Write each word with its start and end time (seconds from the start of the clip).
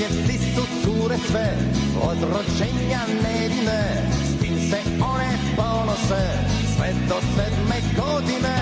Trešnjevci 0.00 0.38
su 0.54 0.64
cure 0.82 1.16
sve, 1.30 1.48
od 2.02 2.18
rođenja 2.22 3.00
nevine, 3.22 3.82
s 4.24 4.40
tim 4.40 4.56
se 4.70 4.78
one 5.00 5.30
ponose, 5.56 6.24
sve 6.76 6.92
do 7.08 7.14
sedme 7.36 7.78
godine. 7.96 8.56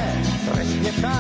Trešnjevka, 0.53 1.15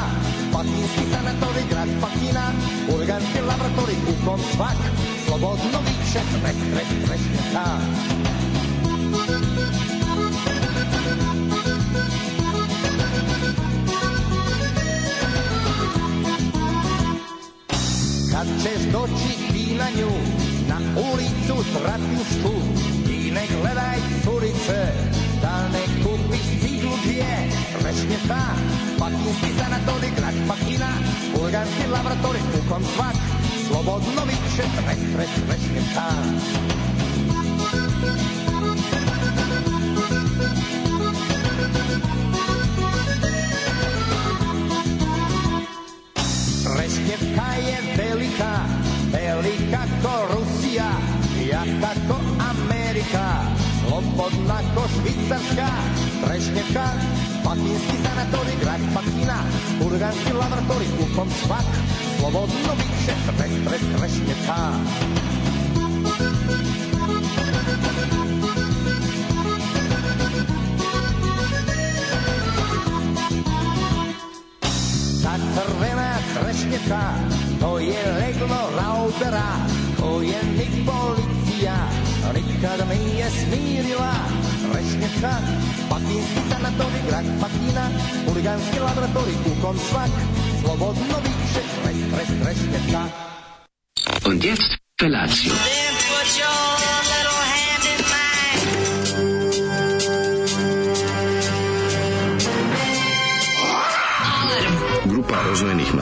pakinski 0.52 1.04
sanatorij, 1.12 1.64
grad 1.70 1.88
Pakina, 2.00 2.46
urganski 2.94 3.40
laboratorij, 3.40 3.96
u 4.10 4.26
kom 4.26 4.40
svak, 4.54 4.80
slobodno 5.26 5.78
viče, 5.86 6.20
treš, 6.42 6.56
treš, 6.72 6.88
trešnjevka. 7.06 7.66
Kad 18.32 18.46
ćeš 18.62 18.82
doći 18.92 19.47
na 19.88 20.00
nju, 20.00 20.10
na 20.68 20.78
ulicu 21.00 21.64
Tratinsku, 21.72 22.52
i 23.10 23.30
ne 23.30 23.46
gledaj 23.60 23.98
curice, 24.24 24.92
da 25.42 25.68
ne 25.72 25.84
kupiš 26.04 26.46
ciglu 26.62 26.96
dvije, 27.04 27.50
Trešnjevka, 27.80 28.42
pakinski 28.98 29.50
sanatorij, 29.58 30.10
grad 30.16 30.34
Pakina, 30.48 30.90
urganski 31.42 31.86
laboratorij, 31.92 32.42
u 32.58 32.72
kom 32.72 32.82
svak, 32.94 33.16
slobodno 33.66 34.22
viče, 34.24 34.64
treš, 34.76 35.00
treš, 35.14 35.32
Trešnjevka. 35.48 36.08
Trešnjevka 36.08 37.07
ako 54.48 54.82
švýcarská. 54.98 55.70
Trešnevka, 56.24 56.86
Patínsky 57.44 57.96
sanatóri, 58.02 58.54
Grad 58.60 58.82
Patina, 58.96 59.38
Urgánsky 59.84 60.32
laboratóri, 60.32 60.88
Kupom 60.98 61.28
Svak, 61.44 61.68
Slobodno 62.18 62.72
vyše, 62.74 63.14
stres, 63.14 63.52
stres, 63.62 63.82
Trešnevka. 63.94 64.60
Tá 75.22 75.34
červená 75.36 76.12
Trešnevka, 76.34 77.04
to 77.60 77.70
je 77.78 78.02
leglo 78.16 78.60
Raubera, 78.74 79.50
to 80.00 80.24
je 80.24 80.38
Nick 80.56 80.74
Policia, 80.88 81.76
policija, 82.32 82.52
nikada 82.54 82.84
nije 82.84 83.30
smirila. 83.30 84.12
Trešnjevka, 84.72 85.32
pakinski 85.90 86.40
sanatorij, 86.50 87.02
grad 87.08 87.24
Pakina, 87.40 87.84
huliganski 88.26 88.78
laboratorij, 88.78 89.34
u 89.34 89.62
kom 89.62 89.76
svak, 89.78 90.10
slobodno 90.60 91.16
viče, 91.24 91.62
treš, 91.82 91.98
treš, 92.12 92.28
trešnjevka. 92.42 93.02
Und 94.24 94.44
jetzt 94.44 94.76
Felatio. 95.00 95.87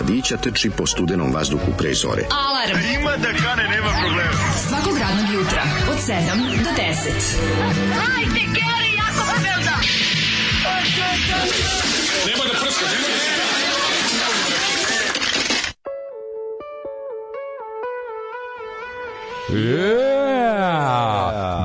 Mladića 0.06 0.36
trči 0.36 0.70
po 0.70 0.86
studenom 0.86 1.32
vazduhu 1.32 1.72
pre 1.78 1.94
zore. 1.94 2.22
Alarm. 2.30 2.78
Ima 3.00 3.16
da 3.16 3.28
kane, 3.28 3.68
nema 3.68 3.90
problema. 4.02 4.32
Svakog 4.68 4.98
radnog 4.98 5.34
jutra, 5.34 5.62
od 5.90 5.96
7 5.96 6.64
do 6.64 6.70
10. 6.70 6.86
Hajde, 7.94 8.40
Geri, 8.40 8.90
jako 8.96 9.24
se 9.26 9.42
velda. 9.42 9.76
Yeah! 19.48 20.15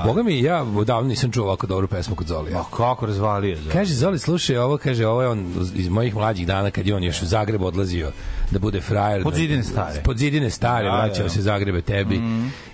Boga 0.05 0.23
mi, 0.23 0.39
ja 0.39 0.65
davno 0.85 1.09
nisam 1.09 1.31
čuo 1.31 1.45
ovako 1.45 1.67
dobru 1.67 1.87
pesmu 1.87 2.15
kod 2.15 2.27
Zolija. 2.27 2.57
Ma 2.57 2.63
kako 2.77 3.05
razvalio 3.05 3.55
za. 3.55 3.71
Kaže 3.71 3.93
Zoli, 3.93 4.19
slušaj 4.19 4.57
ovo, 4.57 4.77
kaže, 4.77 5.07
ovo 5.07 5.21
je 5.21 5.27
on 5.27 5.53
iz 5.75 5.89
mojih 5.89 6.15
mlađih 6.15 6.47
dana 6.47 6.71
kad 6.71 6.87
je 6.87 6.95
on 6.95 7.03
još 7.03 7.21
u 7.21 7.25
Zagreb 7.25 7.61
odlazio 7.63 8.11
da 8.51 8.59
bude 8.59 8.81
frajer. 8.81 9.23
Pod 9.23 9.33
da- 9.33 9.37
zidine 9.37 9.63
stare. 9.63 10.01
Pod 10.03 10.17
zidine 10.17 10.49
stare, 10.49 10.85
Da, 10.85 10.95
vraćao 10.95 11.23
da. 11.23 11.29
se 11.29 11.41
Zagrebe 11.41 11.81
tebi. 11.81 12.15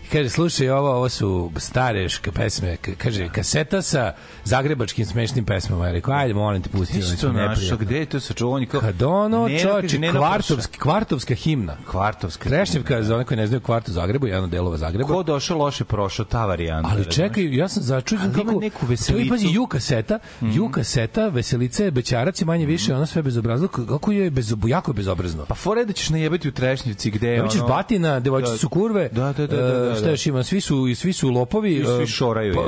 I 0.05 0.09
kaže, 0.09 0.29
slušaj, 0.29 0.69
ovo, 0.69 0.89
ovo 0.95 1.09
su 1.09 1.51
stare 1.57 2.07
pesme, 2.33 2.77
kaže, 2.97 3.29
kaseta 3.29 3.81
sa 3.81 4.13
zagrebačkim 4.43 5.05
smešnim 5.05 5.45
pesmama. 5.45 5.85
Ja 5.85 5.91
rekao, 5.91 6.13
ajde, 6.13 6.33
molim 6.33 6.61
te, 6.61 6.69
pusti. 6.69 6.99
Isto 6.99 7.27
je 7.27 7.33
našo, 7.33 7.77
gde 7.77 7.97
je 7.97 8.05
to 8.05 8.19
sačuvanje? 8.19 8.65
Kao, 8.65 8.81
Kad 8.81 9.03
ono, 9.03 9.49
čoče, 9.49 10.11
kvartovski, 10.11 10.77
kvartovska 10.79 11.35
himna. 11.35 11.75
Kvartovska. 11.91 12.49
Trešnjevka, 12.49 13.03
za 13.03 13.15
one 13.15 13.23
koji 13.25 13.37
ne 13.37 13.47
znaju 13.47 13.61
kvart 13.61 13.89
u 13.89 13.91
Zagrebu, 13.91 14.27
jedan 14.27 14.43
od 14.43 14.49
delova 14.49 14.77
Zagreba. 14.77 15.07
Ko 15.09 15.23
došao 15.23 15.57
loše 15.57 15.83
prošao, 15.97 16.25
ta 16.25 16.45
varijanta. 16.45 16.89
Ali 16.89 16.97
razumeš? 16.97 17.15
čekaj, 17.15 17.55
ja 17.55 17.67
sam 17.67 17.83
začuđen 17.83 18.33
kako... 18.33 18.59
neku 18.59 18.79
To 18.79 18.85
je, 18.85 18.89
veselicu. 18.89 19.29
pazi, 19.29 19.47
ju 19.47 19.67
kaseta, 19.67 20.19
ju 20.41 20.69
kaseta, 20.69 21.27
veselice, 21.27 21.91
bećarac 21.91 22.41
je 22.41 22.45
manje 22.45 22.65
više, 22.65 22.95
ono 22.95 23.05
sve 23.05 23.21
bezobrazno, 23.21 23.67
kako 23.67 24.11
je 24.11 24.29
bez, 24.31 24.53
jako 24.67 24.91
je 24.91 24.95
bezobrazno. 24.95 25.45
Pa 25.45 25.55
fore 25.55 25.85
da 25.85 25.93
ćeš 25.93 26.09
najebati 26.09 26.47
u 26.47 26.51
Trešnjevci 26.51 27.11
gde 27.11 27.29
je 27.29 27.43
ono... 27.43 27.67
batina, 27.67 28.19
devojčice 28.19 28.51
Da. 28.51 28.57
su 28.57 28.69
kurve. 28.69 29.09
Da, 29.09 29.33
da, 29.33 29.47
da, 29.47 29.57
da, 29.57 29.79
da, 29.79 29.91
e, 29.91 29.95
Šta 29.95 30.09
još 30.09 30.25
ima? 30.25 30.43
Svi 30.43 30.61
su 30.61 30.95
svi 30.95 31.13
su 31.13 31.29
lopovi. 31.29 31.75
I 31.75 31.85
svi 31.85 32.03
e, 32.03 32.07
šoraju, 32.07 32.53
pa, 32.53 32.61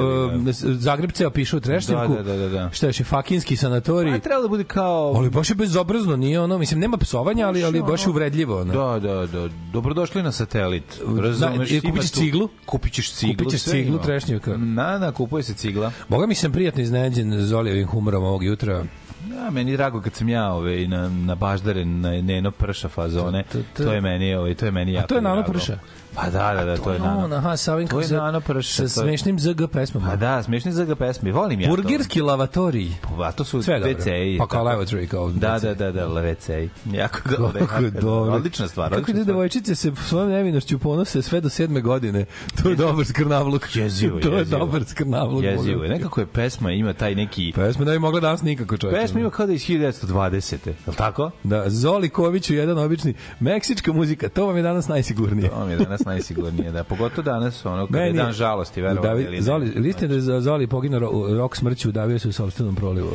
e, 0.50 0.54
Zagreb 0.80 1.12
ceo 1.12 1.30
piše 1.30 1.58
u 1.58 1.60
Trešnjevku. 1.60 2.14
Da, 2.16 2.24
da, 2.24 2.38
da, 2.38 2.50
da. 2.50 2.70
Šta 2.72 2.88
još 2.88 3.00
je 3.00 3.04
fakinski 3.04 3.56
sanatorij. 3.56 4.14
Pa 4.14 4.20
trebalo 4.20 4.44
da 4.44 4.50
bude 4.50 4.64
kao... 4.64 5.14
Ali 5.16 5.30
baš 5.30 5.50
je 5.50 5.56
bezobrazno, 5.56 6.16
nije 6.16 6.40
ono, 6.40 6.58
mislim 6.58 6.80
nema 6.80 6.98
psovanja, 6.98 7.48
ali 7.48 7.64
ali 7.64 7.82
baš 7.82 8.06
je 8.06 8.10
uvredljivo, 8.10 8.62
ono. 8.62 8.74
Da, 8.74 9.00
da, 9.00 9.26
da. 9.26 9.50
Dobrodošli 9.74 10.24
na 10.24 10.32
satelit. 10.32 11.02
Razumeš? 11.18 11.70
Da, 11.70 11.76
e, 11.76 11.80
ima 11.84 11.92
kupit 11.92 12.02
ćeš 12.02 12.12
tu- 12.12 12.20
ciglu? 12.20 12.50
Kupit 12.66 12.94
ćeš 12.94 13.12
ciglu. 13.20 13.36
Kupit 13.38 13.52
ćeš 13.52 13.64
ciglu 13.64 13.96
ima. 13.96 14.04
Trešnjevka. 14.04 14.58
Na, 14.58 14.98
da, 14.98 15.12
kupuje 15.12 15.44
se 15.44 15.54
cigla. 15.54 15.92
Boga 16.10 16.26
mi 16.28 16.36
sam 16.36 16.52
prijatno 16.52 16.82
iznenađen 16.82 17.42
Zolijevim 17.42 17.88
humorom 17.88 18.24
ovog 18.24 18.44
jutra. 18.44 18.84
Ja, 19.36 19.50
meni 19.52 19.72
je 19.72 19.78
drago 19.78 20.02
kad 20.02 20.14
sam 20.14 20.30
ja 20.30 20.52
ove, 20.52 20.88
na, 20.88 21.10
na 21.10 21.36
baždaren, 21.36 22.02
na 22.02 22.10
Neno 22.10 22.52
Prša 22.52 22.90
fazone. 22.90 23.44
To 23.78 23.94
je 23.94 24.02
meni, 24.02 24.36
ove, 24.36 24.54
to 24.56 24.66
je 24.66 24.72
meni 24.72 24.94
jako 24.94 25.08
to 25.08 25.16
je 25.16 25.22
Nano. 25.22 25.44
Prša? 25.44 25.78
Pa 26.16 26.30
da, 26.30 26.54
da, 26.54 26.66
da, 26.66 26.78
to 26.78 26.92
je 26.92 27.00
Nano. 27.00 27.36
Aha, 27.36 27.58
sa 27.58 27.74
ovim 27.74 27.88
To 27.88 28.02
je 28.02 28.08
Nano 28.08 28.42
Prša. 28.42 28.88
Sa 28.88 29.02
smešnim 29.02 29.40
ZG 29.40 29.62
pesmama. 29.74 30.10
Pa 30.10 30.16
da, 30.16 30.44
smešni 30.44 30.72
za 30.72 30.86
ga 30.86 30.96
pesmi. 30.96 31.32
Volim 31.32 31.60
ja 31.62 31.70
to. 31.70 31.76
Burgerski 31.76 32.22
lavatorij. 32.22 32.90
Pa 33.18 33.32
to 33.32 33.44
su. 33.44 33.62
WC-i. 33.62 34.38
Pa 34.38 34.48
kao 34.48 34.66
tako. 34.66 34.82
lavatory, 34.82 35.08
kao 35.08 35.32
Da, 35.32 35.56
WC. 35.56 35.62
da, 35.62 35.74
da, 35.74 35.92
da, 35.92 36.08
WC-i. 36.08 36.70
Jako 36.98 37.20
dobro. 37.38 37.66
Kako 37.68 37.84
jako 37.84 38.00
dobro. 38.02 38.34
Odlična 38.34 38.68
stvar. 38.68 38.92
Kako 38.96 39.12
ide 39.12 39.24
devojčice 39.24 39.76
se 39.76 39.92
svojom 40.08 40.30
nevinošću 40.30 40.80
ponose 40.80 41.22
sve 41.22 41.42
do 41.42 41.50
sedme 41.50 41.82
godine. 41.82 42.26
To 42.64 42.70
je 42.70 42.76
dobar 42.76 43.06
skrnavluk. 43.06 43.76
Jezivo, 43.76 44.20
To 44.20 44.38
je 44.38 44.46
dobar 44.46 44.84
skrnavluk. 44.86 45.44
Jezivo 45.44 45.84
je. 45.84 45.90
Nekako 45.90 46.20
je 46.20 46.26
pesma, 46.26 46.72
ima 46.72 46.94
taj 46.94 47.16
neki... 47.16 47.54
Pesma 47.56 47.86
ne 47.86 47.92
bi 47.92 48.00
mogla 48.00 48.20
danas 48.20 48.42
nikako 48.42 48.78
čovječe. 48.78 49.00
Pesma 49.10 49.20
ima 49.20 49.30
kao 49.30 49.46
da 49.46 49.54
iz 49.54 49.62
1920. 49.62 50.54
Je 50.66 50.74
li 50.88 50.96
tako? 50.96 51.32
Da, 51.44 51.70
Zoli 51.70 52.10
Koviću, 52.10 52.54
jedan 52.54 52.78
obični. 52.78 53.14
Meksička 53.40 53.94
muzika, 53.94 54.30
to 54.30 54.46
vam 54.46 54.58
je 54.58 54.64
danas 54.64 54.88
najsigurnije. 54.88 55.50
To 55.50 55.66
mi 55.66 55.72
je 55.72 55.78
danas 55.78 56.06
najsigurnije, 56.06 56.72
da. 56.72 56.84
Pogotovo 56.84 57.24
danas, 57.24 57.66
ono, 57.66 57.88
kada 57.88 58.00
je 58.00 58.14
dan 58.14 58.32
žalosti, 58.34 58.80
ili 58.80 58.96
ne. 59.32 59.42
Zoli, 59.42 59.66
liste 59.68 60.08
da 60.08 60.14
je 60.14 60.22
za 60.22 60.42
Zoli 60.42 60.68
poginuo 60.68 61.00
ro- 61.00 61.38
rok 61.38 61.56
smrću, 61.56 61.92
davio 61.92 62.20
se 62.20 62.28
u 62.28 62.32
sobstvenom 62.32 62.76
prolivu. 62.76 63.12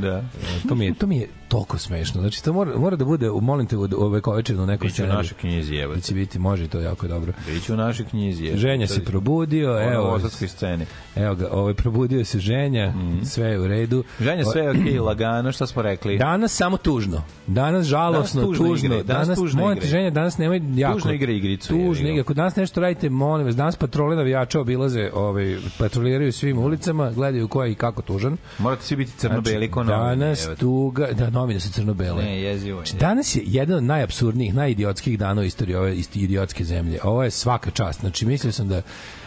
Da. 0.00 0.22
To 0.68 0.74
mi 0.74 0.84
je, 0.86 0.94
to 0.94 1.06
mi 1.06 1.18
je 1.18 1.28
toliko 1.48 1.78
smešno. 1.78 2.20
Znači, 2.20 2.44
to 2.44 2.52
mora, 2.52 2.78
mora 2.78 2.96
da 2.96 3.04
bude, 3.04 3.30
molim 3.32 3.66
te, 3.66 3.76
u 3.76 3.88
ovekovečeno 3.96 4.66
neko 4.66 4.84
Biće 4.84 5.04
u 5.04 5.06
našoj 5.06 5.36
knjizi, 5.38 5.74
evo. 5.76 5.94
Da 5.94 6.00
će 6.00 6.14
biti, 6.14 6.38
može 6.38 6.68
to 6.68 6.80
jako 6.80 7.08
dobro. 7.08 7.32
Biće 7.46 7.72
u 7.72 7.76
našoj 7.76 8.06
knjizi. 8.06 8.46
evo. 8.46 8.56
Ženja 8.56 8.86
se 8.86 9.04
probudio, 9.04 9.70
Ono 9.72 9.80
u 9.80 9.92
evo, 9.92 10.08
osadskoj 10.08 10.48
sceni. 10.48 10.86
evo 11.16 11.34
ga, 11.34 11.48
ovaj, 11.50 11.74
probudio 11.74 12.24
se 12.24 12.38
ženja, 12.38 12.94
sve 13.24 13.46
je 13.46 13.58
u 13.60 13.66
redu. 13.66 14.04
Ženja, 14.20 14.44
sve 14.44 14.62
je 14.62 14.70
okej, 14.70 14.98
lagano, 15.30 15.52
šta 15.52 15.66
smo 15.66 15.82
rekli? 15.82 16.18
Danas 16.18 16.52
samo 16.52 16.76
tužno. 16.76 17.22
Danas 17.46 17.86
žalosno, 17.86 18.40
Danas 18.40 18.48
tužno 18.48 18.68
tužno. 18.68 18.86
igre, 18.94 19.02
danas 19.02 19.38
tužno 19.38 19.62
molim 19.62 19.78
te, 19.80 19.86
ženja, 19.86 20.10
danas 20.10 20.38
nemoj 20.38 20.60
jako. 20.74 20.94
Tužno 20.94 21.12
igre 21.12 21.34
igricu, 21.36 21.68
Tužno 21.68 22.08
igre. 22.08 22.20
Ako 22.20 22.34
danas 22.34 22.56
nešto 22.56 22.80
radite, 22.80 23.08
molim 23.10 23.46
vas, 23.46 23.56
danas 23.56 23.76
patrole 23.76 24.16
navijača 24.16 24.60
obilaze, 24.60 25.10
ovaj, 25.14 25.56
patroliraju 25.78 26.32
svim 26.32 26.58
ulicama, 26.58 27.10
gledaju 27.10 27.48
ko 27.48 27.64
je 27.64 27.72
i 27.72 27.74
kako 27.74 28.02
tužan. 28.02 28.36
Morate 28.58 28.82
svi 28.82 28.96
biti 28.96 29.12
crno-beli 29.16 29.68
Znači, 29.72 29.88
danas 29.88 30.46
te. 30.46 30.56
tuga, 30.56 31.08
da, 31.12 31.30
novine 31.30 31.60
su 31.60 31.72
crno-bele. 31.72 32.22
Ne, 32.24 32.42
jezivo 32.42 32.80
je. 32.80 32.86
Znači, 32.86 33.00
danas 33.00 33.36
je 33.36 33.42
jedan 33.46 33.76
od 33.76 33.84
najapsurdnijih, 33.84 34.54
najidiotskih 34.54 35.18
dana 35.18 35.40
u 35.40 35.44
istoriji 35.44 35.76
ove 35.76 35.96
isti 35.96 36.20
idiotske 36.20 36.64
zemlje. 36.64 36.98
Ovo 37.02 37.24
je 37.24 37.30
svaka 37.30 37.70
čast. 37.70 38.00
Znači, 38.00 38.26
mislio 38.26 38.52
sam 38.52 38.68
da 38.68 38.82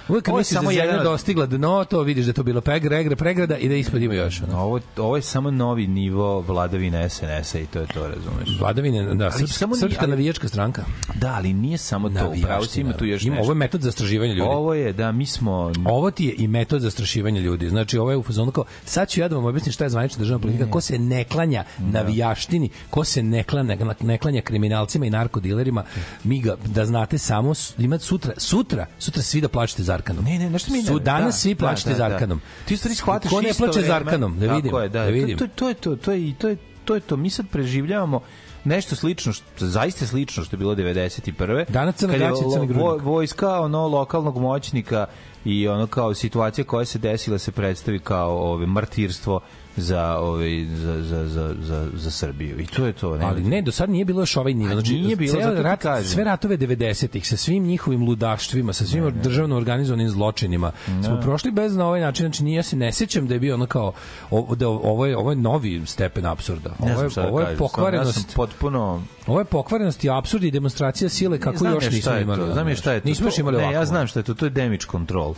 Uvijek 0.08 0.26
kad 0.26 0.36
misliš 0.36 0.60
da 0.60 0.72
je 0.72 0.76
zemlja 0.82 1.04
dostigla 1.04 1.46
dno, 1.46 1.86
to 1.86 2.02
vidiš 2.02 2.26
da 2.26 2.34
to 2.34 2.44
bilo 2.44 2.62
pregrada, 2.62 3.16
pregrada 3.16 3.58
i 3.58 3.70
da 3.70 3.76
ispod 3.76 4.02
ima 4.02 4.14
još. 4.14 4.42
ono. 4.44 4.60
Ovo, 4.60 4.80
ovo 4.98 5.16
je 5.16 5.22
samo 5.22 5.52
novi 5.52 5.88
nivo 5.88 6.40
vladavine 6.42 7.10
SNS-a 7.10 7.32
i 7.56 7.66
to 7.66 7.80
je 7.80 7.88
to, 7.88 8.08
razumeš? 8.08 8.60
Vladavine, 8.60 9.16
da, 9.16 9.32
srpska, 9.32 9.48
samo 9.50 9.72
nije- 9.72 9.80
srpska 9.80 10.02
ali- 10.02 10.10
navijačka 10.10 10.48
stranka. 10.48 10.84
Da, 11.16 11.34
ali 11.34 11.54
nije 11.54 11.78
samo 11.78 12.10
to, 12.10 12.34
upravo 12.38 12.66
si 12.66 12.82
ima 12.82 12.94
tu 12.94 13.06
još 13.06 13.24
Ima, 13.24 13.36
nešto. 13.36 13.44
Ovo 13.44 13.52
je 13.52 13.56
metod 13.56 13.82
zastrašivanja 13.82 14.34
ljudi. 14.34 14.50
Ovo 14.50 14.74
je, 14.74 14.94
da, 14.94 15.12
mi 15.12 15.26
smo... 15.26 15.72
Ovo 15.86 16.12
ti 16.12 16.26
je 16.26 16.34
i 16.34 16.48
metod 16.48 16.82
zastrašivanja 16.82 17.42
ljudi. 17.42 17.70
Znači, 17.70 17.98
ovo 17.98 18.12
je 18.12 18.18
u 18.18 18.24
fazonu 18.24 18.52
kao, 18.52 18.64
sad 18.86 19.10
ću 19.10 19.20
ja 19.20 19.28
da 19.28 19.36
vam 19.36 19.46
objasnim 19.46 19.72
šta 19.74 19.84
je 19.84 19.90
zvanična 19.90 20.20
državna 20.20 20.42
politika, 20.42 20.66
ko 20.66 20.82
se 20.82 21.00
ne 21.00 21.24
klanja 21.24 21.64
navijaštini, 21.80 22.70
ko 22.90 23.04
se 23.04 23.24
ne 23.24 23.44
klanja, 23.44 23.78
ne 24.02 24.18
klanja 24.18 24.42
kriminalcima 24.42 25.06
i 25.06 25.10
narkodilerima, 25.10 25.84
mi 26.24 26.40
ga, 26.40 26.56
da 26.66 26.86
znate, 26.86 27.18
samo 27.18 27.54
s- 27.54 27.74
ima 27.78 28.00
sutra, 28.00 28.34
sutra, 28.38 28.86
sutra 29.00 29.22
svi 29.22 29.42
da 29.42 29.48
plaćate 29.50 29.84
Zarkanom. 30.02 30.26
Ne, 30.26 30.40
ne, 30.40 30.50
nešto 30.50 30.72
mi 30.72 30.78
ne. 30.78 30.84
Su 30.86 31.00
danas 31.00 31.36
da, 31.36 31.40
svi 31.40 31.54
da, 31.54 31.60
plaćate 31.60 31.90
da, 31.90 31.98
da. 31.98 32.10
Zarkanom. 32.10 32.42
Ti 32.66 32.74
u 32.74 32.78
stvari 32.78 32.96
shvataš 32.96 33.32
Ko 33.32 33.42
ne 33.42 33.50
isto 33.50 33.64
plaća 33.64 33.80
vreme- 33.80 33.88
Zarkanom? 33.88 34.40
Da 34.40 34.46
Tako 34.48 34.56
vidim. 34.56 34.76
je, 34.82 34.90
da, 34.90 35.00
da 35.00 35.06
vidim. 35.10 35.38
To, 35.38 35.48
to, 35.48 35.54
to 35.56 35.68
je 35.68 35.74
to, 35.76 35.96
to 35.96 36.12
je, 36.12 36.34
to 36.38 36.48
je, 36.50 36.58
to 36.86 36.96
je 36.96 37.02
to. 37.02 37.18
Mi 37.18 37.30
sad 37.30 37.46
preživljavamo 37.52 38.22
nešto 38.64 38.96
slično, 38.96 39.34
što, 39.34 39.46
zaista 39.58 40.08
slično 40.08 40.44
što 40.44 40.56
je 40.56 40.58
bilo 40.58 40.76
91. 40.76 41.66
Danas 41.70 41.96
Crna 41.96 42.18
gaća 42.18 42.42
crni 42.54 42.74
vojska 43.02 43.60
ono 43.60 43.88
lokalnog 43.88 44.38
moćnika 44.38 45.06
i 45.46 45.68
ono 45.68 45.88
kao 45.88 46.14
situacija 46.14 46.66
koja 46.66 46.86
se 46.86 47.00
desila 47.00 47.38
se 47.38 47.52
predstavi 47.52 48.00
kao 48.00 48.38
ove 48.52 48.66
martirstvo 48.66 49.40
za 49.78 50.18
ovaj 50.18 50.66
za 50.66 51.04
za 51.04 51.28
za 51.28 51.56
za 51.60 51.88
za 51.94 52.12
Srbiju. 52.12 52.60
I 52.60 52.66
to 52.66 52.86
je 52.86 52.94
to, 52.94 53.18
ne. 53.18 53.26
Ali 53.26 53.42
ne, 53.44 53.62
do 53.62 53.72
sad 53.72 53.90
nije 53.90 54.06
bilo 54.06 54.22
još 54.22 54.38
ovaj 54.38 54.54
nivo. 54.54 54.74
Znači, 54.74 54.94
nije 54.94 55.16
bilo, 55.16 55.42
zato 55.42 55.62
rat, 55.62 55.82
kažem. 55.82 56.06
sve 56.06 56.24
ratove 56.24 56.58
90-ih, 56.58 57.28
sa 57.28 57.38
svim 57.38 57.64
njihovim 57.64 58.04
ludaštvima, 58.04 58.74
sa 58.74 58.86
svim 58.86 59.22
državno 59.24 59.58
organizovanim 59.58 60.10
zločinima, 60.10 60.72
smo 60.86 61.20
prošli 61.22 61.52
bez 61.52 61.76
na 61.76 61.86
ovaj 61.88 62.02
način. 62.02 62.24
Znači, 62.26 62.44
nije, 62.44 62.56
ja 62.56 62.64
se 62.64 62.76
ne 62.76 62.92
sećam 62.92 63.28
da 63.28 63.34
je 63.34 63.40
bio 63.40 63.54
ono 63.56 63.66
kao, 63.66 63.94
o- 64.32 64.56
da 64.56 64.68
ovo 64.68 65.06
je, 65.06 65.18
ovo 65.18 65.30
je 65.30 65.36
novi 65.36 65.82
stepen 65.86 66.26
apsurda. 66.26 66.70
Ne 66.80 66.94
Ovo 66.94 67.04
je, 67.04 67.10
da 67.16 67.28
ovo 67.28 67.42
je 67.42 67.58
pokvarenost. 67.58 68.18
Ja 68.18 68.22
sam 68.22 68.32
potpuno 68.36 69.04
Ovo 69.28 69.40
je 69.40 69.46
pokvarenost 69.46 70.04
i 70.04 70.10
apsurd 70.10 70.44
i 70.44 70.52
demonstracija 70.52 71.10
sile 71.10 71.40
kako 71.40 71.66
još 71.66 71.90
nismo 71.90 72.18
imali. 72.18 72.54
Znam 72.54 72.68
je 72.68 72.76
šta 72.76 72.94
je 72.94 73.00
to. 73.00 73.08
Nismo 73.10 73.28
još 73.28 73.38
Ne, 73.38 73.72
ja 73.72 73.86
znam 73.86 74.08
šta 74.08 74.20
je 74.20 74.24
to, 74.24 74.34
to 74.34 74.46
je 74.46 74.50
damage 74.50 74.86
control. 74.92 75.34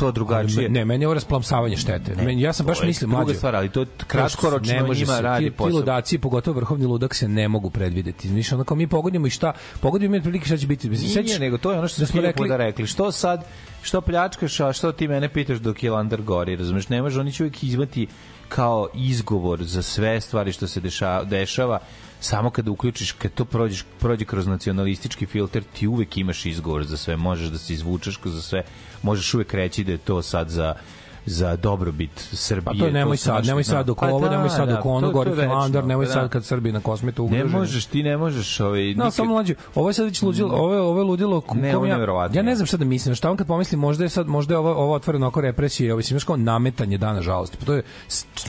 To 0.00 0.06
Ali 0.06 0.14
drugačije. 0.14 0.62
me- 0.62 0.68
Ne, 0.70 0.84
meni 0.84 1.04
je 1.04 1.08
ovo 1.08 1.14
rasplamsavanje 1.14 1.76
štete. 1.76 2.14
Meni, 2.16 2.42
ja 2.42 2.52
sam 2.52 2.66
baš 2.66 2.82
mislim 2.82 3.10
druga 3.10 3.24
mlađe. 3.24 3.36
stvar, 3.36 3.56
ali 3.56 3.68
to 3.68 3.84
kratkoročno 4.06 4.74
ne 4.74 4.82
može 4.82 5.00
njima 5.00 5.16
se, 5.16 5.22
radi 5.22 5.44
ti, 5.44 5.50
ti 5.50 5.56
posao. 5.56 5.72
ludaci, 5.72 6.18
pogotovo 6.18 6.56
vrhovni 6.56 6.86
ludak 6.86 7.14
se 7.14 7.28
ne 7.28 7.48
mogu 7.48 7.70
predvideti. 7.70 8.28
Znači, 8.28 8.54
onako 8.54 8.74
mi 8.74 8.86
pogodimo 8.86 9.26
i 9.26 9.30
šta, 9.30 9.52
pogodimo 9.80 10.16
i 10.16 10.22
prilike 10.22 10.46
šta 10.46 10.56
će 10.56 10.66
biti. 10.66 10.90
Mislim, 10.90 11.24
Nije, 11.24 11.38
nego 11.38 11.58
to 11.58 11.72
je 11.72 11.78
ono 11.78 11.88
što 11.88 12.00
da 12.00 12.06
smo 12.06 12.20
rekli, 12.20 12.48
da 12.48 12.56
rekli. 12.56 12.86
Što 12.86 13.12
sad, 13.12 13.44
što 13.82 14.00
pljačkaš, 14.00 14.60
a 14.60 14.72
što 14.72 14.92
ti 14.92 15.08
mene 15.08 15.28
pitaš 15.28 15.58
dok 15.58 15.82
je 15.82 15.90
Landar 15.90 16.22
gori, 16.22 16.56
razumeš? 16.56 16.88
Ne 16.88 17.02
može, 17.02 17.20
oni 17.20 17.32
će 17.32 17.42
uvijek 17.42 17.62
izmati 17.62 18.06
kao 18.48 18.88
izgovor 18.94 19.64
za 19.64 19.82
sve 19.82 20.20
stvari 20.20 20.52
što 20.52 20.66
se 20.66 20.80
deša, 20.80 21.24
dešava 21.24 21.78
samo 22.20 22.50
kada 22.50 22.70
uključiš, 22.70 23.12
kad 23.12 23.34
to 23.34 23.44
prođeš, 23.44 23.84
prođe 24.00 24.24
kroz 24.24 24.46
nacionalistički 24.46 25.26
filter, 25.26 25.62
ti 25.78 25.86
uvek 25.86 26.16
imaš 26.16 26.46
izgovor 26.46 26.84
za 26.84 26.96
sve, 26.96 27.16
možeš 27.16 27.48
da 27.48 27.58
se 27.58 27.72
izvučeš 27.72 28.18
za 28.24 28.42
sve, 28.42 28.62
možeš 29.02 29.34
uvek 29.34 29.54
reći 29.54 29.84
da 29.84 29.92
je 29.92 29.98
to 29.98 30.22
sad 30.22 30.48
za 30.48 30.74
za 31.30 31.56
dobrobit 31.56 32.10
Srbije. 32.32 32.64
Pa 32.64 32.72
to 32.76 32.90
nemoj 32.90 33.16
su 33.16 33.24
sad, 33.24 33.46
nemoj 33.46 33.64
sad 33.64 33.86
da. 33.86 33.92
oko 33.92 34.00
Pa 34.00 34.08
ovo, 34.08 34.20
da, 34.20 34.30
nemoj 34.30 34.48
sad 34.50 34.68
da, 34.68 34.78
oko 34.78 34.90
ono, 34.90 35.06
to- 35.06 35.12
gori 35.12 35.24
to 35.26 35.32
je 35.32 35.36
večno, 35.36 35.50
Finlandar, 35.50 35.84
nemoj 35.84 36.06
pa 36.06 36.12
sad 36.12 36.22
da. 36.22 36.28
kad 36.28 36.44
Srbi 36.44 36.72
na 36.72 36.80
kosmetu 36.80 37.22
Ne 37.22 37.28
ugroženi. 37.28 37.52
možeš, 37.52 37.86
ti 37.86 38.02
ne 38.02 38.16
možeš 38.16 38.60
ovaj, 38.60 38.80
No, 38.80 38.86
nikad- 38.86 39.14
samo 39.14 39.30
mlađe, 39.30 39.54
ovo 39.74 39.90
je 39.90 39.94
sad 39.94 40.04
već 40.04 40.22
ludilo, 40.22 40.54
ovo 40.54 40.74
je, 40.74 40.80
ovo 40.80 41.00
je 41.00 41.04
ludilo 41.04 41.42
Ne, 41.54 41.76
ovo 41.76 41.84
je 41.84 41.88
ja, 41.88 41.94
neverovatno. 41.94 42.36
ja 42.36 42.42
ne 42.42 42.54
znam 42.54 42.66
šta 42.66 42.76
da 42.76 42.84
mislim, 42.84 43.14
šta 43.14 43.30
on 43.30 43.36
kad 43.36 43.46
pomislim, 43.46 43.80
možda 43.80 44.04
je 44.04 44.10
sad, 44.10 44.26
možda 44.28 44.54
je 44.54 44.58
ovo, 44.58 44.70
ovo 44.72 44.94
otvoreno 44.94 45.26
oko 45.26 45.40
represije, 45.40 45.92
ovo 45.92 45.96
mislim, 45.96 46.14
znaš 46.14 46.24
kao 46.24 46.36
nametanje 46.36 46.98
dana 46.98 47.22
žalosti, 47.22 47.56
pa 47.56 47.64
to 47.64 47.74
je 47.74 47.82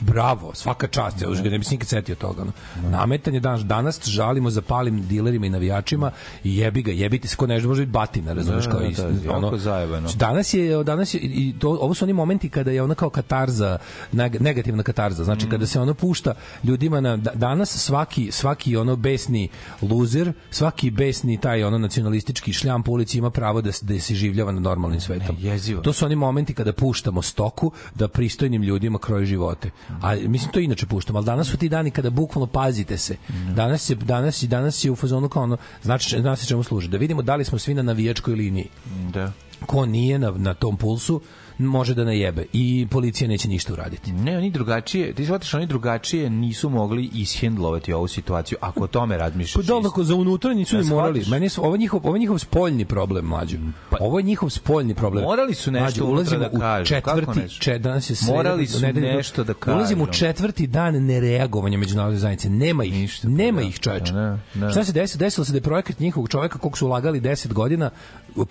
bravo, 0.02 0.50
svaka 0.54 0.86
čast, 0.86 1.22
ja 1.22 1.28
už 1.28 1.42
ga 1.42 1.50
ne 1.50 1.58
bi 1.58 1.64
se 1.64 1.74
nikad 1.74 1.88
setio 1.88 2.14
toga, 2.14 2.44
no. 2.44 2.52
nametanje 2.90 3.40
dana, 3.40 3.58
danas 3.58 4.00
žalimo 4.04 4.50
za 4.50 4.62
palim 4.62 5.02
dilerima 5.02 5.46
i 5.46 5.50
navijačima 5.50 6.10
i 6.44 6.56
jebi 6.56 6.82
ga, 6.82 6.92
jebiti 6.92 7.28
se 7.28 7.36
ko 7.36 7.46
nešto, 7.46 7.68
može 7.68 7.82
biti 7.82 7.92
batina, 7.92 8.32
razumeš, 8.32 8.64
Da, 8.64 8.70
kao 8.70 8.80
da, 8.80 8.86
isto, 8.86 9.08
da, 9.42 9.56
zajebano. 9.58 10.08
Danas 10.14 10.54
je, 10.54 10.84
danas 10.84 11.14
je, 11.14 11.20
i 11.20 11.54
to, 11.58 11.68
ovo 11.70 11.94
su 11.94 12.04
oni 12.04 12.12
momenti 12.12 12.48
kada 12.48 12.70
je 12.72 12.82
ona 12.82 12.94
kao 12.94 13.10
katarza, 13.10 13.78
neg- 14.12 14.40
negativna 14.40 14.82
katarza, 14.82 15.24
znači 15.24 15.48
kada 15.48 15.66
se 15.66 15.80
ono 15.80 15.94
pušta 15.94 16.34
ljudima 16.64 17.00
na, 17.00 17.16
da- 17.16 17.34
danas 17.34 17.76
svaki, 17.76 18.32
svaki 18.32 18.76
ono 18.76 18.96
besni 18.96 19.48
luzer, 19.82 20.32
svaki 20.50 20.90
besni 20.90 21.40
taj 21.40 21.64
ono 21.64 21.78
nacionalistički 21.78 22.52
šljam 22.52 22.82
po 22.82 22.92
ulici 22.92 23.18
ima 23.18 23.30
pravo 23.30 23.60
da, 23.62 23.70
da 23.82 24.00
se 24.00 24.14
življava 24.14 24.52
nad 24.52 24.62
normalnim 24.62 25.00
svetom. 25.00 25.36
Ne, 25.36 25.42
jezivo. 25.42 25.82
To 25.82 25.92
su 25.92 26.04
oni 26.04 26.16
momenti 26.16 26.54
kada 26.54 26.72
puštamo 26.72 27.22
stoku 27.22 27.72
da 27.94 28.08
pristojnim 28.08 28.62
ljudima 28.62 28.98
kroji 28.98 29.26
živote. 29.26 29.70
A 30.02 30.14
mislim 30.16 30.52
to 30.52 30.60
inače 30.60 30.86
puštamo, 30.86 31.18
ali 31.18 31.26
danas 31.26 31.46
su 31.46 31.56
ti 31.56 31.68
dani 31.68 31.90
kada 31.90 32.10
bukvalno 32.10 32.46
pazite 32.46 32.98
se. 32.98 33.16
Danas 33.54 33.90
je 33.90 33.96
danas 33.96 34.42
i 34.42 34.46
danas 34.46 34.84
je 34.84 34.90
u 34.90 34.96
fazonu 34.96 35.28
kao 35.28 35.42
ono 35.42 35.56
znači 35.82 36.20
zna 36.20 36.36
se 36.36 36.46
čemu 36.46 36.62
služi. 36.62 36.88
Da 36.88 36.96
vidimo 36.96 37.22
da 37.22 37.36
li 37.36 37.44
smo 37.44 37.58
svi 37.58 37.74
na 37.74 37.82
navijačkoj 37.82 38.34
liniji 38.34 38.68
Da. 39.12 39.32
ko 39.66 39.86
nije 39.86 40.18
na, 40.18 40.30
na 40.30 40.54
tom 40.54 40.76
pulsu 40.76 41.20
može 41.58 41.94
da 41.94 42.04
najebe 42.04 42.46
i 42.52 42.86
policija 42.90 43.28
neće 43.28 43.48
ništa 43.48 43.72
uraditi. 43.72 44.12
Ne, 44.12 44.38
oni 44.38 44.50
drugačije, 44.50 45.12
ti 45.12 45.24
shvataš, 45.24 45.54
oni 45.54 45.66
drugačije 45.66 46.30
nisu 46.30 46.68
mogli 46.70 47.10
ishendlovati 47.14 47.92
ovu 47.92 48.08
situaciju, 48.08 48.58
ako 48.60 48.84
o 48.84 48.86
tome 48.86 49.16
razmišljaš. 49.16 49.66
Pa 49.66 49.72
da, 49.72 49.78
isto. 49.78 49.88
ako 49.88 50.04
za 50.04 50.14
unutra 50.14 50.54
nisu 50.54 50.76
Ja 50.76 50.82
ni 50.82 50.88
morali. 50.88 51.24
Meni 51.28 51.48
su 51.48 51.64
ovo 51.64 51.76
njihov 51.76 52.00
ovo 52.04 52.16
njihov 52.18 52.38
spoljni 52.38 52.84
problem 52.84 53.24
mlađi. 53.24 53.58
ovo 54.00 54.18
je 54.18 54.22
njihov 54.22 54.50
spoljni 54.50 54.94
problem. 54.94 55.24
Pa, 55.24 55.30
Morali 55.30 55.54
su 55.54 55.70
nešto 55.70 56.04
unutra 56.04 56.14
ulazimo 56.14 56.38
da 56.38 56.58
kažu. 56.58 56.82
u 56.82 56.86
četvrti, 56.86 57.58
če, 57.60 57.78
danas 57.78 58.10
je 58.10 58.16
sreda, 58.16 58.32
Morali 58.36 58.66
su 58.66 58.80
nedelja, 58.80 59.16
nešto 59.16 59.44
da 59.44 59.54
kažu. 59.54 59.76
Ulazimo 59.76 60.04
u 60.04 60.06
četvrti 60.06 60.66
dan 60.66 60.94
nereagovanja 61.04 61.78
međunarodne 61.78 62.18
zajednice. 62.18 62.50
Nema 62.50 62.84
ih. 62.84 62.92
Ništa, 62.92 63.28
pa 63.28 63.32
nema 63.34 63.60
da. 63.60 63.66
ih, 63.66 63.80
čoveče. 63.80 64.12
Pa 64.12 64.18
ne, 64.20 64.38
ne. 64.54 64.70
Šta 64.70 64.84
se 64.84 64.92
desilo? 64.92 65.18
Desilo 65.18 65.44
se 65.44 65.52
da 65.52 65.58
je 65.58 65.62
projekat 65.62 65.98
njihovog 65.98 66.28
čoveka 66.28 66.58
kog 66.58 66.78
su 66.78 66.86
ulagali 66.86 67.20
10 67.20 67.52
godina 67.52 67.90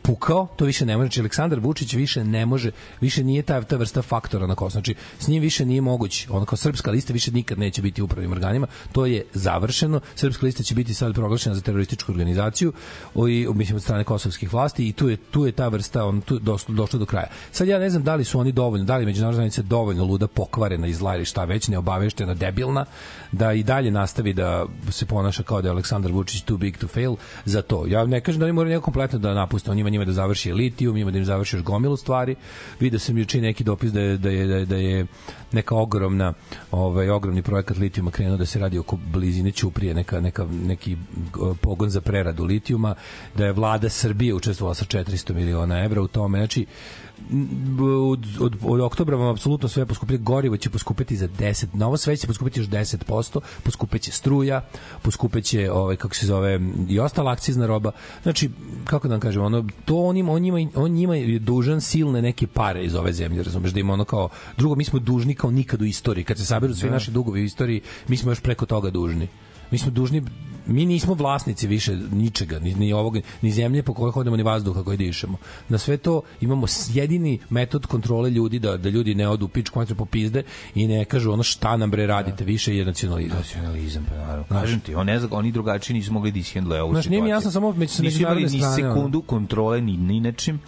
pukao, 0.01 0.47
to 0.55 0.65
više 0.65 0.85
ne 0.85 0.97
može. 0.97 1.21
Aleksandar 1.21 1.59
Vučić 1.59 1.93
više 1.93 2.23
ne 2.23 2.45
može, 2.45 2.71
više 3.01 3.23
nije 3.23 3.41
ta, 3.41 3.61
ta 3.61 3.75
vrsta 3.75 4.01
faktora 4.01 4.47
na 4.47 4.55
kosu. 4.55 4.71
Znači, 4.71 4.95
s 5.19 5.27
njim 5.27 5.41
više 5.41 5.65
nije 5.65 5.81
moguć. 5.81 6.27
Ono 6.29 6.45
kao 6.45 6.57
srpska 6.57 6.91
lista 6.91 7.13
više 7.13 7.31
nikad 7.31 7.59
neće 7.59 7.81
biti 7.81 8.01
u 8.01 8.05
upravnim 8.05 8.31
organima. 8.31 8.67
To 8.91 9.05
je 9.05 9.23
završeno. 9.33 9.99
Srpska 10.15 10.45
lista 10.45 10.63
će 10.63 10.75
biti 10.75 10.93
sad 10.93 11.13
proglašena 11.13 11.55
za 11.55 11.61
terorističku 11.61 12.11
organizaciju 12.11 12.73
i, 13.29 13.47
mislim, 13.53 13.75
od 13.75 13.83
strane 13.83 14.03
kosovskih 14.03 14.53
vlasti 14.53 14.87
i 14.87 14.93
tu 14.93 15.09
je, 15.09 15.17
tu 15.17 15.45
je 15.45 15.51
ta 15.51 15.67
vrsta 15.67 16.05
on, 16.05 16.21
tu 16.21 16.39
došlo, 16.39 16.75
došlo 16.75 16.99
do 16.99 17.05
kraja. 17.05 17.27
Sad 17.51 17.67
ja 17.67 17.79
ne 17.79 17.89
znam 17.89 18.03
da 18.03 18.15
li 18.15 18.23
su 18.23 18.39
oni 18.39 18.51
dovoljno, 18.51 18.85
da 18.85 18.97
li 18.97 19.05
međunarodna 19.05 19.35
zajednica 19.35 19.61
dovoljno 19.61 20.05
luda, 20.05 20.27
pokvarena, 20.27 20.87
izla 20.87 21.15
ili 21.15 21.25
šta 21.25 21.43
već, 21.45 21.67
neobaveštena, 21.67 22.33
debilna, 22.33 22.85
da 23.31 23.53
i 23.53 23.63
dalje 23.63 23.91
nastavi 23.91 24.33
da 24.33 24.65
se 24.89 25.05
ponaša 25.05 25.43
kao 25.43 25.61
da 25.61 25.67
je 25.67 25.71
Aleksandar 25.71 26.11
Vučić 26.11 26.41
too 26.41 26.57
big 26.57 26.77
to 26.77 26.87
fail 26.87 27.15
za 27.45 27.61
to. 27.61 27.85
Ja 27.87 28.05
ne 28.05 28.21
kažem 28.21 28.39
da 28.39 28.45
oni 28.45 28.53
moraju 28.53 28.81
kompletno 28.81 29.19
da 29.19 29.33
napuste, 29.33 29.71
on 29.71 29.79
ima 29.79 29.89
njima 29.89 30.05
da 30.05 30.11
završi 30.11 30.53
litijum, 30.53 30.97
ima 30.97 31.11
da 31.11 31.17
im 31.17 31.25
završi 31.25 31.55
još 31.55 31.63
gomilu 31.63 31.97
stvari. 31.97 32.35
Video 32.79 32.99
sam 32.99 33.17
juče 33.17 33.41
neki 33.41 33.63
dopis 33.63 33.91
da 33.91 33.99
je, 34.01 34.17
da 34.17 34.29
je, 34.29 34.47
da 34.47 34.55
je, 34.55 34.65
da 34.65 34.75
je 34.75 35.05
neka 35.51 35.75
ogromna 35.75 36.33
ovaj 36.71 37.09
ogromni 37.09 37.41
projekat 37.41 37.77
litijuma 37.77 38.11
krenuo 38.11 38.37
da 38.37 38.45
se 38.45 38.59
radi 38.59 38.77
oko 38.77 38.97
blizine 39.13 39.51
Ćuprije 39.51 39.93
neka 39.93 40.21
neka 40.21 40.47
neki 40.63 40.97
pogon 41.61 41.89
za 41.89 42.01
preradu 42.01 42.43
litijuma 42.43 42.95
da 43.35 43.45
je 43.45 43.51
vlada 43.51 43.89
Srbije 43.89 44.33
učestvovala 44.33 44.75
sa 44.75 44.85
400 44.85 45.33
miliona 45.33 45.83
evra 45.83 46.01
u 46.01 46.07
tome 46.07 46.37
znači 46.37 46.65
od, 48.11 48.25
od, 48.39 48.55
od 48.63 48.79
oktobra 48.79 49.17
vam 49.17 49.27
apsolutno 49.27 49.69
sve 49.69 49.85
poskupiti 49.85 50.23
gorivo 50.23 50.57
će 50.57 50.69
poskupiti 50.69 51.17
za 51.17 51.27
10 51.27 51.65
na 51.73 51.87
ovo 51.87 51.97
sve 51.97 52.17
će 52.17 52.27
poskupiti 52.27 52.59
još 52.59 52.67
10% 52.67 53.39
poskupeće 53.63 54.11
struja 54.11 54.61
poskupeće 55.01 55.71
ovaj 55.71 55.95
kako 55.95 56.15
se 56.15 56.25
zove 56.25 56.59
i 56.89 56.99
ostala 56.99 57.31
akcizna 57.31 57.65
roba. 57.65 57.91
Znači 58.23 58.49
kako 58.85 59.07
da 59.07 59.13
vam 59.13 59.21
kažem 59.21 59.43
ono 59.43 59.65
to 59.85 59.97
on 59.97 60.17
ima 60.17 60.31
on 60.31 60.41
njima 60.41 60.69
on 60.75 60.91
njima 60.91 61.15
je 61.15 61.39
dužan 61.39 61.81
silne 61.81 62.21
neke 62.21 62.47
pare 62.47 62.83
iz 62.83 62.95
ove 62.95 63.13
zemlje 63.13 63.43
razumeš 63.43 63.71
da 63.71 63.79
ima 63.79 63.93
ono 63.93 64.05
kao 64.05 64.29
drugo 64.57 64.75
mi 64.75 64.83
smo 64.83 64.99
dužni 64.99 65.35
kao 65.35 65.51
nikad 65.51 65.81
u 65.81 65.85
istoriji 65.85 66.23
kad 66.23 66.37
se 66.37 66.45
saberu 66.45 66.75
svi 66.75 66.89
naši 66.89 67.11
dugovi 67.11 67.41
u 67.41 67.45
istoriji 67.45 67.81
mi 68.07 68.17
smo 68.17 68.31
još 68.31 68.39
preko 68.39 68.65
toga 68.65 68.89
dužni 68.89 69.27
mi 69.71 69.77
smo 69.77 69.91
dužni 69.91 70.21
mi 70.67 70.85
nismo 70.85 71.13
vlasnici 71.13 71.67
više 71.67 71.97
ničega, 72.11 72.59
ni, 72.59 72.75
ni 72.75 72.93
ovog, 72.93 73.17
ni 73.41 73.51
zemlje 73.51 73.83
po 73.83 73.93
kojoj 73.93 74.11
hodimo, 74.11 74.35
ni 74.35 74.43
vazduha 74.43 74.83
koji 74.83 74.97
dišemo. 74.97 75.37
Na 75.69 75.77
sve 75.77 75.97
to 75.97 76.21
imamo 76.41 76.65
jedini 76.89 77.39
metod 77.49 77.85
kontrole 77.85 78.29
ljudi 78.29 78.59
da, 78.59 78.77
da 78.77 78.89
ljudi 78.89 79.15
ne 79.15 79.27
odu 79.27 79.47
pičku 79.47 79.79
mater 79.79 79.95
popizde 79.95 80.43
i 80.75 80.87
ne 80.87 81.05
kažu 81.05 81.31
ono 81.31 81.43
šta 81.43 81.77
nam 81.77 81.91
bre 81.91 82.07
radite 82.07 82.43
više 82.43 82.77
je 82.77 82.85
nacionalizam. 82.85 83.37
nacionalizam, 83.37 84.05
pa 84.09 84.15
naravno. 84.15 84.45
Kažem 84.51 84.79
ti, 84.79 84.95
on 84.95 85.05
ne 85.05 85.19
zna, 85.19 85.27
oni 85.31 85.51
drugačiji 85.51 85.93
nisu 85.93 86.13
mogli 86.13 86.31
da 86.31 86.39
ishendle 86.39 86.81
ovu 86.81 86.91
Znaš, 86.91 87.03
situaciju. 87.03 87.11
nije 87.11 87.23
mi 87.23 87.29
jasno 87.29 87.51
samo 87.51 87.71
među- 87.71 87.87
sa 87.87 88.03
Nisu 88.03 88.21
imali 88.21 88.35
međunarodne 88.35 88.67
ni 88.69 88.75
strane, 88.75 88.93
sekundu 88.95 89.21
kontrole 89.21 89.81
ni, 89.81 89.97
ni 89.97 90.19
nečim. 90.19 90.59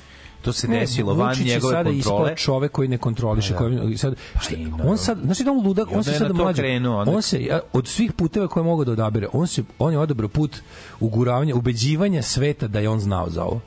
To 0.44 0.54
se 0.54 0.68
Ne, 0.68 0.80
desilo 0.80 1.14
van 1.14 1.30
Vučić 1.30 1.42
je 1.42 1.54
njegove 1.54 1.72
sada 1.74 1.90
kontrole. 1.90 1.98
ispao 2.24 2.36
čovek 2.38 2.72
koji 2.72 2.88
ne 2.88 2.98
kontroliše, 2.98 3.54
Pa 3.54 3.64
da. 3.64 3.80
koji 3.80 3.98
sad 3.98 4.16
šta, 4.42 4.56
i 4.56 4.66
naravno. 4.66 4.92
on 4.92 4.98
sad, 4.98 5.18
znači 5.20 5.44
da 5.44 5.52
on 5.52 5.66
ludak, 5.66 5.88
on 5.92 6.04
se 6.04 6.14
sad 6.14 6.36
mlađi. 6.36 6.58
krenuo, 6.58 7.04
On 7.08 7.22
se 7.22 7.44
ja, 7.44 7.60
od 7.74 7.88
svih 7.88 8.14
puteva 8.14 8.48
koje 8.48 8.64
mogu 8.64 8.86
da 8.86 8.92
odabere, 8.92 9.28
on 9.34 9.48
se 9.48 9.64
on 9.80 9.94
je 9.94 10.00
odabrao 10.00 10.30
put 10.30 10.62
uguravanja, 11.00 11.56
ubeđivanja 11.56 12.22
sveta 12.22 12.68
da 12.68 12.80
je 12.80 12.90
on 12.90 13.00
znao 13.00 13.30
za 13.30 13.44
ovo. 13.44 13.62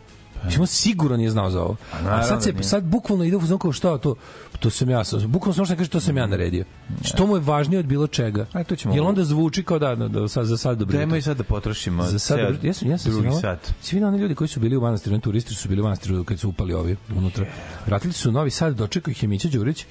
Znači, 0.47 0.61
on 0.61 0.67
sigurno 0.67 1.17
nije 1.17 1.31
znao 1.31 1.51
za 1.51 1.63
ovo. 1.63 1.77
A, 1.93 2.03
naravno 2.03 2.27
sad, 2.27 2.43
se, 2.43 2.53
da 2.53 2.63
sad 2.63 2.85
bukvalno 2.85 3.25
ide 3.25 3.37
u 3.37 3.41
fazon 3.41 3.59
kao 3.59 3.73
šta 3.73 3.99
to, 3.99 4.15
to 4.61 4.71
sam 4.71 4.91
ja, 4.91 5.05
sam, 5.05 5.33
bukvalno 5.33 5.55
samo 5.55 5.67
što 5.67 5.77
kaže 5.77 5.91
to 5.91 6.01
sam 6.01 6.17
ja 6.17 6.27
naredio. 6.27 6.65
Što 7.05 7.27
mu 7.27 7.37
je 7.37 7.41
važnije 7.41 7.79
od 7.81 7.87
bilo 7.87 8.07
čega? 8.07 8.47
Aj, 8.53 8.65
to 8.65 8.77
ćemo- 8.77 8.95
Jel 8.95 9.07
onda 9.07 9.25
zvuči 9.25 9.63
kao 9.63 9.79
da, 9.79 9.95
da, 9.95 10.09
da 10.09 10.29
sad, 10.29 10.47
za 10.47 10.57
sad 10.57 10.79
dobro. 10.79 10.97
Dajmo 10.99 11.17
i 11.17 11.23
sad 11.23 11.37
da 11.37 11.45
potrošimo 11.45 12.03
Za 12.03 12.19
sad, 12.19 12.39
dobro, 12.39 12.57
ja 12.63 12.73
sam, 12.73 12.91
ja 12.91 12.99
sam 12.99 13.13
drugi 13.13 13.31
svi 13.33 13.41
sat. 13.41 13.73
Svi 13.81 14.05
oni 14.05 14.19
ljudi 14.19 14.35
koji 14.35 14.49
su 14.49 14.61
bili 14.61 14.77
u 14.77 14.81
manastiru, 14.81 15.15
oni 15.15 15.23
turisti 15.23 15.55
su 15.55 15.69
bili 15.69 15.81
u 15.81 15.85
manastiru 15.85 16.25
kad 16.25 16.39
su 16.41 16.49
upali 16.49 16.75
ovi 16.75 16.97
unutra. 17.17 17.47
Vratili 17.87 18.13
su 18.13 18.29
u 18.29 18.33
Novi 18.33 18.51
Sad, 18.51 18.75
dočekao 18.77 19.11
ih 19.11 19.23
je 19.23 19.29
Mića 19.29 19.49
Đurić 19.49 19.85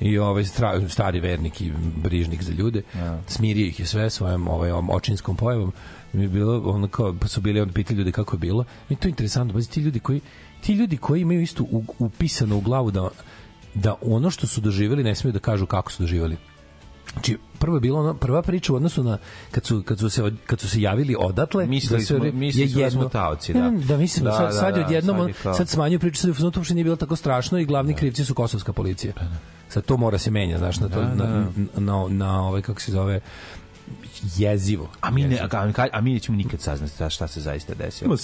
i 0.00 0.18
ovaj 0.18 0.44
stari 0.88 1.20
vernik 1.20 1.60
i 1.60 1.72
brižnik 1.96 2.42
za 2.42 2.52
ljude. 2.52 2.82
Smirio 3.26 3.66
ih 3.66 3.80
je 3.80 3.86
sve 3.86 4.10
svojom 4.10 4.48
ovaj 4.48 4.70
očinskom 4.90 5.36
pojavom. 5.36 5.72
Mi 6.12 6.22
je 6.22 6.28
bilo 6.28 6.62
ono 6.64 6.88
kao 6.88 7.14
pa 7.14 7.28
su 7.28 7.40
bili 7.40 7.60
on 7.60 7.68
pitali 7.68 7.98
ljudi 7.98 8.12
kako 8.12 8.36
je 8.36 8.40
bilo. 8.40 8.64
I 8.90 8.96
to 8.96 9.08
je 9.08 9.10
interesantno, 9.10 9.54
bazi 9.54 9.70
ti 9.70 9.80
ljudi 9.80 10.00
koji 10.00 10.20
ti 10.60 10.72
ljudi 10.72 10.96
koji 10.96 11.20
imaju 11.20 11.40
isto 11.42 11.62
u- 11.62 11.84
upisano 11.98 12.56
u 12.56 12.60
glavu 12.60 12.90
da 12.90 13.08
da 13.74 13.94
ono 14.02 14.30
što 14.30 14.46
su 14.46 14.60
doživeli 14.60 15.04
ne 15.04 15.14
smeju 15.14 15.32
da 15.32 15.38
kažu 15.38 15.66
kako 15.66 15.92
su 15.92 16.02
doživeli. 16.02 16.36
Znači, 17.12 17.38
prvo 17.58 17.76
je 17.76 17.80
bilo 17.80 18.00
ono, 18.00 18.14
prva 18.14 18.42
priča 18.42 18.72
u 18.72 18.76
odnosu 18.76 19.02
na 19.04 19.18
kad 19.50 19.64
su, 19.64 19.82
kad 19.82 19.98
su, 19.98 20.10
se, 20.10 20.22
kad 20.46 20.60
su 20.60 20.68
se 20.68 20.80
javili 20.80 21.16
odatle, 21.18 21.66
Mislili 21.66 22.00
da 22.00 22.06
se- 22.06 22.14
smo- 22.16 22.32
mislili 22.32 22.68
smo 22.68 22.80
da 22.80 22.90
smo 22.90 23.04
taoci, 23.04 23.52
da. 23.52 23.70
Ne, 23.70 23.78
da 23.78 23.96
mislim, 23.96 24.24
Da, 24.24 24.30
da, 24.30 24.36
sad, 24.36 24.46
da, 24.46 24.52
sad 24.52 24.68
je 24.68 24.80
da, 24.80 24.86
odjednom, 24.86 25.16
sad 25.18 25.28
je 25.28 25.34
kao- 25.34 25.54
sad 25.54 25.68
smanjuju 25.68 25.98
priču, 26.00 26.20
sad 26.20 26.30
je 26.30 26.50
to 26.50 26.52
uopšte 26.56 26.74
nije 26.74 26.84
bilo 26.84 26.96
tako 26.96 27.16
strašno 27.16 27.58
i 27.58 27.64
glavni 27.64 27.94
krivci 27.94 28.24
su 28.24 28.34
kosovska 28.34 28.72
policija. 28.72 29.12
Sad 29.68 29.84
to 29.84 29.96
mora 29.96 30.18
se 30.18 30.30
menja, 30.30 30.58
znaš, 30.58 30.80
na 30.80 30.88
to, 30.88 31.02
na, 31.02 31.14
na, 31.14 31.46
na, 31.76 32.08
na, 32.08 32.42
ovaj, 32.42 32.62
kako 32.62 32.80
se 32.80 32.92
zove, 32.92 33.20
jezivo. 34.36 34.88
A 35.00 35.10
mi, 35.10 35.24
ne, 35.24 35.38
a, 35.40 35.72
a, 35.76 35.86
a 35.92 36.00
mi 36.00 36.12
nećemo 36.12 36.36
nikad 36.36 36.60
saznati 36.60 37.10
šta- 37.10 37.28
se 37.28 37.40
zaista 37.40 37.74
desilo. 37.74 38.16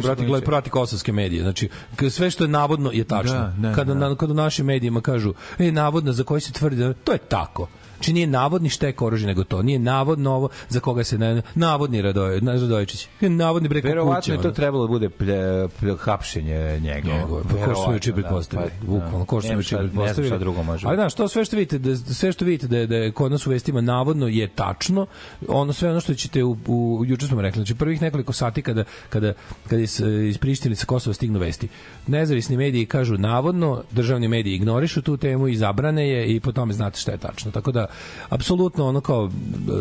brati 0.00 0.20
neće. 0.22 0.28
gled 0.30 0.44
prati 0.44 0.70
kosovske 0.70 1.12
medije. 1.12 1.42
Znači 1.42 1.68
sve 2.10 2.30
što 2.30 2.44
je 2.44 2.48
navodno 2.48 2.90
je 2.92 3.04
tačno. 3.04 3.32
Da, 3.32 3.54
da, 3.58 3.74
kada 3.74 3.94
da. 3.94 4.08
na 4.08 4.16
kada 4.16 4.32
u 4.32 4.36
našim 4.36 4.66
medijima 4.66 5.00
kažu 5.00 5.34
e 5.58 5.72
navodno 5.72 6.12
za 6.12 6.24
koji 6.24 6.40
se 6.40 6.52
tvrdi 6.52 6.94
to 7.04 7.12
je 7.12 7.18
tako. 7.18 7.68
Znači 7.98 8.12
nije 8.12 8.26
navodni 8.26 8.68
štek 8.68 9.02
oružje 9.02 9.26
nego 9.26 9.44
to. 9.44 9.62
Nije 9.62 9.78
navodno 9.78 10.34
ovo 10.34 10.48
za 10.68 10.80
koga 10.80 11.04
se 11.04 11.18
ne, 11.18 11.42
navodni 11.54 12.02
Radoje, 12.02 12.40
Radojičić. 12.40 13.08
Navodni 13.20 13.68
breko 13.68 13.88
Verovatno 13.88 14.34
je 14.34 14.42
to 14.42 14.50
trebalo 14.50 14.86
da 14.86 14.88
bude 14.88 15.08
plje, 15.08 15.68
plje, 15.80 15.96
hapšenje 15.98 16.80
njega. 16.80 17.08
Njegove, 17.08 17.42
pa 17.42 17.64
ko 17.66 17.74
što 17.74 17.82
smo 17.84 17.92
juče 17.92 18.12
pretpostavili. 18.12 18.70
Pa, 18.80 18.86
Bukvalno, 18.86 19.24
ko 19.24 19.40
što 19.40 19.48
Nemam 19.48 19.60
juče 19.60 19.76
pretpostavili. 19.76 20.28
šta 20.28 20.38
drugo 20.38 20.62
može. 20.62 20.86
Ali 20.86 20.96
znaš, 20.96 21.14
to 21.14 21.28
sve 21.28 21.44
što 21.44 21.56
vidite, 21.56 21.78
da, 21.78 21.96
sve 21.96 22.32
što 22.32 22.44
vidite 22.44 22.66
da 22.66 22.86
da 22.86 22.96
je 22.96 23.12
kod 23.12 23.32
nas 23.32 23.46
u 23.46 23.50
vestima 23.50 23.80
navodno 23.80 24.28
je 24.28 24.48
tačno, 24.48 25.06
ono 25.48 25.72
sve 25.72 25.90
ono 25.90 26.00
što 26.00 26.14
ćete 26.14 26.44
u, 26.44 26.56
u 26.66 27.02
juče 27.06 27.26
smo 27.26 27.42
rekli, 27.42 27.58
znači 27.58 27.74
prvih 27.74 28.02
nekoliko 28.02 28.32
sati 28.32 28.62
kada, 28.62 28.84
kada, 29.08 29.32
kada 29.68 29.82
iz, 29.82 30.00
iz 30.28 30.38
Prištine 30.38 30.74
sa 30.76 30.86
Kosova 30.86 31.14
stignu 31.14 31.38
vesti. 31.38 31.68
Nezavisni 32.06 32.56
mediji 32.56 32.86
kažu 32.86 33.18
navodno, 33.18 33.82
državni 33.90 34.28
mediji 34.28 34.54
ignorišu 34.54 35.02
tu 35.02 35.16
temu 35.16 35.48
i 35.48 35.56
zabrane 35.56 36.08
je 36.08 36.26
i 36.34 36.40
po 36.40 36.52
tome 36.52 36.72
znate 36.72 37.00
šta 37.00 37.12
je 37.12 37.18
tačno. 37.18 37.50
Tako 37.50 37.72
da, 37.72 37.86
apsolutno 38.28 38.86
ono 38.88 39.00
kao, 39.00 39.30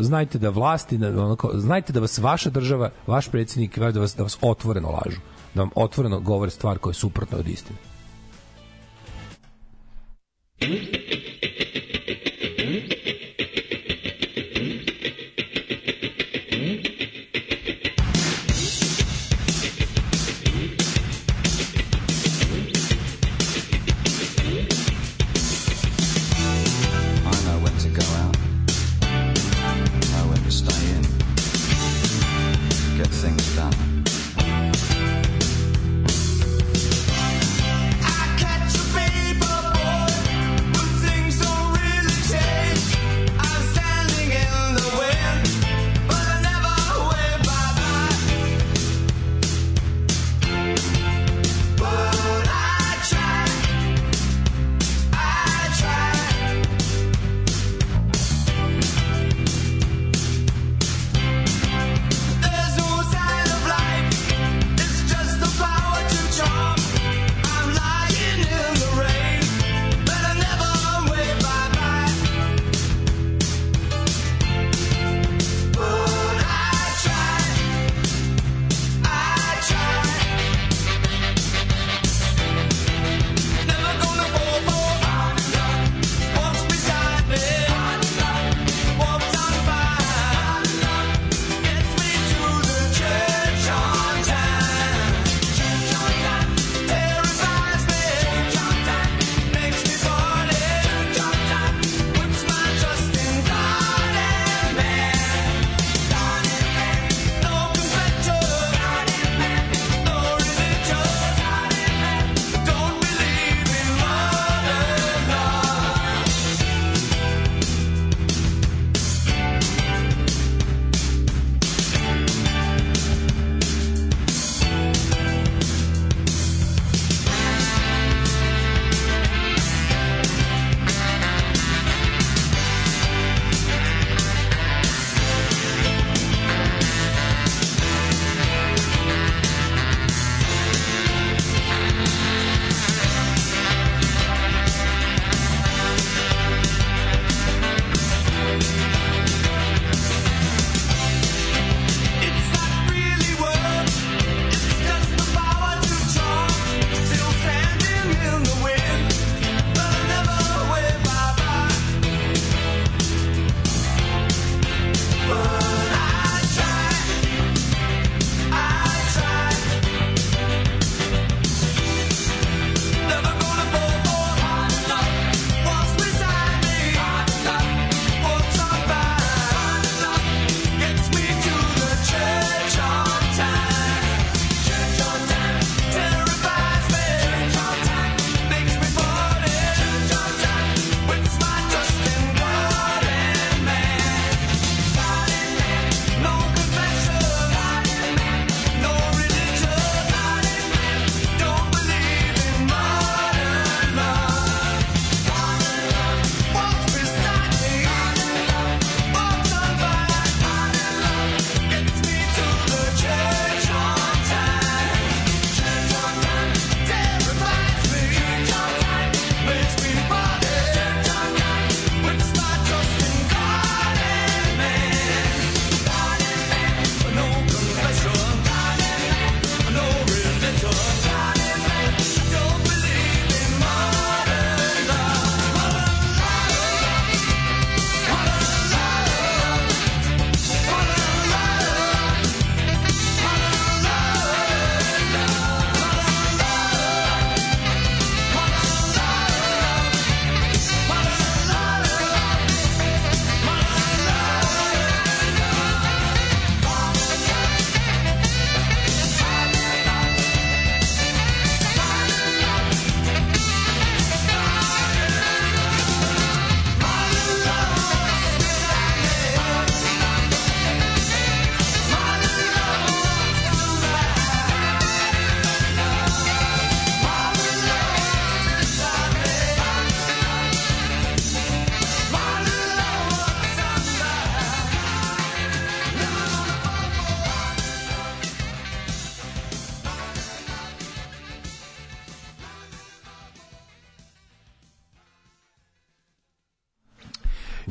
znajte 0.01 0.37
da 0.39 0.49
vlasti, 0.49 0.95
ono 0.95 1.35
kao, 1.35 1.51
znajte 1.53 1.93
da 1.93 1.99
vas 1.99 2.17
vaša 2.17 2.49
država, 2.49 2.89
vaš 3.07 3.27
predsjednik, 3.27 3.79
da 3.79 3.99
vas, 3.99 4.15
da 4.15 4.23
vas 4.23 4.37
otvoreno 4.41 4.89
lažu 4.89 5.19
da 5.57 5.61
vam 5.61 5.71
otvoreno 5.75 6.19
govore 6.19 6.51
stvar 6.51 6.77
koja 6.77 6.91
je 6.91 6.95
suprotna 6.95 7.37
od 7.37 7.47
istine. 7.47 7.77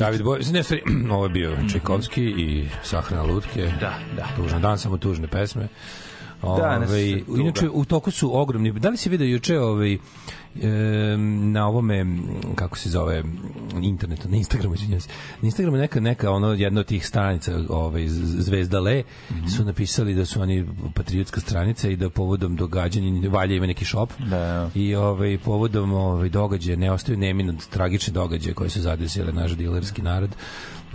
David 0.06 0.22
Bowie, 0.22 0.52
ne, 0.52 0.62
stvari, 0.62 0.82
ovo 1.14 1.24
je 1.24 1.28
bio 1.28 1.56
Čajkovski 1.72 2.24
i 2.24 2.68
Sahrana 2.82 3.22
lutke. 3.22 3.72
Da, 3.80 3.98
da. 4.16 4.26
Tužan 4.36 4.62
dan, 4.62 4.78
samo 4.78 4.98
tužne 4.98 5.26
pesme. 5.26 5.68
Ove, 6.42 6.86
se 6.86 7.24
tuga. 7.24 7.40
inače, 7.40 7.68
u 7.68 7.84
toku 7.84 8.10
su 8.10 8.38
ogromni... 8.40 8.72
Da 8.72 8.88
li 8.88 8.96
si 8.96 9.08
vidio 9.08 9.26
juče 9.26 9.60
ovaj, 9.60 9.98
na 11.26 11.68
ovome, 11.68 12.06
kako 12.54 12.78
se 12.78 12.90
zove, 12.90 13.22
internetu, 13.76 14.28
na 14.28 14.36
Instagramu, 14.36 14.74
izvinjam 14.74 15.00
se. 15.00 15.08
Na 15.42 15.46
Instagramu 15.46 15.76
neka, 15.76 16.00
neka 16.00 16.30
ono, 16.30 16.48
jedna 16.48 16.80
od 16.80 16.86
tih 16.86 17.06
stranica, 17.06 17.60
ovaj, 17.68 18.08
Z- 18.08 18.42
Zvezda 18.42 18.80
Le, 18.80 19.02
Mhm. 19.30 19.46
su 19.46 19.64
napisali 19.64 20.14
da 20.14 20.24
su 20.24 20.42
oni 20.42 20.64
patriotska 20.94 21.40
stranica 21.40 21.88
i 21.88 21.96
da 21.96 22.10
povodom 22.10 22.56
događanja, 22.56 22.96
valja 23.30 23.54
ima 23.54 23.66
neki 23.66 23.84
šop, 23.84 24.10
Da. 24.20 24.70
i 24.74 24.94
ovaj 24.94 25.38
povodom 25.38 25.92
ovaj 25.92 26.28
događaja 26.28 26.76
ne 26.76 26.90
ostaju 26.90 27.18
nemi 27.18 27.48
od 27.48 27.68
tragične 27.68 28.12
događaje 28.12 28.54
koje 28.54 28.70
su 28.70 28.80
zadesile 28.80 29.32
naš 29.32 29.52
dilerski 29.52 30.02
narod 30.02 30.30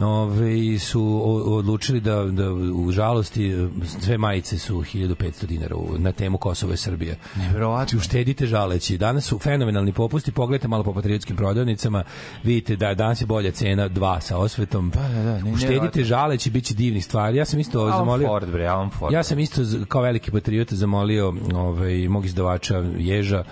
Ove, 0.02 0.80
su 0.80 1.22
odlučili 1.46 2.00
da, 2.00 2.24
da 2.24 2.54
u 2.54 2.92
žalosti 2.92 3.68
sve 4.02 4.18
majice 4.18 4.60
su 4.60 4.76
1500 4.76 5.46
dinara 5.46 5.76
na 5.98 6.12
temu 6.12 6.38
Kosovo 6.38 6.74
i 6.74 6.78
Srbija. 6.78 7.16
Neverovatno. 7.36 7.98
Uštedite 7.98 8.46
žaleći. 8.46 8.98
Danas 8.98 9.26
su 9.26 9.40
fenomenalni 9.40 9.94
popusti. 9.94 10.32
Pogledajte 10.32 10.68
malo 10.68 10.84
po 10.84 10.94
patriotskim 10.94 11.36
prodavnicama. 11.36 12.04
Vidite 12.44 12.76
da 12.76 12.94
danas 12.94 13.22
je 13.22 13.26
bolja 13.26 13.52
cena 13.52 13.88
dva 13.88 14.22
sa 14.22 14.38
osvetom. 14.38 14.90
Da, 14.90 15.08
da, 15.08 15.24
da, 15.24 15.40
ne, 15.40 15.54
Uštedite 15.54 16.04
žaleći, 16.04 16.50
bit 16.50 16.66
će 16.66 16.74
divnih 16.74 17.06
stvari. 17.06 17.38
Ja 17.38 17.46
sam 17.46 17.60
isto 17.60 17.80
Alan 17.80 17.98
zamolio... 17.98 18.28
Ford, 18.28 18.52
bre, 18.52 18.68
Alan 18.68 18.90
Ford. 18.90 19.14
Ja 19.14 19.24
sam 19.24 19.40
isto 19.40 19.62
kao 19.88 20.02
veliki 20.02 20.32
patriota 20.32 20.76
zamolio 20.76 21.34
ovaj 21.54 22.08
mog 22.08 22.26
izdavača 22.26 22.78
Ježa 22.98 23.44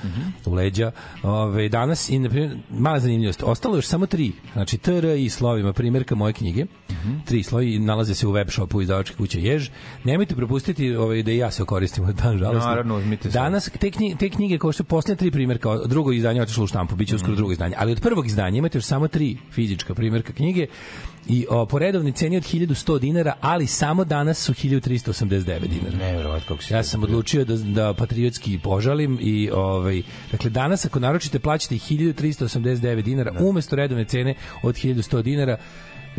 u 0.46 0.54
leđa. 0.54 0.92
Ovaj 1.24 1.70
danas 1.70 2.10
i 2.10 2.20
na 2.20 2.30
primjer 2.30 2.58
mala 2.70 3.00
zanimljivost. 3.00 3.44
Ostalo 3.44 3.76
je 3.76 3.78
još 3.78 3.88
samo 3.88 4.06
tri. 4.06 4.32
Znači 4.54 4.78
TR 4.78 5.06
i 5.18 5.30
slovima 5.30 5.74
primjerka 5.74 6.16
moje 6.16 6.34
knjige. 6.40 6.66
Tri 7.26 7.44
slovi 7.44 7.80
nalaze 7.80 8.16
se 8.16 8.28
u 8.28 8.32
web 8.32 8.50
shopu 8.50 8.82
izdavačke 8.82 9.16
kuće 9.16 9.42
Jež. 9.42 9.70
Nemojte 10.04 10.36
propustiti 10.36 10.96
ovaj 10.96 11.24
da 11.24 11.32
i 11.32 11.38
ja 11.38 11.52
se 11.52 11.66
koristim 11.66 12.04
od 12.04 12.16
dan 12.16 12.38
žalosti. 12.38 12.68
Naravno, 12.68 12.98
uzmite 12.98 13.32
sve. 13.32 13.42
Danas 13.42 13.70
te 13.80 13.92
knjige, 13.92 14.16
te 14.16 14.30
knjige 14.30 14.58
kao 14.58 14.72
što 14.72 14.84
poslednje 14.84 15.18
tri 15.18 15.32
primjerka, 15.32 15.70
drugo 15.86 16.12
izdanje 16.12 16.40
je 16.40 16.44
otišlo 16.44 16.64
u 16.64 16.68
štampu, 16.68 16.96
biće 16.96 17.16
uskoro 17.16 17.36
drugo 17.36 17.52
izdanje, 17.52 17.76
ali 17.78 17.92
od 17.92 18.02
prvog 18.02 18.26
izdanja 18.28 18.58
imate 18.58 18.78
još 18.78 18.86
samo 18.86 19.08
tri 19.08 19.38
fizička 19.52 19.94
primjerka 19.94 20.34
knjige 20.34 20.68
i 21.28 21.46
o, 21.50 21.66
po 21.66 21.80
redovnoj 21.80 22.12
ceni 22.12 22.38
od 22.38 22.44
1100 22.44 23.00
dinara, 23.00 23.34
ali 23.42 23.68
samo 23.68 24.06
danas 24.06 24.38
su 24.40 24.54
1389 24.54 25.44
dinara. 25.44 25.98
Neverovatno 25.98 26.48
kako 26.48 26.64
si 26.64 26.74
Ja 26.74 26.84
sam 26.84 27.04
odlučio 27.04 27.46
da 27.46 27.56
da 27.56 27.94
patriotski 27.94 28.60
požalim 28.64 29.18
i 29.22 29.50
ovaj 29.54 30.02
dakle 30.32 30.50
danas 30.50 30.86
ako 30.86 31.00
naručite 31.00 31.40
plaćate 31.40 31.76
1389 31.76 33.02
dinara 33.02 33.34
umesto 33.40 33.76
redovne 33.76 34.06
cene 34.06 34.36
od 34.64 34.76
1100 34.76 35.22
dinara. 35.22 35.58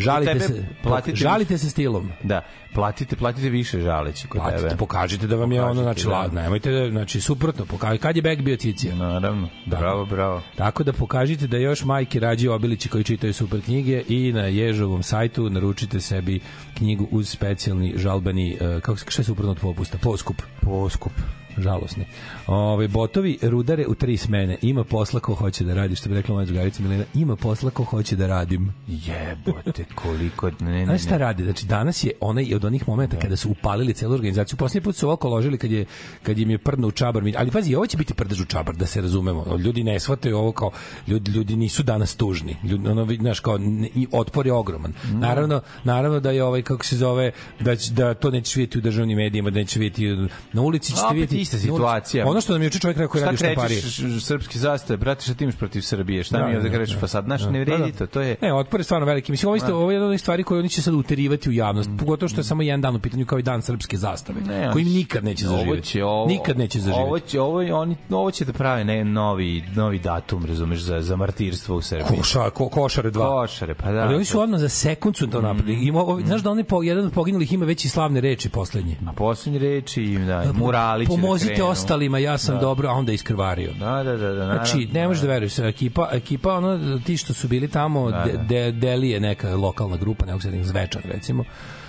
Žalite 0.00 0.32
tebe 0.32 0.44
se, 0.44 0.64
platite- 0.82 1.16
žalite 1.16 1.58
se 1.58 1.70
stilom. 1.70 2.10
Da, 2.22 2.42
platite, 2.74 3.16
platite 3.16 3.48
više 3.48 3.80
žaleći 3.80 4.28
kod 4.28 4.40
Platite, 4.40 4.62
tebe. 4.62 4.76
pokažite 4.76 5.26
da 5.26 5.36
vam 5.36 5.52
je 5.52 5.62
ono, 5.62 5.68
Pokažite, 5.70 5.82
znači, 5.84 6.06
da. 6.06 6.12
ladno, 6.12 6.40
nemojte, 6.42 6.70
da- 6.72 6.90
znači, 6.90 7.20
suprotno, 7.20 7.64
pokažite, 7.64 8.02
kad 8.02 8.16
je 8.16 8.22
beg 8.22 8.42
bio 8.42 8.56
cicija? 8.56 8.94
Naravno. 8.94 9.48
Da. 9.66 9.76
Bravo, 9.76 10.04
bravo. 10.06 10.42
Tako 10.56 10.84
da 10.84 10.92
pokažite 10.92 11.46
da 11.46 11.56
još 11.56 11.84
majke 11.84 12.20
rađaju 12.20 12.52
obilići 12.52 12.88
koji 12.88 13.04
čitaju 13.04 13.34
super 13.34 13.60
knjige 13.60 14.02
i 14.08 14.32
na 14.32 14.42
Ježovom 14.42 15.02
sajtu 15.02 15.50
naručite 15.50 16.00
sebi 16.00 16.40
knjigu 16.74 17.08
uz 17.10 17.28
specijalni 17.28 17.92
žalbeni, 17.96 18.58
uh, 18.60 18.82
kako 18.82 18.98
se, 18.98 19.20
je 19.20 19.24
suprotno 19.24 19.50
od 19.50 19.60
popusta? 19.60 19.98
Poskup. 19.98 20.42
Poskup. 20.60 21.12
Žalosni. 21.58 22.04
Ove, 22.46 22.88
botovi 22.88 23.38
rudare 23.42 23.86
u 23.86 23.94
tri 23.94 24.16
smene. 24.16 24.56
Ima 24.62 24.84
posla 24.84 25.20
ko 25.20 25.34
hoće 25.34 25.64
da 25.64 25.74
radi, 25.74 25.96
što 25.96 26.08
bi 26.08 26.14
rekla 26.14 26.34
moja 26.34 26.46
drugarica 26.46 26.82
Milena. 26.82 27.04
Ima 27.14 27.36
posla 27.36 27.70
ko 27.70 27.84
hoće 27.84 28.16
da 28.16 28.26
radim. 28.26 28.74
Jebote, 28.88 29.84
koliko... 29.94 30.50
Ne, 30.60 30.70
ne, 30.70 30.84
Znaš 30.84 31.02
šta 31.02 31.10
ne. 31.10 31.18
radi? 31.18 31.44
Znači 31.44 31.66
danas 31.66 32.04
je 32.04 32.12
onaj 32.20 32.54
od 32.54 32.64
onih 32.64 32.88
momenta 32.88 33.16
kada 33.18 33.36
su 33.36 33.50
upalili 33.50 33.94
celu 33.94 34.14
organizaciju. 34.14 34.56
Poslednji 34.56 34.84
put 34.84 34.96
su 34.96 35.10
oko 35.10 35.28
ložili 35.28 35.58
kad 35.58 35.70
je 35.70 35.84
kad 36.22 36.38
im 36.38 36.50
je 36.50 36.58
prdno 36.58 36.88
u 36.88 36.90
čabar. 36.90 37.22
Ali 37.36 37.50
pazi, 37.50 37.74
ovo 37.74 37.86
će 37.86 37.96
biti 37.96 38.14
prdež 38.14 38.40
u 38.40 38.44
čabar 38.44 38.76
da 38.76 38.86
se 38.86 39.00
razumemo. 39.00 39.56
Ljudi 39.56 39.84
ne 39.84 40.00
shvataju 40.00 40.36
ovo 40.38 40.52
kao 40.52 40.70
ljudi 41.08 41.30
ljudi 41.30 41.56
nisu 41.56 41.82
danas 41.82 42.16
tužni. 42.16 42.56
Ljudi 42.64 42.88
ono 42.88 43.06
znaš 43.20 43.40
kao 43.40 43.58
ne- 43.58 43.88
otpor 44.12 44.46
je 44.46 44.52
ogroman. 44.52 44.92
Naravno, 45.12 45.60
naravno 45.84 46.20
da 46.20 46.30
je 46.30 46.44
ovaj 46.44 46.62
kako 46.62 46.84
se 46.84 46.96
zove 46.96 47.32
da 47.60 47.74
da 47.90 48.14
to 48.14 48.30
neće 48.30 48.60
vidjeti 48.60 48.78
u 48.78 48.80
državnim 48.80 49.16
medijima, 49.16 49.50
da 49.50 49.58
neće 49.58 49.80
vidjeti 49.80 50.32
na 50.52 50.62
ulici 50.62 50.92
ćete 50.92 51.14
vidjeti. 51.14 51.39
Ista 51.40 51.58
situacija. 51.58 52.26
Ono 52.26 52.40
što 52.40 52.52
nam 52.52 52.62
je 52.62 52.66
juče 52.66 52.78
čovjek 52.78 52.98
rekao 52.98 53.20
radi 53.20 53.34
u 53.34 53.36
štampariji. 53.36 53.80
krećeš 53.80 53.96
š- 53.96 54.20
srpski 54.20 54.58
zastave, 54.58 54.96
brate, 54.96 55.22
šta 55.22 55.34
ti 55.34 55.44
imaš 55.44 55.56
protiv 55.56 55.80
Srbije? 55.80 56.24
Šta 56.24 56.48
mi 56.48 56.56
ovde 56.56 56.70
krećeš 56.70 56.96
fasad? 56.98 57.24
Znaš, 57.24 57.42
ne 57.42 57.60
vredi 57.60 57.92
to, 57.92 58.06
to 58.06 58.20
je... 58.20 58.36
Ne, 58.42 58.54
otpor 58.54 58.80
je 58.80 58.84
stvarno 58.84 59.06
veliki. 59.06 59.32
Mislim, 59.32 59.48
ovo, 59.48 59.56
isto, 59.56 59.76
ovo 59.76 59.90
je 59.90 59.94
jedna 59.94 60.08
od 60.08 60.20
stvari 60.20 60.42
koje 60.42 60.58
oni 60.58 60.68
će 60.68 60.82
sad 60.82 60.94
uterivati 60.94 61.48
u 61.48 61.52
javnost. 61.52 61.90
Pogotovo 61.98 62.28
što 62.28 62.40
je 62.40 62.44
samo 62.44 62.62
jedan 62.62 62.80
dan 62.80 62.96
u 62.96 63.00
pitanju 63.00 63.26
kao 63.26 63.38
i 63.38 63.42
dan 63.42 63.62
srpske 63.62 63.96
zastave. 63.96 64.40
Ne, 64.40 64.70
koji 64.72 64.84
nikad 64.84 65.24
neće 65.24 65.48
Ovo 65.48 65.56
zaživjeti. 65.56 65.86
će, 65.88 66.04
ovo, 66.04 66.26
nikad 66.26 66.58
neće 66.58 66.78
zaživjeti. 66.78 67.02
Ovo 67.02 67.18
će, 67.18 67.40
ovo, 67.40 67.80
oni, 67.80 67.96
ovo 68.10 68.30
će 68.30 68.44
da 68.44 68.52
prave 68.52 68.84
ne, 68.84 69.04
novi, 69.04 69.64
novi 69.74 69.98
datum, 69.98 70.44
razumeš, 70.46 70.80
za, 70.80 71.00
za 71.00 71.16
martirstvo 71.16 71.76
u 71.76 71.82
Srbiji. 71.82 72.06
Koša, 72.08 72.50
ko, 72.50 72.68
košare 72.68 73.10
dva. 73.10 73.26
Košare, 73.42 73.74
pa 73.74 73.92
da. 73.92 73.98
Ali 74.00 74.14
oni 74.14 74.24
su 74.24 74.40
odmah 74.40 74.60
za 74.60 74.68
sekund 74.68 75.16
su 75.16 75.26
to 75.26 75.40
napravili. 75.40 75.86
Ima, 75.86 76.00
ovi- 76.00 76.26
znaš 76.26 76.40
da 76.40 76.50
oni 76.50 76.64
po, 76.64 76.82
jedan 76.82 77.04
od 77.04 77.12
poginulih 77.12 77.52
ima 77.52 77.64
već 77.64 77.84
i 77.84 77.88
slavne 77.88 78.20
reči 78.20 78.48
poslednje. 78.48 78.96
Na 79.00 79.12
poslednje 79.12 79.58
reči 79.60 80.18
da, 80.18 80.44
murali 80.54 81.06
će 81.06 81.10
da 81.10 81.22
Pomozite 81.30 81.54
krenu. 81.54 81.70
ostalima, 81.70 82.18
ja 82.18 82.38
sam 82.38 82.58
dobro, 82.60 82.88
a 82.88 82.92
onda 82.92 83.12
iskrvario. 83.12 83.72
Da, 83.78 84.02
da, 84.02 84.16
da, 84.16 84.32
da. 84.32 84.44
Znači, 84.44 84.88
ne 84.92 85.08
možeš 85.08 85.22
da 85.22 85.28
veruješ, 85.28 85.58
ekipa, 85.58 86.08
ekipa 86.12 86.54
ono, 86.54 86.98
ti 87.06 87.16
što 87.16 87.34
su 87.34 87.48
bili 87.48 87.68
tamo, 87.68 88.10
Da, 88.10 88.24
da. 88.24 88.42
de, 88.42 88.72
Deli 88.72 89.10
je 89.10 89.20
neka 89.20 89.54
lokalna 89.54 89.96
grupa, 89.96 90.26
nekog 90.26 90.42
se 90.42 90.62
Zvečan 90.62 91.02
recimo, 91.04 91.44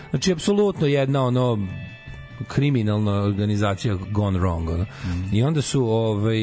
znači, 0.09 0.31
apsolutno 0.31 0.87
jedna 0.87 1.23
ono, 1.23 1.67
kriminalna 2.45 3.11
organizacija 3.13 3.97
gone 4.11 4.39
wrong 4.39 4.69
ono. 4.69 4.85
i 5.31 5.43
onda 5.43 5.61
su 5.61 5.85
ovaj 5.85 6.37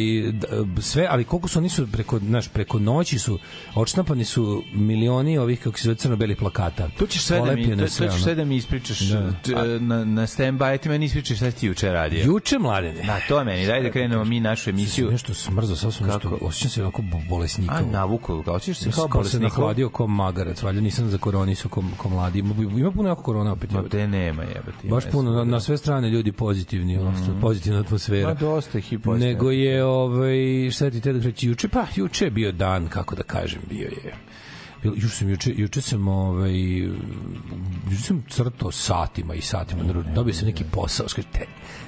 sve 0.80 1.06
ali 1.10 1.24
koliko 1.24 1.48
su 1.48 1.58
oni 1.58 1.68
su 1.68 1.86
preko 1.86 2.18
naš 2.20 2.48
preko 2.48 2.78
noći 2.78 3.18
su 3.18 3.38
odštampani 3.74 4.24
su 4.24 4.62
milioni 4.72 5.38
ovih 5.38 5.60
kako 5.60 5.78
se 5.78 5.84
zove 5.84 5.96
crno-belih 5.96 6.36
plakata 6.36 6.88
To 6.88 7.06
ćeš 7.06 7.22
sve 7.22 7.40
da 7.40 7.54
mi, 7.54 7.76
to, 7.76 7.88
sve, 7.88 8.06
to 8.06 8.12
ćeš 8.12 8.22
sve 8.22 8.34
da 8.34 8.44
mi 8.44 8.56
ispričaš 8.56 9.00
Da. 9.00 9.32
t- 9.34 9.52
na, 9.80 10.04
na 10.04 10.22
stand-by, 10.22 10.78
ti 10.78 10.88
meni 10.88 11.06
ispričaš 11.06 11.36
šta 11.36 11.50
ti 11.50 11.66
juče 11.66 11.88
radio. 11.88 12.24
juče 12.24 12.58
mladene 12.58 13.02
Da, 13.02 13.18
to 13.28 13.44
meni, 13.44 13.66
daj 13.66 13.82
da 13.82 13.90
krenemo 13.90 14.24
mi 14.24 14.40
našu 14.40 14.70
emisiju. 14.70 15.10
nešto 15.10 15.34
smrzo 15.34 15.76
sad 15.76 15.94
sam 15.94 16.06
nešto 16.06 16.38
osjećam 16.40 16.70
se 16.70 16.82
onako 16.82 17.02
bolesnika 17.28 17.74
A, 17.74 17.80
navuku, 17.82 18.42
kao 18.42 18.58
ćeš 18.58 18.78
se 18.78 18.90
kao 18.90 19.08
kao 19.08 19.24
se 19.24 19.40
nahladio 19.40 19.88
kao 19.88 20.06
magarac, 20.06 20.62
valjda 20.62 20.80
nisam 20.80 21.08
za 21.08 21.18
koronisu 21.18 21.68
ko, 21.68 21.84
ko 21.96 22.08
mladi. 22.08 22.38
Ima, 22.38 22.90
puno 22.90 23.08
jako 23.08 23.22
korona 23.22 23.52
opet. 23.52 23.70
Ma 23.70 23.82
te 23.82 24.08
nema, 24.08 24.42
jebati. 24.42 24.88
Baš 24.88 25.04
puno, 25.12 25.30
na, 25.30 25.44
na 25.44 25.60
sve 25.60 25.76
strane 25.88 26.10
ljudi 26.10 26.32
pozitivni, 26.32 26.96
mm. 26.96 27.40
pozitivna 27.40 27.80
atmosfera. 27.80 28.28
Ma 28.28 28.34
dosta 28.34 28.78
ih 28.78 28.92
i 28.92 28.98
postoje. 28.98 29.32
Nego 29.32 29.50
je, 29.50 29.84
ovaj, 29.84 30.70
šta 30.70 30.90
ti 30.90 31.00
te 31.00 31.12
da 31.12 31.20
reći, 31.20 31.48
juče, 31.48 31.68
pa 31.68 31.86
juče 31.96 32.24
je 32.24 32.30
bio 32.30 32.52
dan, 32.52 32.88
kako 32.88 33.16
da 33.16 33.22
kažem, 33.22 33.60
bio 33.68 33.84
je 33.84 34.14
Juče 34.84 35.08
sam, 35.08 35.30
juče, 35.30 35.52
juče 35.56 35.80
sam, 35.80 36.08
ovaj, 36.08 36.78
juče 37.90 38.02
sam 38.02 38.24
crtao 38.28 38.72
satima 38.72 39.34
i 39.34 39.40
satima, 39.40 39.82
naravno, 39.82 40.12
dobio 40.14 40.34
sam 40.34 40.46
neki 40.46 40.64
posao, 40.72 41.08
skaže, 41.08 41.28
te, 41.32 41.46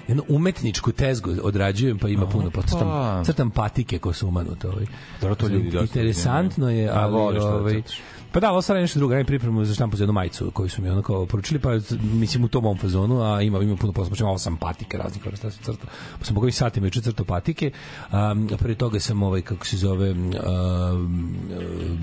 jednu 0.08 0.24
umetničku 0.28 0.92
tezgu 0.92 1.30
odrađujem, 1.42 1.98
pa 1.98 2.08
ima 2.08 2.26
puno, 2.26 2.50
pa 2.50 2.62
crtam, 2.62 3.24
crtam 3.24 3.50
patike 3.50 3.98
ko 3.98 4.12
su 4.12 4.28
umanute. 4.28 4.68
Ovaj. 4.68 4.86
Dobro, 5.20 5.34
to 5.34 5.48
ljudi 5.48 5.78
Interesantno 5.80 6.70
je, 6.70 6.88
A, 6.88 6.92
ali, 6.94 7.38
da 7.38 7.54
ovaj. 7.56 7.82
Pa 8.32 8.40
da, 8.40 8.48
ali 8.48 8.58
ostalo 8.58 8.76
je 8.78 8.82
nešto 8.82 8.98
drugo, 8.98 9.14
radim 9.14 9.26
pripremu 9.26 9.64
za 9.64 9.74
štampu 9.74 9.96
za 9.96 10.02
jednu 10.02 10.12
majicu 10.12 10.50
koju 10.50 10.68
su 10.68 10.82
mi 10.82 10.90
onako 10.90 11.26
poručili, 11.26 11.60
pa 11.60 11.70
mislim 12.02 12.44
u 12.44 12.48
tom 12.48 12.64
mom 12.64 12.78
fazonu, 12.78 13.22
a 13.22 13.42
ima, 13.42 13.58
ima 13.58 13.76
puno 13.76 13.92
posla, 13.92 14.28
ovo 14.28 14.38
sam 14.38 14.56
patike 14.56 14.96
raznih 14.98 15.26
vrsta 15.26 15.50
sam 15.50 15.62
crtao. 15.62 15.86
Pa 16.18 16.24
sam 16.24 16.34
bogovi 16.34 16.52
satima 16.52 16.86
juče 16.86 17.00
crtao 17.00 17.24
patike, 17.26 17.70
um, 18.12 18.48
a 18.54 18.56
pre 18.58 18.74
toga 18.74 19.00
sam 19.00 19.22
ovaj, 19.22 19.42
kako 19.42 19.66
se 19.66 19.76
zove, 19.76 20.10
um, 20.10 21.36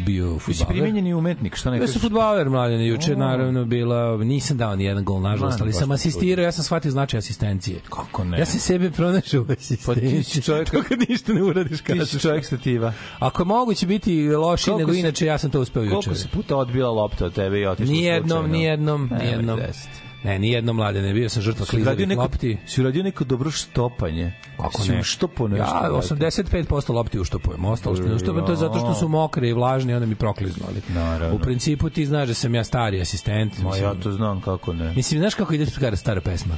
bio 0.05 0.33
Ti 0.33 0.39
futbaler. 0.39 0.67
primenjeni 0.67 1.13
umetnik, 1.13 1.55
što 1.55 1.71
ne 1.71 1.77
Ja 1.77 1.87
sam 1.87 2.01
futbaler 2.01 2.49
mladen, 2.49 2.85
juče 2.87 3.15
naravno 3.15 3.65
bila, 3.65 4.17
nisam 4.17 4.57
dao 4.57 4.75
ni 4.75 4.83
jedan 4.83 5.03
gol 5.03 5.21
nažalost, 5.21 5.61
ali 5.61 5.73
sam 5.73 5.91
asistirao, 5.91 6.43
ja 6.43 6.51
sam 6.51 6.63
shvatio 6.63 6.91
značaj 6.91 7.17
asistencije. 7.17 7.79
Kako 7.89 8.23
ne? 8.23 8.39
Ja 8.39 8.45
sam 8.45 8.59
sebe 8.59 8.91
pronašao 8.91 9.41
u 9.41 9.45
asistenciji. 9.51 9.85
Pa 9.85 9.95
ti 9.95 10.23
si 10.23 10.41
čovjek- 10.41 10.71
to 10.71 10.83
kad 10.89 10.99
ništa 11.09 11.33
ne 11.33 11.43
uradiš 11.43 11.77
Ti 11.77 11.83
kada 11.83 12.05
si 12.05 12.19
čovjek 12.19 12.45
stativa. 12.45 12.93
Ako 13.19 13.41
je 13.41 13.45
moguće 13.45 13.87
biti 13.87 14.29
loši 14.29 14.65
Koliko 14.65 14.79
nego 14.79 14.93
inače, 14.93 15.25
ja 15.25 15.37
sam 15.37 15.49
to 15.51 15.61
uspeo 15.61 15.83
juče. 15.83 16.16
Se 16.17 16.27
puta 16.27 16.57
odbila 16.57 16.89
lopta 16.89 17.25
od 17.25 17.33
tebe 17.33 17.59
i 17.59 17.65
otišla 17.65 17.91
Nijednom, 17.91 18.29
slučajno? 18.29 18.47
nijednom, 18.47 19.07
Nemoj 19.11 19.25
nijednom. 19.25 19.59
deset. 19.59 19.89
Ne, 20.23 20.39
nijednom 20.39 20.75
mlade, 20.75 21.01
ne 21.01 21.13
bio 21.13 21.29
sam 21.29 21.41
žrtva 21.41 21.65
klizavih 21.65 22.07
neko, 22.07 22.21
lopti. 22.21 22.57
si 22.65 22.81
uradio 22.81 23.03
neko 23.03 23.23
dobro 23.23 23.51
štopanje. 23.51 24.33
Kako 24.57 24.83
ne? 24.89 25.03
Štopo 25.03 25.47
nešto. 25.47 25.75
Ja, 25.75 25.89
brate. 25.89 26.13
85% 26.15 26.93
lopti 26.93 27.19
uštopujem, 27.19 27.65
ostalo 27.65 27.95
što 27.95 28.05
ne 28.05 28.15
uštopujem, 28.15 28.45
to 28.45 28.51
je 28.51 28.55
zato 28.55 28.79
što 28.79 28.93
su 28.93 29.07
mokre 29.07 29.49
i 29.49 29.53
vlažne 29.53 29.91
i 29.91 29.95
onda 29.95 30.05
mi 30.05 30.15
prokliznu, 30.15 30.63
ali 30.67 30.81
Naravno. 30.89 31.35
u 31.35 31.39
principu 31.39 31.89
ti 31.89 32.05
znaš 32.05 32.27
da 32.27 32.33
sam 32.33 32.55
ja 32.55 32.63
stari 32.63 33.01
asistent. 33.01 33.59
Ma 33.59 33.77
ja 33.77 33.93
to 33.93 34.11
znam 34.11 34.41
kako 34.41 34.73
ne. 34.73 34.93
Mislim, 34.93 35.19
znaš 35.19 35.33
kako 35.33 35.53
ide 35.53 35.65
stara 35.95 36.21
pesma? 36.21 36.57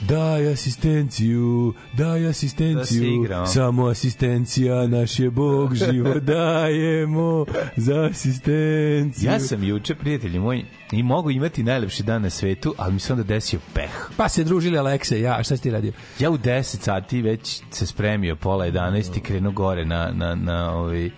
Daj 0.00 0.52
asistenciju, 0.52 1.74
daj 1.92 2.20
Da 2.22 2.28
asistenciju, 2.28 3.04
igramo. 3.04 3.46
samo 3.46 3.86
asistencija, 3.86 4.86
naš 4.86 5.18
je 5.18 5.30
Bog 5.30 5.74
živo 5.74 6.14
dajemo 6.34 7.46
za 7.76 8.02
asistenciju. 8.10 9.30
Ja 9.30 9.40
sam 9.40 9.64
juče, 9.64 9.94
prijatelji 9.94 10.38
moji, 10.38 10.64
i 10.92 11.02
mogu 11.02 11.30
imati 11.30 11.62
najlepši 11.62 12.02
dan 12.02 12.22
na 12.22 12.30
svetu, 12.30 12.74
ali 12.78 12.92
mi 12.92 13.00
se 13.00 13.12
onda 13.12 13.24
desio 13.24 13.60
peh. 13.74 14.10
Pa 14.16 14.28
se 14.28 14.44
družili 14.44 14.78
Aleksa 14.78 15.16
i 15.16 15.22
ja, 15.22 15.42
šta 15.42 15.56
si 15.56 15.62
ti 15.62 15.70
radio? 15.70 15.92
Ja 16.18 16.30
u 16.30 16.38
10 16.38 16.62
sati 16.62 17.22
već 17.22 17.62
se 17.70 17.86
spremio, 17.86 18.36
pola 18.36 18.66
11 18.66 19.18
i 19.18 19.20
krenuo 19.20 19.52
gore 19.52 19.84
na, 19.84 20.10
na, 20.14 20.34
na, 20.34 20.74
ovaj, 20.74 21.10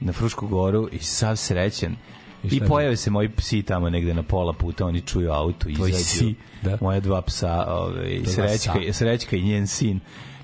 na 0.00 0.12
Frušku 0.12 0.48
goru 0.48 0.88
i 0.92 0.98
sav 0.98 1.36
srećen. 1.36 1.96
I, 2.50 2.56
je 2.56 2.66
pojave 2.66 2.96
se 2.96 3.10
moji 3.10 3.28
psi 3.28 3.62
tamo 3.62 3.90
negde 3.90 4.14
na 4.14 4.22
pola 4.22 4.52
puta, 4.52 4.86
oni 4.86 5.00
čuju 5.00 5.32
auto, 5.32 5.66
Tvoji 5.74 5.90
izađu. 5.90 6.32
da. 6.62 6.78
Moja 6.80 7.00
dva 7.00 7.22
psa, 7.22 7.64
ovaj, 7.68 8.20
Dva 8.20 8.32
srećka, 8.32 8.92
srećka 8.92 9.36
i 9.36 9.42
njen 9.42 9.66
sin. 9.66 10.00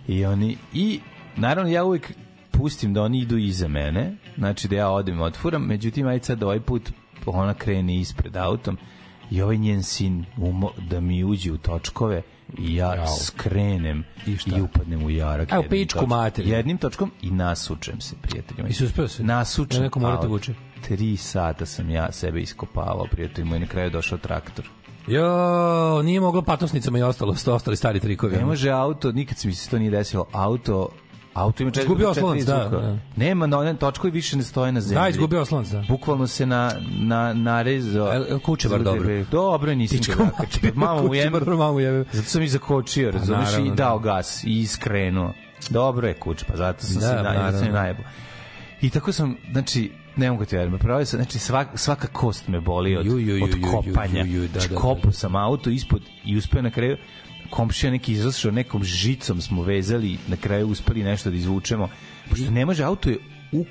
I 0.08 0.24
oni, 0.24 0.56
i 0.72 1.00
naravno 1.36 1.70
ja 1.70 1.84
uvijek 1.84 2.12
pustim 2.50 2.94
da 2.94 3.02
oni 3.02 3.20
idu 3.20 3.38
iza 3.38 3.68
mene, 3.68 4.16
znači 4.36 4.68
da 4.68 4.76
ja 4.76 4.90
odem 4.90 5.18
i 5.18 5.22
otfuram, 5.22 5.62
međutim, 5.62 6.06
ajde 6.06 6.24
sad 6.24 6.42
ovaj 6.42 6.60
put 6.60 6.92
ona 7.26 7.54
krene 7.54 7.96
ispred 7.96 8.36
autom 8.36 8.78
i 9.30 9.42
ovaj 9.42 9.56
njen 9.56 9.82
sin 9.82 10.24
umo, 10.36 10.70
da 10.90 11.00
mi 11.00 11.24
uđe 11.24 11.52
u 11.52 11.58
točkove 11.58 12.22
i 12.58 12.74
ja 12.74 12.94
Jao. 12.94 13.06
skrenem 13.06 14.04
I 14.26 14.36
i, 14.46 14.60
upadnem 14.60 15.04
u 15.04 15.10
jarak. 15.10 15.52
Evo, 15.52 15.64
pičku 15.70 16.06
materinu. 16.06 16.54
Jednim 16.54 16.78
točkom 16.78 17.10
i 17.22 17.30
nasučem 17.30 18.00
se, 18.00 18.14
prijatelji 18.22 18.62
moji. 18.62 18.70
I 18.70 18.74
si 18.74 18.84
uspeo 18.84 19.08
se? 19.08 19.22
Nasučem. 19.22 19.78
Da 19.78 19.84
neko 19.84 20.00
mora 20.00 20.14
te 20.14 20.16
auto. 20.16 20.28
vuče? 20.28 20.54
Tri 20.80 21.16
sata 21.16 21.66
sam 21.66 21.90
ja 21.90 22.12
sebe 22.12 22.40
iskopavao, 22.40 23.06
prijatelji 23.10 23.44
moji, 23.48 23.60
na 23.60 23.66
kraju 23.66 23.90
došao 23.90 24.18
traktor. 24.18 24.68
Jo, 25.06 26.02
nije 26.02 26.20
moglo 26.20 26.42
patosnicama 26.42 26.98
i 26.98 27.02
ostalo, 27.02 27.34
ostali 27.46 27.76
stari 27.76 28.00
trikovi. 28.00 28.36
Ne 28.36 28.44
može 28.44 28.70
auto, 28.70 29.12
nikad 29.12 29.38
se 29.38 29.48
mi 29.48 29.54
se 29.54 29.70
to 29.70 29.78
nije 29.78 29.90
desilo, 29.90 30.26
auto 30.32 30.88
Auto 31.34 31.62
ima 31.62 31.70
četiri 31.70 31.82
Izgubio 31.82 32.10
oslonac, 32.10 32.42
da, 32.42 32.68
da. 32.68 32.96
Nema, 33.16 33.46
na 33.46 33.58
onem 33.58 33.76
točkovi 33.76 34.10
više 34.10 34.36
ne 34.36 34.42
stoje 34.42 34.72
na 34.72 34.80
zemlji. 34.80 35.02
Da, 35.02 35.08
izgubio 35.08 35.40
oslonac, 35.40 35.68
da. 35.68 35.84
Bukvalno 35.88 36.26
se 36.26 36.46
na, 36.46 36.72
na, 36.90 37.32
narezao. 37.32 38.12
El- 38.12 38.26
el 38.28 38.38
kuće 38.38 38.68
bar 38.68 38.82
dobro? 38.82 39.24
Dobro, 39.24 39.74
nisam 39.74 39.98
ga 40.08 40.24
mater, 40.24 40.38
nakačio. 40.38 40.72
Mamu 40.74 41.08
kuće 41.08 41.18
jem, 41.18 41.32
bar 41.32 41.44
mamu 41.46 41.80
jebe. 41.80 42.04
Zato 42.12 42.28
sam 42.28 42.42
i 42.42 42.48
zakočio, 42.48 43.10
razumiješ, 43.10 43.44
naravno, 43.44 43.66
i 43.66 43.70
da. 43.70 43.74
dao 43.74 43.98
gas 43.98 44.44
i 44.44 44.60
iskrenuo. 44.60 45.32
Dobro 45.70 46.08
je 46.08 46.14
kuć, 46.14 46.44
pa 46.44 46.56
zato 46.56 46.82
sam 46.82 46.94
Da, 46.94 47.00
se 47.00 47.14
naravno. 47.14 47.58
sam 47.58 47.68
i 47.68 47.72
najebo. 47.72 48.02
I 48.80 48.90
tako 48.90 49.12
sam, 49.12 49.36
znači, 49.52 49.90
ne 50.16 50.30
mogu 50.30 50.44
ti 50.44 50.56
verujem, 50.56 50.78
pravio 50.78 51.06
sam, 51.06 51.18
znači 51.18 51.38
svaka, 51.38 51.76
svaka 51.76 52.06
kost 52.06 52.48
me 52.48 52.60
boli 52.60 52.96
od, 52.96 53.06
Ju, 53.06 53.18
ju, 53.18 53.36
ju, 53.36 53.44
od 53.44 53.50
kopanja. 53.70 54.24
ju, 54.24 54.32
ju, 54.32 54.40
da, 54.42 54.52
znači, 54.52 54.68
da, 54.68 54.74
da. 54.74 54.80
kopao 54.80 55.12
sam 55.12 55.36
auto 55.36 55.70
ispod 55.70 56.00
i 56.24 56.36
uspeo 56.36 56.62
na 56.62 56.70
kraju 56.70 56.96
komšija 57.50 57.90
neki 57.90 58.12
izrašao, 58.12 58.50
nekom 58.50 58.84
žicom 58.84 59.40
smo 59.40 59.62
vezali, 59.62 60.18
na 60.28 60.36
kraju 60.36 60.68
uspeli 60.68 61.02
nešto 61.02 61.30
da 61.30 61.36
izvučemo. 61.36 61.88
Pošto 62.30 62.50
ne 62.50 62.66
može, 62.66 62.84
auto 62.84 63.10
je 63.10 63.18
u 63.52 63.64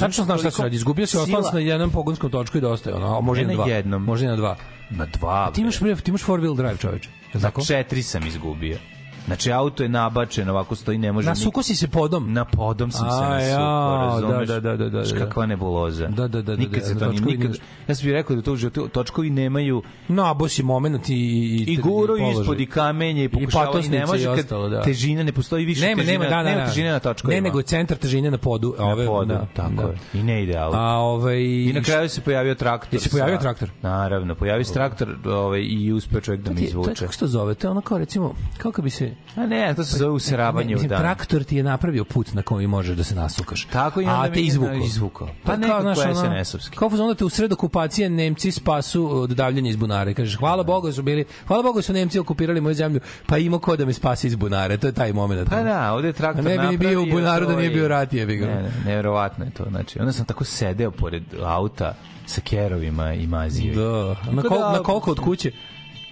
Tačno 0.00 0.24
znaš 0.24 0.40
šta 0.40 0.50
se 0.50 0.62
radi. 0.62 0.76
Izgubio 0.76 1.06
sila- 1.06 1.22
oslonac 1.22 1.52
na 1.52 1.60
jednom 1.60 1.90
pogonskom 1.90 2.30
točku 2.30 2.58
i 2.58 2.60
dosta 2.60 2.90
je 2.90 2.96
ono, 2.96 3.18
a 3.18 3.20
može 3.20 3.40
Ne 3.40 3.46
na 3.46 3.54
dva. 3.54 3.66
jednom. 3.66 4.04
Može 4.04 4.26
na 4.26 4.36
dva. 4.36 4.56
Na 4.90 5.06
dva. 5.06 5.50
Ti 5.50 5.60
imaš, 5.60 5.76
ti 5.76 5.84
imaš 6.06 6.22
four 6.22 6.40
wheel 6.40 6.56
drive, 6.56 6.76
čoveče. 6.76 7.08
Li 7.08 7.14
Na 7.34 7.40
tako? 7.40 7.64
četiri 7.64 8.02
sam 8.02 8.26
izgubio. 8.26 8.78
Znači, 9.26 9.52
auto 9.52 9.82
je 9.82 9.88
nabačen, 9.88 10.50
ovako 10.50 10.74
stoji, 10.74 10.98
ne 10.98 11.12
može... 11.12 11.28
Na 11.28 11.34
suko 11.34 11.62
si 11.62 11.76
se 11.76 11.88
podom. 11.88 12.32
Na 12.32 12.44
podom 12.44 12.90
sam 12.90 13.10
se 13.10 13.16
A, 13.16 13.28
nasukao, 13.28 13.60
jao, 13.60 14.20
razumeš? 14.20 14.48
da, 14.48 14.60
da, 14.60 14.76
da, 14.76 14.88
da, 14.88 15.02
da. 15.02 15.18
kakva 15.18 15.46
nebuloza. 15.46 16.06
Da, 16.06 16.28
da, 16.28 16.42
da, 16.42 16.42
da, 16.42 16.56
Nikad 16.56 16.80
da, 16.80 16.86
se 16.86 16.98
to 16.98 17.06
ni, 17.06 17.12
točkovi 17.12 17.36
nikad... 17.36 17.50
nije- 17.50 17.60
Ja 17.88 17.94
sam 17.94 18.04
bih 18.04 18.12
rekao 18.12 18.36
da 18.36 18.42
to 18.42 18.52
u 18.52 18.56
životu, 18.56 18.88
točkovi 18.88 19.30
nemaju 19.30 19.82
No, 20.08 20.48
si 20.48 20.62
moment 20.62 21.08
i... 21.08 21.14
I, 21.14 21.64
i 21.68 21.76
guro 21.76 22.14
ispod 22.16 22.60
i 22.60 22.66
kamenje 22.66 23.24
i 23.24 23.28
pokušava 23.28 23.80
i 23.80 23.88
ne 23.88 24.06
može 24.06 24.24
kad 24.36 24.70
da. 24.70 24.82
težina 24.82 25.22
ne 25.22 25.32
postoji 25.32 25.64
više 25.64 25.86
Nema, 25.86 26.02
težina, 26.02 26.12
nema, 26.12 26.24
da, 26.24 26.42
da, 26.42 26.42
nema 26.42 26.60
da. 26.60 26.66
težine 26.66 26.90
na 26.90 26.98
točkovima. 26.98 27.34
Ne, 27.34 27.40
nego 27.40 27.58
je 27.58 27.62
centar 27.62 27.96
težine 27.96 28.30
na 28.30 28.38
podu. 28.38 28.74
A 28.78 28.82
na 28.82 28.92
ove, 28.92 29.06
podu, 29.06 29.28
da, 29.28 29.46
tako 29.54 29.72
da. 29.74 29.82
je. 29.82 29.98
I 30.14 30.22
ne 30.22 30.42
ide 30.42 30.56
auto. 30.56 30.76
A 30.78 30.96
ovaj... 30.96 31.38
I 31.38 31.72
na 31.74 31.82
kraju 31.82 32.08
se 32.08 32.20
pojavio 32.20 32.54
traktor. 32.54 33.00
Se 33.00 33.10
pojavio 33.10 33.38
traktor? 33.38 33.70
Naravno, 33.82 34.34
pojavio 34.34 34.64
se 34.64 34.72
traktor 34.72 35.16
ovaj, 35.26 35.60
i 35.62 35.92
uspeo 35.92 36.20
čovjek 36.20 36.42
da 36.42 36.50
ti 36.50 36.54
je- 36.54 36.56
To 36.56 36.62
je, 36.62 36.68
izvuče. 36.68 36.94
kako 36.94 37.12
se 37.12 37.18
to 37.18 37.26
zove? 37.26 37.54
To 37.54 37.66
je 37.66 37.70
ono 37.70 37.80
kao 37.80 37.98
recimo, 37.98 38.34
kako 38.58 38.82
bi 38.82 38.90
se... 38.90 39.15
A 39.36 39.46
ne, 39.46 39.74
to 39.74 39.84
se 39.84 39.96
zove 39.96 40.10
useravanje 40.10 40.76
u 40.76 40.78
dan. 40.78 40.98
traktor 40.98 41.44
ti 41.44 41.56
je 41.56 41.62
napravio 41.62 42.04
put 42.04 42.32
na 42.32 42.42
kojem 42.42 42.70
možeš 42.70 42.96
da 42.96 43.04
se 43.04 43.14
nasukaš. 43.14 43.64
Tako 43.64 44.00
i 44.00 44.04
onda 44.04 44.20
A 44.22 44.32
te 44.32 44.40
je 44.40 44.46
izvukao. 44.46 44.74
izvukao. 44.76 45.26
Pa 45.26 45.52
Pa 45.52 45.56
nekako 45.56 45.82
kao, 45.82 45.94
znaš, 45.94 46.06
ono, 46.06 46.14
SNS-ovski. 46.14 46.76
Kao 46.76 46.88
onda 46.88 47.14
te 47.14 47.24
u 47.24 47.28
sred 47.28 47.52
okupacije 47.52 48.10
Nemci 48.10 48.50
spasu 48.50 49.08
od 49.12 49.30
davljenja 49.30 49.70
iz 49.70 49.76
bunare. 49.76 50.14
Kažeš, 50.14 50.36
hvala 50.36 50.62
Bogu 50.62 50.92
su 50.92 51.02
bili, 51.02 51.24
hvala 51.46 51.62
Bogu 51.62 51.82
su 51.82 51.92
Nemci 51.92 52.18
okupirali 52.18 52.60
moju 52.60 52.74
zemlju, 52.74 53.00
pa 53.26 53.38
ima 53.38 53.58
ko 53.58 53.76
da 53.76 53.84
me 53.84 53.92
spasi 53.92 54.26
iz 54.26 54.34
bunare. 54.36 54.76
To 54.76 54.86
je 54.86 54.92
taj 54.92 55.12
moment. 55.12 55.50
Pa 55.50 55.62
da, 55.62 55.92
ovde 55.92 56.08
je 56.08 56.12
traktor 56.12 56.46
A 56.46 56.48
ne 56.48 56.58
bi 56.58 56.66
ni 56.66 56.76
bio 56.76 56.88
u 56.88 56.92
napravio 56.92 57.14
bunaru 57.14 57.46
da 57.46 57.56
nije 57.56 57.70
bio 57.70 57.88
rat, 57.88 58.12
jebi 58.12 58.36
ga. 58.36 58.46
Ne, 58.46 58.54
ne, 58.54 58.70
nevjerovatno 58.84 59.44
je 59.44 59.50
to. 59.50 59.64
Znači, 59.68 59.98
onda 60.00 60.12
sam 60.12 60.24
tako 60.24 60.44
sedeo 60.44 60.90
pored 60.90 61.22
auta 61.44 61.94
sa 62.26 62.40
kerovima 62.40 63.12
i 63.14 63.26
mazio. 63.26 63.74
Da. 63.74 64.32
Na, 64.32 64.42
kol, 64.42 64.58
da- 64.58 64.72
na 64.72 64.82
koliko 64.82 65.10
od 65.10 65.20
kuće? 65.20 65.52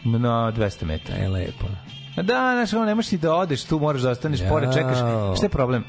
Na 0.04 0.52
200 0.52 0.84
metara. 0.84 1.24
E, 1.24 1.28
lepo. 1.28 1.66
Da, 2.16 2.22
znaš, 2.22 2.72
ono, 2.72 2.84
ne 2.84 2.94
možeš 2.94 3.08
ti 3.10 3.18
da 3.18 3.34
odeš, 3.34 3.64
tu 3.64 3.78
moraš 3.78 4.02
da 4.02 4.10
ostaneš 4.10 4.40
Jao. 4.40 4.48
pored, 4.48 4.74
čekaš. 4.74 4.98
Šta 5.36 5.46
je 5.46 5.50
problem? 5.50 5.84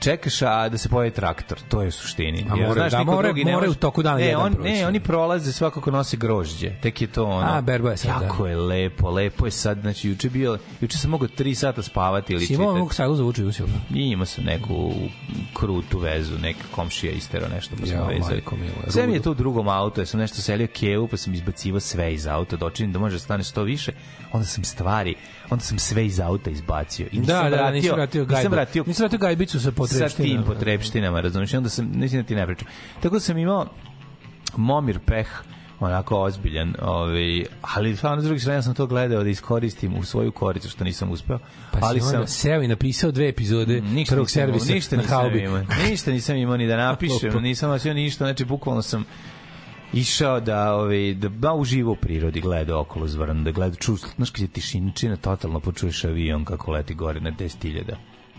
čekaš 0.00 0.42
a 0.42 0.68
da 0.68 0.78
se 0.78 0.88
pojavi 0.88 1.10
traktor, 1.10 1.58
to 1.60 1.82
je 1.82 1.88
u 1.88 1.92
suštini. 1.92 2.46
A 2.50 2.56
Jer, 2.56 2.68
moraju- 2.68 2.90
da, 2.90 2.98
niko 2.98 3.12
moraju- 3.12 3.34
drugi 3.34 3.52
može- 3.52 3.68
u 3.68 3.74
toku 3.74 4.02
dana 4.02 4.16
ne, 4.16 4.24
jedan 4.24 4.42
on, 4.42 4.52
proći. 4.54 4.70
ne, 4.70 4.86
oni 4.86 5.00
prolaze 5.00 5.52
svakako 5.52 5.90
nose 5.90 6.16
grožđe. 6.16 6.70
Tek 6.72 7.00
je 7.00 7.06
to 7.06 7.24
ono. 7.24 7.46
A, 7.48 7.60
berba 7.60 7.90
je 7.90 7.96
sad, 7.96 8.18
da. 8.18 8.24
Jako 8.24 8.46
je 8.46 8.56
lepo, 8.56 9.10
lepo 9.10 9.46
je 9.46 9.50
sad, 9.50 9.78
znači 9.80 10.08
juče 10.08 10.30
bio, 10.30 10.58
juče 10.80 10.98
sam 10.98 11.10
mogao 11.10 11.28
3 11.28 11.54
sata 11.54 11.82
spavati 11.82 12.32
ili 12.32 12.46
Si 12.46 12.54
imao 12.54 12.64
čitati. 12.64 12.78
ovog 12.78 12.94
sajlu 12.94 13.16
za 13.16 13.22
vuče 13.22 13.44
usil? 13.44 13.66
I 13.90 14.00
imao 14.02 14.26
sam 14.26 14.44
neku 14.44 14.92
krutu 15.54 15.98
vezu, 15.98 16.38
neka 16.38 16.64
komšija 16.70 17.12
istero 17.12 17.48
nešto 17.48 17.76
pa 17.80 17.86
smo 17.86 18.06
vezali. 18.06 18.42
Sve 18.88 19.06
mi 19.06 19.14
je 19.14 19.22
to 19.22 19.30
u 19.30 19.34
drugom 19.34 19.68
autu, 19.68 20.00
ja 20.00 20.06
sam 20.06 20.20
nešto 20.20 20.36
selio 20.36 20.66
kevu, 20.68 21.08
pa 21.08 21.16
sam 21.16 21.34
izbacivo 21.34 21.80
sve 21.80 22.14
iz 22.14 22.26
auta, 22.26 22.56
da 22.56 22.66
očinim 22.66 22.92
da 22.92 22.98
može 22.98 23.14
da 23.14 23.20
stane 23.20 23.44
što 23.44 23.62
više, 23.62 23.92
onda 24.34 24.46
sam 24.46 24.64
stvari, 24.64 25.14
onda 25.50 25.64
sam 25.64 25.78
sve 25.78 26.06
iz 26.06 26.20
auta 26.20 26.50
izbacio. 26.50 27.06
I 27.12 27.18
nisam 27.18 27.36
Da, 27.36 27.42
da, 27.42 27.50
da, 27.50 27.56
vratio, 27.56 27.74
nisi 27.74 27.88
vratio 27.88 28.24
gajbu. 28.24 28.38
Nisam 28.38 28.52
vratio 28.52 28.84
Nisi 28.86 29.02
vratio 29.02 29.18
gajbicu 29.18 29.58
sa 29.60 29.64
sa 29.64 29.70
potrebštinama. 29.72 30.34
tim 30.34 30.54
potrebštinama, 30.54 31.20
razumiješ? 31.20 31.54
Onda 31.54 31.68
sam, 31.68 31.90
mislim 31.94 32.22
da 32.22 32.28
ti 32.28 32.34
ne 32.34 32.46
pričam. 32.46 32.68
Tako 33.02 33.14
da 33.14 33.20
sam 33.20 33.38
imao 33.38 33.66
momir 34.56 34.98
peh, 35.06 35.28
onako 35.80 36.20
ozbiljan, 36.20 36.74
ovaj, 36.82 37.44
ali 37.60 37.96
stvarno 37.96 38.22
s 38.22 38.24
druge 38.24 38.40
strane 38.40 38.62
sam 38.62 38.74
to 38.74 38.86
gledao 38.86 39.22
da 39.24 39.30
iskoristim 39.30 39.96
u 39.96 40.04
svoju 40.04 40.32
koricu, 40.32 40.68
što 40.70 40.84
nisam 40.84 41.10
uspeo. 41.10 41.38
Pa 41.70 41.78
ali 41.82 42.00
sam, 42.00 42.26
seo 42.26 42.62
i 42.62 42.68
napisao 42.68 43.10
dve 43.10 43.28
epizode 43.28 43.80
ništa 43.80 44.14
prvog 44.14 44.26
nisam 44.26 44.42
servisa 44.42 44.74
ništa 44.74 44.96
na 44.96 45.02
nisam 45.02 45.18
haubi. 45.18 45.38
imao, 45.38 45.62
ništa 45.88 46.10
nisam 46.10 46.36
imao 46.36 46.56
ni 46.56 46.66
da 46.66 46.76
napišem, 46.76 47.42
nisam 47.42 47.70
nosio 47.70 47.94
ništa, 47.94 48.24
znači 48.24 48.44
bukvalno 48.44 48.82
sam 48.82 49.04
išao 49.94 50.40
da 50.40 50.74
ovaj 50.74 51.14
da 51.14 51.28
ba 51.28 51.54
uživo 51.54 51.92
u 51.92 51.96
prirodi 51.96 52.40
gleda 52.40 52.78
okolo 52.78 53.08
zvrn 53.08 53.44
da 53.44 53.50
gleda 53.50 53.76
ču 53.76 53.96
znaš 54.16 54.30
kad 54.30 54.40
je 54.40 54.48
tišinčina 54.48 55.16
totalno 55.16 55.60
počuješ 55.60 56.04
avion 56.04 56.44
kako 56.44 56.72
leti 56.72 56.94
gore 56.94 57.20
na 57.20 57.32
10.000 57.32 57.82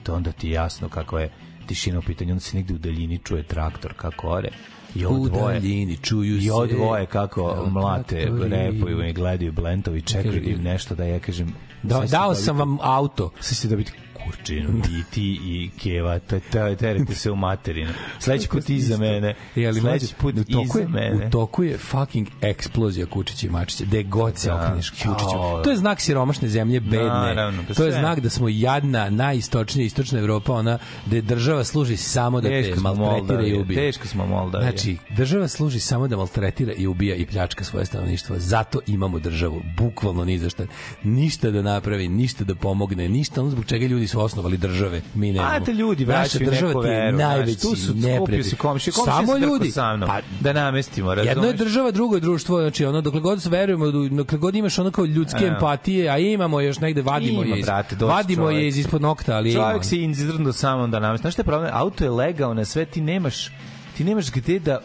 to 0.04 0.16
onda 0.16 0.32
ti 0.32 0.48
je 0.48 0.54
jasno 0.54 0.90
kako 0.90 1.20
je 1.20 1.32
tišina 1.66 2.00
u 2.00 2.04
pitanju 2.04 2.32
onda 2.32 2.42
se 2.42 2.58
negde 2.58 2.74
u 2.74 2.78
daljini 2.78 3.20
čuje 3.20 3.44
traktor 3.44 3.94
kako 3.94 4.28
ore. 4.28 4.50
I 4.96 5.06
ovo 5.06 5.18
U 5.18 5.30
dvoje 5.30 5.60
daljini 5.60 5.98
čuju 5.98 6.38
i 6.38 6.42
se 6.42 6.52
ovo 6.52 6.66
dvoje 6.68 7.06
kako 7.06 7.68
mlate 7.68 8.28
repuju 8.42 9.04
i 9.04 9.14
gledaju 9.14 9.52
blentovi 9.52 10.02
čekaju 10.02 10.42
da 10.42 10.50
im 10.50 10.62
nešto 10.62 10.96
da 10.96 11.04
ja 11.04 11.20
kažem 11.20 11.48
Da, 11.84 12.00
dao 12.02 12.28
dobiti- 12.28 12.44
sam 12.44 12.58
vam 12.58 12.78
auto. 12.82 13.32
sad 13.40 13.56
ćete 13.58 13.68
dobiti 13.68 13.92
kurčinu 14.26 14.70
i 15.00 15.04
ti 15.12 15.40
i 15.44 15.70
Keva 15.84 16.20
te, 16.20 16.40
te, 16.40 16.76
terete 16.76 17.16
se 17.16 17.32
u 17.32 17.36
materinu 17.36 17.92
sledeći 18.20 18.48
put 18.50 18.70
iza 18.70 18.98
mene 18.98 19.36
Je, 19.56 19.68
ali 19.68 19.80
sledeći 19.80 20.16
put 20.16 20.36
u 20.36 20.44
toku, 20.44 20.64
iza 20.64 20.80
je, 20.80 20.88
mene 20.88 21.28
u 21.28 21.30
toku 21.30 21.64
je 21.64 21.78
fucking 21.78 22.28
eksplozija 22.42 23.06
Kučića 23.06 23.48
i 23.48 23.50
Mačića. 23.50 23.84
Gde 23.84 24.04
god 24.04 24.38
se 24.38 24.50
Da. 24.50 24.76
Kučiću. 24.76 25.36
Jao. 25.36 25.62
To 25.64 25.70
je 25.70 25.78
znak 25.78 26.02
siromašne 26.02 26.48
zemlje, 26.48 26.80
bedne. 26.80 27.06
Naravno, 27.06 27.64
pa 27.68 27.74
to 27.74 27.86
je 27.86 27.92
znak 27.92 28.20
da 28.20 28.30
smo 28.30 28.50
jadna, 28.50 29.10
najistočnija 29.10 29.86
istočna 29.86 30.20
Evropa, 30.20 30.54
ona 30.54 30.78
gde 31.06 31.22
država 31.22 31.64
služi 31.64 31.98
samo 31.98 32.42
da 32.42 32.50
Teško 32.50 32.76
te 32.76 32.82
maltretira 32.82 33.48
i 33.48 33.58
ubija. 33.60 33.80
teško 33.82 34.08
smo 34.08 34.26
Moldavija. 34.26 34.72
Znači, 34.72 34.98
država 35.10 35.48
služi 35.48 35.80
samo 35.80 36.08
da 36.08 36.18
maltretira 36.18 36.74
i 36.74 36.88
ubija 36.88 37.16
i 37.16 37.26
pljačka 37.26 37.64
svoje 37.64 37.86
stanovništvo. 37.86 38.36
Zato 38.40 38.80
imamo 38.88 39.20
državu. 39.20 39.62
Bukvalno 39.78 40.26
ni 40.26 40.40
za 40.40 40.50
šta. 40.50 40.66
Ništa 41.04 41.52
da 41.52 41.62
napravi, 41.62 42.08
ništa 42.08 42.44
da 42.44 42.56
pomogne, 42.56 43.10
ništa 43.10 43.42
ono 43.42 43.50
zbog 43.50 43.66
čega 43.66 43.86
ljudi 43.86 44.08
su 44.08 44.15
osnovali 44.16 44.58
države. 44.58 45.02
Mi 45.16 45.32
nemamo. 45.32 45.50
A 45.52 45.60
te 45.60 45.74
ljudi 45.74 46.06
Naša 46.06 46.20
vraćaju 46.20 46.46
država 46.46 46.68
neku 46.68 46.82
ti 46.82 46.88
je 46.88 47.12
najveći 47.12 47.62
tu 47.62 47.76
su 47.76 47.84
skupio 47.84 48.10
neprijatelj. 48.10 48.44
se 48.44 48.56
komšije. 48.56 48.94
Komšije 48.94 49.16
Samo 49.16 49.38
ljudi. 49.38 49.72
sa 49.72 49.96
mnom. 49.96 50.10
Pa, 50.10 50.20
da 50.40 50.54
namestimo, 50.54 51.10
razumeš? 51.10 51.30
Jedno 51.32 51.48
je 51.48 51.54
država, 51.54 51.92
drugo 51.92 52.16
je 52.16 52.22
društvo, 52.22 52.62
znači 52.62 52.86
ono 52.86 53.02
dokle 53.02 53.20
god 53.20 53.42
se 53.42 53.50
verujemo, 53.50 53.86
dokle 54.10 54.38
god 54.38 54.56
imaš 54.56 54.80
ono 54.80 54.92
kao 54.92 55.06
ljudske 55.06 55.38
Evo. 55.40 55.54
empatije, 55.54 56.10
a 56.10 56.18
imamo 56.18 56.62
još 56.62 56.80
negde 56.80 57.02
vadimo 57.02 57.44
Ima, 57.44 57.56
je 57.56 57.60
iz, 57.60 57.66
brate, 57.66 57.96
vadimo 57.98 58.42
čovek. 58.42 58.58
je 58.58 58.68
iz 58.68 58.78
ispod 58.78 59.02
nokta, 59.02 59.36
ali. 59.36 59.54
Čovjek 59.54 59.86
se 59.86 59.98
inzirno 59.98 60.54
samo 60.54 60.88
da 60.88 61.00
namesti. 61.00 61.22
Znaš 61.22 61.34
šta 61.34 61.42
je 61.42 61.46
problem? 61.46 61.70
Auto 61.74 62.04
je 62.04 62.10
legao 62.10 62.54
na 62.54 62.66
sve, 62.66 62.86
ti 62.86 63.02
nemaš 63.02 63.50
ti 63.98 64.04
nemaš 64.04 64.32
gde 64.32 64.60
da 64.60 64.82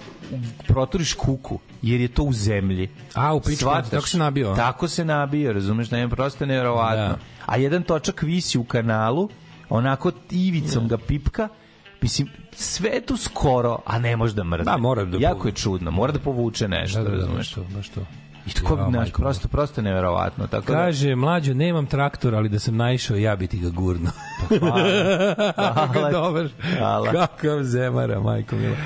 proturiš 0.66 1.12
kuku, 1.14 1.58
jer 1.82 2.00
je 2.00 2.08
to 2.08 2.22
u 2.22 2.32
zemlji. 2.32 2.88
A, 3.14 3.34
u 3.34 3.40
pičku, 3.40 3.70
tako 3.90 4.08
se 4.08 4.18
nabio? 4.18 4.54
Tako 4.54 4.88
se 4.88 5.04
nabio, 5.04 5.52
razumeš, 5.52 5.90
nema 5.90 6.08
prosto 6.08 6.46
nevjerovatno. 6.46 7.08
Da. 7.08 7.18
A 7.46 7.56
jedan 7.56 7.82
točak 7.82 8.22
visi 8.22 8.58
u 8.58 8.64
kanalu, 8.64 9.28
onako 9.68 10.12
ivicom 10.30 10.88
ga 10.88 10.98
pipka, 10.98 11.48
Mislim, 12.02 12.28
sve 12.52 12.90
je 12.90 13.00
tu 13.06 13.16
skoro, 13.16 13.78
a 13.86 13.98
ne 13.98 14.16
može 14.16 14.34
da 14.34 14.44
mrzne. 14.44 14.64
Da, 14.64 14.76
mora 14.76 15.04
da 15.04 15.18
jako 15.20 15.48
je 15.48 15.54
čudno, 15.54 15.90
mora 15.90 16.12
da 16.12 16.18
povuče 16.18 16.68
nešto, 16.68 16.98
Da, 16.98 17.04
da, 17.04 17.10
da, 17.10 17.16
razumeš. 17.16 17.36
baš 17.36 17.50
to, 17.50 17.64
baš 17.74 17.88
to. 17.88 18.00
I 18.50 18.54
tako, 18.54 18.78
Ja, 18.78 18.88
majko 18.88 19.22
prosto, 19.22 19.48
prosto 19.48 19.82
neverovatno. 19.82 20.46
Tako 20.46 20.72
da, 20.72 20.78
Kaže, 20.78 21.14
mlađo, 21.14 21.54
nemam 21.54 21.86
traktor, 21.86 22.34
ali 22.34 22.48
da 22.48 22.58
sam 22.58 22.76
naišao, 22.76 23.16
ja 23.16 23.36
bi 23.36 23.46
ti 23.46 23.58
ga 23.58 23.68
gurno. 23.70 24.10
Hvala. 24.58 26.10
Dobar. 26.12 26.48
Hvala. 26.78 27.12
Kakav 27.12 27.62
zemara, 27.62 28.20
majko 28.20 28.56
mila. 28.56 28.76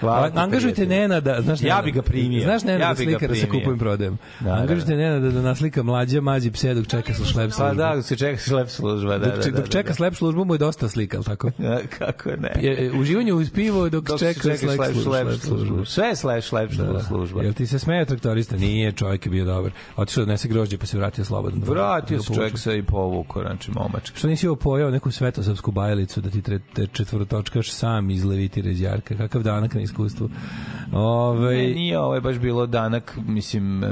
Hvala 0.00 0.30
Angažujte. 0.34 0.86
Nenada, 0.86 1.40
znaš 1.40 1.62
Ja 1.62 1.82
bi 1.84 1.90
ga 1.92 2.02
primio. 2.02 2.42
Znaš 2.42 2.62
Nenada 2.62 2.84
Ja 2.84 2.94
slikara 2.96 3.34
sa 3.34 3.40
primio. 3.40 3.52
kupujem 3.54 3.78
prodajem. 3.78 4.18
Da, 4.40 4.46
da, 4.46 4.52
Angažujte 4.52 4.96
Nenada 4.96 5.30
da 5.30 5.42
naslika 5.42 5.82
mlađa, 5.82 6.20
mađi 6.20 6.50
pse 6.50 6.74
dok 6.74 6.86
čeka 6.86 7.14
sa 7.14 7.24
šlep 7.24 7.48
Pa 7.48 7.54
službu. 7.54 7.74
da, 7.74 7.94
dok 7.94 8.04
se 8.04 8.16
čeka 8.16 8.40
slep 8.40 8.68
služba. 8.68 9.18
Da, 9.18 9.26
Dok, 9.26 9.36
da, 9.36 9.50
da, 9.50 9.56
dok 9.56 9.68
čeka 9.68 9.88
da, 9.88 9.94
slep 9.94 10.14
službu 10.14 10.44
mu 10.44 10.54
je 10.54 10.58
dosta 10.58 10.88
slika, 10.88 11.16
ali 11.16 11.24
tako? 11.24 11.50
da. 11.58 11.80
Kako 11.90 12.30
ne? 12.30 12.52
Je, 12.60 12.72
je, 12.74 12.92
uživanje 12.92 13.32
uz 13.32 13.50
pivo 13.50 13.88
dok, 13.88 14.04
Dok 14.04 14.18
se 14.18 14.26
čeka, 14.26 14.40
čeka 14.42 14.58
slep, 14.58 14.94
slep, 14.94 15.28
službu. 15.40 15.84
Sve 15.84 16.16
slep 16.16 16.42
Da. 16.72 17.00
služba. 17.00 17.42
Jel 17.42 17.52
ti 17.52 17.66
se 17.66 17.78
smeje 17.78 18.04
traktorista? 18.04 18.56
Nije, 18.56 18.92
čovjek 18.92 19.26
je 19.26 19.30
bio 19.30 19.44
dobar. 19.44 19.72
Otišao 19.96 20.24
da 20.24 20.30
nese 20.30 20.48
grožđe 20.48 20.78
pa 20.78 20.86
se 20.86 20.96
vratio 20.98 21.24
slobodan. 21.24 21.62
Vratio 21.62 22.16
Da 22.16 22.22
se 22.22 22.34
čovjek 22.34 22.58
sa 22.58 22.72
i 22.74 22.82
povukao, 22.82 23.42
znači 23.42 23.70
momački. 23.70 24.18
Što 24.18 24.28
nisi 24.28 24.48
opojao 24.48 24.90
neku 24.90 25.10
svetosavsku 25.10 25.70
bajalicu 25.70 26.20
da 26.20 26.30
ti 26.30 26.42
četvorotočkaš 26.92 27.70
sam 27.70 28.10
iz 28.10 28.24
Levitira 28.24 28.70
iz 28.70 28.80
Jarka? 28.80 29.16
Kakav 29.16 29.42
danak 29.42 29.74
na 29.74 29.80
iskustvu? 29.88 30.30
Ove, 30.92 31.56
Ne, 31.56 31.68
nije 31.68 31.98
ovo 31.98 32.14
je 32.14 32.20
baš 32.20 32.38
bilo 32.38 32.66
danak, 32.66 33.18
mislim, 33.18 33.82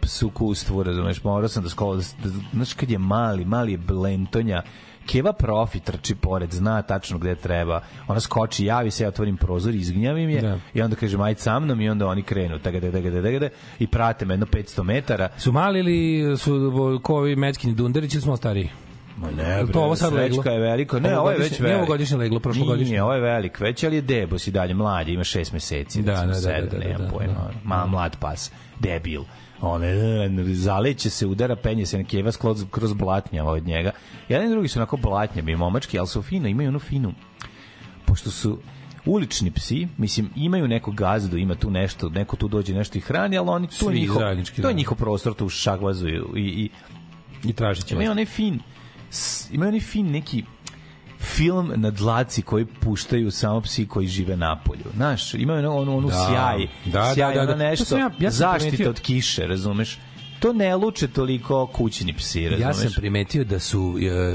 psukustvu, 0.00 0.82
razumeš, 0.82 1.24
morao 1.24 1.48
sam 1.48 1.62
da 1.62 1.68
skolo, 1.68 1.96
da, 1.96 2.02
da, 2.24 2.30
znaš 2.52 2.72
kad 2.72 2.90
je 2.90 2.98
mali, 2.98 3.44
mali 3.44 3.72
je 3.72 3.78
blentonja, 3.78 4.62
Keva 5.06 5.32
profi 5.32 5.80
trči 5.80 6.14
pored, 6.14 6.52
zna 6.52 6.82
tačno 6.82 7.18
gde 7.18 7.34
treba. 7.34 7.80
Ona 8.08 8.20
skoči, 8.20 8.64
javi 8.64 8.90
se, 8.90 9.02
ja 9.02 9.08
otvorim 9.08 9.36
prozor, 9.36 9.74
izgnjavim 9.74 10.30
je 10.30 10.40
Da. 10.40 10.58
i 10.74 10.82
onda 10.82 10.96
kaže 10.96 11.18
ajde 11.20 11.40
sa 11.40 11.60
mnom 11.60 11.80
i 11.80 11.88
onda 11.88 12.06
oni 12.06 12.22
krenu 12.22 12.58
tagade, 12.58 12.92
tagade, 12.92 13.22
tagade, 13.22 13.48
i 13.78 13.86
prate 13.86 14.24
me 14.26 14.34
jedno 14.34 14.46
500 14.46 14.82
metara. 14.82 15.28
Su 15.38 15.52
mali 15.52 15.78
ili 15.78 16.36
su 16.36 16.70
bo- 16.70 16.98
ko 16.98 17.14
ovi 17.16 17.36
meckini 17.36 17.74
dunderić 17.74 18.14
ili 18.14 18.22
smo 18.22 18.36
stariji? 18.36 18.70
Ma 19.16 19.30
ne, 19.30 19.64
bre, 19.64 19.72
to 19.72 19.80
ovo 19.80 19.96
sad 19.96 20.12
leglo? 20.12 20.42
je 20.52 20.60
veliko. 20.60 21.00
Ne, 21.00 21.18
ovo 21.18 21.30
je 21.30 21.38
već 21.38 21.50
veliko. 21.50 21.64
nije 21.64 21.76
ovogodišnje 21.76 22.16
leglo, 22.16 22.40
prošlogodišnje. 22.40 22.90
Nije, 22.90 23.02
ovo 23.02 23.12
je 23.12 23.20
velik, 23.20 23.60
već, 23.60 23.84
ali 23.84 23.96
je 23.96 24.02
debos 24.02 24.46
i 24.46 24.50
dalje 24.50 24.74
mlad, 24.74 25.08
ima 25.08 25.24
šest 25.24 25.52
meseci, 25.52 26.02
Da, 26.02 26.12
recimo, 26.12 26.26
da, 26.26 26.32
da, 26.32 26.40
sedam, 26.40 26.68
da, 26.68 26.78
da, 26.78 26.84
nemam 26.84 27.02
da, 27.02 27.08
pojma, 27.08 27.32
da. 27.32 27.50
ma, 27.64 27.86
mlad 27.86 28.16
pas, 28.20 28.50
debil. 28.80 29.22
One, 29.60 29.94
zaleće 30.54 31.10
se, 31.10 31.26
udara, 31.26 31.56
penje 31.56 31.86
se 31.86 31.98
na 31.98 32.04
keva 32.04 32.32
skroz, 32.32 32.64
kroz 32.70 32.92
blatnjava 32.92 33.52
od 33.52 33.66
njega. 33.66 33.90
Jedan 34.28 34.46
i 34.46 34.50
drugi 34.50 34.68
su 34.68 34.78
onako 34.78 34.96
blatnjavi 34.96 35.56
momački, 35.56 35.98
ali 35.98 36.08
su 36.08 36.22
fino, 36.22 36.48
imaju 36.48 36.68
onu 36.68 36.78
finu, 36.78 37.12
pošto 38.04 38.30
su 38.30 38.58
ulični 39.06 39.50
psi, 39.50 39.88
mislim, 39.98 40.30
imaju 40.36 40.68
neku 40.68 40.92
gazdu, 40.92 41.36
ima 41.36 41.54
tu 41.54 41.70
nešto, 41.70 42.08
neko 42.08 42.36
tu 42.36 42.48
dođe 42.48 42.74
nešto 42.74 42.98
i 42.98 43.00
hrani, 43.00 43.38
ali 43.38 43.48
oni, 43.48 43.66
to 43.66 43.74
Svi 43.74 44.00
njihov, 44.00 44.20
to 44.20 44.28
je 44.28 44.62
da. 44.62 44.72
njihov 44.72 44.98
prostor, 44.98 45.34
tu 45.34 45.48
šagvazuju 45.48 46.32
i, 46.36 46.40
i 46.40 46.70
I 47.44 47.52
tražit 47.52 47.86
će 47.86 47.94
imaju 47.94 48.10
onaj 48.10 48.24
fin 48.24 48.60
imaju 49.52 49.68
onaj 49.68 49.80
fin 49.80 50.06
neki 50.06 50.44
film 51.20 51.72
na 51.76 51.90
dlaci 51.90 52.42
koji 52.42 52.64
puštaju 52.66 53.30
samo 53.30 53.60
psi 53.60 53.86
koji 53.86 54.06
žive 54.06 54.36
na 54.36 54.56
polju. 54.56 54.84
Znaš, 54.94 55.34
imaju 55.34 55.58
ono, 55.60 55.76
ono, 55.76 55.96
onu 55.96 56.08
Da. 56.08 56.26
sjaj, 56.28 56.66
Da, 56.84 57.14
sjaj, 57.14 57.28
da, 57.28 57.36
da, 57.36 57.42
ono 57.42 57.50
da. 57.52 57.56
nešto, 57.58 57.84
To 57.84 57.88
sam 57.88 57.98
ja- 57.98 58.10
ja 58.18 58.30
zaštita 58.30 58.58
primetio- 58.66 58.90
od 58.90 59.00
kiše, 59.00 59.46
razumeš? 59.46 59.98
To 60.40 60.52
ne 60.52 60.76
luče 60.76 61.08
toliko 61.08 61.66
kućni 61.66 62.12
psi, 62.12 62.48
razumeš? 62.48 62.66
Ja 62.66 62.74
sam 62.74 62.92
primetio 62.96 63.44
da 63.44 63.58
su... 63.58 63.80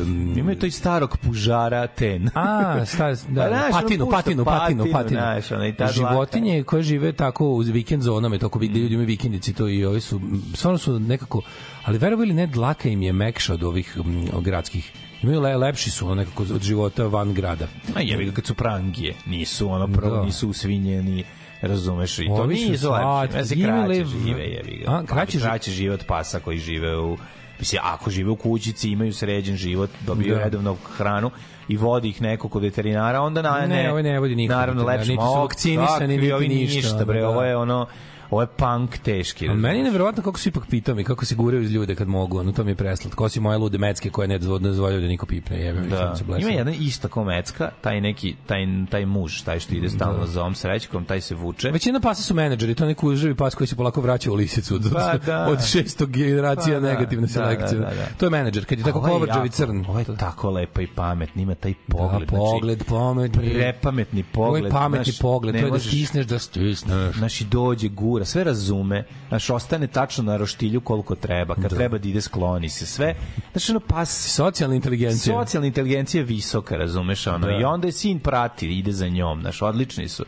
Um, 0.02 0.34
Imaju 0.38 0.60
to 0.60 0.66
i 0.66 0.72
starog 0.72 1.18
pužara 1.18 1.88
ten. 1.88 2.30
A, 2.36 2.86
sta, 2.86 2.98
Pa, 3.06 3.10
da, 3.10 3.16
znaš, 3.48 3.74
ono 3.74 3.82
patinu, 3.82 4.06
pušta 4.06 4.18
patinu, 4.18 4.46
patinu, 4.46 4.84
patinu, 4.84 4.94
patinu. 4.94 5.20
znaš, 5.20 5.52
ona 5.52 5.68
i 5.68 5.74
ta 5.74 5.92
dlaka. 5.92 6.14
Životinje 6.14 6.64
koje 6.64 6.84
žive 6.84 7.12
tako 7.14 7.50
uz 7.50 7.68
vikend 7.70 8.04
zonama, 8.04 8.38
toko 8.38 8.60
vidi 8.60 8.80
ljudi 8.80 8.94
imaju 8.94 9.08
vikendici, 9.08 9.54
to 9.54 9.68
i 9.70 9.86
ovi 9.86 10.02
su, 10.02 10.22
stvarno 10.54 10.78
su 10.78 11.00
nekako, 11.00 11.42
ali 11.86 11.98
verovo 11.98 12.24
ili 12.24 12.34
ne, 12.34 12.48
dlaka 12.48 12.90
im 12.90 13.02
je 13.02 13.14
mekša 13.14 13.54
od 13.54 13.64
ovih 13.64 13.98
m, 14.06 14.42
gradskih. 14.42 14.92
Imaju 15.24 15.42
le, 15.42 15.58
lepši 15.58 15.92
su 15.92 16.06
ono 16.06 16.16
nekako 16.16 16.44
od 16.44 16.62
života 16.62 17.04
van 17.04 17.34
grada. 17.34 17.68
A 17.96 18.02
jebi 18.02 18.32
kad 18.32 18.46
su 18.46 18.54
prangije, 18.54 19.14
nisu 19.26 19.70
ono 19.70 19.88
prvo, 19.88 20.16
Da. 20.16 20.24
nisu 20.26 20.50
usvinjeni, 20.50 21.24
razumeš, 21.62 22.20
i 22.20 22.26
to 22.28 22.48
slatki, 22.78 23.06
lepši. 23.08 23.38
Ja 23.38 23.46
se 23.46 23.56
kraće 23.56 24.06
žive, 24.26 24.44
jebi 24.44 24.84
ga. 24.86 24.92
A, 24.92 25.04
kraće 25.06 25.40
kraće 25.40 25.72
žive 25.72 25.94
od 25.94 26.04
pasa 26.06 26.40
koji 26.40 26.58
žive 26.58 26.98
u 26.98 27.18
Mislim, 27.60 27.82
ako 27.84 28.10
žive 28.10 28.30
u 28.30 28.36
kućici, 28.36 28.90
imaju 28.90 29.14
sređen 29.14 29.56
život, 29.56 29.90
dobiju 30.06 30.36
Da. 30.36 30.44
redovno 30.44 30.78
hranu 30.98 31.32
i 31.68 31.78
vodi 31.78 32.10
ih 32.10 32.22
neko 32.22 32.50
kod 32.50 32.64
veterinara, 32.64 33.22
onda 33.22 33.42
na, 33.42 33.66
Ne, 33.68 33.92
ovaj 33.92 34.04
ne 34.04 34.20
vodi 34.20 34.36
niko 34.36 34.54
Naravno, 34.54 34.86
lepše. 34.86 35.12
niti 35.12 35.22
su 35.24 35.34
Ma, 35.34 35.40
vakcinisani, 35.40 36.18
niti 36.18 36.48
ništa, 36.48 36.76
ništa, 36.76 37.06
bre, 37.06 37.20
da. 37.22 37.30
ovo 37.30 37.44
je 37.44 37.58
ono, 37.58 37.86
ovo 38.32 38.42
je 38.42 38.48
punk 38.48 38.98
teški. 38.98 39.50
A 39.50 39.54
meni 39.54 39.78
je 39.80 39.84
nevjerovatno 39.84 40.24
kako 40.24 40.40
su 40.40 40.50
ipak 40.50 40.64
pitomi, 40.70 41.04
kako 41.04 41.26
se 41.26 41.36
guraju 41.36 41.64
iz 41.64 41.72
ljude 41.72 41.96
kad 41.96 42.08
mogu, 42.08 42.40
ono 42.40 42.52
to 42.52 42.64
mi 42.64 42.72
je 42.72 42.76
preslat. 42.76 43.14
Ko 43.14 43.30
si 43.30 43.40
moje 43.40 43.58
lude 43.58 43.78
mecke 43.78 44.10
koje 44.10 44.28
ne 44.28 44.38
dozvoljaju 44.38 45.02
da 45.02 45.08
niko 45.08 45.26
pipne, 45.26 45.60
jebe 45.62 45.82
Da. 45.82 46.16
Ima 46.40 46.50
jedan 46.50 46.74
isto 46.80 47.08
ko 47.08 47.24
Mecka, 47.24 47.70
taj 47.82 48.02
neki, 48.02 48.36
taj, 48.46 48.66
taj 48.90 49.06
muž, 49.06 49.42
taj 49.42 49.60
što 49.60 49.76
ide 49.76 49.90
stalno 49.90 50.28
za 50.28 50.42
ovom 50.42 50.56
srećkom, 50.56 51.06
taj 51.06 51.22
se 51.22 51.36
vuče. 51.36 51.72
Većina 51.72 52.00
pasa 52.00 52.24
su 52.24 52.34
menadžeri, 52.34 52.76
to 52.76 52.84
je 52.84 52.88
neki 52.88 53.06
užavi 53.06 53.36
pas 53.36 53.56
koji 53.56 53.68
se 53.68 53.76
polako 53.76 54.02
vraća 54.02 54.32
u 54.32 54.36
lisicu 54.36 54.76
od, 54.76 54.90
Pa 54.94 55.18
da. 55.18 55.48
od 55.50 55.66
šestog 55.66 56.10
generacija 56.12 56.76
Pa 56.76 56.80
da, 56.80 56.94
negativne 56.94 57.28
da, 57.28 57.34
selekcije. 57.34 57.80
da, 57.80 57.86
da, 57.86 57.96
da. 57.96 58.06
To 58.18 58.26
je 58.26 58.30
menadžer, 58.30 58.66
kad 58.66 58.78
je 58.78 58.84
tako 58.84 59.00
Ovo 59.00 59.08
kovrđavi 59.08 59.50
crn. 59.50 59.86
Ovo 59.88 60.00
je 60.00 60.06
tako 60.18 60.50
lepa 60.50 60.82
i 60.82 60.88
pametna, 60.88 61.42
ima 61.42 61.56
taj 61.56 61.74
pogled. 61.88 62.30
Da, 62.30 62.38
pogled, 62.38 62.84
pametni. 62.90 63.44
Znači, 63.44 63.56
prepametni 63.56 64.24
Ovo 64.34 64.46
pogled. 64.46 64.64
je 64.64 64.70
pametni 64.70 65.12
znaš, 65.12 65.20
pogled, 65.20 65.60
to 65.60 65.66
je 65.66 65.72
da 65.72 65.80
stisneš, 65.80 66.26
da 66.26 66.40
stisneš. 66.40 67.16
Znaš, 67.16 67.42
i 67.42 67.46
dođe, 67.46 67.88
gura, 67.88 68.21
sve 68.26 68.44
razume, 68.44 69.04
znaš, 69.28 69.50
ostane 69.50 69.88
tačno 69.88 70.24
na 70.24 70.38
roštilju 70.38 70.82
koliko 70.82 71.16
treba, 71.16 71.56
kad 71.56 71.70
treba 71.70 71.98
da 71.98 72.10
ide 72.10 72.22
skloni 72.22 72.70
se, 72.70 72.86
sve, 72.86 73.16
znaš, 73.52 73.70
ono, 73.70 73.80
pas, 73.80 74.34
Socijalna 74.34 74.76
inteligencija. 74.76 75.36
socijalna 75.36 75.68
inteligencija 75.68 76.22
je 76.22 76.26
visoka, 76.26 76.76
razumeš, 76.78 77.28
ono, 77.28 77.48
Da. 77.48 77.58
i 77.58 77.64
onda 77.64 77.88
je 77.88 77.92
sin 77.92 78.20
prati, 78.20 78.78
ide 78.78 78.92
za 78.92 79.08
njom, 79.08 79.42
znaš, 79.42 79.62
odlični 79.62 80.08
su. 80.10 80.26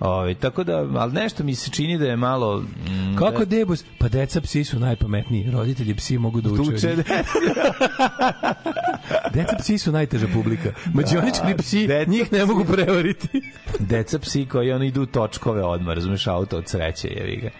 Ove, 0.00 0.34
tako 0.34 0.64
da, 0.64 0.76
ali 0.96 1.12
nešto 1.12 1.44
mi 1.44 1.54
se 1.54 1.70
čini 1.70 1.98
da 1.98 2.04
je 2.04 2.16
malo... 2.16 2.60
Mm, 2.60 3.16
Kako 3.18 3.38
da, 3.38 3.44
debus? 3.44 3.84
Pa 3.98 4.08
deca 4.08 4.40
psi 4.40 4.64
su 4.64 4.78
najpametniji. 4.78 5.50
Roditelji 5.50 5.94
psi 5.94 6.18
mogu 6.18 6.40
da 6.40 6.50
uče. 6.50 6.72
njih. 6.72 6.96
Deca 9.34 9.56
psi 9.58 9.78
su 9.78 9.92
najteža 9.92 10.26
publika. 10.34 10.72
Mađioničari 10.94 11.56
psi, 11.56 11.86
deca 11.86 12.10
njih 12.10 12.32
ne 12.32 12.44
mogu 12.44 12.64
prevariti. 12.64 13.28
deca 13.78 14.18
psi 14.18 14.46
koji 14.46 14.72
ono 14.72 14.84
idu 14.84 15.06
točkove 15.06 15.62
odmah, 15.62 15.94
razumeš, 15.94 16.26
auto 16.26 16.58
od 16.58 16.68
sreće, 16.68 17.08
jevi 17.08 17.36
ga. 17.36 17.50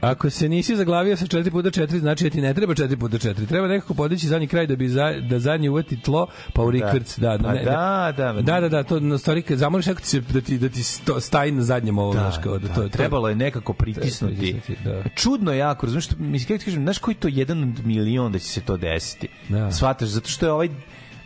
Ako 0.00 0.30
se 0.30 0.48
nisi 0.48 0.76
zaglavio 0.76 1.16
sa 1.16 1.26
4 1.26 1.50
puta 1.50 1.68
4, 1.68 1.98
znači 1.98 2.24
da 2.24 2.30
ti 2.30 2.40
ne 2.40 2.54
treba 2.54 2.74
4 2.74 2.96
puta 2.96 3.18
4. 3.18 3.46
Treba 3.46 3.68
nekako 3.68 3.94
podići 3.94 4.26
zadnji 4.26 4.46
kraj 4.46 4.66
da 4.66 4.76
bi 4.76 4.88
za, 4.88 5.12
da 5.28 5.38
zadnji 5.38 5.68
uvati 5.68 6.00
tlo, 6.00 6.26
pa 6.52 6.62
u 6.62 6.70
rikvrc, 6.70 7.18
da. 7.18 7.38
Pa 7.42 7.52
ne, 7.52 7.64
da, 7.64 8.12
da, 8.16 8.32
Da, 8.42 8.60
da, 8.60 8.68
da, 8.68 8.82
to 8.82 9.00
na 9.00 9.18
stvari 9.18 9.42
kad 9.42 9.58
zamoliš 9.58 9.86
neko 9.86 10.00
ti 10.00 10.06
se, 10.06 10.20
da 10.20 10.40
ti, 10.40 10.58
da 10.58 10.68
ti 10.68 10.82
sto, 10.82 11.20
staji 11.20 11.52
na 11.52 11.62
zadnjem 11.62 11.98
ovom, 11.98 12.14
Da, 12.16 12.20
znaš, 12.20 12.42
kao 12.42 12.58
da, 12.58 12.68
da, 12.68 12.74
to, 12.74 12.82
to, 12.82 12.88
trebalo 12.88 13.28
je 13.28 13.34
nekako 13.34 13.72
pritisnuti. 13.72 14.36
pritisnuti, 14.36 14.82
da. 14.84 15.02
Čudno 15.14 15.52
je 15.52 15.58
jako, 15.58 15.86
razumiješ, 15.86 16.04
što, 16.04 16.14
mislim, 16.18 16.48
kako 16.48 16.58
ti 16.58 16.64
kažem, 16.64 16.82
znaš 16.82 16.98
koji 16.98 17.14
je 17.14 17.20
to 17.20 17.28
jedan 17.28 17.62
od 17.62 17.86
milion 17.86 18.32
da 18.32 18.38
će 18.38 18.46
se 18.46 18.60
to 18.60 18.76
desiti? 18.76 19.28
Da. 19.48 19.72
Shvataš, 19.72 20.08
zato 20.08 20.28
što 20.28 20.46
je 20.46 20.52
ovaj, 20.52 20.68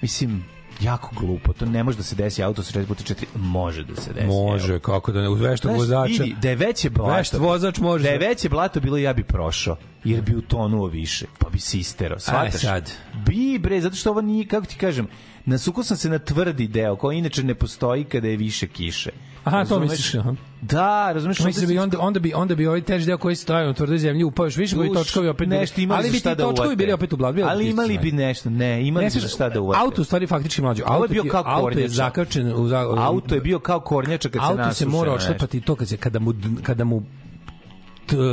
mislim, 0.03 0.45
jako 0.81 1.11
glupo, 1.21 1.53
to 1.53 1.67
ne 1.67 1.83
može 1.85 1.97
da 1.97 2.03
se 2.03 2.15
desi 2.15 2.43
auto 2.43 2.63
sa 2.63 2.79
4 2.81 2.87
puta 2.87 3.05
4, 3.05 3.25
može 3.35 3.85
da 3.85 3.97
se 3.97 4.13
desi. 4.13 4.27
Može, 4.27 4.71
evo. 4.71 4.81
kako 4.81 5.13
da 5.13 5.21
ne, 5.23 5.29
uz 5.29 5.41
veštog 5.41 5.69
Znaš, 5.71 5.79
vozača. 5.81 6.23
vidi, 6.23 6.37
da 6.43 6.49
je 6.51 6.57
veće 6.57 6.91
blato, 6.91 7.17
Vešt 7.17 7.33
vozač 7.35 7.79
može. 7.79 8.05
da 8.05 8.11
je 8.11 8.19
veće 8.19 8.49
blato 8.49 8.81
bilo, 8.81 8.97
ja 8.99 9.13
bi 9.13 9.25
prošao, 9.25 9.77
jer 10.05 10.23
bi 10.23 10.37
utonuo 10.37 10.87
više, 10.87 11.27
pa 11.39 11.49
bi 11.49 11.59
se 11.59 11.79
isterao, 11.79 12.19
shvataš? 12.19 12.61
sad. 12.61 12.91
Bi, 13.27 13.59
bre, 13.59 13.81
zato 13.81 13.97
što 13.97 14.11
ovo 14.11 14.21
nije, 14.21 14.47
kako 14.47 14.67
ti 14.67 14.77
kažem, 14.77 15.07
nasukao 15.45 15.85
sam 15.85 15.97
se 15.97 16.09
na 16.09 16.19
tvrdi 16.19 16.67
deo, 16.69 16.97
koji 16.97 17.19
inače 17.19 17.43
ne 17.43 17.55
postoji 17.55 18.05
kada 18.05 18.29
je 18.29 18.37
više 18.37 18.67
kiše. 18.67 19.11
Aha, 19.45 19.65
to 19.65 19.81
misliš, 19.81 20.15
aha. 20.15 20.35
Da, 20.63 21.13
razumeš? 21.13 21.39
Mislim 21.41 21.67
da 21.67 21.73
bi 21.73 21.79
onda 21.79 21.99
onda 22.01 22.21
bi 22.21 22.33
onda 22.35 22.55
bi 22.55 22.67
ovaj 22.67 22.83
teži 22.83 23.07
deo 23.07 23.19
koji 23.19 23.37
stoji 23.37 23.67
na 23.67 23.73
tvrdoj 23.73 23.99
zemlji 23.99 24.25
upao 24.25 24.47
još 24.47 24.57
više, 24.57 24.77
koji 24.77 24.91
Uš, 24.91 24.97
točkovi 24.99 25.29
opet 25.29 25.49
nešto 25.49 25.81
imali 25.81 26.01
ali 26.01 26.11
bi 26.11 26.19
šta 26.19 26.31
ti 26.31 26.37
da 26.37 26.45
točkovi 26.45 26.77
bili 26.77 26.93
opet 26.93 27.13
u 27.13 27.17
blatu. 27.17 27.39
Ali 27.45 27.71
imali 27.71 27.99
bi 27.99 28.13
nešto, 28.13 28.51
ne, 28.51 28.87
imali 28.87 29.05
Ne 29.05 29.11
bi 29.15 29.21
šta 29.21 29.49
da 29.49 29.61
uvate. 29.61 29.81
Auto 29.81 30.03
u 30.03 30.05
stvari 30.05 30.27
faktički 30.27 30.63
mlađo. 30.63 30.85
Ovo 30.87 30.95
je 30.95 31.01
Auto 31.01 31.13
bio 31.13 31.25
kao 31.33 31.43
Auto 31.47 31.69
je 31.69 31.73
kornjača. 31.73 31.95
zakačen 31.95 32.53
u 32.53 32.71
Auto 32.99 33.35
je 33.35 33.41
bio 33.41 33.59
kao 33.59 33.81
kornjača 33.81 34.29
kad 34.29 34.43
se 34.43 34.47
auto 34.47 34.57
nasuše. 34.57 34.79
se 34.79 34.87
mora 34.87 35.13
odšlepati 35.13 35.61
to 35.61 35.75
kad 35.77 35.89
se 35.89 35.97
kada 35.97 36.19
mu 36.19 36.35
kada 36.63 36.85
mu 36.85 37.03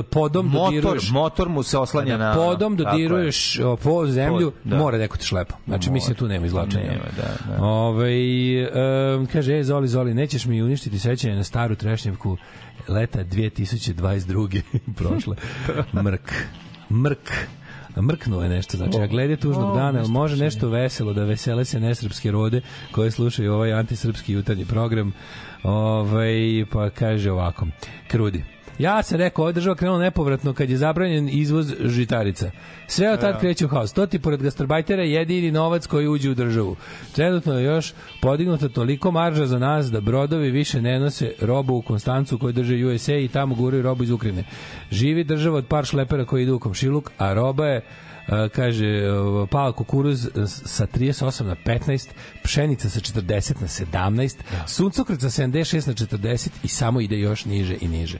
podom 0.09 0.47
Motor, 0.47 0.73
dodiruješ 0.73 1.11
motor 1.11 1.49
mu 1.49 1.63
se 1.63 1.77
oslanja 1.77 2.17
na... 2.17 2.33
podom 2.33 2.77
tako 2.77 2.89
je. 2.89 2.91
dodiruješ 2.91 3.59
o, 3.59 3.75
po 3.75 4.07
zemlju, 4.07 4.51
Pod, 4.51 4.71
da. 4.71 4.77
mora 4.77 4.97
neko 4.97 5.17
te 5.17 5.25
šlepa. 5.25 5.55
Znači, 5.67 5.89
Mora. 5.89 5.93
mislim, 5.93 6.15
tu 6.15 6.27
nema 6.27 6.45
izlačenja. 6.45 6.91
Nema, 6.91 7.03
da, 7.17 7.55
da. 7.57 7.63
Ove, 7.63 8.11
um, 9.17 9.25
kaže, 9.25 9.57
e, 9.57 9.63
Zoli, 9.63 9.87
Zoli, 9.87 10.13
nećeš 10.13 10.45
mi 10.45 10.61
uništiti 10.61 10.99
sećanje 10.99 11.35
na 11.35 11.43
staru 11.43 11.75
trešnjevku 11.75 12.37
leta 12.87 13.23
2022. 13.23 14.61
prošle. 14.97 15.35
Mrk. 15.93 16.31
Mrk. 16.89 17.31
Mrknuo 18.01 18.43
je 18.43 18.49
nešto, 18.49 18.77
znači, 18.77 18.97
a 18.97 19.07
glede 19.07 19.35
tužnog 19.35 19.75
dana, 19.75 19.99
jel 19.99 20.07
može 20.07 20.37
nešto 20.37 20.69
veselo 20.69 21.13
da 21.13 21.23
vesele 21.23 21.65
se 21.65 21.79
nesrpske 21.79 22.31
rode 22.31 22.61
koje 22.91 23.11
slušaju 23.11 23.53
ovaj 23.53 23.73
antisrpski 23.73 24.33
jutarnji 24.33 24.65
program, 24.65 25.13
ovaj, 25.63 26.65
pa 26.71 26.89
kaže 26.89 27.31
ovako, 27.31 27.67
krudi. 28.07 28.43
Ja 28.81 29.03
sam 29.03 29.17
rekao, 29.17 29.43
ova 29.43 29.51
država 29.51 29.75
krenula 29.75 29.99
nepovratno 29.99 30.53
kad 30.53 30.69
je 30.69 30.77
zabranjen 30.77 31.29
izvoz 31.31 31.73
žitarica. 31.79 32.51
Sve 32.87 33.11
od 33.11 33.19
tad 33.19 33.39
kreće 33.39 33.65
u 33.65 33.67
haos. 33.67 33.93
To 33.93 34.05
ti 34.05 34.19
pored 34.19 34.41
gastarbajtera 34.43 35.03
jedini 35.03 35.51
novac 35.51 35.87
koji 35.87 36.07
uđe 36.07 36.29
u 36.29 36.33
državu. 36.33 36.75
Trenutno 37.15 37.53
je 37.53 37.65
još 37.65 37.93
podignuta 38.21 38.69
toliko 38.69 39.11
marža 39.11 39.45
za 39.45 39.59
nas 39.59 39.91
da 39.91 40.01
brodovi 40.01 40.51
više 40.51 40.81
ne 40.81 40.99
nose 40.99 41.33
robu 41.41 41.75
u 41.75 41.81
Konstancu 41.81 42.37
koju 42.37 42.53
drže 42.53 42.85
USA 42.85 43.15
i 43.15 43.27
tamo 43.27 43.55
guraju 43.55 43.83
robu 43.83 44.03
iz 44.03 44.11
Ukrajine. 44.11 44.43
Živi 44.91 45.23
država 45.23 45.57
od 45.57 45.67
par 45.67 45.85
šlepera 45.85 46.25
koji 46.25 46.43
idu 46.43 46.55
u 46.55 46.59
komšiluk, 46.59 47.11
a 47.17 47.33
roba 47.33 47.67
je 47.67 47.81
kaže 48.55 49.03
pala 49.49 49.71
kukuruz 49.71 50.29
sa 50.65 50.87
38 50.87 51.43
na 51.43 51.55
15, 51.65 52.07
pšenica 52.43 52.89
sa 52.89 52.99
40 52.99 53.61
na 53.61 53.67
17, 53.67 54.35
suncokret 54.67 55.21
sa 55.21 55.29
76 55.29 55.87
na 55.87 55.93
40 55.93 56.49
i 56.63 56.67
samo 56.67 57.01
ide 57.01 57.19
još 57.19 57.45
niže 57.45 57.77
i 57.81 57.87
niže. 57.87 58.17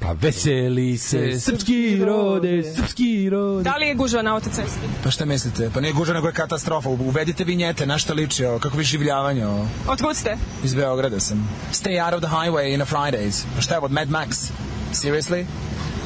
Pa 0.00 0.12
veseli 0.12 0.98
se 0.98 1.40
srpski 1.40 2.04
rode, 2.04 2.74
srpski 2.76 3.30
rode. 3.30 3.62
Da 3.62 3.76
li 3.76 3.86
je 3.86 3.94
gužva 3.94 4.22
na 4.22 4.34
autocesti? 4.34 4.86
Pa 5.04 5.10
šta 5.10 5.24
mislite? 5.24 5.70
Pa 5.74 5.80
nije 5.80 5.92
gužva, 5.92 6.14
nego 6.14 6.26
je 6.26 6.32
katastrofa. 6.32 6.88
Uvedite 6.88 7.44
vinjete, 7.44 7.86
na 7.86 7.98
šta 7.98 8.12
liči 8.12 8.44
ovo, 8.44 8.58
kako 8.58 8.76
vi 8.76 8.84
življavanje 8.84 9.46
ovo. 9.46 9.68
Otkud 9.88 10.16
ste? 10.16 10.36
Iz 10.64 10.74
Beograda 10.74 11.20
sam. 11.20 11.48
Stay 11.72 12.04
out 12.06 12.14
of 12.14 12.20
the 12.20 12.36
highway 12.36 12.74
in 12.74 12.82
a 12.82 12.84
Fridays. 12.84 13.44
Pa 13.54 13.60
šta 13.60 13.74
je 13.74 13.80
od 13.80 13.92
Mad 13.92 14.08
Max? 14.08 14.50
Seriously? 14.92 15.44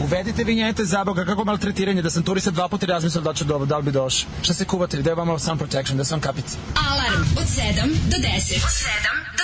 Uvedite 0.01 0.45
vinjete 0.45 0.85
za 0.85 1.05
Boga, 1.05 1.25
kako 1.25 1.45
maltretiranje, 1.45 2.03
da 2.03 2.11
sam 2.11 2.23
turista 2.23 2.51
dva 2.51 2.69
puta 2.69 2.87
razmislio 2.87 3.23
da, 3.23 3.35
ću 3.35 3.45
do, 3.45 3.59
da 3.59 3.77
li 3.77 3.83
bi 3.83 3.91
došao. 3.91 4.31
Šta 4.43 4.55
se 4.55 4.65
kuvate, 4.65 5.03
da 5.03 5.11
je 5.11 5.15
vama 5.15 5.39
sun 5.39 5.59
protection, 5.59 5.99
da 5.99 6.05
sam 6.05 6.21
kapica. 6.21 6.57
Alarm 6.91 7.23
od 7.37 7.45
7 7.45 7.87
do 8.11 8.17
10. 8.17 8.57
Od 8.57 8.75
7 9.35 9.38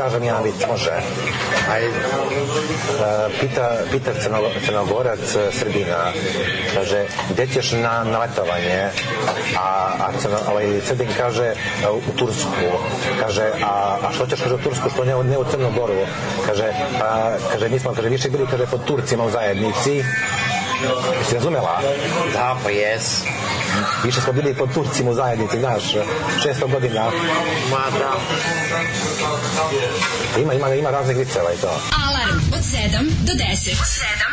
kažem 0.00 0.22
vic, 0.44 0.54
može. 0.68 0.90
Aj, 1.72 1.84
e, 1.84 1.90
pita, 3.40 3.66
pita 3.92 4.10
crno, 4.22 4.38
crnogorac 4.66 5.20
e, 5.36 5.52
Srbina, 5.52 6.12
kaže, 6.74 7.04
gde 7.30 7.46
ćeš 7.46 7.72
na, 7.72 8.04
na 8.04 8.18
letovanje? 8.18 8.88
A, 9.58 9.68
a 10.00 10.06
crno, 10.22 10.38
ovaj, 10.48 10.80
Srbin 10.88 11.08
kaže, 11.16 11.44
e, 11.44 11.54
u 11.90 12.00
Tursku. 12.16 12.64
Kaže, 13.20 13.50
a, 13.62 13.98
a 14.08 14.12
što 14.12 14.26
ćeš, 14.26 14.40
kaže, 14.40 14.54
u 14.54 14.64
Tursku, 14.64 14.90
što 14.90 15.04
ne, 15.04 15.14
ne 15.24 15.38
u 15.38 15.44
Crnogoru? 15.44 16.06
Kaže, 16.46 16.72
a, 17.02 17.36
kaže, 17.52 17.68
mi 17.68 17.78
smo, 17.78 17.92
kaže, 17.94 18.08
više 18.08 18.30
bili, 18.30 18.46
kaže, 18.50 18.66
pod 18.66 18.84
Turcima 18.84 19.24
u 19.24 19.30
zajednici. 19.30 20.04
Jesi 21.20 21.34
razumela? 21.34 21.80
Da, 22.32 22.56
pa 22.64 22.70
jes. 22.70 23.22
Više 24.04 24.20
smo 24.20 24.32
bili 24.32 24.54
pod 24.54 24.74
Turcima 24.74 25.10
u 25.10 25.14
zajednici, 25.14 25.58
znaš, 25.58 25.82
600 26.44 26.72
godina. 26.72 27.04
Ma 27.70 27.98
da. 27.98 28.12
Ima, 30.40 30.54
ima, 30.54 30.74
ima 30.74 30.90
raznih 30.90 31.16
viceva 31.16 31.52
i 31.52 31.56
to. 31.56 31.80
Alarm 32.08 32.38
od 32.52 32.60
7 32.60 33.10
do 33.26 33.32
10. 33.32 33.70
Od 33.70 33.86
7 33.86 34.29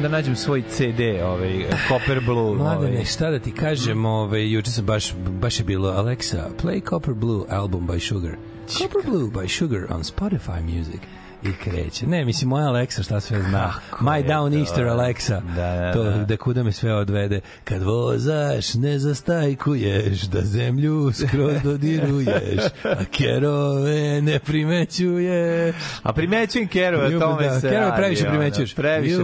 Moram 0.00 0.12
da 0.12 0.18
nađem 0.18 0.36
svoj 0.36 0.62
CD, 0.62 1.00
ovaj, 1.24 1.64
Copper 1.88 2.20
Blue. 2.20 2.54
Mladene, 2.54 2.92
ovaj. 2.92 3.04
šta 3.04 3.30
da 3.30 3.38
ti 3.38 3.52
kažem, 3.52 4.04
ovaj, 4.04 4.52
juče 4.52 4.70
sam 4.70 4.86
baš, 4.86 5.14
baš 5.14 5.58
je 5.58 5.64
bilo 5.64 5.88
Alexa, 5.88 6.48
play 6.62 6.88
Copper 6.88 7.14
Blue 7.14 7.44
album 7.50 7.86
by 7.88 8.08
Sugar. 8.08 8.32
Copper 8.68 9.02
Blue 9.04 9.30
by 9.30 9.48
Sugar 9.58 9.80
on 9.90 10.02
Spotify 10.02 10.62
Music. 10.62 11.00
I 11.42 11.52
kreće. 11.52 12.06
Ne, 12.06 12.24
mislim, 12.24 12.48
moja 12.48 12.66
Alexa 12.66 13.02
šta 13.02 13.20
sve 13.20 13.42
zna. 13.42 13.72
Kako 13.90 14.04
My 14.04 14.26
Down 14.26 14.58
Easter 14.58 14.84
to? 14.84 14.90
Alexa. 14.90 15.40
Da, 15.56 15.80
da, 15.80 15.92
to, 15.92 16.04
da. 16.04 16.24
da 16.24 16.36
kuda 16.36 16.62
me 16.62 16.72
sve 16.72 16.94
odvede. 16.94 17.40
Kad 17.64 17.82
vozaš, 17.82 18.74
ne 18.74 18.98
zastajkuješ, 18.98 20.22
da 20.22 20.40
zemlju 20.40 21.12
skroz 21.12 21.62
dodiruješ, 21.62 22.60
a 22.84 23.04
kerove 23.04 24.22
ne 24.22 24.38
primećuješ. 24.38 25.76
A 26.02 26.12
primećujem 26.12 26.68
Kerova, 26.68 27.08
Ljubav, 27.08 27.28
tome 27.28 27.48
da, 27.48 27.60
se 27.60 27.68
Kerova 27.68 27.88
radi, 27.88 28.02
previše 28.02 28.28
primećuješ. 28.28 28.74
Previše 28.74 29.16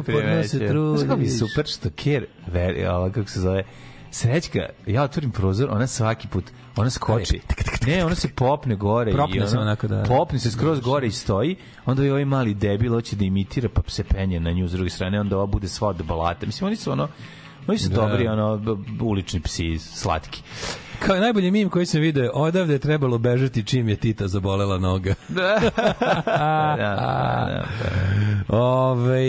trudiš. 0.68 1.00
Znaš 1.00 1.08
kako 1.08 1.16
mi 1.16 1.24
je 1.24 1.30
super 1.30 1.66
što 1.66 1.90
Ker, 1.90 2.26
veri, 2.46 2.84
kako 3.14 3.28
se 3.28 3.40
zove, 3.40 3.64
Srećka, 4.10 4.60
ja 4.86 5.02
otvorim 5.02 5.30
prozor, 5.30 5.68
ona 5.70 5.86
svaki 5.86 6.28
put, 6.28 6.44
ona 6.76 6.90
skoči. 6.90 7.40
Ne, 7.86 8.04
ona 8.04 8.14
se 8.14 8.28
popne 8.28 8.76
gore. 8.76 9.12
Propne 9.12 9.36
i 9.36 9.40
ona, 9.40 9.48
se 9.48 9.58
onako, 9.58 9.88
da. 9.88 10.02
Popne 10.02 10.38
se 10.38 10.50
skroz 10.50 10.80
gore 10.80 11.06
i 11.06 11.10
stoji, 11.10 11.56
onda 11.86 12.04
i 12.04 12.10
ovaj 12.10 12.24
mali 12.24 12.54
debil 12.54 12.92
hoće 12.92 13.16
da 13.16 13.24
imitira, 13.24 13.68
pa 13.68 13.82
se 13.86 14.04
penje 14.04 14.40
na 14.40 14.52
nju 14.52 14.68
s 14.68 14.72
druge 14.72 14.90
strane, 14.90 15.20
onda 15.20 15.36
ova 15.36 15.46
bude 15.46 15.68
sva 15.68 15.88
od 15.88 16.02
balata. 16.02 16.46
Mislim, 16.46 16.66
oni 16.66 16.76
su 16.76 16.92
ono, 16.92 17.08
oni 17.66 17.78
su 17.78 17.88
Da. 17.88 17.94
dobri, 17.94 18.28
ono, 18.28 18.60
ulični 19.00 19.40
psi, 19.40 19.78
slatki. 19.78 20.42
Kao 20.98 21.16
najbolji 21.16 21.50
mim 21.50 21.68
koji 21.68 21.86
sam 21.86 22.00
video, 22.00 22.30
odavde 22.34 22.72
je 22.72 22.78
trebalo 22.78 23.18
bežati 23.18 23.64
čim 23.64 23.88
je 23.88 23.96
Tita 23.96 24.28
zabolela 24.28 24.78
noga. 24.78 25.14
Da, 25.28 25.60
da, 26.76 26.84
da. 27.58 27.66
Ove, 28.50 29.26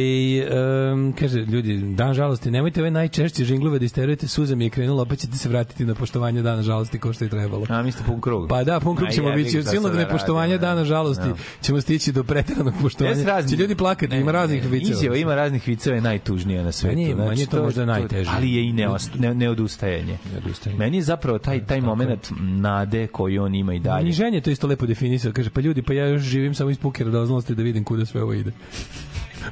um, 0.91 1.13
kaže, 1.13 1.39
ljudi, 1.39 1.77
dan 1.85 2.13
žalosti, 2.13 2.51
nemojte 2.51 2.81
ove 2.81 2.91
najčešće 2.91 3.43
žinglove 3.43 3.79
da 3.79 3.85
isterujete, 3.85 4.27
suza 4.27 4.55
mi 4.55 4.63
je 4.63 4.69
krenula, 4.69 5.01
opet 5.01 5.19
ćete 5.19 5.37
se 5.37 5.49
vratiti 5.49 5.85
na 5.85 5.95
poštovanje 5.95 6.41
dana 6.41 6.61
žalosti 6.61 6.99
kao 6.99 7.13
što 7.13 7.23
je 7.23 7.29
trebalo. 7.29 7.65
A, 7.69 7.81
mi 7.81 7.91
ste 7.91 8.03
pun 8.03 8.21
krug. 8.21 8.49
Pa 8.49 8.63
da, 8.63 8.79
pun 8.79 8.95
krug 8.95 9.09
ćemo 9.11 9.31
biti. 9.31 9.49
Silnog 9.49 9.91
sad 9.95 10.27
da 10.49 10.57
dana 10.57 10.85
žalosti 10.85 11.29
ćemo 11.61 11.81
stići 11.81 12.11
do 12.11 12.23
preteranog 12.23 12.73
poštovanja. 12.81 13.15
Razni- 13.17 13.49
Će 13.49 13.55
ljudi 13.55 13.75
plakati, 13.75 14.07
Ne, 14.07 14.19
ima 14.19 14.31
raznih 14.31 14.63
ne, 14.63 14.69
viceva. 14.69 14.91
Izjava 14.91 15.17
ima 15.17 15.35
raznih 15.35 15.67
viceva 15.67 15.95
je 15.95 16.01
najtužnija 16.01 16.63
na 16.63 16.71
svetu. 16.71 16.87
Meni 16.89 17.03
je- 17.03 17.15
meni 17.15 17.41
je 17.41 17.47
to 17.47 17.63
možda 17.63 17.85
najteže. 17.85 18.31
Ali 18.33 18.53
je 18.53 18.63
i 18.63 18.73
neost, 18.73 19.11
ne, 19.15 19.33
neodustajanje. 19.35 20.17
Neodustajanje. 20.33 20.79
Meni 20.79 20.97
je 20.97 21.03
zapravo 21.03 21.39
taj, 21.39 21.56
taj 21.61 21.81
moment 21.81 22.31
nade 22.39 23.07
koji 23.07 23.39
on 23.39 23.55
ima 23.55 23.73
i 23.73 23.79
dalje. 23.79 24.05
Ni 24.05 24.11
ženje 24.11 24.41
to 24.41 24.49
isto 24.49 24.67
lepo 24.67 24.85
definisao. 24.85 25.31
Kaže, 25.31 25.49
pa 25.49 25.61
ljudi, 25.61 25.81
pa 25.81 25.93
ja 25.93 26.07
još 26.07 26.21
živim 26.21 26.53
samo 26.53 26.69
iz 26.69 26.77
puke 26.77 27.03
radoznalosti 27.03 27.55
da 27.55 27.63
vidim 27.63 27.83
kuda 27.83 28.05
sve 28.05 28.23
ovo 28.23 28.33
ide. 28.33 28.51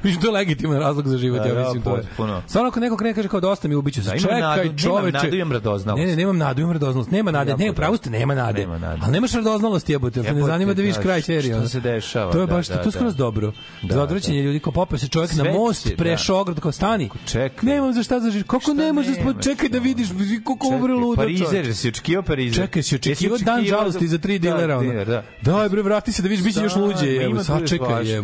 Mislim, 0.02 0.22
to 0.22 0.28
je 0.28 0.32
legitiman 0.32 0.78
razlog 0.78 1.08
za 1.08 1.18
život, 1.18 1.38
Da, 1.38 1.48
ja 1.48 1.54
da, 1.54 1.60
mislim, 1.60 1.82
to 1.82 1.90
je. 1.90 2.02
potpuno. 2.02 2.42
Stvarno 2.46 2.68
ako 2.68 2.80
neko 2.80 2.96
krene 2.96 3.14
kaže 3.14 3.28
kao 3.28 3.40
dosta 3.40 3.68
mi 3.68 3.74
ubiću 3.74 4.02
se. 4.02 4.06
Da, 4.06 4.14
imam 4.14 4.22
Čekaj, 4.22 4.40
nadu- 4.40 4.56
nemam 4.58 4.78
čoveče. 4.78 5.18
nadu, 5.18 5.36
imam 5.36 5.52
radoznalost. 5.52 6.00
Ne, 6.00 6.06
ne, 6.06 6.16
nemam 6.16 6.38
nadu, 6.38 6.62
imam 6.62 6.72
radoznalost. 6.72 7.10
Nema 7.10 7.30
nade, 7.30 7.56
ne, 7.56 7.72
pravo 7.72 7.96
ste, 7.96 8.10
nema 8.10 8.34
nade. 8.34 8.60
Nema 8.60 8.78
nade. 8.78 9.00
Ali 9.02 9.12
nemaš 9.12 9.32
radoznalost, 9.32 9.88
jebote, 9.90 10.14
te 10.14 10.22
ne 10.22 10.28
Jebote, 10.28 10.46
zanima 10.46 10.74
da 10.74 10.82
vidiš 10.82 10.96
da, 10.96 11.02
kraj 11.02 11.22
serije. 11.22 11.56
ono. 11.56 11.68
se 11.68 11.80
dešava, 11.80 12.32
To 12.32 12.40
je 12.40 12.46
da, 12.46 12.54
baš, 12.54 12.68
da, 12.68 12.76
to 12.76 12.88
je 12.88 12.92
skroz 12.92 13.14
da. 13.14 13.18
dobro. 13.18 13.52
Da, 13.82 13.94
Za 13.94 14.02
odvraćanje 14.02 14.42
ljudi, 14.42 14.60
ko 14.60 14.70
popeo 14.72 14.98
se 14.98 15.08
čovjek 15.08 15.32
na 15.34 15.44
most, 15.44 15.88
da. 15.88 15.96
prešao 15.96 16.40
ograd, 16.40 16.60
kao 16.60 16.72
stani. 16.72 17.10
Čekaj. 17.26 17.68
Nemam 17.68 17.92
za 17.92 18.02
šta 18.02 18.20
za 18.20 18.30
život. 18.30 18.46
Kako 18.46 18.60
Šta 18.60 18.72
nemaš 18.74 19.06
da 19.06 19.42
čekaj 19.42 19.68
da 19.68 19.78
vidiš, 19.78 20.08
kako 20.38 20.66
ovo 20.66 20.86
ludo. 20.86 21.16
Parizer, 21.16 21.74
si 21.74 21.88
očekivao 21.88 22.22
Parizer? 22.22 22.54
Čekaj, 22.56 22.82
si 22.82 22.94
očekivao 22.94 23.38
dan 23.38 23.64
žalosti 23.64 24.08
za 24.08 24.18
tri 24.18 24.38
da, 24.38 24.50
dilera. 24.50 24.78
ono. 24.78 24.90
diler, 24.90 25.06
da. 25.42 25.68
Bre, 25.68 25.82
vrati 25.82 26.12
se 26.12 26.22
da 26.22 26.28
vidiš, 26.28 26.44
biće 26.44 26.60
još 26.60 26.76
luđe. 26.76 27.14
ima 27.14 27.24
Evo, 27.24 27.60
čekaj, 27.66 28.14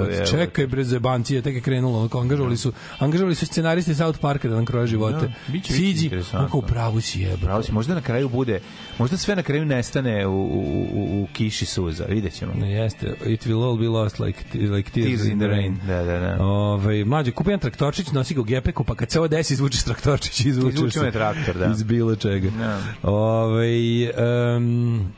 evo, 0.62 0.68
bre, 0.68 0.84
zebancije, 0.84 1.42
tek 1.42 1.61
krenulo. 1.62 1.98
Onako, 1.98 2.20
angažovali 2.20 2.56
su, 2.56 2.72
angažovali 2.98 3.34
su 3.34 3.46
scenaristi 3.46 3.94
South 3.94 4.18
Parka 4.18 4.48
da 4.48 4.54
nam 4.54 4.64
kroje 4.64 4.86
živote. 4.86 5.26
Da, 5.26 5.52
biće, 5.52 5.72
Siđi, 5.72 6.10
onako, 6.32 6.58
u 6.58 6.62
pravu 6.62 7.00
si 7.00 7.20
jebe. 7.20 7.42
Pravo 7.42 7.62
si, 7.62 7.72
možda 7.72 7.94
na 7.94 8.00
kraju 8.00 8.28
bude, 8.28 8.60
možda 8.98 9.16
sve 9.16 9.36
na 9.36 9.42
kraju 9.42 9.64
nestane 9.64 10.26
u, 10.26 10.32
u, 10.32 10.86
u, 10.92 11.22
u 11.22 11.28
kiši 11.32 11.66
suza, 11.66 12.04
vidjet 12.04 12.34
ćemo. 12.34 12.52
Ne, 12.54 12.72
jeste. 12.72 13.14
It 13.26 13.46
will 13.46 13.64
all 13.64 13.78
be 13.78 13.88
lost 13.88 14.18
like, 14.20 14.44
like 14.54 14.90
tears, 14.90 15.08
Tears 15.08 15.24
in 15.24 15.38
the 15.38 15.48
rain. 15.48 15.78
Da, 15.86 16.02
da, 16.04 16.18
da. 16.18 16.44
Ove, 16.44 17.04
mlađe, 17.04 17.30
kupi 17.30 17.50
jedan 17.50 17.60
traktorčić, 17.60 18.12
nosi 18.12 18.34
ga 18.34 18.40
u 18.40 18.44
gepeku, 18.44 18.84
pa 18.84 18.94
kad 18.94 19.10
se 19.10 19.18
ovo 19.18 19.28
desi, 19.28 19.54
izvučeš 19.54 19.82
traktorčić, 19.82 20.44
izvučeš 20.44 20.74
Izvuči 20.74 20.98
se 20.98 21.10
traktor, 21.10 21.58
da. 21.58 21.66
iz 21.66 21.82
bilo 21.82 22.16
čega. 22.16 22.50
Da. 22.50 22.80
Ove, 23.02 24.10
um, 24.56 25.12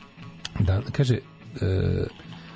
da, 0.59 0.81
kaže, 0.91 1.15
e, 1.61 2.05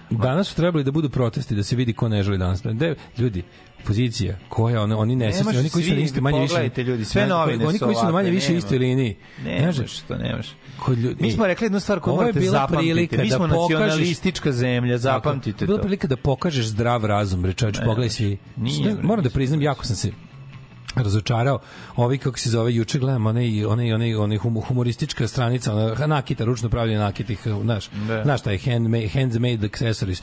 danas 0.09 0.47
su 0.47 0.55
trebali 0.55 0.83
da 0.83 0.91
budu 0.91 1.09
protesti, 1.09 1.55
da 1.55 1.63
se 1.63 1.75
vidi 1.75 1.93
ko 1.93 2.09
ne 2.09 2.23
želi 2.23 2.37
danas. 2.37 2.61
De, 2.63 2.95
ljudi, 3.17 3.43
pozicija, 3.80 4.36
koja, 4.49 4.82
oni, 4.82 4.93
oni 4.93 5.15
ne 5.15 5.25
Nemaš 5.27 5.55
oni 5.55 5.69
koji 5.69 5.84
su 5.86 5.91
na 5.91 5.99
isti 5.99 6.21
manje 6.21 6.39
više. 6.39 6.69
ljudi, 6.77 7.05
sve 7.05 7.21
Znaš, 7.21 7.30
novine 7.30 7.67
Oni 7.67 7.80
koji 7.80 7.95
su 7.95 8.05
na 8.05 8.11
manje 8.11 8.30
više 8.30 8.55
istoj 8.55 8.77
liniji. 8.77 9.15
Nemaš, 9.45 9.75
Znaš, 9.75 9.99
to 9.99 10.17
nemaš. 10.17 10.47
kod 10.80 10.97
ljudi, 10.97 11.15
Mi 11.19 11.32
smo 11.32 11.47
rekli 11.47 11.65
jednu 11.65 11.80
stvar 11.80 11.99
koju 11.99 12.15
morate 12.15 12.39
bila 12.39 12.51
zapamtiti. 12.51 12.77
prilika 12.80 13.17
Mi 13.17 13.30
da 13.30 13.36
smo 13.36 13.45
pokažeš- 13.47 13.71
nacionalistička 13.71 14.51
zemlja, 14.51 14.97
zapamtite 14.97 15.65
Bila 15.65 15.77
to. 15.77 15.82
prilika 15.82 16.07
da 16.07 16.17
pokažeš 16.17 16.65
zdrav 16.65 17.05
razum, 17.05 17.41
bre 17.41 17.53
čovječ, 17.53 17.77
pogledaj 17.77 18.09
svi. 18.09 18.38
Moram 19.01 19.23
da 19.23 19.30
priznam, 19.30 19.61
jako 19.61 19.86
sam 19.86 19.95
se 19.95 20.11
razočarao. 20.95 21.59
Ovi 21.95 22.17
kako 22.17 22.39
se 22.39 22.49
zove 22.49 22.75
juče 22.75 22.99
gledam 22.99 23.25
onaj 23.25 23.65
onaj 23.65 23.93
onaj 23.93 24.15
onaj 24.15 24.38
hum- 24.38 24.61
humoristička 24.61 25.27
stranica, 25.27 25.73
ona 25.73 26.07
nakita 26.07 26.45
ručno 26.45 26.69
pravljena 26.69 27.03
nakitih, 27.03 27.39
znaš. 27.61 27.89
Da. 28.07 28.23
Znaš 28.23 28.41
taj 28.41 28.57
handmade 28.57 29.07
handmade 29.07 29.65
accessories 29.65 30.21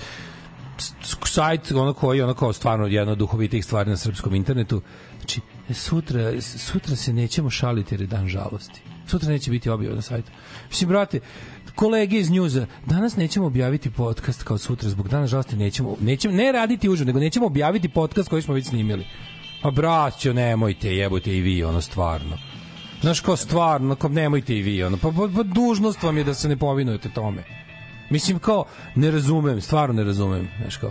sajt 1.24 1.72
ono 1.72 1.92
koji 1.92 2.22
ono 2.22 2.34
kao 2.34 2.52
stvarno 2.52 2.86
jedna 2.86 3.12
od 3.12 3.18
duhovitih 3.18 3.64
stvari 3.64 3.90
na 3.90 3.96
srpskom 3.96 4.34
internetu. 4.34 4.82
Znači, 5.18 5.40
sutra, 5.74 6.40
sutra 6.40 6.96
se 6.96 7.12
nećemo 7.12 7.50
šaliti 7.50 7.94
jer 7.94 8.00
je 8.00 8.06
dan 8.06 8.28
žalosti. 8.28 8.80
Sutra 9.06 9.28
neće 9.28 9.50
biti 9.50 9.70
objava 9.70 9.94
na 9.94 10.02
sajtu. 10.02 10.30
Mislim, 10.68 10.88
brate, 10.88 11.20
kolege 11.74 12.18
iz 12.18 12.30
njuza, 12.30 12.66
danas 12.86 13.16
nećemo 13.16 13.46
objaviti 13.46 13.90
podcast 13.90 14.42
kao 14.42 14.58
sutra 14.58 14.90
zbog 14.90 15.08
dana 15.08 15.26
žalosti, 15.26 15.56
nećemo, 15.56 15.96
nećemo 16.00 16.34
ne 16.34 16.52
raditi 16.52 16.88
užu, 16.88 17.04
nego 17.04 17.20
nećemo 17.20 17.46
objaviti 17.46 17.88
podcast 17.88 18.28
koji 18.28 18.42
smo 18.42 18.54
već 18.54 18.66
snimili. 18.66 19.06
A 19.62 19.70
braćo, 19.70 20.32
nemojte, 20.32 20.96
jebote 20.96 21.36
i 21.36 21.40
vi, 21.40 21.64
ono 21.64 21.80
stvarno. 21.80 22.38
Znaš, 23.00 23.20
kao 23.20 23.36
stvarno, 23.36 23.94
kao 23.94 24.10
nemojte 24.10 24.56
i 24.56 24.62
vi, 24.62 24.82
ono, 24.82 24.96
pa, 24.96 25.08
pa, 25.08 25.28
pa 25.36 25.42
dužnost 25.42 26.02
vam 26.02 26.18
je 26.18 26.24
da 26.24 26.34
se 26.34 26.48
ne 26.48 26.56
povinujete 26.56 27.08
tome. 27.08 27.65
Mislim 28.10 28.38
kao 28.38 28.64
ne 28.94 29.10
razumem, 29.10 29.60
stvarno 29.60 29.94
ne 29.94 30.04
razumem, 30.04 30.48
znaš 30.60 30.76
kao. 30.76 30.90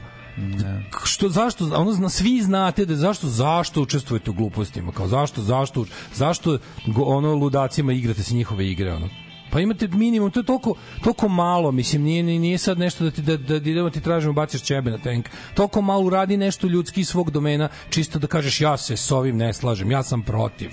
K- 0.91 1.05
Što 1.05 1.29
zašto 1.29 1.69
ono 1.75 1.91
zna, 1.91 2.09
svi 2.09 2.41
znate 2.41 2.85
da 2.85 2.95
zašto 2.95 3.27
zašto 3.27 3.81
učestvujete 3.81 4.29
u 4.29 4.33
glupostima 4.33 4.91
kao 4.91 5.07
zašto 5.07 5.41
zašto 5.41 5.85
zašto 6.13 6.57
go, 6.87 7.03
ono 7.03 7.33
ludacima 7.35 7.93
igrate 7.93 8.23
se 8.23 8.35
njihove 8.35 8.67
igre 8.71 8.93
ono? 8.93 9.09
Pa 9.51 9.59
imate 9.59 9.87
minimum 9.87 10.31
to 10.31 10.39
je 10.39 10.43
toliko 10.43 10.75
toliko 11.03 11.27
malo 11.27 11.71
mislim 11.71 12.01
nije 12.01 12.23
nije 12.23 12.57
sad 12.57 12.79
nešto 12.79 13.03
da 13.03 13.11
ti 13.11 13.21
da 13.21 13.37
da, 13.37 13.59
da 13.59 13.69
idemo 13.69 13.89
ti 13.89 14.01
tražimo 14.01 14.33
baciš 14.33 14.61
ćebe 14.61 14.91
na 14.91 14.97
tank 14.97 15.29
toliko 15.53 15.81
malo 15.81 16.03
uradi 16.03 16.37
nešto 16.37 16.67
ljudski 16.67 17.01
iz 17.01 17.07
svog 17.07 17.31
domena 17.31 17.69
čisto 17.89 18.19
da 18.19 18.27
kažeš 18.27 18.61
ja 18.61 18.77
se 18.77 18.97
s 18.97 19.11
ovim 19.11 19.37
ne 19.37 19.53
slažem 19.53 19.91
ja 19.91 20.03
sam 20.03 20.21
protiv 20.21 20.69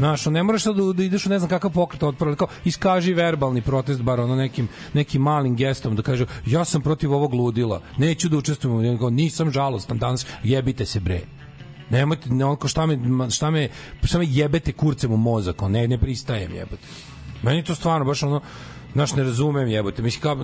Znaš, 0.00 0.26
ne 0.26 0.42
moraš 0.42 0.62
sad 0.62 0.76
da, 0.76 0.92
da 0.92 1.04
ideš 1.04 1.26
u 1.26 1.28
ne 1.28 1.38
znam 1.38 1.48
kakav 1.48 1.70
pokret 1.70 2.02
otpor, 2.02 2.28
ali 2.28 2.36
kao 2.36 2.48
iskaži 2.64 3.12
verbalni 3.14 3.62
protest, 3.62 4.02
bar 4.02 4.20
ono 4.20 4.36
nekim, 4.36 4.68
nekim 4.94 5.22
malim 5.22 5.56
gestom, 5.56 5.96
da 5.96 6.02
kaže 6.02 6.26
ja 6.46 6.64
sam 6.64 6.82
protiv 6.82 7.12
ovog 7.12 7.34
ludila, 7.34 7.82
neću 7.98 8.28
da 8.28 8.38
učestvujem, 8.38 8.98
nisam 9.10 9.50
žalostan 9.50 9.98
danas, 9.98 10.26
jebite 10.42 10.86
se 10.86 11.00
bre. 11.00 11.20
Nemojte, 11.90 12.30
ne, 12.30 12.44
onako, 12.44 12.68
šta 12.68 12.86
me, 12.86 12.98
šta 13.30 13.50
me, 13.50 13.68
šta 14.04 14.18
me 14.18 14.26
jebete 14.28 14.72
kurcem 14.72 15.12
u 15.12 15.16
mozak, 15.16 15.60
ne, 15.68 15.88
ne 15.88 15.98
pristajem 15.98 16.54
jebote. 16.54 16.82
Meni 17.42 17.64
to 17.64 17.74
stvarno 17.74 18.04
baš 18.04 18.22
ono, 18.22 18.40
znaš, 18.92 19.14
ne 19.14 19.22
razumem 19.22 19.68
jebote, 19.68 20.02
mislim 20.02 20.22
kao, 20.22 20.36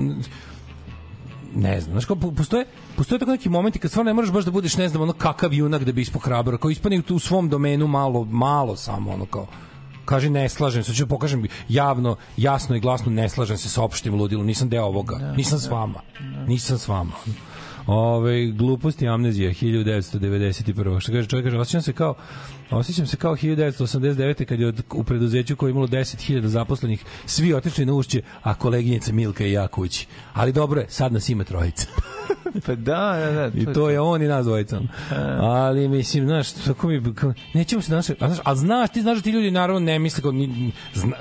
ne 1.57 1.80
znam, 1.80 1.92
znaš 1.92 2.04
kao, 2.04 2.16
po- 2.16 2.32
postoje, 2.32 2.64
postoje 2.96 3.18
tako 3.18 3.30
neki 3.30 3.48
momenti 3.48 3.78
kad 3.78 3.90
stvarno 3.90 4.11
ne 4.11 4.14
moraš 4.14 4.32
baš 4.32 4.44
da 4.44 4.50
budeš, 4.50 4.76
ne 4.76 4.88
znam, 4.88 5.02
ono 5.02 5.12
kakav 5.12 5.52
junak 5.52 5.84
da 5.84 5.92
bi 5.92 6.00
ispod 6.00 6.22
hrabro, 6.22 6.59
kao 6.59 6.70
ispani 6.70 7.02
u 7.11 7.18
svom 7.18 7.48
domenu 7.48 7.86
malo, 7.86 8.24
malo 8.24 8.76
samo, 8.76 9.12
ono 9.12 9.26
kao, 9.26 9.46
kaže 10.04 10.30
ne 10.30 10.48
slažem 10.48 10.84
se, 10.84 10.94
ću 10.94 11.04
da 11.04 11.09
pokažem 11.09 11.46
javno, 11.68 12.16
jasno 12.36 12.76
i 12.76 12.80
glasno 12.80 13.12
ne 13.12 13.28
slažem 13.28 13.57
se 13.57 13.68
sa 13.68 13.82
opštim 13.82 14.14
ludilom, 14.14 14.46
nisam 14.46 14.68
deo 14.68 14.84
ovoga, 14.84 15.34
nisam 15.36 15.59
s 15.59 15.68
vama, 15.68 16.00
nisam 16.46 16.78
s 16.78 16.88
vama. 16.88 17.12
Ove, 17.86 18.46
gluposti 18.46 19.04
i 19.04 19.09
amnezija 19.09 19.50
1991. 19.50 21.00
Što 21.00 21.12
kaže 21.12 21.28
čovjek, 21.28 21.46
kaže, 21.46 21.59
osjećam 21.59 21.82
se 21.82 21.92
kao 21.92 22.14
osjećam 22.70 23.06
se 23.06 23.16
kao 23.16 23.36
1989. 23.36 24.44
kad 24.44 24.60
je 24.60 24.66
od, 24.66 24.82
u 24.94 25.04
preduzeću 25.04 25.56
koje 25.56 25.68
je 25.68 25.70
imalo 25.70 25.86
10.000 25.86 26.46
zaposlenih 26.46 27.04
svi 27.26 27.54
otišli 27.54 27.86
na 27.86 27.94
ušće, 27.94 28.22
a 28.42 28.54
koleginica 28.54 29.12
Milka 29.12 29.44
i 29.44 29.52
ja 29.52 29.68
kući. 29.68 30.06
Ali 30.32 30.52
dobro 30.52 30.80
je, 30.80 30.86
sad 30.88 31.12
nas 31.12 31.28
ima 31.28 31.44
trojica. 31.44 31.86
Pa 32.66 32.74
da, 32.74 33.16
da, 33.18 33.32
da. 33.32 33.60
I 33.60 33.74
to 33.74 33.90
je 33.90 34.00
on 34.00 34.22
i 34.22 34.28
nas 34.28 34.46
dvojica. 34.46 34.80
Ali 35.40 35.88
mislim, 35.88 36.26
znaš, 36.26 36.52
tako 36.52 36.88
mi 36.88 37.02
nećemo 37.54 37.82
se 37.82 37.90
danas, 37.90 38.10
a 38.10 38.14
znaš, 38.28 38.38
a 38.44 38.54
znaš, 38.54 38.90
ti 38.90 39.02
znaš 39.02 39.16
da 39.16 39.22
ti 39.22 39.30
ljudi 39.30 39.50
naravno 39.50 39.80
ne 39.80 39.98
misle 39.98 40.22
kao 40.22 40.32
ni, 40.32 40.72
zna, 40.94 41.16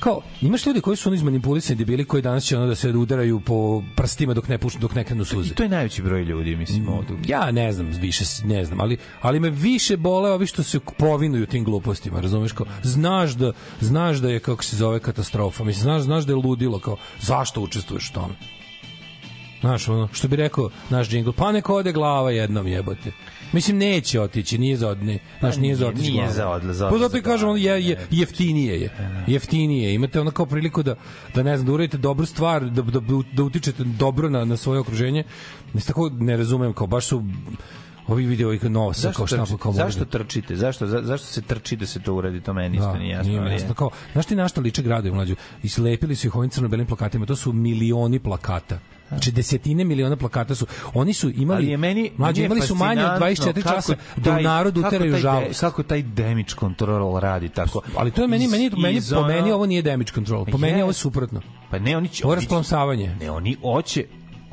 kao 0.00 0.22
imaš 0.40 0.66
ljudi 0.66 0.80
koji 0.80 0.96
su 0.96 1.08
ono 1.08 1.16
izmanipulisani 1.16 1.78
debili 1.78 2.04
koji 2.04 2.22
danas 2.22 2.44
će 2.44 2.56
ono 2.56 2.66
da 2.66 2.74
se 2.74 2.88
udaraju 2.88 3.40
po 3.40 3.82
prstima 3.96 4.34
dok 4.34 4.48
ne 4.48 4.58
pušu 4.58 4.78
dok 4.78 4.94
ne 4.94 5.04
krenu 5.04 5.24
suze. 5.24 5.50
I 5.50 5.54
to 5.54 5.62
je 5.62 5.68
najveći 5.68 6.02
broj 6.02 6.22
ljudi, 6.22 6.56
mislim, 6.56 6.88
ovde. 6.88 7.14
Ja 7.26 7.50
ne 7.50 7.72
znam, 7.72 7.86
više 7.86 8.24
ne 8.44 8.64
znam, 8.64 8.80
ali 8.80 8.98
ali 9.20 9.40
me 9.40 9.50
više 9.50 9.96
bole 9.96 10.30
ovi 10.30 10.46
što 10.46 10.62
se 10.62 10.80
povinuju 10.98 11.46
tim 11.46 11.64
glupostima, 11.64 12.20
razumeš 12.20 12.52
kao 12.52 12.66
znaš 12.82 13.32
da 13.32 13.52
znaš 13.80 14.16
da 14.16 14.30
je 14.30 14.40
kako 14.40 14.64
se 14.64 14.76
zove 14.76 15.00
katastrofa, 15.00 15.64
mislim 15.64 15.82
znaš 15.82 16.02
znaš 16.02 16.24
da 16.24 16.32
je 16.32 16.36
ludilo 16.36 16.78
kao 16.78 16.96
zašto 17.20 17.60
učestvuješ 17.60 18.10
u 18.10 18.12
tome? 18.12 18.34
Znaš, 19.60 19.88
ono, 19.88 20.08
što 20.12 20.28
bi 20.28 20.36
rekao 20.36 20.70
naš 20.90 21.08
džingl, 21.08 21.30
pa 21.36 21.52
neka 21.52 21.72
ode 21.72 21.92
glava 21.92 22.30
jednom 22.30 22.66
jebote. 22.66 23.12
Mislim, 23.52 23.78
neće 23.78 24.20
otići, 24.20 24.58
nije 24.58 24.76
za 24.76 24.88
odne, 24.88 25.18
nije 25.58 25.74
za 25.76 25.84
Pa 25.84 25.90
Nije- 25.90 25.98
otići 25.98 26.12
nije 26.12 26.30
za 26.30 26.48
odle- 26.48 26.72
za 26.72 26.88
Pa 26.90 26.98
zato 26.98 27.16
i 27.16 27.22
kažem, 27.22 27.48
ono, 27.48 27.56
je, 27.58 27.86
je, 27.86 28.06
jeftinije 28.10 28.80
je. 28.80 28.90
Jeftinije 29.26 29.88
je. 29.88 29.94
Imate 29.94 30.20
ono 30.20 30.30
kao 30.30 30.46
priliku 30.46 30.82
da, 30.82 30.94
da 31.34 31.42
ne 31.42 31.56
znam, 31.56 31.66
da 31.66 31.72
uradite 31.72 31.96
dobru 31.98 32.26
stvar, 32.26 32.64
da, 32.64 32.82
da, 32.82 33.00
da 33.32 33.42
utičete 33.42 33.84
dobro 33.84 34.30
na, 34.30 34.44
na 34.44 34.56
svoje 34.56 34.80
okruženje. 34.80 35.24
Mislim, 35.72 35.86
tako 35.86 36.10
ne 36.10 36.36
razumem, 36.36 36.72
kao 36.72 36.86
baš 36.86 37.06
su 37.06 37.24
ovi 38.06 38.26
video 38.26 38.52
i 38.54 38.58
nosa, 38.62 39.00
Zašto, 39.00 39.16
kao 39.16 39.26
šta 39.26 39.36
trčite? 39.36 39.58
kao 39.58 39.72
zašto 39.72 40.04
trčite? 40.04 40.56
Zašto, 40.56 40.86
za, 40.86 41.02
zašto 41.02 41.26
se 41.26 41.42
trči 41.42 41.76
da 41.76 41.86
se 41.86 42.00
to 42.00 42.14
uradi? 42.14 42.40
To 42.40 42.52
meni 42.52 42.76
isto 42.76 42.92
Da, 42.92 42.98
nije 42.98 43.10
jasno. 43.10 43.32
nije 43.32 43.52
jasno. 43.52 43.74
Kao, 43.74 43.90
znaš 44.12 44.26
ti 44.26 44.36
na 44.36 44.48
šta 44.48 44.60
liče 44.60 44.82
gradovi 44.82 45.14
mlađu? 45.14 45.34
Islepili 45.62 46.16
su 46.16 46.26
ih 46.26 46.36
ovim 46.36 46.50
crno-belim 46.50 46.86
plakatima. 46.86 47.26
To 47.26 47.36
su 47.36 47.52
milioni 47.52 48.18
plakata. 48.18 48.78
Znači 49.10 49.32
desetine 49.32 49.84
miliona 49.84 50.16
plakata 50.16 50.54
su. 50.54 50.66
Oni 50.94 51.12
su 51.12 51.30
imali 51.30 51.56
ali 51.62 51.70
je 51.70 51.76
meni 51.76 52.10
mlađi 52.16 52.40
meni 52.40 52.44
je 52.44 52.46
imali 52.46 52.60
su 52.60 52.74
manje 52.74 53.04
od 53.04 53.18
fascinantno 53.18 53.62
24 53.62 53.62
kako 53.62 53.76
časa 53.76 53.94
da 54.16 54.32
u 54.32 54.40
narodu 54.40 54.82
de- 54.90 55.18
žalost. 55.18 55.60
Kako 55.60 55.82
taj 55.82 56.02
damage 56.02 56.54
control 56.60 57.20
radi 57.20 57.48
tako. 57.48 57.82
Ali 57.96 58.10
to 58.10 58.22
je 58.22 58.28
meni 58.28 58.48
meni 58.48 58.70
meni 58.76 59.00
po 59.14 59.22
meni 59.22 59.52
ovo 59.52 59.66
nije 59.66 59.82
damage 59.82 60.12
control. 60.12 60.44
Po 60.44 60.58
meni 60.58 60.78
je 60.78 60.84
ovo 60.84 60.92
suprotno. 60.92 61.40
Pa 61.70 61.78
ne, 61.78 61.96
oni 61.96 62.08
će... 62.08 62.26
Ovo 62.26 62.34
rasplamsavanje. 62.34 63.16
Ne, 63.20 63.30
oni 63.30 63.56
hoće 63.62 64.04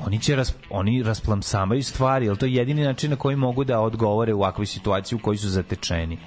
oni 0.05 0.19
će 0.19 0.35
ras, 0.35 0.53
oni 0.69 1.03
rasplamsavaju 1.03 1.83
stvari, 1.83 2.29
ali 2.29 2.37
to 2.37 2.45
je 2.45 2.53
jedini 2.53 2.83
način 2.83 3.09
na 3.09 3.15
koji 3.15 3.35
mogu 3.35 3.63
da 3.63 3.79
odgovore 3.79 4.33
u 4.33 4.37
ovakvoj 4.37 4.65
situaciji 4.65 5.15
u 5.15 5.19
kojoj 5.19 5.37
su 5.37 5.49
zatečeni. 5.49 6.17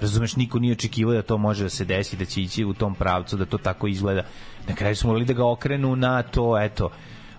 Razumeš, 0.00 0.36
niko 0.36 0.58
nije 0.58 0.72
očekivao 0.72 1.14
da 1.14 1.22
to 1.22 1.38
može 1.38 1.62
da 1.62 1.68
se 1.68 1.84
desi, 1.84 2.16
da 2.16 2.24
će 2.24 2.42
ići 2.42 2.64
u 2.64 2.74
tom 2.74 2.94
pravcu, 2.94 3.36
da 3.36 3.44
to 3.44 3.58
tako 3.58 3.86
izgleda. 3.86 4.22
Na 4.68 4.74
kraju 4.74 4.96
su 4.96 5.06
morali 5.06 5.24
da 5.24 5.32
ga 5.32 5.46
okrenu 5.46 5.96
na 5.96 6.22
to, 6.22 6.62
eto, 6.62 6.90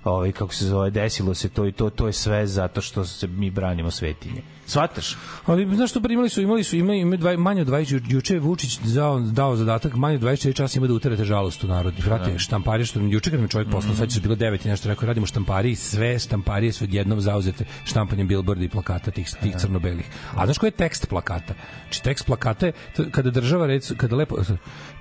ovaj, 0.06 0.32
kako 0.32 0.53
se 0.53 0.66
zove, 0.66 0.89
desilo 0.89 1.34
se 1.34 1.49
to 1.49 1.68
i 1.68 1.72
to, 1.72 1.89
to 1.89 2.08
je 2.08 2.14
sve 2.14 2.47
zato 2.47 2.82
što 2.82 3.06
se 3.06 3.28
mi 3.28 3.49
branimo 3.49 3.91
svetinje. 3.91 4.41
Svataš? 4.68 5.18
Ali 5.45 5.76
znaš 5.76 5.89
što 5.89 6.01
primali 6.01 6.30
su 6.30 6.41
imali 6.41 6.63
su 6.63 6.76
imaju 6.76 6.99
imaju 6.99 7.18
dva, 7.18 7.38
manje 7.38 7.61
od 7.61 7.68
20 7.68 7.93
ju- 7.93 8.01
juče 8.07 8.34
je 8.34 8.39
Vučić 8.39 8.78
dao, 8.80 9.20
dao 9.20 9.55
zadatak 9.55 9.95
manje 9.95 10.16
od 10.16 10.22
24 10.22 10.53
časa 10.55 10.80
ima 10.80 10.88
da 10.88 10.93
uterate 10.93 11.26
žalost 11.26 11.63
u 11.63 11.68
narod. 11.68 11.93
Brate, 12.05 12.39
štampari 12.39 12.86
što 12.86 12.99
juče 12.99 13.32
kad 13.32 13.39
mi 13.39 13.47
čovjek 13.49 13.70
poslao, 13.72 13.95
sad 13.95 14.09
će 14.09 14.20
bilo 14.22 14.36
9 14.36 14.66
i 14.66 14.70
nešto 14.70 14.89
rekao 14.89 15.07
radimo 15.07 15.26
štampari 15.26 15.72
i 15.72 15.76
sve 15.76 16.20
štamparije 16.20 16.72
su 16.74 16.84
odjednom 16.84 17.22
zauzete 17.22 17.66
štampanjem 17.86 18.28
bilborda 18.28 18.63
i 18.66 18.70
plakata 18.70 19.11
tih 19.11 19.28
tih 19.41 19.55
crno-belih. 19.55 20.05
A 20.36 20.45
znaš 20.45 20.57
koji 20.57 20.68
je 20.68 20.72
tekst 20.72 21.07
plakata? 21.09 21.53
Znači 21.84 22.03
tekst 22.03 22.26
plakata 22.26 22.66
je 22.66 22.72
kada 23.11 23.30
država 23.30 23.68
rec, 23.68 23.91
kada 23.97 24.16
lepo 24.16 24.36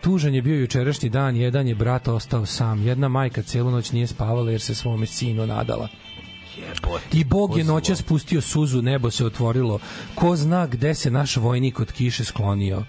tužan 0.01 0.35
je 0.35 0.43
bio 0.43 0.61
jučerašnji 0.61 1.09
dan, 1.09 1.37
jedan 1.37 1.69
je 1.69 1.75
brat 1.75 2.09
ostao 2.09 2.47
sam, 2.47 2.87
jedna 2.87 3.09
majka 3.09 3.43
celu 3.43 3.71
noć 3.71 3.93
nije 3.93 4.07
spavala 4.07 4.51
jer 4.51 4.61
se 4.61 4.75
svome 4.75 5.07
sinu 5.07 5.47
nadala. 5.47 5.89
I 7.13 7.25
Bog 7.25 7.59
je 7.59 7.65
noća 7.65 7.97
spustio 7.97 8.41
suzu, 8.41 8.83
nebo 8.83 9.11
se 9.11 9.27
otvorilo. 9.27 9.79
Ko 10.15 10.37
zna 10.37 10.67
gde 10.67 10.95
se 10.95 11.11
naš 11.11 11.37
vojnik 11.37 11.81
od 11.81 11.93
kiše 11.93 12.25
sklonio? 12.25 12.85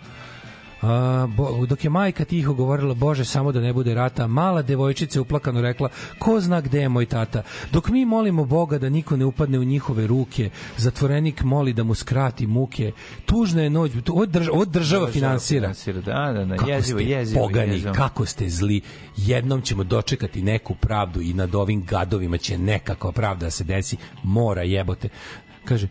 A, 0.86 1.28
bo, 1.28 1.66
dok 1.66 1.84
je 1.84 1.90
majka 1.90 2.26
tiho 2.26 2.54
govorila 2.54 2.94
Bože 2.94 3.26
samo 3.26 3.52
da 3.52 3.60
ne 3.60 3.74
bude 3.74 3.94
rata 3.94 4.28
mala 4.28 4.62
devojčica 4.62 5.22
uplakano 5.22 5.62
rekla 5.62 5.90
ko 6.20 6.40
zna 6.40 6.62
gde 6.62 6.80
je 6.82 6.90
moj 6.90 7.06
tata 7.06 7.44
dok 7.72 7.90
mi 7.90 8.06
molimo 8.06 8.46
Boga 8.46 8.78
da 8.78 8.90
niko 8.90 9.18
ne 9.18 9.26
upadne 9.26 9.60
u 9.60 9.64
njihove 9.64 10.08
ruke 10.08 10.50
zatvorenik 10.78 11.44
moli 11.44 11.74
da 11.74 11.84
mu 11.84 11.96
skrati 11.96 12.48
muke 12.48 12.92
tužna 13.26 13.62
je 13.62 13.70
noć 13.70 13.92
ovo, 14.10 14.26
drž, 14.26 14.50
ovo 14.50 14.66
država 14.66 15.08
finansira 15.08 15.74
Da, 16.06 16.32
da, 16.34 16.46
da, 16.46 16.56
kako 16.58 16.70
jezivo, 16.70 17.00
ste 17.00 17.10
jezivo. 17.10 17.42
pogani, 17.42 17.74
jezivo. 17.74 17.94
kako 17.94 18.26
ste 18.26 18.50
zli. 18.50 18.82
Jednom 19.18 19.62
ćemo 19.62 19.84
dočekati 19.84 20.42
neku 20.42 20.76
pravdu 20.76 21.22
i 21.22 21.34
nad 21.34 21.56
ovim 21.56 21.86
gadovima 21.86 22.38
će 22.38 22.58
nekakva 22.58 23.12
pravda 23.12 23.46
da 23.46 23.52
se 23.52 23.64
desi. 23.64 23.98
Mora 24.24 24.64
jebote. 24.64 25.10
Kaže, 25.66 25.88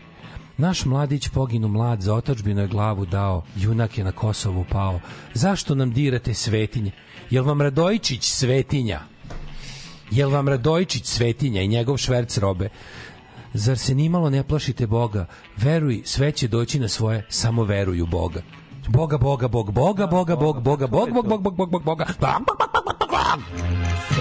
Naš 0.57 0.85
mladić 0.85 1.29
poginu 1.29 1.69
mlad, 1.69 2.01
za 2.01 2.15
otačbinu 2.15 2.61
je 2.61 2.69
glavu 2.69 3.07
dao, 3.07 3.43
junak 3.57 3.99
je 3.99 4.05
na 4.05 4.13
Kosovu 4.13 4.65
pao. 4.71 5.01
Zašto 5.35 5.75
nam 5.75 5.93
dirate 5.93 6.35
svetinje? 6.35 6.91
Jel 7.31 7.45
vam 7.45 7.61
Radojičić 7.61 8.25
svetinja? 8.25 9.01
Jel 10.11 10.31
vam 10.31 10.49
Radojičić 10.49 11.05
svetinja 11.05 11.63
i 11.63 11.69
njegov 11.69 11.97
šverc 11.97 12.39
robe? 12.39 12.69
Zar 13.55 13.79
se 13.79 13.95
nimalo 13.95 14.31
ne 14.31 14.43
plašite 14.43 14.87
Boga? 14.87 15.27
Veruj, 15.57 16.03
sve 16.05 16.33
će 16.33 16.49
doći 16.49 16.81
na 16.81 16.89
svoje, 16.89 17.27
samo 17.29 17.65
veruj 17.65 18.01
u 18.01 18.07
Boga. 18.07 18.43
Boga, 18.89 19.19
Boga, 19.19 19.49
Bog, 19.49 19.73
Boga, 19.73 20.07
Boga, 20.07 20.37
Bog, 20.37 20.63
Boga, 20.63 20.87
Bog, 20.87 21.11
Bog, 21.13 21.27
Bog, 21.27 21.43
Bog, 21.43 21.57
Bog, 21.57 21.71
Bog, 21.71 21.85
Boga. 21.85 22.05
Bog, 22.07 22.29
bog, 22.29 22.63
bog, 22.65 22.85
bog, 22.85 22.95
bog, 22.95 23.05
bog. 23.05 23.25
Dogodilo 23.35 24.14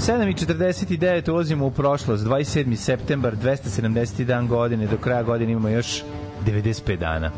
7.49 0.00 1.30
ulazimo 1.30 1.66
u 1.66 1.70
prošlost, 1.70 2.24
27. 2.24 2.76
septembar, 2.76 3.36
270. 3.36 4.24
dan 4.24 4.48
godine, 4.48 4.86
do 4.86 4.96
kraja 4.96 5.22
godine 5.22 5.52
imamo 5.52 5.68
još 5.68 6.02
95 6.46 6.96
dana. 6.96 7.30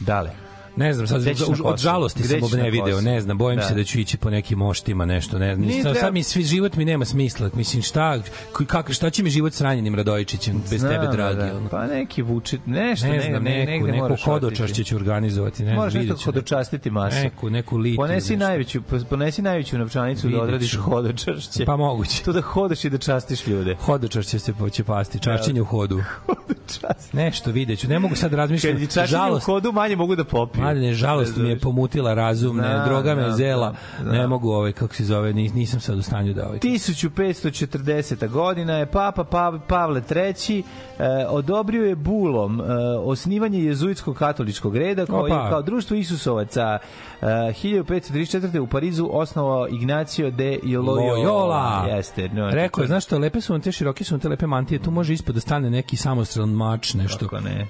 Dale. 0.00 0.41
Ne 0.76 0.92
znam, 0.94 1.06
sad 1.06 1.26
od, 1.48 1.60
od 1.64 1.78
žalosti 1.78 2.22
sam 2.22 2.42
obne 2.42 2.70
video, 2.70 3.00
ne 3.00 3.20
znam, 3.20 3.38
bojim 3.38 3.58
Da. 3.60 3.66
se 3.66 3.74
da 3.74 3.84
ću 3.84 4.00
ići 4.00 4.16
po 4.16 4.30
nekim 4.30 4.58
moštima, 4.58 5.06
nešto, 5.06 5.38
ne 5.38 5.54
znam. 5.54 5.70
Sad, 5.70 5.82
treba- 5.82 5.94
sad 5.94 6.12
mi 6.12 6.22
svi 6.22 6.42
život 6.42 6.76
mi 6.76 6.84
nema 6.84 7.04
smisla. 7.04 7.50
Mislim, 7.54 7.82
šta, 7.82 8.18
kako, 8.66 8.92
šta 8.92 9.10
će 9.10 9.22
mi 9.22 9.30
život 9.30 9.52
s 9.52 9.60
ranjenim 9.60 9.94
Radojičićem 9.94 10.62
bez 10.70 10.80
Znam, 10.80 10.92
tebe, 10.92 11.06
dragi? 11.12 11.36
da. 11.38 11.56
ono? 11.56 11.68
Pa 11.68 11.86
neki 11.86 12.22
vuči, 12.22 12.58
nešto, 12.66 13.06
ne 13.06 13.20
znam, 13.22 13.42
ne, 13.42 13.50
neku, 13.50 13.70
negde 13.70 13.86
neku 13.92 14.02
moraš 14.02 14.22
hodočašće 14.24 14.84
ću 14.84 14.96
organizovati, 14.96 15.64
ne 15.64 15.86
vidjet 15.86 16.08
nešto 16.10 16.24
hodočastiti 16.24 16.90
masu. 16.90 17.16
Neku, 17.16 17.50
neku 17.50 17.76
litiju. 17.76 17.96
Ponesi 17.96 18.36
najveću, 18.36 18.82
ponesi 19.10 19.42
najveću 19.42 19.78
novčanicu 19.78 20.28
da 20.28 20.40
odradiš 20.40 20.76
hodočašće. 20.76 21.64
Pa 21.64 21.76
moguće. 21.76 22.22
Tu 22.24 22.32
da 22.32 22.40
hodaš 22.40 22.84
i 22.84 22.90
da 22.90 22.98
častiš 22.98 23.46
ljude. 23.46 23.76
Hodočašće 23.80 24.38
se 24.38 24.52
će 24.72 24.84
pasti, 24.84 25.18
čašćenje 25.18 25.60
u 25.62 25.64
hodu. 25.64 26.02
Čast. 26.80 27.12
Nešto 27.12 27.50
videću, 27.50 27.88
ne 27.88 27.98
mogu 27.98 28.16
sad 28.16 28.30
Kad 28.30 28.38
razmišljati. 28.38 28.82
je 28.82 28.86
čašćenje 28.86 29.32
u 29.36 29.38
hodu, 29.38 29.72
manje 29.72 29.96
mogu 29.96 30.16
da 30.16 30.24
popiju. 30.24 30.61
Mladine, 30.62 30.94
žalost 30.94 31.36
mi 31.36 31.48
je 31.48 31.58
pomutila 31.58 32.14
razum, 32.14 32.56
ne, 32.56 32.62
Znam, 32.62 32.84
droga 32.84 33.14
me 33.14 33.22
znam, 33.22 33.36
zela, 33.36 33.74
znam. 34.00 34.14
ne 34.14 34.26
mogu 34.26 34.50
ovaj, 34.50 34.72
kako 34.72 34.94
se 34.94 35.04
zove, 35.04 35.32
nis- 35.32 35.54
nisam 35.54 35.80
sad 35.80 35.98
u 35.98 36.02
stanju 36.02 36.34
da 36.34 36.46
ovaj. 36.46 36.58
1540. 36.58 38.28
godina 38.28 38.76
je 38.76 38.86
Papa 38.86 39.24
Pav, 39.24 39.58
Pavle 39.68 40.02
III. 40.10 40.62
E, 40.98 41.04
odobrio 41.28 41.84
je 41.84 41.96
bulom 41.96 42.60
e, 42.60 42.64
osnivanje 42.96 43.58
jezuitskog 43.60 44.16
katoličkog 44.16 44.76
reda 44.76 45.06
koji 45.06 45.30
je 45.30 45.38
kao 45.50 45.62
društvo 45.62 45.96
Isusovaca 45.96 46.78
e, 47.22 47.26
1534. 47.26 48.58
u 48.58 48.66
Parizu 48.66 49.08
osnovao 49.12 49.68
Ignacio 49.68 50.30
de 50.30 50.58
Loyola. 50.62 51.16
Loyola. 51.16 51.96
Jeste. 51.96 52.28
No, 52.28 52.50
Rekao 52.50 52.82
je, 52.82 52.88
znaš 52.88 53.04
što, 53.04 53.18
lepe 53.18 53.40
su 53.40 53.52
vam 53.52 53.60
te 53.62 53.72
široke 53.72 54.04
su 54.04 54.14
vam 54.14 54.20
te 54.20 54.28
lepe 54.28 54.46
mantije, 54.46 54.82
tu 54.82 54.90
može 54.90 55.12
ispod 55.12 55.34
da 55.34 55.40
stane 55.40 55.70
neki 55.70 55.96
samostran 55.96 56.48
mač, 56.48 56.94
nešto. 56.94 57.18
Kako 57.28 57.40
ne? 57.40 57.66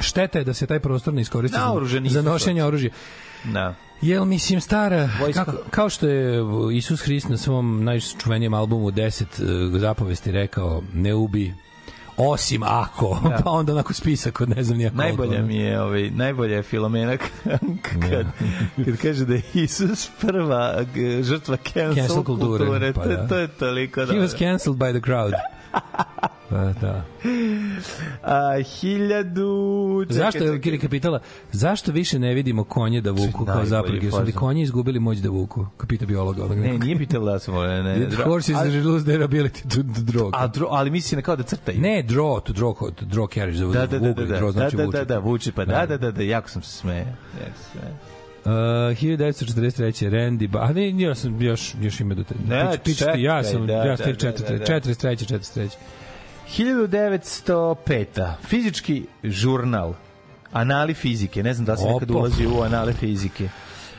Šteta 0.00 0.38
je 0.38 0.44
da 0.44 0.54
se 0.54 0.66
taj 0.66 0.80
prostor 0.80 1.14
ne 1.14 1.22
iskoristi 1.22 1.58
za, 1.58 2.00
za 2.10 2.22
nošenje 2.22 2.64
oružja. 2.64 2.90
Da. 3.44 3.74
Jel, 4.02 4.24
mislim, 4.24 4.60
stara, 4.60 5.08
Vojska. 5.20 5.44
kako, 5.44 5.58
kao 5.70 5.88
što 5.90 6.08
je 6.08 6.40
Isus 6.76 7.00
Hrist 7.02 7.28
na 7.28 7.36
svom 7.36 7.84
najčuvenijem 7.84 8.54
albumu 8.54 8.90
10 8.90 9.22
eh, 9.74 9.78
zapovesti 9.78 10.32
rekao, 10.32 10.82
ne 10.94 11.14
ubi, 11.14 11.54
osim 12.16 12.62
ako, 12.62 13.20
Da. 13.22 13.36
pa 13.44 13.50
onda 13.50 13.72
onako 13.72 13.92
spisak 13.92 14.40
od 14.40 14.48
ne 14.48 14.62
znam 14.62 14.78
nijako. 14.78 14.96
Najbolja 14.96 15.42
mi 15.42 15.56
je 15.56 15.80
ovaj 15.80 16.10
najbolja 16.10 16.56
je 16.56 16.62
Filomena 16.62 17.16
kad, 17.50 17.60
kad 18.84 18.96
kaže 19.02 19.24
da 19.24 19.34
je 19.34 19.42
Isus 19.54 20.10
prva 20.20 20.84
žrtva 21.22 21.56
cancel, 21.56 21.94
Cancel 21.94 22.22
kulture, 22.24 22.64
kulture. 22.64 22.92
pa 22.92 23.02
to, 23.02 23.08
da. 23.08 23.28
to 23.28 23.36
je 23.36 23.48
toliko 23.48 24.00
He 24.00 24.06
dobro. 24.06 24.22
was 24.22 24.38
cancelled 24.38 24.76
by 24.78 25.00
the 25.00 25.10
crowd. 25.10 25.32
Pa, 26.52 26.72
da. 26.80 27.04
A, 28.22 28.62
hiljadu... 28.62 30.04
čekaj, 30.08 30.16
Zašto 30.16 30.38
je 30.38 30.46
čekaj. 30.46 30.60
Kirika 30.60 30.88
pitala, 30.88 31.20
zašto 31.52 31.92
više 31.92 32.18
ne 32.18 32.34
vidimo 32.34 32.64
konje 32.64 33.00
da 33.00 33.10
vuku 33.10 33.44
kao 33.44 33.54
Najbolji 33.54 33.68
zapravo? 33.68 34.10
Su 34.10 34.22
li 34.22 34.32
konji 34.32 34.62
izgubili 34.62 35.00
moć 35.00 35.18
da 35.18 35.30
vuku? 35.30 35.66
Kao 35.76 35.86
pita 35.86 36.06
biologa. 36.06 36.44
onog 36.44 36.58
Ne, 36.58 36.78
nije 36.78 36.98
pitala 36.98 37.32
da 37.32 37.38
smo... 37.38 37.62
Ne, 37.62 37.82
ne, 37.82 38.08
horses 38.24 38.56
ali, 38.56 38.82
lose 38.82 39.04
their 39.04 39.20
ability 39.22 39.62
to, 39.62 39.76
to 39.76 40.12
draw. 40.12 40.30
a, 40.32 40.46
dro, 40.46 40.66
ali 40.70 40.90
misli 40.90 41.16
na 41.16 41.22
kao 41.22 41.36
da 41.36 41.42
crtaju. 41.42 41.80
Ne, 41.80 42.04
draw, 42.08 42.42
to 42.42 42.52
draw, 42.52 42.94
to 42.94 43.04
draw 43.04 43.34
carriage. 43.34 43.64
Da, 43.64 43.86
da, 43.86 43.98
da, 43.98 44.12
da, 44.12 44.24
da, 44.26 44.38
draw 44.38 44.46
da, 44.46 44.52
znači 44.52 44.76
da, 44.76 44.84
vuče. 44.84 44.98
da, 44.98 45.04
da, 45.04 45.18
vuče, 45.18 45.52
pa 45.52 45.64
da, 45.64 45.86
da, 45.86 45.96
da, 45.96 46.10
da, 46.10 46.22
jako 46.22 46.48
sam 46.48 46.62
se 46.62 46.70
smeje. 46.70 47.16
Jako 47.40 47.58
se 47.58 47.64
smeje. 47.72 48.11
Uh, 48.44 48.50
1943. 48.50 50.10
Randy 50.10 50.48
Ba... 50.48 50.60
A 50.60 50.72
ne, 50.72 50.90
ja 51.02 51.14
sam 51.14 51.42
još, 51.42 51.74
još 51.80 52.00
ima 52.00 52.14
do 52.14 52.24
te... 52.24 52.34
Ne, 52.48 52.70
Pič- 52.72 52.78
pič 52.84 52.98
ti, 52.98 53.04
ja 53.04 53.42
čekaj, 53.42 53.52
sam, 53.52 53.66
da, 53.66 53.72
ja 53.72 53.96
da, 53.96 54.04
tek 54.04 54.18
da, 54.18 54.30
da, 54.30 54.38
43. 54.38 54.58
da. 54.58 54.64
43. 54.64 55.68
43. 55.68 55.68
1905. 56.48 58.32
Fizički 58.48 59.06
žurnal 59.24 59.94
Anali 60.52 60.94
fizike, 60.94 61.42
ne 61.42 61.54
znam 61.54 61.66
da 61.66 61.76
se 61.76 61.84
nekad 61.84 62.10
ulazi 62.10 62.46
u 62.46 62.62
anale 62.62 62.92
fizike. 62.92 63.48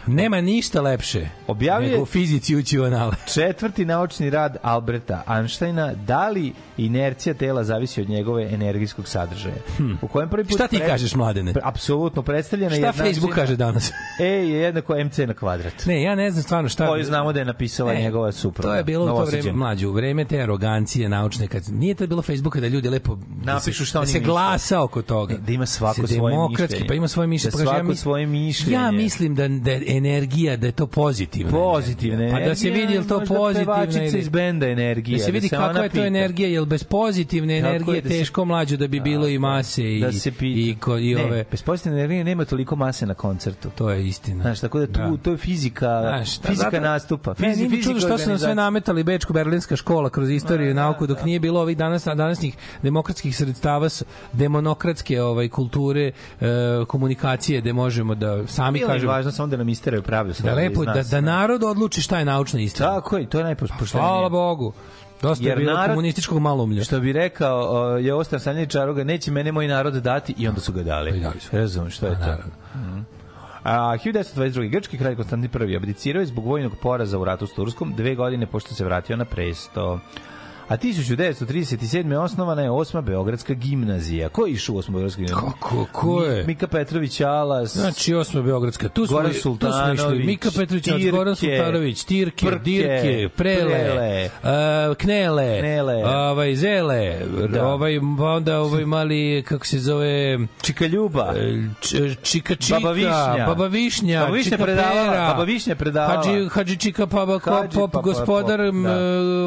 Nema 0.08 0.42
ništa 0.42 0.82
lepše 0.82 1.28
Objavio 1.48 1.90
nego 1.90 2.04
u 2.04 2.06
fizici 2.06 2.56
ući 2.56 2.80
u 2.80 2.84
anale. 2.84 3.14
Četvrti 3.34 3.86
naučni 3.86 4.30
rad 4.30 4.58
Alberta 4.62 5.24
Einsteina, 5.28 5.94
da 5.94 6.30
li 6.30 6.54
inercija 6.78 7.34
tela 7.34 7.64
zavisi 7.64 8.02
od 8.02 8.10
njegove 8.10 8.54
energijskog 8.54 9.08
sadržaja. 9.08 9.56
U 10.02 10.08
kojem 10.08 10.30
prvi 10.30 10.44
put. 10.44 10.54
Šta 10.58 10.68
ti 10.68 10.78
pred- 10.78 10.88
kažeš, 10.88 11.16
mladene? 11.16 11.54
pre- 11.54 11.62
Apsolutno 11.64 12.22
predstavljena 12.22 12.70
Šta 12.70 12.76
jednačina 12.76 13.06
Facebook 13.06 13.36
kaže 13.36 13.56
danas? 13.56 13.92
E 14.20 14.26
je 14.26 14.60
jednako 14.60 14.96
MC 15.06 15.18
na 15.18 15.34
kvadrat. 15.34 15.86
Ne, 15.86 16.02
ja 16.02 16.16
ne 16.16 16.32
znam 16.32 16.44
stvarno 16.44 16.70
šta... 16.70 16.88
Koju 16.88 17.04
znamo 17.04 17.34
da 17.34 17.40
je 17.40 17.46
napisala 17.46 17.94
Ne, 17.94 18.02
njegova 18.02 18.32
supruga. 18.32 18.70
To 18.70 18.76
je 18.76 18.84
bilo 18.84 19.06
u 19.06 19.08
to 19.08 19.26
vreme 19.26 19.52
mlađe, 19.52 19.88
u 19.88 19.92
vreme 19.92 20.26
te 20.26 20.42
arogancije 20.42 21.10
naučne 21.10 21.48
kad 21.48 21.64
nije 21.70 21.96
to 21.96 22.08
bilo 22.08 22.22
Facebooka 22.22 22.60
da 22.60 22.68
ljudi 22.68 22.90
lepo 22.90 23.16
da 23.16 23.54
Napišu 23.54 23.86
šta 23.86 24.00
da 24.00 24.06
se 24.06 24.20
glasa 24.20 24.82
oko 24.82 25.02
toga. 25.02 25.36
Da 25.38 25.52
ima 25.52 25.66
svako 25.66 26.08
Se 26.08 26.14
svoje 26.16 26.36
mišljenje. 26.50 26.88
Pa 26.88 26.94
ima 26.94 27.08
svoje 27.08 27.28
mišljenje. 27.28 27.52
Da 27.52 27.58
kažem, 27.58 27.78
ja 27.78 27.84
svako 27.84 27.96
svoje 27.96 28.26
mišljenje. 28.26 28.74
Ja 28.74 28.92
mislim 28.92 29.36
da 29.36 29.48
da 29.48 29.72
energija 29.94 30.58
da 30.58 30.66
je 30.66 30.72
to 30.74 30.88
pozitivna. 30.88 31.52
Pozitivna 31.52 32.16
energija. 32.18 32.40
Pa 32.40 32.46
da 32.46 32.56
se 32.56 32.70
vidi 32.72 32.94
jel 32.94 33.04
to 33.04 33.20
pozitivna 33.20 33.76
energija. 33.76 34.20
iz 34.20 34.30
benda 34.30 34.68
energija. 34.68 35.18
Da 35.18 35.24
se 35.24 35.32
vidi 35.32 35.48
se 35.48 35.56
kakva 35.56 35.70
ona 35.70 35.80
je 35.80 35.90
to 35.90 35.94
pita. 35.94 36.06
energija, 36.08 36.50
jel 36.50 36.66
bez 36.66 36.84
pozitivne 36.84 37.34
Kako 37.54 37.68
je 37.68 37.76
energije 37.76 38.02
da 38.02 38.10
se- 38.10 38.16
teško 38.16 38.46
mlađe 38.46 38.78
da 38.78 38.88
bi 38.88 39.00
bilo 39.02 39.28
i 39.28 39.40
mase 39.40 39.84
i 39.88 40.00
da 40.02 40.12
se 40.12 40.32
pita. 40.32 40.60
i 40.62 40.76
ko, 40.76 40.98
i 40.98 41.16
ne, 41.16 41.24
ove 41.24 41.46
bez 41.52 41.62
pozitivne 41.64 41.98
energije 41.98 42.24
nema 42.24 42.46
toliko 42.46 42.76
mase 42.76 43.06
na 43.06 43.14
koncertu. 43.16 43.70
to 43.70 43.90
je 43.90 44.08
istina. 44.08 44.42
Znaš, 44.42 44.60
tako 44.60 44.80
da 44.80 44.88
tu, 44.88 44.92
Da. 44.94 45.18
to 45.18 45.32
je 45.32 45.38
fizika, 45.38 46.00
Znaš, 46.02 46.38
da, 46.38 46.48
fizika 46.48 46.70
zato- 46.72 46.84
nastupa. 46.84 47.32
Ne, 47.32 47.50
Fizi, 47.50 47.64
mi 47.64 47.70
fizika 47.78 48.00
što 48.00 48.18
su 48.18 48.30
nam 48.30 48.40
sve 48.40 48.56
nametali 48.56 49.04
bečko-berlinska 49.04 49.76
škola 49.76 50.10
kroz 50.10 50.30
istoriju 50.30 50.72
i 50.72 50.76
nauku, 50.76 51.08
dok 51.08 51.24
nije 51.24 51.40
bilo 51.40 51.62
ovih 51.62 51.78
danas, 51.78 52.04
današnjih 52.06 52.54
demokratskih 52.82 53.38
sredstava, 53.38 53.90
demonokratske 54.34 55.22
ovaj, 55.22 55.50
kulture, 55.50 56.12
e, 56.42 56.46
komunikacije, 56.88 57.62
gde 57.62 57.74
možemo 57.74 58.16
da 58.16 58.48
sami 58.48 58.80
kažemo 58.80 59.12
važno 59.12 59.32
samo 59.32 59.48
da 59.48 59.58
nam 59.58 59.70
isteraju 59.84 60.04
pravdu. 60.04 60.34
da 60.44 60.54
lepo, 60.54 60.86
da, 60.86 61.04
da 61.04 61.22
narod 61.22 61.64
odluči 61.64 62.02
šta 62.02 62.20
je 62.20 62.26
naučna 62.26 62.60
istina. 62.60 62.88
Tako 62.96 63.18
je, 63.18 63.30
to 63.30 63.38
je 63.38 63.44
najpoštenije. 63.44 63.88
Hvala 63.92 64.30
Bogu. 64.30 64.74
Dosta 65.22 65.44
je 65.44 65.50
Jer 65.50 65.58
bilo 65.58 65.74
narod- 65.74 65.90
komunističkog 65.90 66.40
malumlja. 66.40 66.84
Što 66.84 67.00
bi 67.00 67.14
rekao 67.14 67.60
uh, 67.96 68.06
je 68.06 68.14
Ostar 68.14 68.40
Sanjani 68.40 68.68
Čaroga, 68.68 69.04
neće 69.04 69.32
mene 69.32 69.52
moj 69.52 69.68
narod 69.68 69.94
dati 69.94 70.34
i 70.38 70.48
onda 70.48 70.62
su 70.62 70.74
ga 70.74 70.84
dali. 70.84 71.24
Pa 71.24 71.40
su. 71.40 71.48
Razumeš 71.52 71.96
što 71.96 72.06
je 72.06 72.14
to? 72.14 72.20
naravno. 72.20 72.54
Mhm. 72.76 73.00
A 73.64 73.98
1922. 73.98 74.70
grčki 74.70 74.98
kralj 74.98 75.16
Konstantin 75.16 75.70
I 75.70 75.76
abdicirao 75.76 76.20
je 76.20 76.26
zbog 76.26 76.46
vojnog 76.46 76.72
poraza 76.82 77.20
u 77.20 77.26
ratu 77.26 77.48
s 77.48 77.54
Turskom 77.54 77.94
dve 77.96 78.16
godine 78.16 78.46
pošto 78.46 78.76
se 78.76 78.86
vratio 78.86 79.16
na 79.16 79.26
presto. 79.26 80.00
A 80.68 80.78
1937. 80.78 82.16
osnovana 82.16 82.62
je 82.62 82.72
osma 82.72 83.02
Beogradska 83.02 83.54
gimnazija. 83.54 84.30
Ko 84.30 84.46
je 84.46 84.52
išao 84.54 84.76
u 84.76 84.78
osmu 84.78 84.92
Beogradsku 84.94 85.22
gimnaziju? 85.22 85.52
Kako? 85.52 85.86
Ko 85.92 86.24
je? 86.24 86.44
Mika 86.46 86.68
Petrović 86.68 87.22
Alas. 87.22 87.74
Znači, 87.74 88.14
osma 88.14 88.42
Beogradska. 88.42 88.90
Tu 88.90 89.08
smo, 89.08 89.18
Goran 89.18 89.32
tu 89.32 89.34
smo 89.34 89.42
Sultanović, 89.52 90.00
išli. 90.00 90.18
Mika 90.20 90.50
Petrović, 90.52 90.84
Tirke, 90.84 91.12
Goran 91.12 91.36
Sultanović, 91.36 92.04
Tirke, 92.04 92.46
Prke, 92.46 92.60
Dirke, 92.60 93.30
Prele, 93.30 93.66
Prele, 93.66 94.30
uh, 94.90 94.96
Knele, 94.96 95.60
Knele. 95.60 96.06
ovaj, 96.06 96.56
Zele, 96.56 97.18
Da. 97.50 97.68
ovaj, 97.68 97.98
onda 98.20 98.60
ovaj 98.60 98.86
mali, 98.86 99.44
kako 99.48 99.66
se 99.66 99.80
zove, 99.80 100.40
Čika 100.62 100.86
Ljuba. 100.86 101.34
Č- 101.82 102.16
Čika 102.24 102.56
Čika, 102.56 102.76
Baba 102.76 102.92
Višnja. 102.92 103.46
Baba 103.48 103.68
Višnja, 103.68 104.20
Baba 104.20 104.34
Višnja 104.34 104.58
predavala, 104.58 105.28
Baba 105.28 105.44
Višnja 105.44 105.76
predavala. 105.76 106.16
Hadži, 106.18 106.50
Hadži 106.50 106.78
Čika 106.78 107.08
Papa, 107.08 107.40
Hadži 107.42 107.76
pop, 107.76 107.92
Papa, 107.92 108.04
gospodar, 108.04 108.60
pop, 108.60 108.68
m, 108.70 108.84
da. 108.84 108.98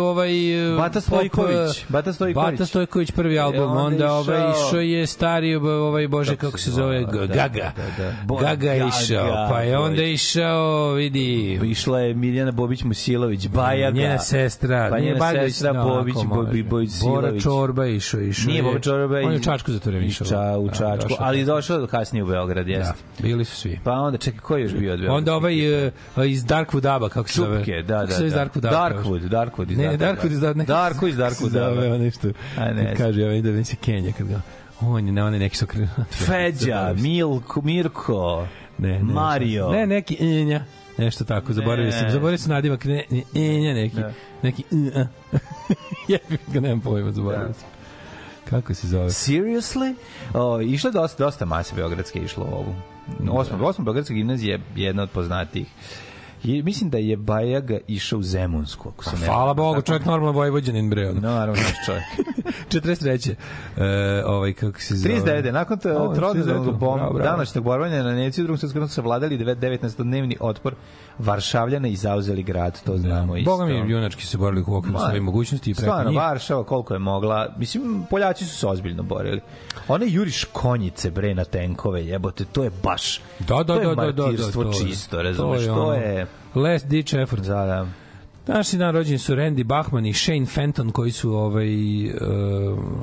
ovaj, 0.01 0.31
Bata 0.79 1.01
Stojković, 1.07 1.85
Bata 1.89 2.13
Stojković. 2.13 2.51
Bata 2.51 2.67
Stojković 2.67 3.11
prvi 3.11 3.39
album, 3.39 3.63
onda 3.63 3.77
onda, 3.79 4.13
ovaj, 4.13 4.39
išao- 4.41 4.67
išao 4.69 4.81
je 4.81 5.07
stari, 5.07 5.55
ovaj, 5.57 6.09
bože, 6.09 6.37
kako, 6.37 6.59
se 6.59 6.71
zove, 6.71 7.01
da, 7.03 7.27
Gaga. 7.27 7.73
da, 7.77 7.83
da. 7.99 8.13
Bo- 8.25 8.37
Gaga 8.37 8.73
je 8.73 8.85
išao, 8.89 9.47
pa 9.51 9.61
je 9.61 9.79
onda 9.79 10.03
išao, 10.03 10.93
vidi, 10.93 11.27
Išla 11.65 12.01
je 12.01 12.15
Miljana 12.15 12.53
Bobić 12.53 12.83
Musilović, 12.85 13.49
Bajaga. 13.49 13.97
njena 13.97 14.19
sestra, 14.19 14.89
Pa 14.91 14.99
njena 14.99 15.31
sestra 15.33 15.73
no, 15.73 15.85
Bobić, 15.85 16.15
ako 16.17 16.27
Bobi, 16.27 16.47
može. 16.49 16.63
Bojić 16.65 16.91
Bora. 17.03 17.41
Čorba 17.41 17.87
išao, 17.87 18.21
išao 18.21 18.47
Nije 18.47 18.57
je- 18.57 18.63
Boba 18.63 18.79
Čorba. 18.79 19.17
On 19.17 19.33
je 19.33 19.37
u 19.37 19.43
Čačku 19.43 19.73
zatvoren 19.73 20.03
i 20.03 20.07
išao. 20.07 20.27
Ča, 20.27 20.59
u 20.59 20.69
Da, 20.69 20.75
Čačku, 20.75 21.15
ali 21.19 21.45
došao 21.45 21.79
do 21.79 21.87
kasnije 21.87 22.23
u 22.23 22.27
Beograd, 22.27 22.67
Da, 22.67 22.73
jeste. 22.73 22.95
bili 23.19 23.45
su 23.45 23.57
svi. 23.57 23.81
Pa 23.85 23.93
onda, 23.93 24.19
čekaj, 24.19 24.41
ko 24.41 24.57
je 24.57 24.63
još 24.63 24.73
bio 24.73 24.93
od 24.93 24.99
Beograda? 24.99 25.17
Onda 25.17 25.35
ovaj 25.35 25.87
uh, 25.87 25.93
iz 26.27 26.45
Darkwood 26.45 26.87
Aba, 26.87 27.09
kako 27.09 27.29
se 27.29 27.35
zove? 27.35 27.59
Čupke, 27.59 27.83
da, 27.83 27.95
Kako 27.95 28.07
da, 28.07 28.13
se 28.13 28.17
zove 28.17 28.27
iz 28.27 28.33
da. 28.33 28.39
Darkwood 28.39 28.67
Aba? 28.67 28.77
Darkwood, 28.91 29.21
Darkwood 29.23 29.71
Ne, 29.71 29.97
Darkwood 29.99 30.33
iz 30.33 30.41
Darkwood. 30.41 30.67
Darko 30.97 31.09
iz 31.09 31.17
Darkwood 31.17 31.51
Zove 31.51 31.87
Aba. 31.87 31.95
on 31.95 32.01
nešto. 32.01 32.29
A 32.59 32.73
ne 32.73 32.95
kaže, 32.97 33.25
ovaj 33.25 33.43
da 33.43 33.51
mi 33.51 33.65
se 33.65 33.77
Kenja, 33.77 34.13
kad 34.19 34.29
ga... 34.29 34.41
On 34.81 35.07
je, 35.07 35.13
ne, 35.13 35.25
on 35.25 35.35
je 35.35 35.41
neki 35.41 35.57
su 35.57 35.67
kre... 35.67 35.89
Feđa, 36.27 36.95
Milko, 36.97 37.61
Mirko, 37.63 38.47
ne, 38.79 38.89
ne, 38.89 39.03
Mario. 39.03 39.69
Ne, 39.71 39.87
neki 39.87 40.17
Enja. 40.21 40.65
Nešto 40.99 41.25
tako, 41.25 41.53
zaboravio 41.53 41.93
sam. 41.93 42.11
Zaboravio 42.11 42.39
sam 42.39 42.51
nadimak, 42.53 42.85
ne, 42.85 43.05
ne, 43.11 43.23
Enja 43.35 43.75
neki. 43.75 43.97
Da. 43.97 44.13
Neki 44.43 44.63
Enja. 44.73 45.09
Jebi 46.09 46.39
ga, 46.47 46.61
nemam 46.61 46.81
pojma, 46.81 47.13
zaboravio 47.13 47.49
Da. 47.49 47.55
sam. 47.55 47.69
Kako 48.51 48.75
se 48.75 48.89
zove? 48.89 49.09
Seriously? 49.09 49.95
O, 50.35 50.61
išlo 50.61 50.91
dosta, 50.91 51.25
dosta 51.25 51.45
mase 51.45 51.75
Beogradske 51.75 52.19
išlo 52.19 52.45
u 52.45 52.55
ovu. 52.55 52.75
Osma, 53.31 53.59
osma 53.67 53.85
Beogradska 53.85 54.15
gimnazija 54.15 54.59
je 54.77 54.85
jedna 54.85 55.03
od 55.03 55.11
poznatijih. 55.11 55.67
I, 56.47 56.63
mislim 56.63 56.91
da 56.91 56.99
je 56.99 57.17
Bajaga 57.17 57.79
išao 57.89 58.19
u 58.19 58.23
Zemunsku, 58.23 58.89
ako 58.89 59.05
se 59.05 59.17
ne... 59.17 59.27
Hvala. 59.27 59.55
Bogu, 59.55 59.83
čovjek 59.83 60.05
normalno 60.05 60.33
Vojvođanin 60.33 60.91
bre. 60.91 61.09
ono. 61.09 61.21
Naravno, 61.21 61.63
naš 61.63 61.87
čovjek. 61.87 62.05
43. 62.73 63.35
E, 63.77 64.25
ovaj, 64.27 64.53
kako 64.53 64.81
se 64.81 64.95
zove? 64.97 65.15
39. 65.15 65.53
Nakon 65.53 65.79
to 65.79 65.89
O, 65.89 66.09
39. 66.09 66.15
trodnevnog 66.15 67.23
današnjeg 67.23 67.65
borbanja 67.65 68.03
na 68.03 68.15
Nemci 68.15 68.41
u 68.41 68.45
drugom 68.45 68.59
svjetskom 68.59 68.83
ratu 68.83 68.93
savladali 68.93 69.39
19-dnevni 69.39 70.37
otpor 70.41 70.75
Varšavljana 71.19 71.89
i 71.89 71.97
zauzeli 71.97 72.43
grad, 72.43 72.83
to 72.85 72.99
znamo 72.99 73.37
isto. 73.37 73.51
Boga 73.51 73.65
mi, 73.65 73.91
junački 73.91 74.27
se 74.27 74.39
borili 74.39 74.65
u 74.67 74.75
okviru 74.75 74.99
svoje 74.99 75.21
mogućnosti 75.21 75.71
i 75.71 75.75
preko 75.75 75.91
Stvarno, 75.91 76.11
njih. 76.11 76.19
Varšava 76.19 76.65
koliko 76.65 76.95
je 76.95 76.99
mogla. 76.99 77.55
Mislim, 77.59 78.07
Poljaci 78.11 78.45
su 78.45 78.57
se 78.57 78.67
ozbiljno 78.67 79.03
borili. 79.03 79.41
One 79.89 80.07
juriš 80.09 80.45
konjice, 80.45 81.11
bre, 81.11 81.35
na 81.35 81.45
tenkove, 81.45 82.07
jebote, 82.07 82.45
to 82.45 82.65
je 82.65 82.71
baš... 82.83 83.21
Da, 83.39 83.57
da, 83.57 83.65
to 83.65 83.75
je 83.81 83.87
da, 83.87 83.95
da, 83.95 84.07
da, 84.07 84.13
da, 84.13 84.23
martirstvo 84.23 84.65
to 84.65 84.71
je- 84.71 84.87
čisto, 84.89 85.23
razumeš, 85.23 85.65
to 85.65 85.73
ono, 85.73 85.93
je... 85.93 86.27
Last 86.55 86.87
ditch 86.87 87.15
effort. 87.15 87.43
Da, 87.43 87.65
da. 87.67 87.87
Današnji 88.47 88.79
dan 88.79 88.95
rođeni 88.95 89.19
su 89.19 89.35
Randy 89.35 89.65
Bachman 89.65 90.07
i 90.07 90.13
Shane 90.13 90.47
Fenton 90.47 90.91
koji 90.91 91.11
su 91.13 91.33
ovaj 91.33 91.69
uh, 92.07 92.13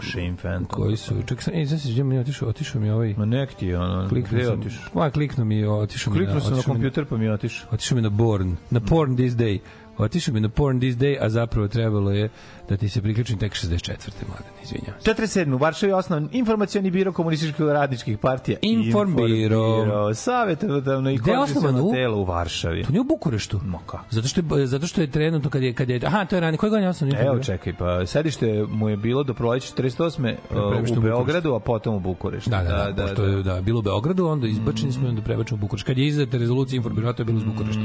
Shane 0.01 0.35
Fenton. 0.35 0.65
koji 0.67 0.97
su 0.97 1.15
ček 1.25 1.41
sam 1.41 1.53
ej 1.53 1.65
sad 1.65 1.81
se 1.81 1.89
izvijem, 1.89 2.11
otišao 2.11 2.49
otišao 2.49 2.81
mi 2.81 2.89
ovaj 2.89 3.13
Ma 3.17 3.25
nek 3.25 3.53
ti, 3.53 3.73
ono, 3.75 4.09
kliknuo 4.09 4.39
gde 4.39 4.49
otišao? 4.51 4.83
ma 4.93 5.09
kliknuo 5.09 5.45
mi 5.45 5.65
otišao 5.65 6.13
mi 6.13 6.19
Kliknuo 6.19 6.39
sam 6.39 6.51
na 6.51 6.57
mi 6.57 6.63
kompjuter 6.63 7.05
pa 7.05 7.17
mi 7.17 7.29
otišao. 7.29 7.67
otišao 7.71 7.95
mi 7.95 8.01
na 8.01 8.09
Born 8.09 8.55
na 8.69 8.79
Porn 8.79 9.15
this 9.15 9.33
day 9.33 9.59
otišao 9.97 10.33
mi 10.33 10.39
na 10.39 10.49
Porn 10.49 10.79
this 10.79 10.95
day 10.95 11.17
a 11.21 11.29
zapravo 11.29 11.67
trebalo 11.67 12.11
je 12.11 12.29
da 12.69 12.77
ti 12.77 12.89
se 12.89 13.01
priključim 13.01 13.37
tek 13.39 13.53
64. 13.53 13.89
mladen 14.27 14.53
izvinjavam 14.63 15.01
se 15.01 15.13
47. 15.13 15.53
U 15.53 15.57
Varšavi 15.57 15.91
je 15.91 15.95
osnovan 15.95 16.29
informacioni 16.31 16.91
biro 16.91 17.11
komunističkih 17.11 17.65
radničkih 17.65 18.17
partija. 18.17 18.57
Informbiro. 18.61 19.27
Informbiro. 19.27 20.13
Savjetodavno 20.13 21.11
i 21.11 21.19
je 21.25 21.39
osnovan? 21.39 21.75
U? 21.79 21.91
telo 21.91 22.17
u 22.17 22.23
Varšavi. 22.23 22.83
To 22.83 22.91
nije 22.91 23.01
u 23.01 23.03
Bukureštu. 23.03 23.59
Ma 23.65 23.79
kako? 23.85 24.05
Zato 24.09 24.27
što 24.27 24.41
je, 24.57 24.67
zato 24.67 24.87
što 24.87 25.01
je 25.01 25.07
trenutno 25.07 25.49
kad 25.49 25.63
je 25.63 25.73
kad 25.73 25.89
je 25.89 25.99
aha 26.05 26.25
to 26.25 26.35
je 26.35 26.39
ranije 26.39 26.57
koje 26.57 26.69
godine 26.69 26.87
ja 26.87 26.93
sam 26.93 27.09
Evo 27.15 27.39
čekaj, 27.39 27.73
pa 27.73 28.05
sedište 28.05 28.65
mu 28.69 28.89
je 28.89 28.97
bilo 28.97 29.23
do 29.23 29.33
proleća 29.33 29.73
48. 29.75 30.35
prema 30.49 30.85
što 30.85 30.95
u 30.95 30.97
u 30.97 31.01
Beogradu, 31.01 31.53
a 31.53 31.59
potom 31.59 31.95
u 31.95 31.99
Bukureštu. 31.99 32.49
Da, 32.49 32.63
da, 32.63 32.69
da, 32.69 32.91
da, 32.91 33.03
pošto 33.03 33.25
je 33.25 33.43
da, 33.43 33.61
bilo 33.61 33.79
u 33.79 33.81
Beogradu, 33.81 34.27
onda 34.27 34.47
izbačeni 34.47 34.91
smo 34.91 35.05
i 35.05 35.09
onda 35.09 35.21
prebačeni 35.21 35.59
u 35.59 35.61
Bukurešt. 35.61 35.85
Kad 35.85 35.97
je 35.97 36.07
izdata 36.07 36.37
rezolucija 36.37 36.77
Informbirata, 36.77 37.21
je 37.21 37.25
bilo 37.25 37.37
iz 37.37 37.43
Bukurešta. 37.43 37.81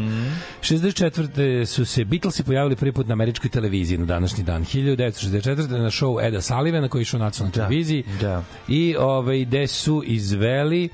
64. 0.60 1.64
su 1.64 1.84
se 1.84 2.04
Beatlesi 2.04 2.42
pojavili 2.42 2.76
prvi 2.76 2.92
put 2.92 3.06
na 3.06 3.12
američkoj 3.12 3.50
televiziji 3.50 3.98
na 3.98 4.06
današnji 4.06 4.44
dan. 4.44 4.64
1964. 4.74 5.78
na 5.78 5.90
show 5.90 6.26
Eda 6.26 6.40
Sullivana 6.40 6.88
koji 6.88 7.00
je 7.00 7.02
išao 7.02 7.18
na 7.18 7.24
nacionalnoj 7.24 7.52
televiziji. 7.52 8.04
da. 8.20 8.42
I 8.68 8.96
ovaj, 8.98 9.44
gde 9.44 9.66
su 9.66 10.02
izveli 10.06 10.88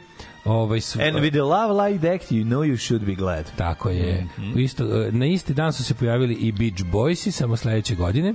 ovaj, 0.44 0.80
su, 0.80 0.98
And 1.00 1.16
with 1.16 1.40
a 1.40 1.44
love 1.44 1.88
like 1.88 1.98
that, 2.08 2.32
you 2.32 2.44
know 2.44 2.60
you 2.72 2.76
should 2.76 3.04
be 3.06 3.14
glad. 3.14 3.44
Tako 3.56 3.90
je. 3.90 4.26
Mhm. 4.38 4.52
U 4.54 4.58
Isto, 4.58 4.84
na 5.10 5.26
isti 5.26 5.54
dan 5.54 5.72
su 5.72 5.84
se 5.84 5.94
pojavili 5.94 6.34
i 6.34 6.52
Beach 6.52 6.82
Boysi, 6.92 7.30
samo 7.30 7.56
sledeće 7.56 7.94
godine. 7.94 8.34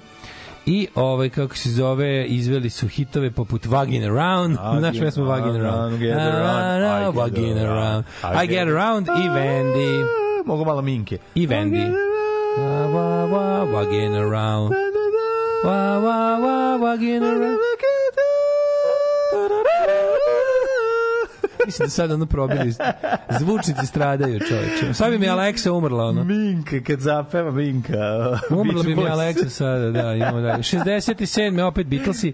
I 0.66 0.88
ovaj 0.96 1.30
kako 1.30 1.56
se 1.56 1.70
zove 1.70 2.26
izveli 2.26 2.70
su 2.70 2.88
hitove 2.88 3.32
poput 3.32 3.66
Vagin 3.66 4.04
Around, 4.04 4.58
znaš 4.80 5.00
pesmu 5.00 5.24
Vagin 5.26 5.56
Around. 5.56 6.00
get 6.00 6.18
around, 6.18 6.84
I 6.84 7.06
get 7.06 7.16
Vagin 7.16 7.58
around. 7.58 8.06
I 8.44 8.48
get 8.48 8.68
around 8.68 9.08
i 9.08 9.30
Vendi. 9.30 10.04
Mogu 10.46 10.66
malo 10.66 10.82
minke. 10.82 11.18
I 11.36 11.46
Vendi. 11.48 11.86
Va 12.58 12.86
va 12.88 13.26
va 13.26 13.64
Vagin 13.64 14.16
Around. 14.16 14.74
Va 15.64 16.00
va 16.00 16.78
Vagin 16.78 17.24
Around. 17.24 17.60
Mislim 21.66 21.86
da 21.86 21.90
sad 21.90 22.12
ono 22.12 22.26
probili. 22.26 22.74
Zvučnici 23.40 23.86
stradaju, 23.86 24.40
čoveče. 24.40 24.94
Sad 24.94 25.12
bi 25.12 25.18
mi 25.18 25.30
Aleksa 25.30 25.72
umrla, 25.74 26.04
ono. 26.04 26.24
Minka, 26.24 26.80
kad 26.88 27.00
zapeva 27.00 27.52
Minka. 27.52 27.98
Umrla 28.50 28.84
bi 28.84 28.96
mi. 28.96 29.08
Aleksa 29.08 29.50
sada, 29.50 29.92
da, 29.92 30.14
imamo 30.14 30.42
dalje. 30.42 30.64
67. 30.74 31.62
opet 31.64 31.88
Beatlesi, 31.88 32.34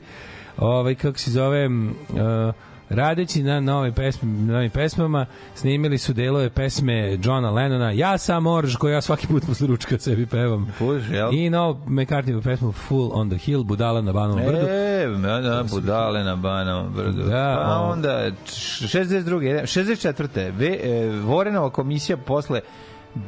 ovaj, 0.57 0.95
kako 0.95 1.17
se 1.19 1.31
zove, 1.31 1.67
uh, 1.67 2.53
radeći 2.89 3.43
na 3.43 3.59
nove 3.59 3.91
pesme, 3.91 4.29
novim 4.53 4.69
pesmama, 4.69 5.25
snimili 5.55 5.97
su 5.97 6.13
delove 6.13 6.49
pesme 6.49 7.17
Johna 7.23 7.51
Lennona 7.51 7.91
Ja 7.91 8.17
sam 8.17 8.47
orž, 8.47 8.75
koju 8.75 8.93
ja 8.93 9.01
svaki 9.01 9.27
put 9.27 9.43
posle 9.47 9.67
ručka 9.67 9.99
sebi 9.99 10.25
pevam. 10.25 10.73
Puš, 10.79 11.03
jel? 11.11 11.33
I 11.33 11.49
novu 11.49 11.79
McCartney 11.87 12.43
pesmu 12.43 12.71
Full 12.71 13.09
on 13.13 13.29
the 13.29 13.37
Hill, 13.37 13.63
Budala 13.63 14.01
na 14.01 14.13
Banovom 14.13 14.45
brdu. 14.45 14.67
E, 14.67 15.07
da, 15.21 15.41
da, 15.41 15.63
budale 15.71 16.23
na 16.23 16.35
Banovom 16.35 16.93
brdu. 16.93 17.23
Da, 17.23 17.63
pa 17.65 17.79
onda, 17.79 18.31
č- 18.45 18.87
62. 18.87 19.65
64. 19.65 20.51
Ve, 20.51 20.79
e, 20.83 21.09
Vorenova 21.23 21.69
komisija 21.69 22.17
posle 22.17 22.61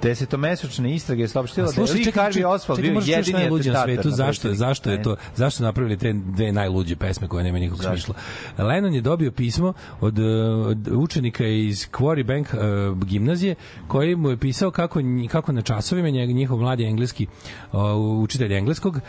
desetomesečne 0.01 0.95
istrage 0.95 1.21
je 1.21 1.27
saopštila 1.27 1.71
da 1.71 1.81
je 1.81 1.87
Lee 1.93 2.11
Harvey 2.11 2.45
Oswald 2.45 2.81
bio 2.81 2.93
čuti 2.93 3.11
jedini 3.11 3.39
najluđe 3.39 3.71
na 3.71 3.83
svetu. 3.83 4.09
Zašto, 4.09 4.53
zašto 4.53 4.91
je 4.91 5.03
to? 5.03 5.15
Zašto 5.35 5.57
su 5.57 5.63
napravili 5.63 5.97
te 5.97 6.13
dve 6.13 6.51
najluđe 6.51 6.95
pesme 6.95 7.27
koje 7.27 7.43
nema 7.43 7.59
nikog 7.59 7.83
smisla? 7.83 8.15
Lennon 8.57 8.93
je 8.93 9.01
dobio 9.01 9.31
pismo 9.31 9.73
od, 10.01 10.19
od 10.65 10.87
učenika 10.91 11.47
iz 11.47 11.87
Quarry 11.91 12.23
Bank 12.23 12.47
uh, 12.53 13.03
gimnazije 13.07 13.55
koji 13.87 14.15
mu 14.15 14.29
je 14.29 14.37
pisao 14.37 14.71
kako 14.71 14.99
kako 15.31 15.51
na 15.51 15.61
časovima 15.61 16.09
njeg, 16.09 16.29
njihov 16.29 16.57
mladi 16.57 16.83
engleski 16.83 17.27
uh, 17.71 17.79
učitelj 18.23 18.53
engleskog 18.53 18.95
uh, 18.95 19.01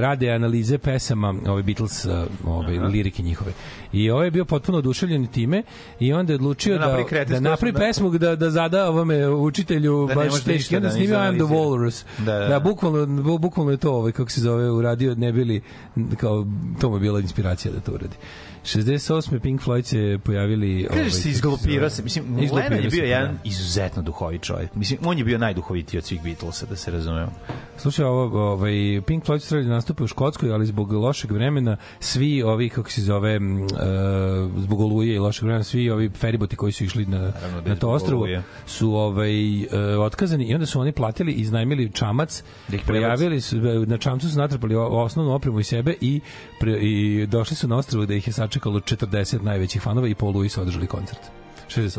rade 0.00 0.30
analize 0.30 0.78
pesama 0.78 1.34
ove 1.46 1.62
Beatles 1.62 2.04
uh, 2.04 2.12
ove 2.46 2.78
lirike 2.80 3.22
njihove. 3.22 3.52
I 3.92 4.10
ovaj 4.10 4.26
je 4.26 4.30
bio 4.30 4.44
potpuno 4.44 4.78
oduševljen 4.78 5.26
time 5.26 5.62
i 6.00 6.12
onda 6.12 6.32
je 6.32 6.34
odlučio 6.34 6.78
Da 6.78 6.86
da 6.86 6.86
napravi 6.86 7.24
da, 7.26 7.40
napravi 7.40 7.72
da- 7.72 7.78
pesmu 7.78 8.10
da 8.10 8.36
da 8.36 8.50
zada 8.50 8.88
ovome 8.88 9.28
učitelju 9.28 10.06
Da 10.06 10.14
baš 10.18 10.32
može 10.32 10.44
teški. 10.44 10.74
I 10.74 10.76
onda 10.76 10.88
da 10.88 10.94
snimio 10.94 11.14
I 11.14 11.18
am 11.18 11.34
the. 11.36 11.42
Walrus. 11.44 12.04
Da, 12.18 12.24
da, 12.24 12.38
da, 12.38 12.48
da. 12.48 12.60
bukvalno, 12.60 13.06
bu- 13.22 13.38
bukvalno 13.38 13.70
je 13.70 13.76
to 13.76 13.92
ovaj, 13.92 14.12
kako 14.12 14.30
se 14.30 14.40
zove, 14.40 14.70
uradio, 14.70 15.14
ne 15.14 15.32
bili, 15.32 15.60
kao, 16.16 16.46
to 16.80 16.90
mu 16.90 16.96
je 16.96 17.00
bila 17.00 17.20
inspiracija 17.20 17.72
da 17.72 17.80
to 17.80 17.92
uradi. 17.92 18.16
68. 18.64 19.38
Pink 19.40 19.60
Floyd 19.62 19.82
se 19.82 20.18
pojavili... 20.24 20.86
Kaže 20.88 21.00
ovaj, 21.00 21.10
se 21.10 21.30
izglupirao 21.30 21.90
se. 21.90 22.02
Mislim, 22.02 22.24
izglupirao 22.38 22.70
Lennon 22.70 22.84
je 22.84 22.90
se, 22.90 22.96
bio 22.96 23.02
pa 23.02 23.08
jedan 23.08 23.32
da. 23.34 23.40
izuzetno 23.44 24.02
duhovit 24.02 24.42
čovjek. 24.42 24.74
Mislim, 24.74 25.00
on 25.04 25.18
je 25.18 25.24
bio 25.24 25.38
najduhovitiji 25.38 25.98
od 25.98 26.04
svih 26.04 26.22
Beatlesa, 26.22 26.66
da 26.66 26.76
se 26.76 26.90
razumemo. 26.90 27.32
Slušaj, 27.76 28.04
ovo, 28.04 28.52
ovaj, 28.52 29.00
Pink 29.06 29.24
Floyd 29.24 29.38
su 29.38 29.48
trebali 29.48 29.68
da 29.68 29.74
nastupe 29.74 30.04
u 30.04 30.06
Škotskoj, 30.06 30.52
ali 30.52 30.66
zbog 30.66 30.92
lošeg 30.92 31.32
vremena 31.32 31.76
svi 32.00 32.42
ovi, 32.42 32.68
kako 32.68 32.90
se 32.90 33.02
zove, 33.02 33.34
e, 33.34 33.38
zbog 34.56 34.80
oluje 34.80 35.14
i 35.14 35.18
lošeg 35.18 35.44
vremena, 35.44 35.64
svi 35.64 35.90
ovi 35.90 36.08
feriboti 36.08 36.56
koji 36.56 36.72
su 36.72 36.84
išli 36.84 37.06
na, 37.06 37.18
da 37.18 37.68
na 37.68 37.76
to 37.76 37.88
oluje. 37.88 38.42
su 38.66 38.94
ovaj, 38.94 39.62
e, 39.62 39.66
otkazani 39.98 40.44
i 40.44 40.54
onda 40.54 40.66
su 40.66 40.80
oni 40.80 40.92
platili, 40.92 41.32
iznajmili 41.32 41.92
čamac, 41.92 42.42
Da 42.68 42.68
prebace. 42.68 42.86
pojavili 42.86 43.40
su, 43.40 43.56
na 43.86 43.98
čamcu 43.98 44.30
su 44.30 44.38
natrpali 44.38 44.74
osnovnu 44.76 45.32
opremu 45.34 45.60
i 45.60 45.64
sebe 45.64 45.94
i, 46.00 46.20
pre, 46.60 46.72
i 46.80 47.26
došli 47.26 47.56
su 47.56 47.68
na 47.68 47.76
ostrvo 47.76 48.06
da 48.06 48.14
ih 48.14 48.26
je 48.26 48.32
sačekalo 48.48 48.80
40 48.80 49.42
najvećih 49.42 49.82
fanova 49.82 50.08
i 50.08 50.14
po 50.14 50.26
oluji 50.26 50.48
su 50.48 50.60
održali 50.60 50.86
koncert. 50.86 51.20
68. 51.68 51.98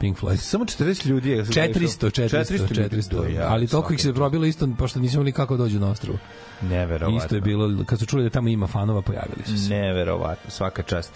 Pink 0.00 0.18
Floyd. 0.18 0.36
Samo 0.36 0.64
40 0.64 1.06
ljudi 1.06 1.30
je... 1.30 1.44
400, 1.44 2.10
400, 2.10 2.88
400, 2.88 3.12
ljudi. 3.12 3.34
Ja, 3.34 3.48
ali 3.48 3.66
toliko 3.66 3.92
ih 3.92 4.02
se 4.02 4.12
probilo 4.12 4.46
isto, 4.46 4.68
pošto 4.78 5.00
nismo 5.00 5.16
imali 5.16 5.32
kako 5.32 5.56
dođu 5.56 5.80
na 5.80 5.90
ostrvo. 5.90 6.18
Neverovatno. 6.62 7.18
Isto 7.18 7.34
je 7.34 7.40
bilo, 7.40 7.84
kad 7.86 7.98
su 7.98 8.06
čuli 8.06 8.22
da 8.22 8.30
tamo 8.30 8.48
ima 8.48 8.66
fanova, 8.66 9.02
pojavili 9.02 9.42
su 9.44 9.58
se. 9.58 9.70
Neverovatno, 9.70 10.50
svaka 10.50 10.82
čast. 10.82 11.12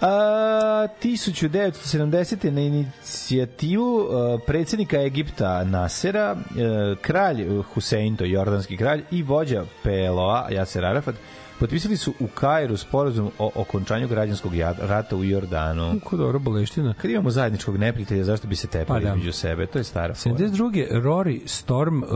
A, 0.00 0.86
1970. 1.02 2.50
na 2.50 2.60
inicijativu 2.60 4.08
a, 4.10 4.38
predsjednika 4.46 5.02
Egipta 5.02 5.64
Nasera, 5.64 6.30
a, 6.30 6.94
kralj 7.02 7.62
Husein, 7.74 8.16
to 8.16 8.24
jordanski 8.24 8.76
kralj, 8.76 9.02
i 9.10 9.22
vođa 9.22 9.64
PLO-a, 9.82 10.48
Jaser 10.50 10.84
Arafat, 10.84 11.14
potpisali 11.60 11.96
su 11.96 12.14
u 12.20 12.26
Kairu 12.26 12.76
sporazum 12.76 13.30
o 13.38 13.50
okončanju 13.54 14.08
građanskog 14.08 14.52
rata 14.80 15.16
u 15.16 15.24
Jordanu. 15.24 16.00
Kako 16.02 16.16
dobro 16.16 16.38
boleština. 16.38 16.94
Kad 16.94 17.10
imamo 17.10 17.30
zajedničkog 17.30 17.76
neprijatelja, 17.76 18.24
zašto 18.24 18.48
bi 18.48 18.56
se 18.56 18.66
tepali 18.66 19.04
Pa 19.04 19.08
da. 19.08 19.14
između 19.14 19.32
sebe? 19.32 19.66
To 19.66 19.78
je 19.78 19.84
stara 19.84 20.14
fora. 20.14 20.36
72. 20.36 21.02
Rory 21.02 21.40
Storm, 21.46 22.02
uh, 22.02 22.08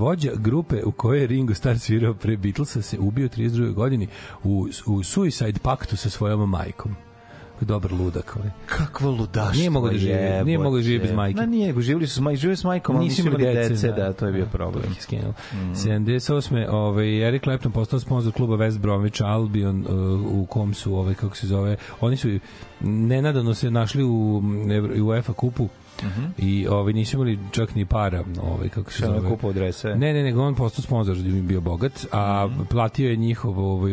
vođa 0.00 0.30
grupe 0.34 0.82
u 0.84 0.92
kojoj 0.92 1.20
je 1.20 1.26
Ringo 1.26 1.54
Starr 1.54 1.78
svirao 1.78 2.14
pre 2.14 2.36
Beatlesa, 2.36 2.82
se 2.82 2.98
ubio 2.98 3.26
u 3.26 3.28
32. 3.28 3.72
godini 3.72 4.08
u, 4.44 4.68
u 4.86 5.02
Suicide 5.02 5.60
paktu 5.62 5.96
sa 5.96 6.10
svojom 6.10 6.50
majkom. 6.50 6.96
Kako 7.64 7.72
dobar 7.72 7.92
ludak. 7.92 8.36
Ali. 8.36 8.50
Kakvo 8.66 9.10
ludaštvo 9.10 9.58
Nije 9.58 9.70
mogao 9.70 9.90
da 9.90 9.98
živi, 9.98 10.44
nije 10.44 10.58
mogao 10.58 10.76
da 10.76 10.82
živi 10.82 10.98
bez 10.98 11.12
majke. 11.12 11.40
Na, 11.40 11.46
nije, 11.46 11.66
nego 11.66 11.80
živjeli 11.80 12.06
su 12.06 12.14
s 12.14 12.20
majkom, 12.20 12.36
živjeli 12.36 12.56
s 12.56 12.64
majkom, 12.64 12.96
ali 12.96 13.04
Nisu 13.04 13.26
imali 13.26 13.44
dece, 13.44 13.68
dece, 13.68 13.92
da, 13.92 14.12
to 14.12 14.26
je 14.26 14.32
bio 14.32 14.46
problem. 14.46 14.94
Skinulo. 15.00 15.34
78. 15.54 16.68
Ovaj, 16.68 17.28
Eric 17.28 17.42
Clapton 17.42 17.72
postao 17.72 18.00
sponsor 18.00 18.32
kluba 18.32 18.56
West 18.56 18.78
Bromwich 18.78 19.24
Albion 19.24 19.80
uh, 19.80 20.42
u 20.42 20.46
kom 20.46 20.74
su, 20.74 20.94
ovaj, 20.94 21.14
kako 21.14 21.36
se 21.36 21.46
zove, 21.46 21.76
oni 22.00 22.16
su 22.16 22.28
nenadano 22.80 23.54
se 23.54 23.70
našli 23.70 24.04
u 24.04 24.42
Evro- 24.66 25.00
u 25.00 25.12
Kupu 26.04 26.32
i 26.38 26.66
ovaj 26.68 26.92
nisu 26.92 27.16
imali 27.16 27.38
čak 27.50 27.74
ni 27.74 27.84
para, 27.86 28.24
ovaj 28.42 28.68
kako 28.68 28.92
se 28.92 29.06
zove. 29.06 29.16
je 29.18 29.28
kupao 29.28 29.50
adrese? 29.50 29.88
Ne, 29.88 30.12
ne, 30.12 30.22
nego 30.22 30.42
on 30.42 30.54
postao 30.54 30.82
sponzor 30.82 31.16
da 31.16 31.22
bi 31.22 31.42
bio 31.42 31.60
bogat, 31.60 32.06
a 32.12 32.48
platio 32.70 33.10
je 33.10 33.16
njihov 33.16 33.58
ovaj 33.60 33.92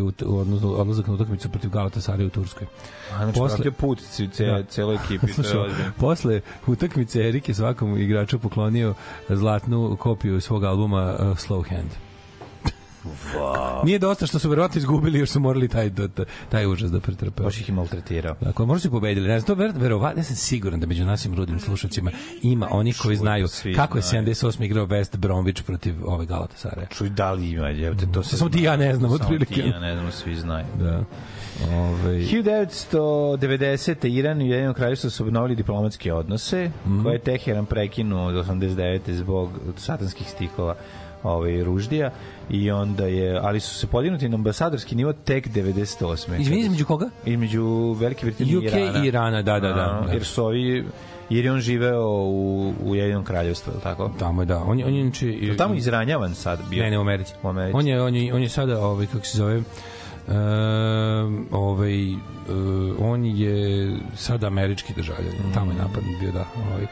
odlazak 0.64 1.08
na 1.08 1.14
utakmicu 1.14 1.50
protiv 1.50 1.70
Galatasaraya 1.70 2.26
u 2.26 2.30
Turskoj. 2.30 2.68
A, 3.12 3.18
znači, 3.18 3.40
Posle- 3.40 3.58
posle... 3.58 3.72
put 3.72 4.00
ci- 4.12 4.28
ce, 4.28 4.46
Da. 4.46 4.64
celoj 4.64 4.96
ekipi. 4.96 5.34
to 5.34 5.42
je 5.42 5.60
ozbiljno. 5.60 5.92
posle 5.98 6.42
utakmice 6.68 7.20
Erik 7.22 7.48
je 7.48 7.56
svakom 7.56 7.98
igraču 7.98 8.40
poklonio 8.40 8.94
zlatnu 9.30 9.96
kopiju 9.96 10.42
svog 10.42 10.64
albuma 10.64 11.14
uh, 11.14 11.26
Slow 11.28 11.70
Hand. 11.70 11.90
Nije 13.84 14.00
dosta 14.00 14.28
što 14.28 14.40
su 14.40 14.50
verovatno 14.50 14.80
izgubili, 14.80 15.20
još 15.20 15.30
su 15.30 15.40
morali 15.40 15.68
taj, 15.68 15.96
taj, 15.96 16.08
taj 16.50 16.66
užas 16.68 16.92
da 16.92 17.00
pretrpe. 17.00 17.44
Baš 17.44 17.58
ih 17.58 17.70
je 17.70 17.76
maltretirao. 17.76 18.36
Dakle, 18.42 18.66
možda 18.66 18.82
su 18.82 18.92
pobedili. 18.92 19.28
Ne 19.28 19.40
znam, 19.40 19.48
to 19.48 19.56
ver, 19.56 19.72
verovatno, 19.76 20.20
ja 20.20 20.26
sam 20.26 20.36
siguran 20.36 20.80
da 20.80 20.88
među 20.88 21.06
našim 21.06 21.36
rudim 21.36 21.60
slušacima 21.60 22.12
ima 22.42 22.68
oni 22.72 22.94
koji 22.94 23.16
znaju 23.18 23.48
svi 23.48 23.74
kako 23.74 23.98
je 23.98 24.02
znaju. 24.02 24.26
78. 24.26 24.64
igrao 24.64 24.86
West 24.88 25.18
Bromwich 25.18 25.62
protiv 25.64 25.96
ove 26.06 26.26
Galatasaraya. 26.26 26.90
Čuj, 26.90 27.10
da 27.10 27.32
li 27.32 27.50
ima, 27.50 27.68
jevte, 27.68 28.06
to 28.08 28.24
se 28.24 28.38
Samo 28.38 28.50
ti 28.50 28.64
ja 28.64 28.78
ne 28.78 28.96
znam, 28.96 29.10
Samo 29.10 29.16
otprilike. 29.16 29.54
ti 29.54 29.62
i 29.62 29.70
ja 29.70 29.80
ne 29.80 29.94
znamo, 29.94 30.12
svi 30.12 30.36
znaju. 30.36 30.66
Da. 30.76 31.04
Ove, 31.72 32.20
1990. 32.20 34.08
Iran 34.08 34.42
i 34.42 34.46
Ujedinjeno 34.46 34.74
kraljevstvo 34.74 35.10
su 35.10 35.24
obnovili 35.24 35.56
diplomatske 35.56 36.14
odnose, 36.14 36.72
Mhm. 36.86 37.04
koje 37.04 37.14
je 37.14 37.20
Teheran 37.20 37.66
prekinuo 37.66 38.28
od 38.28 38.36
89. 38.38 39.14
zbog 39.14 39.50
satanskih 39.78 40.30
stihova 40.30 40.76
ovaj 41.24 41.64
ruždija 41.64 42.12
i 42.50 42.72
onda 42.72 43.06
je 43.06 43.40
ali 43.44 43.60
su 43.60 43.76
se 43.76 43.88
podignuti 43.88 44.30
na 44.30 44.36
ambasadorski 44.36 44.96
nivo 44.96 45.14
tek 45.14 45.48
98. 45.48 46.40
Izvini, 46.40 46.62
između 46.62 46.86
koga? 46.86 47.10
između 47.26 47.96
Velike 48.00 48.26
Britanije 48.26 48.58
UK 48.58 48.64
i 48.64 48.68
Irana. 48.68 49.04
i 49.04 49.08
Irana, 49.08 49.42
da, 49.42 49.60
da, 49.60 49.68
da, 49.74 49.82
A, 49.82 50.06
da. 50.08 50.14
Jer 50.14 50.26
su 50.26 50.44
ovi 50.46 50.86
jer 51.30 51.46
je 51.46 51.52
on 51.52 51.60
živeo 51.60 52.08
u 52.08 52.74
u 52.84 52.90
Ujedinjenom 52.90 53.26
kraljevstvu, 53.26 53.74
je 53.74 53.80
tako? 53.80 54.12
Tamo 54.20 54.42
je, 54.42 54.46
da. 54.46 54.58
On 54.64 54.80
je, 54.80 54.86
on 54.86 54.94
je 54.94 55.02
inače... 55.02 55.28
Je 55.28 55.52
li 55.52 55.58
tamo 55.58 55.74
izranjavan 55.76 56.36
sad 56.36 56.60
bio? 56.70 56.84
Ne, 56.84 56.92
ne, 56.92 56.98
u 56.98 57.02
Americi. 57.02 57.34
U 57.44 57.48
Americi. 57.48 57.78
On 57.78 57.88
je, 57.88 58.02
on 58.02 58.16
je, 58.16 58.34
on 58.34 58.42
je 58.44 58.50
sada, 58.50 58.86
ovaj, 58.86 59.06
kako 59.06 59.26
se 59.26 59.38
zove, 59.38 59.62
Um, 60.28 61.48
ovaj, 61.52 62.14
uh, 62.14 62.20
on 63.00 63.26
je 63.26 63.90
sada 64.16 64.48
američki 64.48 64.94
državljanin, 64.94 65.42
Mm. 65.50 65.54
tamo 65.54 65.72
je 65.72 65.78
napad 65.78 66.04
bio, 66.20 66.32
da. 66.32 66.46
Ovaj. 66.72 66.86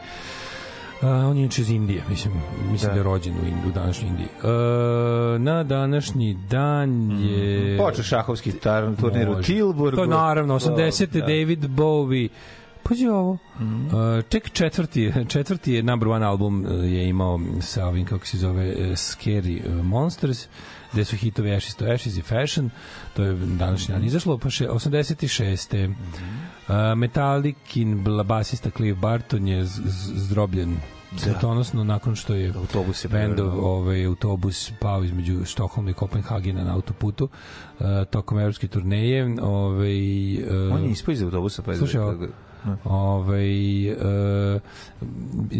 Uh, 1.02 1.08
on 1.08 1.36
je 1.36 1.42
inače 1.42 1.62
iz 1.62 1.70
Indije, 1.70 2.02
mislim, 2.08 2.34
mislim 2.70 2.88
da, 2.88 2.92
Da. 2.94 2.98
je 2.98 3.02
rođen 3.02 3.34
u, 3.34 3.44
Ind- 3.46 3.68
u 3.68 3.72
današnjoj 3.72 4.08
Indiji. 4.08 4.26
Uh, 4.26 5.40
na 5.40 5.62
današnji 5.64 6.34
dan 6.34 7.10
je... 7.20 7.78
Počeo 7.78 8.04
šahovski 8.04 8.52
tar, 8.52 8.96
turnir 9.00 9.28
u. 9.28 9.42
Tilburgu. 9.42 9.96
To 9.96 10.06
naravno, 10.06 10.54
80. 10.58 11.06
Da. 11.06 11.18
Mhm. 11.18 11.26
David 11.26 11.64
Bowie. 11.64 12.28
Pazi 12.82 13.06
ovo. 13.06 13.30
Uh, 13.30 13.38
tek 14.28 14.50
četvrti, 14.52 15.12
četvrti 15.28 15.72
je 15.72 15.82
number 15.82 16.08
one 16.08 16.26
album 16.26 16.64
uh, 16.64 16.70
je 16.84 17.08
imao 17.08 17.40
sa 17.60 17.86
ovim, 17.86 18.06
kako 18.06 18.26
se 18.26 18.38
zove, 18.38 18.68
uh, 18.68 18.76
Scary 18.86 19.82
Monsters, 19.82 20.48
gde 20.92 21.04
su 21.04 21.16
hitovi 21.16 21.54
Ashes 21.54 21.74
to 21.74 21.84
Ashes 21.84 22.16
i 22.16 22.22
Fashion, 22.22 22.70
to 23.16 23.22
je 23.24 23.34
današnji 23.34 23.94
dan 23.94 24.04
izašlo, 24.04 24.38
pa 24.38 24.50
še 24.50 24.68
86. 24.68 25.88
Mhm. 25.88 25.92
Uh, 25.92 26.49
Metallicin 26.96 28.04
bla- 28.04 28.22
basista 28.24 28.70
Cliff 28.70 29.00
Barton 29.00 29.48
je 29.48 29.64
zdrobljen 30.14 30.76
smrtonosno 31.16 31.84
nakon 31.84 32.16
što 32.16 32.34
je 32.34 32.52
Autobus 32.56 33.04
je 33.04 33.08
bendov 33.08 33.64
ovaj 33.64 34.04
autobus 34.06 34.72
pao 34.80 35.04
između 35.04 35.44
Štokholma 35.44 35.90
i 35.90 35.94
Kopenhagena 35.94 36.64
na 36.64 36.74
autoputu 36.74 37.24
uh, 37.24 37.86
tokom 38.10 38.38
evropske 38.38 38.68
turneje 38.68 39.36
ovaj 39.42 40.34
uh, 40.34 40.74
On 40.74 40.84
je 40.84 40.90
ispao 40.90 41.12
iz 41.12 41.22
autobusa 41.22 41.62
pa 41.62 41.70
je... 41.72 41.78
Slušaj, 41.78 42.00
ovo, 42.00 42.26
ovaj, 42.84 43.88
e, 43.88 43.94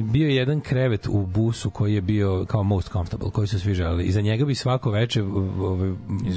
bio 0.02 0.28
je 0.28 0.36
jedan 0.36 0.60
krevet 0.60 1.06
u 1.10 1.26
busu 1.26 1.70
koji 1.70 1.94
je 1.94 2.00
bio 2.00 2.44
kao 2.48 2.62
most 2.62 2.88
comfortable, 2.88 3.30
koji 3.30 3.48
su 3.48 3.60
svi 3.60 3.74
želeli. 3.74 4.04
I 4.04 4.12
za 4.12 4.20
njega 4.20 4.44
bi 4.44 4.54
svako 4.54 4.90
veče 4.90 5.22
ovaj, 5.22 5.92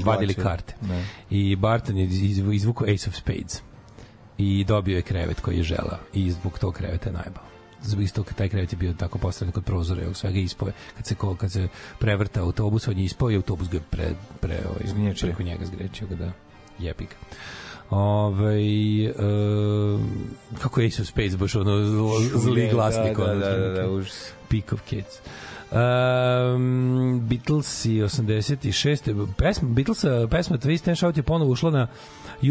vadili 0.06 0.34
karte. 0.34 0.76
Ne. 0.82 1.06
I 1.30 1.56
Barton 1.56 1.98
je 1.98 2.06
iz- 2.06 2.54
izvukao 2.54 2.88
Ace 2.88 3.10
of 3.10 3.16
Spades. 3.16 3.62
I 4.38 4.64
dobio 4.64 4.96
je 4.96 5.02
krevet 5.02 5.40
koji 5.40 5.58
je 5.58 5.64
želao 5.64 5.98
i 6.14 6.32
zbog 6.32 6.60
tog 6.60 6.74
kreveta 6.74 7.10
je 7.10 7.14
najbao 7.14 7.44
zbog 7.84 8.04
istog 8.04 8.34
taj 8.34 8.50
krevet 8.50 8.74
je 8.74 8.78
bio 8.78 8.94
tako 8.94 9.18
postavljen 9.18 9.52
kod 9.52 9.64
prozora 9.64 10.02
i 10.02 10.14
svega 10.14 10.40
ispove 10.40 10.72
kad 10.98 11.06
se 11.06 11.16
ko, 11.16 11.36
kad 11.36 11.52
se 11.52 11.68
prevrta 12.00 12.42
autobus 12.42 12.88
on 12.88 12.98
je 12.98 13.04
ispao 13.04 13.32
i 13.32 13.36
autobus 13.36 13.70
ga 13.70 13.78
je 13.78 13.84
pre 13.90 14.16
pre 14.40 14.60
ovaj, 14.66 14.88
Zgnječio. 14.88 15.28
preko 15.28 15.44
njega 15.44 15.66
zgrečio 15.66 16.08
ga 16.08 16.16
da 16.16 16.32
jebi 16.80 17.04
ga 17.06 17.16
Ove, 17.90 18.62
e, 19.06 19.14
kako 20.62 20.82
je 20.82 20.88
Ace 20.88 21.06
Space 21.06 21.38
baš 21.38 21.56
ono 21.56 21.86
zli 22.38 22.70
glasnik 22.72 23.18
da, 23.18 23.26
da, 23.26 23.36
da, 23.36 23.40
da, 23.40 23.56
otprilike. 23.56 23.90
užas. 23.90 24.32
Peak 24.50 24.74
of 24.74 24.82
Kids. 24.82 25.20
Um, 25.72 27.22
Beatles 27.30 27.86
i 27.86 28.02
86. 28.02 29.28
Pesma, 29.38 29.70
Beatlesa, 29.70 30.28
pesma 30.32 30.58
Twist 30.58 30.88
and 30.88 30.98
Shout 30.98 31.18
je 31.18 31.24
ponovo 31.24 31.52
ušla 31.52 31.72
na 31.72 31.88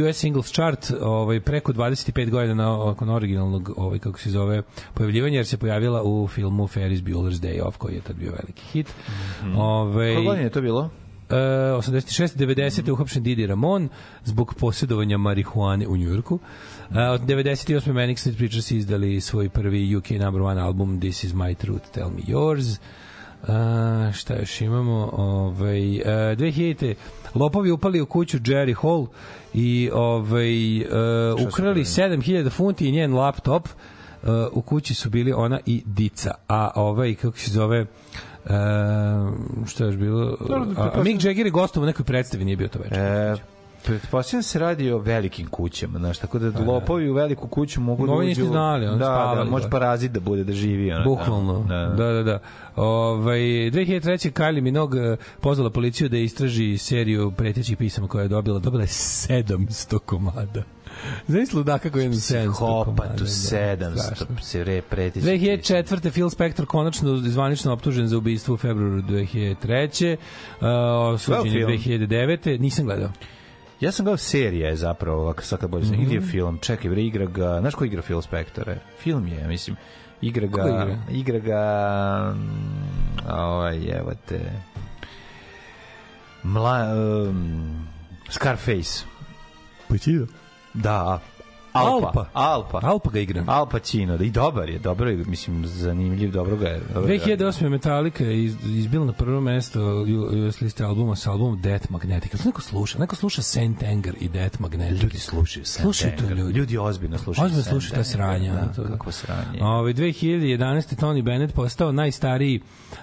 US 0.00 0.16
Singles 0.16 0.52
Chart 0.52 0.92
ovaj, 1.00 1.40
preko 1.40 1.72
25 1.72 2.30
godina 2.30 2.54
na, 2.54 2.84
nakon 2.84 3.10
originalnog 3.10 3.72
ovaj, 3.76 3.98
kako 3.98 4.18
se 4.18 4.30
zove 4.30 4.62
pojavljivanja 4.94 5.36
jer 5.36 5.46
se 5.46 5.56
pojavila 5.56 6.02
u 6.02 6.28
filmu 6.28 6.66
Ferris 6.66 7.00
Bueller's 7.00 7.40
Day 7.40 7.62
Off 7.62 7.76
koji 7.76 7.94
je 7.94 8.00
tad 8.00 8.16
bio 8.16 8.30
veliki 8.30 8.62
hit. 8.72 8.88
Mm 8.88 9.12
-hmm. 9.44 9.58
ovaj, 9.58 10.14
Koje 10.14 10.24
godine 10.24 10.44
je 10.44 10.50
to 10.50 10.60
bilo? 10.60 10.80
Uh, 10.80 11.38
86. 11.38 12.36
90. 12.36 12.86
je 12.86 12.92
uhapšen 12.92 13.22
Didi 13.22 13.46
Ramon 13.46 13.88
zbog 14.24 14.54
posjedovanja 14.54 15.18
marihuane 15.18 15.86
u 15.86 15.96
Njujorku. 15.96 16.34
Uh, 16.34 16.96
od 16.96 17.20
98. 17.20 17.92
Manic 17.92 18.20
Street 18.20 18.38
Preachers 18.38 18.70
izdali 18.70 19.20
svoj 19.20 19.48
prvi 19.48 19.96
UK 19.96 20.10
number 20.10 20.42
one 20.42 20.60
album 20.60 21.00
This 21.00 21.24
is 21.24 21.32
my 21.32 21.54
truth, 21.54 21.90
tell 21.90 22.10
me 22.10 22.22
yours. 22.26 22.66
Uh, 22.72 22.78
šta 24.12 24.34
još 24.34 24.60
imamo? 24.60 25.10
Ovaj, 25.12 26.00
uh, 26.00 26.06
2000. 26.06 26.94
Lopovi 27.34 27.70
upali 27.70 28.00
u 28.00 28.06
kuću 28.06 28.38
Jerry 28.38 28.74
Hall 28.82 29.06
i 29.54 29.90
ovaj, 29.92 30.80
uh, 30.80 30.86
ukrali 31.48 31.84
7000 31.84 32.50
funti 32.50 32.88
i 32.88 32.92
njen 32.92 33.14
laptop. 33.14 33.68
Uh, 34.22 34.28
u 34.52 34.62
kući 34.62 34.94
su 34.94 35.10
bili 35.10 35.32
ona 35.32 35.60
i 35.66 35.82
Dica. 35.86 36.34
A 36.48 36.70
ovaj, 36.74 37.14
kako 37.14 37.38
se 37.38 37.50
zove, 37.50 37.86
Uh, 38.44 38.48
šta 39.66 39.84
je 39.84 39.88
još 39.88 39.96
bilo? 39.96 40.36
A, 40.76 40.90
a 40.94 41.02
Mick 41.02 41.24
Jagger 41.24 41.46
je 41.46 41.50
gostovao 41.50 41.84
u 41.84 41.86
nekoj 41.86 42.04
predstavi, 42.04 42.44
nije 42.44 42.56
bio 42.56 42.68
to 42.68 42.78
večer. 42.78 42.98
E, 42.98 43.36
Pretpostavljam 43.84 44.42
se 44.42 44.58
radi 44.58 44.90
o 44.90 44.98
velikim 44.98 45.46
kućama, 45.46 45.98
znaš, 45.98 46.18
tako 46.18 46.38
da 46.38 46.60
lopovi 46.60 47.10
u 47.10 47.14
veliku 47.14 47.48
kuću 47.48 47.80
mogu 47.80 48.06
da 48.06 48.12
uđu... 48.12 48.28
niste 48.28 48.44
znali, 48.44 48.86
oni 48.86 48.98
da, 48.98 49.04
da, 49.04 49.12
spavali, 49.14 49.50
može 49.50 49.64
da. 49.64 49.70
parazit 49.70 50.12
da 50.12 50.20
bude 50.20 50.44
da 50.44 50.52
živi. 50.52 50.92
Ono, 50.92 51.04
Bukvalno. 51.04 51.64
Da, 51.68 51.86
Da, 51.86 52.12
da, 52.12 52.22
da. 52.22 52.38
Ovaj 52.76 53.40
2003. 53.40 54.32
Kylie 54.32 54.60
Minogue 54.60 55.12
eh, 55.12 55.16
pozvala 55.40 55.70
policiju 55.70 56.08
da 56.08 56.16
istraži 56.16 56.78
seriju 56.78 57.32
pretećih 57.36 57.76
pisama 57.76 58.08
koje 58.08 58.24
je 58.24 58.28
dobila. 58.28 58.58
Dobila 58.58 58.82
je 58.82 58.88
700 58.88 59.98
komada. 59.98 60.62
Znaš 61.28 61.52
ludaka 61.52 61.90
koji 61.90 62.04
je 62.04 62.10
700 62.10 62.54
komada. 62.54 63.14
Da, 63.18 63.24
700 63.24 63.98
strašno. 63.98 64.26
se 64.42 64.64
re 64.64 64.82
pretiče. 64.82 65.26
2004. 65.26 66.10
Phil 66.10 66.30
Spector 66.30 66.66
konačno 66.66 67.16
zvanično 67.16 67.72
optužen 67.72 68.06
za 68.06 68.18
ubistvo 68.18 68.54
u 68.54 68.56
februaru 68.56 69.02
2003. 69.02 70.16
Uh, 70.16 70.66
osuđen 71.14 71.46
je 71.46 71.78
film? 71.78 72.08
2009. 72.08 72.60
Nisam 72.60 72.84
gledao. 72.84 73.10
Ja 73.82 73.92
sam 73.92 74.04
gledao 74.04 74.18
je 74.52 74.76
zapravo, 74.76 75.22
ovako 75.22 75.42
sad 75.42 75.60
kad 75.60 75.70
bolje 75.70 75.84
mm 75.84 75.90
-hmm. 75.90 76.02
ili 76.02 76.14
je 76.14 76.20
film, 76.20 76.58
čekaj, 76.58 76.90
bre, 76.90 77.02
igra 77.02 77.26
ga, 77.26 77.60
znaš 77.60 77.74
ko 77.74 77.84
igra 77.84 78.02
Phil 78.02 78.22
Spector? 78.22 78.74
Film 78.98 79.26
je, 79.26 79.46
mislim, 79.48 79.76
igra 80.20 80.46
ga, 80.46 80.62
igra? 80.62 80.98
igra 81.10 81.38
ga, 81.38 82.34
mm, 82.34 83.30
ovaj, 83.30 83.98
evo 83.98 84.12
te, 84.28 84.40
mla, 86.42 86.94
um, 86.94 87.88
Scarface. 88.30 89.04
Pacino. 89.88 90.26
Da, 90.74 91.20
Alpa. 91.72 92.06
Alpa. 92.06 92.26
Alpa. 92.32 92.80
Alpa 92.82 93.10
ga 93.10 93.20
igra. 93.20 93.44
Al 93.46 93.68
Pacino, 93.68 94.16
da 94.16 94.24
i 94.24 94.30
dobar 94.30 94.68
je, 94.68 94.78
dobro 94.78 95.10
je, 95.10 95.16
mislim, 95.16 95.66
zanimljiv, 95.66 96.30
dobro 96.32 96.56
ga 96.56 96.68
je. 96.68 96.80
Dobro 96.84 97.06
ga 97.08 97.12
je. 97.12 97.20
2008. 97.38 97.68
Metallica 97.68 98.24
je 98.24 98.44
iz, 98.44 98.56
izbila 98.66 99.04
na 99.06 99.12
prvo 99.12 99.40
mesto 99.40 99.80
US 100.40 100.60
liste 100.60 100.84
albuma 100.84 101.16
sa 101.16 101.30
albumom 101.30 101.60
Death 101.60 101.90
Magnetic. 101.90 102.44
Neko 102.44 102.60
sluša? 102.62 102.98
Neko 102.98 103.16
sluša 103.16 103.42
Saint 103.42 103.82
Anger 103.82 104.14
i 104.20 104.28
Death 104.28 104.60
Magnetic. 104.60 105.02
Ljudi 105.02 105.18
slušaju 105.18 105.64
Saint 105.64 105.82
Slušaju 105.82 106.12
to 106.12 106.22
Anger. 106.22 106.36
ljudi. 106.38 106.52
Ljudi 106.52 106.78
ozbiljno 106.78 107.18
slušaju 107.18 107.44
Ozbiljno 107.46 107.64
slušaju 107.64 107.94
ta 107.94 108.04
sranja. 108.04 108.52
Ono, 108.52 108.72
to- 108.76 108.82
Da, 108.82 108.88
kako 108.88 109.12
sranje. 109.12 109.58
Ove, 109.62 109.92
2011. 109.92 110.96
Tony 110.96 111.22
Bennett 111.22 111.54
postao 111.54 111.92
najstariji 111.92 112.60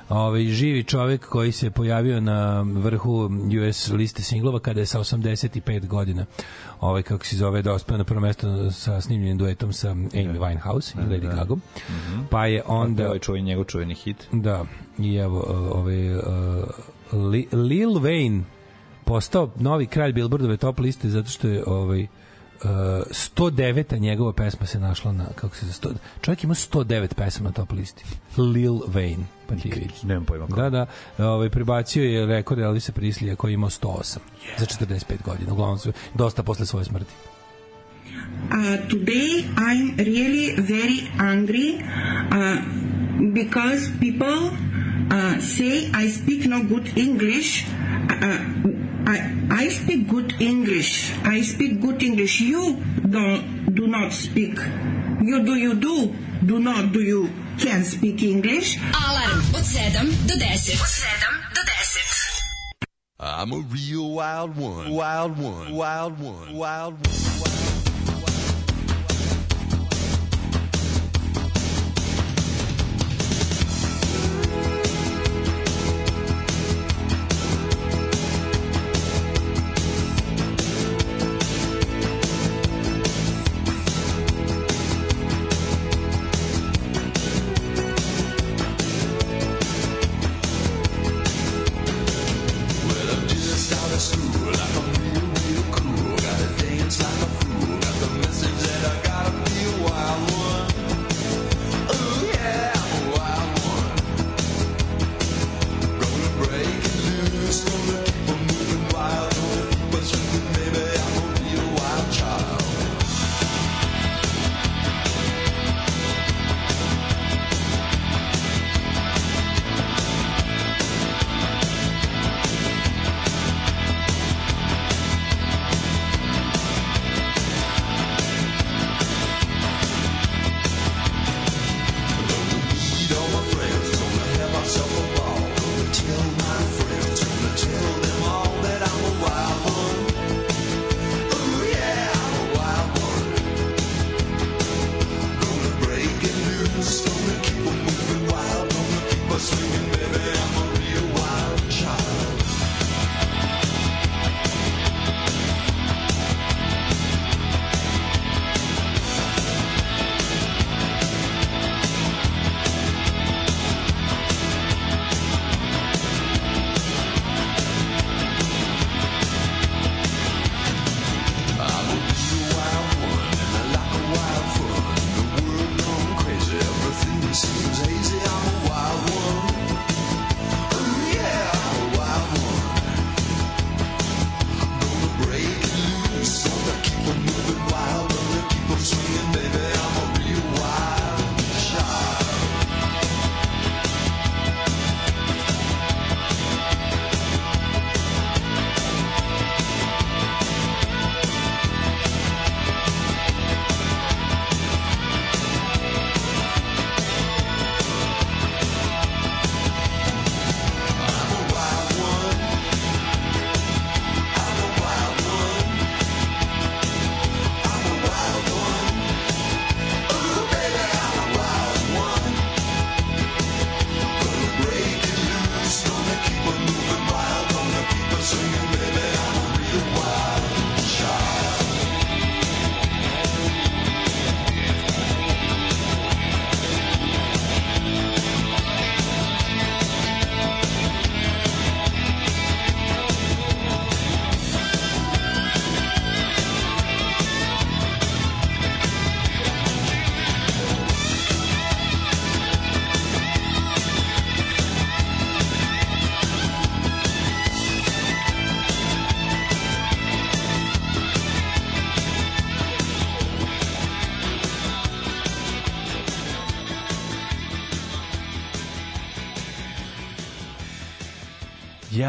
ovaj, 0.09 0.43
živi 0.43 0.83
čovek 0.83 1.25
koji 1.25 1.51
se 1.51 1.69
pojavio 1.69 2.21
na 2.21 2.61
vrhu 2.61 3.29
US 3.67 3.87
liste 3.89 4.23
singlova 4.23 4.59
kada 4.59 4.79
je 4.79 4.85
sa 4.85 4.99
85 4.99 5.87
godina 5.87 6.25
ovaj, 6.79 7.01
kako 7.03 7.25
se 7.25 7.35
zove, 7.35 7.61
dospeo 7.61 7.97
na 7.97 8.03
prvo 8.03 8.21
mesto 8.21 8.47
sa 8.71 9.01
snimljenim 9.01 9.37
duetom 9.37 9.73
sa 9.73 9.89
Amy 9.89 10.39
Winehouse 10.39 10.93
i 10.95 11.09
Lady 11.09 11.35
Gaga. 11.35 11.55
Pa 12.29 12.45
je 12.45 12.63
Onda 12.65 12.89
onda... 12.89 13.05
ovaj 13.05 13.19
čuvaj 13.19 13.41
njegov 13.41 13.63
čuveni 13.63 13.95
hit. 13.95 14.27
Da, 14.31 14.65
i 14.99 15.15
evo, 15.15 15.37
uh, 15.37 15.77
ovaj, 15.77 16.15
uh, 16.15 16.23
Li, 17.11 17.47
Lil 17.51 17.89
Wayne 17.89 18.41
postao 19.05 19.51
novi 19.55 19.85
kralj 19.85 20.13
Billboardove 20.13 20.57
top 20.57 20.79
liste 20.79 21.09
zato 21.09 21.29
što 21.29 21.47
je 21.47 21.63
ovaj, 21.67 22.03
uh, 22.03 22.09
109. 22.63 23.99
njegova 23.99 24.33
pesma 24.33 24.65
se 24.65 24.79
našla 24.79 25.11
na, 25.11 25.25
kako 25.35 25.55
se 25.55 25.65
za 25.65 25.71
100, 25.71 25.93
čovjek 26.21 26.43
ima 26.43 26.53
109 26.53 27.13
pesama 27.13 27.49
na 27.49 27.53
top 27.53 27.71
listi. 27.71 28.05
Lil 28.37 28.73
Wayne, 28.73 29.23
pa 29.47 29.55
ti. 29.55 29.89
Nemam 30.03 30.25
pojma 30.25 30.47
kako. 30.47 30.61
Da, 30.61 30.69
da, 31.17 31.31
ovaj, 31.31 31.49
prebacio 31.49 32.03
je 32.03 32.25
rekord 32.25 32.61
Elvisa 32.61 32.91
Prislija 32.91 33.35
koji 33.35 33.51
je 33.51 33.53
imao 33.53 33.69
108 33.69 34.17
za 34.57 34.65
45 34.65 35.23
godina, 35.25 35.53
uglavnom 35.53 35.77
su 35.79 35.93
dosta 36.13 36.43
posle 36.43 36.65
svoje 36.65 36.85
smrti. 36.85 37.13
Uh, 38.51 38.77
today 38.89 39.45
I'm 39.57 39.95
really 39.97 40.55
very 40.57 41.05
angry 41.19 41.77
uh, 41.85 42.57
because 43.33 43.89
people 44.01 44.49
uh, 45.11 45.37
say 45.39 45.89
I 45.93 46.07
speak 46.09 46.47
no 46.49 46.63
good 46.63 46.97
English. 46.97 47.65
Uh, 48.09 48.41
I, 49.05 49.17
I 49.51 49.69
speak 49.69 50.07
good 50.09 50.33
English. 50.41 51.13
I 51.23 51.41
speak 51.41 51.79
good 51.81 52.01
English. 52.01 52.41
You 52.41 52.81
don't 53.09 53.73
do 53.75 53.87
not 53.87 54.13
speak. 54.13 54.57
You 55.21 55.45
do 55.45 55.53
you 55.55 55.75
do 55.75 56.13
do 56.45 56.59
not 56.59 56.91
do 56.91 57.01
you 57.01 57.29
can 57.59 57.83
speak 57.83 58.23
English. 58.23 58.77
Alarm 58.97 59.45
od 59.53 59.65
7 59.65 60.09
do 60.25 60.33
10. 60.41 60.81
Od 60.81 60.89
7 60.89 61.53
do 61.53 61.61
10. 61.61 62.19
I'm 63.21 63.51
a 63.51 63.59
real 63.69 64.09
wild 64.11 64.55
one. 64.57 64.89
Wild 64.89 65.37
one. 65.37 65.75
Wild 65.75 66.19
one. 66.19 66.55
Wild 66.55 66.93
one. 67.05 67.19
Well, 67.43 67.53
I'm 67.55 67.68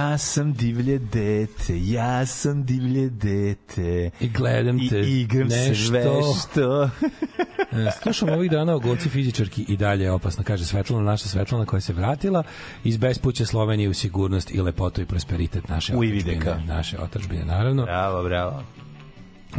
Ja 0.01 0.18
sam 0.18 0.53
divlje 0.53 0.98
dete, 0.98 1.80
ja 1.80 2.26
sam 2.26 2.64
divlje 2.64 3.09
dete. 3.11 4.11
I 4.20 4.28
gledam 4.28 4.78
te 4.88 5.01
I 5.01 5.20
igram 5.20 5.48
nešto. 5.48 5.74
se 5.74 5.86
sve 5.86 6.05
što... 6.51 6.82
E, 7.72 7.90
Slušam 8.03 8.28
ovih 8.28 8.51
dana 8.51 8.74
o 8.74 8.78
goci 8.78 9.09
fizičarki 9.09 9.64
i 9.68 9.76
dalje 9.76 10.05
je 10.05 10.12
opasna, 10.12 10.44
kaže 10.44 10.64
Svetlana, 10.64 11.05
naša 11.05 11.28
Svetlana 11.28 11.64
koja 11.64 11.80
se 11.80 11.92
vratila 11.92 12.42
iz 12.84 12.96
bespuća 12.96 13.46
Slovenije 13.46 13.88
u 13.88 13.94
sigurnost 13.94 14.51
i 14.51 14.61
lepotu 14.61 15.01
i 15.01 15.07
prosperitet 15.07 15.68
naše 15.68 15.96
otadžbine. 15.96 16.64
Naše 16.66 16.98
otadžbine, 16.98 17.44
naravno. 17.44 17.82
Bravo, 17.82 18.24
bravo. 18.24 18.62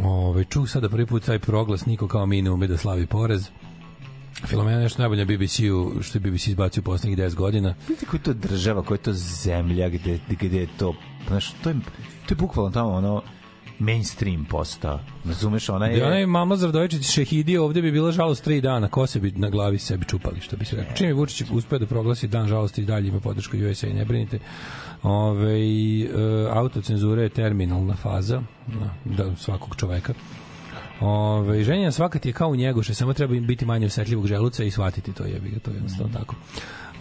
Ove, 0.02 0.44
čuh 0.44 0.68
sada 0.68 0.88
prvi 0.88 1.06
put 1.06 1.24
taj 1.24 1.38
proglas, 1.38 1.86
niko 1.86 2.08
kao 2.08 2.26
mi 2.26 2.42
ne 2.42 2.50
ume 2.50 2.66
da 2.66 2.76
slavi 2.76 3.06
porez. 3.06 3.50
Filomena 4.52 4.76
je 4.76 4.82
nešto 4.82 5.02
najbolje 5.02 5.24
na 5.24 5.34
BBC-u, 5.34 6.02
što 6.02 6.18
je 6.18 6.20
BBC 6.20 6.46
izbacio 6.46 6.82
poslednjih 6.82 7.18
10 7.18 7.34
godina. 7.34 7.74
Vidite 7.88 8.06
koja 8.06 8.18
je 8.18 8.22
to 8.22 8.32
država, 8.32 8.82
koja 8.82 8.96
je 8.96 9.02
to 9.02 9.12
zemlja, 9.12 9.88
gde, 9.88 10.18
gde 10.28 10.58
je 10.58 10.68
to... 10.78 10.94
Znaš, 11.28 11.52
to 11.62 11.68
je, 11.68 11.74
to 12.26 12.34
je 12.34 12.36
bukvalno 12.36 12.70
tamo 12.70 12.90
ono 12.90 13.22
mainstream 13.78 14.44
postao. 14.44 15.00
Razumeš, 15.24 15.68
ona 15.68 15.86
Da 15.86 15.92
je 15.92 15.98
je... 15.98 16.06
onaj 16.06 16.26
mama 16.26 16.56
Zardojčić 16.56 17.10
šehidije 17.10 17.60
ovde 17.60 17.82
bi 17.82 17.92
bila 17.92 18.12
žalost 18.12 18.44
tri 18.44 18.60
dana, 18.60 18.88
ko 18.88 19.06
se 19.06 19.20
bi 19.20 19.32
na 19.36 19.50
glavi 19.50 19.78
sebi 19.78 20.04
čupali, 20.04 20.40
što 20.40 20.56
bi 20.56 20.64
se 20.64 20.76
rekao. 20.76 20.96
Čim 20.96 21.06
je 21.06 21.14
Vučić 21.14 21.50
uspeo 21.52 21.78
da 21.78 21.86
proglasi 21.86 22.28
dan 22.28 22.48
žalosti 22.48 22.82
i 22.82 22.84
dalje 22.84 23.08
ima 23.08 23.20
podršku 23.20 23.56
USA 23.70 23.86
i 23.86 23.94
ne 23.94 24.04
brinite. 24.04 24.38
Ove, 25.02 25.60
e, 25.60 26.08
autocenzura 26.50 27.22
je 27.22 27.28
terminalna 27.28 27.96
faza 27.96 28.42
da, 28.66 29.14
da, 29.24 29.36
svakog 29.36 29.76
čoveka. 29.76 30.14
Ove, 31.02 31.64
ženja 31.64 31.92
svaka 31.92 32.18
ti 32.18 32.28
je 32.28 32.32
kao 32.32 32.48
u 32.48 32.56
njegoše, 32.56 32.94
samo 32.94 33.12
treba 33.12 33.34
im 33.34 33.46
biti 33.46 33.66
manje 33.66 33.86
osetljivog 33.86 34.26
želuca 34.26 34.64
i 34.64 34.70
shvatiti 34.70 35.12
to 35.12 35.24
je, 35.24 35.40
to 35.62 35.70
je 35.70 35.74
jednostavno 35.74 36.12
tako. 36.18 36.34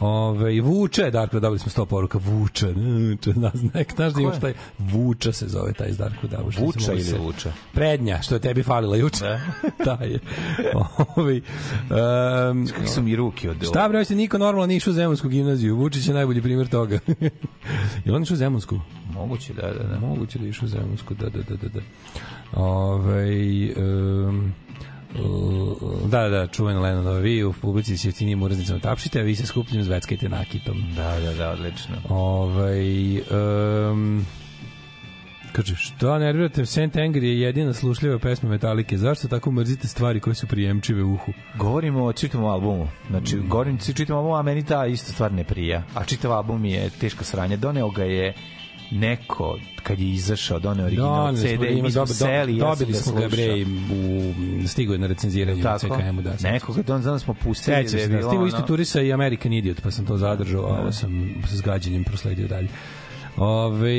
Ove, 0.02 0.56
i 0.56 0.62
vuče, 0.62 1.12
Darko, 1.12 1.40
dobili 1.40 1.60
smo 1.60 1.70
sto 1.70 1.86
poruka, 1.86 2.18
vuče, 2.18 2.68
vuče, 2.68 3.32
znaš, 3.40 3.54
nek, 3.74 3.94
znaš 3.96 4.14
da 4.14 4.22
imaš 4.22 4.40
taj, 4.40 4.54
vuča 4.80 5.32
se 5.32 5.48
zove 5.48 5.74
taj 5.74 5.90
iz 5.90 5.98
Darko 5.98 6.28
Davu. 6.28 6.52
što 6.52 6.60
se 6.60 6.66
Vuča 6.66 6.80
mogu 6.82 6.94
ili 6.94 7.04
se- 7.04 7.18
vuča? 7.18 7.52
Prednja, 7.74 8.22
što 8.22 8.36
je 8.36 8.40
tebi 8.40 8.64
falila 8.64 8.96
juče. 8.98 9.40
Da. 9.86 9.92
je. 10.12 10.20
Ovi, 11.16 11.42
um, 11.90 12.68
Kakve 12.68 12.88
su 12.88 13.02
mi 13.02 13.16
ruke 13.16 13.50
od... 13.50 13.58
Šta 13.64 13.90
bre, 13.90 14.06
se 14.06 14.16
niko 14.16 14.38
normalno 14.38 14.66
nije 14.66 14.78
išao 14.78 14.92
u 14.92 14.94
Zemunsku 14.94 15.28
gimnaziju. 15.30 15.76
Vučić 15.76 16.08
je 16.08 16.14
najbolji 16.14 16.42
primjer 16.42 16.68
toga. 16.68 17.00
je 18.06 18.14
on 18.14 18.24
išao 18.24 18.34
u 18.34 18.38
Zemunsku? 18.38 18.80
Moguće, 19.14 19.54
da, 19.54 19.62
da, 19.62 19.84
da. 19.84 20.00
Moguće 20.00 20.40
da 20.40 20.48
išao 20.48 20.66
u 20.66 20.70
Zemunsku, 20.70 21.14
da, 21.14 21.30
da, 21.30 21.42
da, 21.50 21.56
da. 21.56 21.68
da. 21.70 21.80
Ove, 22.54 23.26
um, 23.78 24.54
da, 26.06 26.30
da, 26.30 26.48
čuvena 26.48 26.80
Lenonova, 26.80 27.20
vi 27.20 27.44
u 27.44 27.54
publici 27.54 27.98
s 27.98 28.06
jeftinijim 28.06 28.44
uraznicama 28.44 28.80
tapšite, 28.80 29.20
a 29.20 29.24
vi 29.24 29.36
se 29.36 29.46
skupljenim 29.46 29.84
zveckajte 29.84 30.30
nakitom. 30.30 30.84
Da, 30.96 31.20
da, 31.20 31.34
da, 31.34 31.50
odlično. 31.50 31.96
Ovaj 32.10 33.16
um, 33.18 34.26
kaže, 35.52 35.76
što 35.76 36.18
nervirate 36.18 36.66
St. 36.66 36.96
Anger 37.06 37.24
je 37.24 37.40
jedina 37.40 37.74
slušljiva 37.74 38.20
pesma 38.20 38.50
Metalike. 38.50 38.98
Zašto 38.98 39.28
tako 39.28 39.52
mrzite 39.52 39.88
stvari 39.88 40.20
koje 40.20 40.36
su 40.36 40.48
prijemčive 40.48 41.04
uhu? 41.04 41.34
Govorimo 41.58 42.04
o 42.04 42.14
čitavom 42.14 42.50
albumu. 42.50 42.88
Znači, 43.10 43.38
govorim 43.38 43.76
o 43.76 43.94
čitavom 43.94 44.18
albumu, 44.18 44.36
a 44.36 44.42
meni 44.42 44.66
ta 44.66 44.86
ista 44.86 45.12
stvar 45.12 45.32
ne 45.32 45.44
prija. 45.44 45.84
A 45.96 46.04
čitav 46.04 46.32
album 46.32 46.66
je 46.66 46.90
teška 46.90 47.24
sranja. 47.24 47.58
Doneo 47.58 47.90
ga 47.90 48.04
je 48.04 48.34
neko 48.92 49.58
kad 49.84 50.00
je 50.00 50.10
izašao, 50.10 50.60
doneo 50.60 50.86
original 50.86 51.16
Doneli 51.16 51.38
CD 51.38 51.64
i 51.64 51.82
mi 51.82 51.92
smo 51.92 52.02
dobi- 52.02 52.14
seli, 52.14 52.58
ja 52.58 52.76
sam 52.76 52.86
dobili 52.86 52.94
smo 52.94 53.14
ga 53.14 53.28
bre 53.28 53.66
u 54.64 54.68
stigo 54.68 54.94
je 54.94 55.00
na 55.00 55.08
recenziranje 55.08 55.62
u? 55.62 55.78
CKM-u 55.80 56.22
da. 56.22 56.34
znam 57.02 57.16
da 57.16 57.20
smo 57.20 57.34
pustili 57.34 57.76
Sećam 57.76 57.92
da 57.92 57.98
je 57.98 58.06
se, 58.06 58.12
da, 58.12 58.18
bilo 58.18 58.30
stigo 58.30 58.46
isto 58.46 58.62
turisa 58.62 59.02
i 59.02 59.14
American 59.14 59.54
Idiot, 59.54 59.82
pa 59.82 59.92
sam 59.92 60.06
to 60.06 60.18
zadržao, 60.18 60.62
a 60.62 60.82
ovo 60.82 60.92
sam 60.92 61.36
sa 61.50 61.56
zgađanjem 61.56 62.04
prosledio 62.04 62.48
dalje. 62.48 62.68
Ove, 63.38 63.92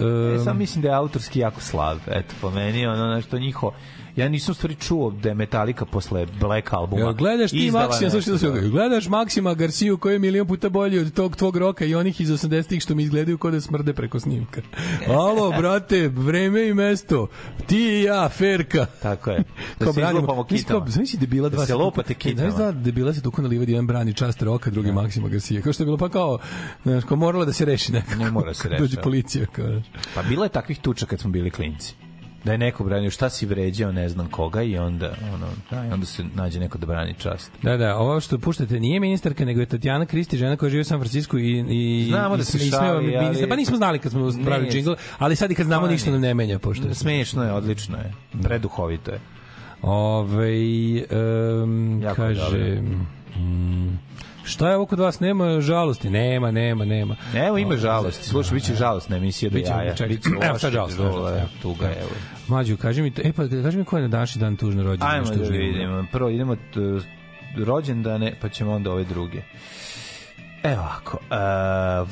E, 0.00 0.34
um, 0.36 0.44
sam 0.44 0.58
mislim 0.58 0.82
da 0.82 0.88
je 0.88 0.94
autorski 0.94 1.40
jako 1.40 1.60
slab. 1.60 1.98
Eto, 2.06 2.34
po 2.40 2.50
meni, 2.50 2.86
ono 2.86 3.14
nešto 3.14 3.38
njiho... 3.38 3.72
Ja 4.16 4.28
nisam 4.28 4.54
stvari 4.54 4.74
čuo 4.74 5.10
da 5.10 5.28
je 5.28 5.34
Metallica 5.34 5.84
posle 5.84 6.26
Black 6.40 6.72
albuma. 6.72 7.02
Jel 7.02 7.14
gledaš 7.14 7.50
ti 7.50 7.70
Maksima, 7.70 8.10
slušaj 8.10 8.50
da 8.50 8.68
gledaš 8.68 9.08
Maksima 9.08 9.54
Garciju 9.54 9.98
koji 9.98 10.12
je 10.12 10.18
milion 10.18 10.46
puta 10.46 10.68
bolji 10.68 10.98
od 10.98 11.12
tog 11.14 11.36
tvog 11.36 11.56
roka 11.56 11.84
i 11.84 11.94
onih 11.94 12.20
iz 12.20 12.30
80-ih 12.30 12.82
što 12.82 12.94
mi 12.94 13.02
izgledaju 13.02 13.38
kao 13.38 13.50
da 13.50 13.60
smrde 13.60 13.92
preko 13.92 14.20
snimka. 14.20 14.60
Alo, 15.08 15.52
brate, 15.58 16.08
vreme 16.08 16.68
i 16.68 16.74
mesto. 16.74 17.26
Ti 17.66 17.78
i 17.78 18.02
ja, 18.02 18.28
Ferka. 18.28 18.86
Tako 19.02 19.30
je. 19.30 19.44
Da 19.78 19.92
se 19.92 20.00
izlupamo 20.00 20.44
kitama. 20.44 20.86
Znaš 20.88 21.12
da 21.12 21.26
bila 21.26 21.48
Da 21.48 21.56
dva 21.56 21.66
se 21.66 21.74
lopate 21.74 22.14
kitama. 22.14 22.50
Znaš 22.50 22.58
da 22.58 22.72
debila 22.72 23.14
se 23.14 23.22
tuku 23.22 23.42
na 23.42 23.48
livadi, 23.48 23.72
jedan 23.72 23.86
brani 23.86 24.14
čast 24.14 24.42
roka, 24.42 24.70
drugi 24.70 24.92
Maksima 24.92 25.28
Garcija. 25.28 25.62
Kao 25.62 25.72
što 25.72 25.82
je 25.82 25.84
bilo 25.84 25.98
pa 25.98 26.08
kao, 26.08 26.38
znaš, 26.82 27.04
kao 27.04 27.16
moralo 27.16 27.44
da 27.44 27.52
se 27.52 27.64
reši 27.64 27.92
nekako. 27.92 28.24
Ne 28.24 28.30
mora 28.30 28.54
se 28.54 28.68
Dođe 28.78 28.82
rešava. 28.82 29.02
policija. 29.02 29.46
Kao. 29.46 29.80
Pa 30.14 30.22
bilo 30.22 30.44
je 30.44 30.48
takvih 30.48 30.78
tuča 30.78 31.06
kad 31.06 31.20
smo 31.20 31.30
bili 31.30 31.50
klinci. 31.50 31.94
Da 32.44 32.52
je 32.52 32.58
neko 32.58 32.84
branio 32.84 33.10
šta 33.10 33.30
si 33.30 33.46
vređao, 33.46 33.92
ne 33.92 34.08
znam 34.08 34.28
koga 34.30 34.62
i 34.62 34.78
onda, 34.78 35.14
ono, 35.34 35.46
da, 35.70 35.86
i 35.86 35.90
onda 35.92 36.06
se 36.06 36.24
nađe 36.34 36.60
neko 36.60 36.78
da 36.78 36.86
brani 36.86 37.14
čast. 37.18 37.52
Da, 37.62 37.76
da, 37.76 37.96
ovo 37.96 38.20
što 38.20 38.38
puštate 38.38 38.80
nije 38.80 39.00
ministarka, 39.00 39.44
nego 39.44 39.60
je 39.60 39.66
Tatjana 39.66 40.06
Kristi, 40.06 40.36
žena 40.36 40.56
koja 40.56 40.70
živi 40.70 40.80
u 40.80 40.84
San 40.84 40.98
Francisku 41.00 41.38
i, 41.38 41.64
i, 41.68 42.06
Znamo 42.08 42.34
i 42.34 42.38
da 42.38 42.44
se 42.44 42.58
sme- 42.58 42.70
šali, 42.70 43.16
ali-. 43.16 43.48
Pa 43.48 43.56
nismo 43.56 43.76
znali 43.76 43.98
kad 43.98 44.12
smo 44.12 44.30
pravili 44.44 44.70
džingl, 44.70 44.92
ali 45.18 45.36
sad 45.36 45.50
i 45.50 45.54
kad 45.54 45.66
znamo 45.66 45.86
Pa 45.86 45.92
ništa 45.92 46.10
nam 46.10 46.20
ne 46.20 46.34
menja. 46.34 46.58
Pošto 46.58 46.88
je 46.88 46.94
Smešno 46.94 47.44
je, 47.44 47.52
odlično 47.52 47.96
je. 47.98 48.12
Preduhovito 48.42 49.10
je. 49.10 49.20
Ove, 49.82 50.52
um, 51.62 52.02
Jako 52.02 52.16
kaže... 52.16 52.80
Mm, 53.36 53.98
šta 54.44 54.70
je 54.70 54.76
ovo 54.76 54.86
kod 54.86 54.98
vas? 54.98 55.20
Nema 55.20 55.60
žalosti? 55.60 56.10
Nema, 56.10 56.50
nema, 56.50 56.84
nema. 56.84 57.16
Evo 57.34 57.58
ima 57.58 57.76
žalosti. 57.76 58.24
Slušaj, 58.24 58.54
biće 58.54 58.74
žalostna 58.74 59.16
emisija 59.16 59.50
do 59.50 59.58
jaja. 59.58 59.94
Biće 60.08 60.28
Evo 60.42 60.58
sad 60.58 60.72
žalost, 60.72 60.96
zlo, 60.96 61.06
žalost, 61.06 61.34
evo. 61.38 61.48
Tuga, 61.62 61.86
evo. 61.86 62.10
Mlađu, 62.48 62.76
kaži 62.76 63.02
mi, 63.02 63.12
e 63.24 63.32
pa 63.32 63.48
kaži 63.48 63.78
mi 63.78 63.84
ko 63.84 63.96
je 63.96 64.02
na 64.02 64.08
današnji 64.08 64.40
dan 64.40 64.56
tužno 64.56 64.82
rođen. 64.82 65.06
Ajmo 65.06 65.26
da 65.26 65.48
vidimo. 65.48 66.06
Prvo 66.12 66.30
idemo 66.30 66.56
rođendane, 67.56 68.34
pa 68.40 68.48
ćemo 68.48 68.72
onda 68.72 68.92
ove 68.92 69.04
druge. 69.04 69.42
Evo 70.64 70.82
ovako. 70.82 71.18
Uh, 71.20 71.36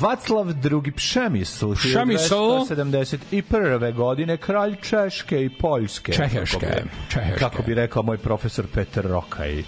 Vaclav 0.00 0.52
drugi 0.52 0.92
Pšemisl, 0.92 1.74
Pšemisl. 1.74 2.34
1971. 2.34 3.94
godine, 3.94 4.36
kralj 4.36 4.76
Češke 4.82 5.44
i 5.44 5.50
Poljske. 5.50 6.12
Čeheške, 6.12 6.58
Kako 6.60 6.82
bi- 6.82 6.90
Čeheške. 7.08 7.38
Kako 7.38 7.62
bi 7.62 7.74
rekao 7.74 8.02
moj 8.02 8.18
profesor 8.18 8.66
Peter 8.74 9.04
Rokaj. 9.06 9.62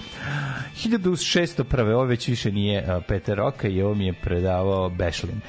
1601. 0.76 1.92
Ovo 1.92 2.04
već 2.04 2.28
više 2.28 2.52
nije 2.52 2.96
uh, 2.96 3.02
Peter 3.08 3.36
Rokaj, 3.38 3.82
ovo 3.82 3.94
mi 3.94 4.06
je 4.06 4.12
predavao 4.12 4.88
Bešlin. 4.88 5.40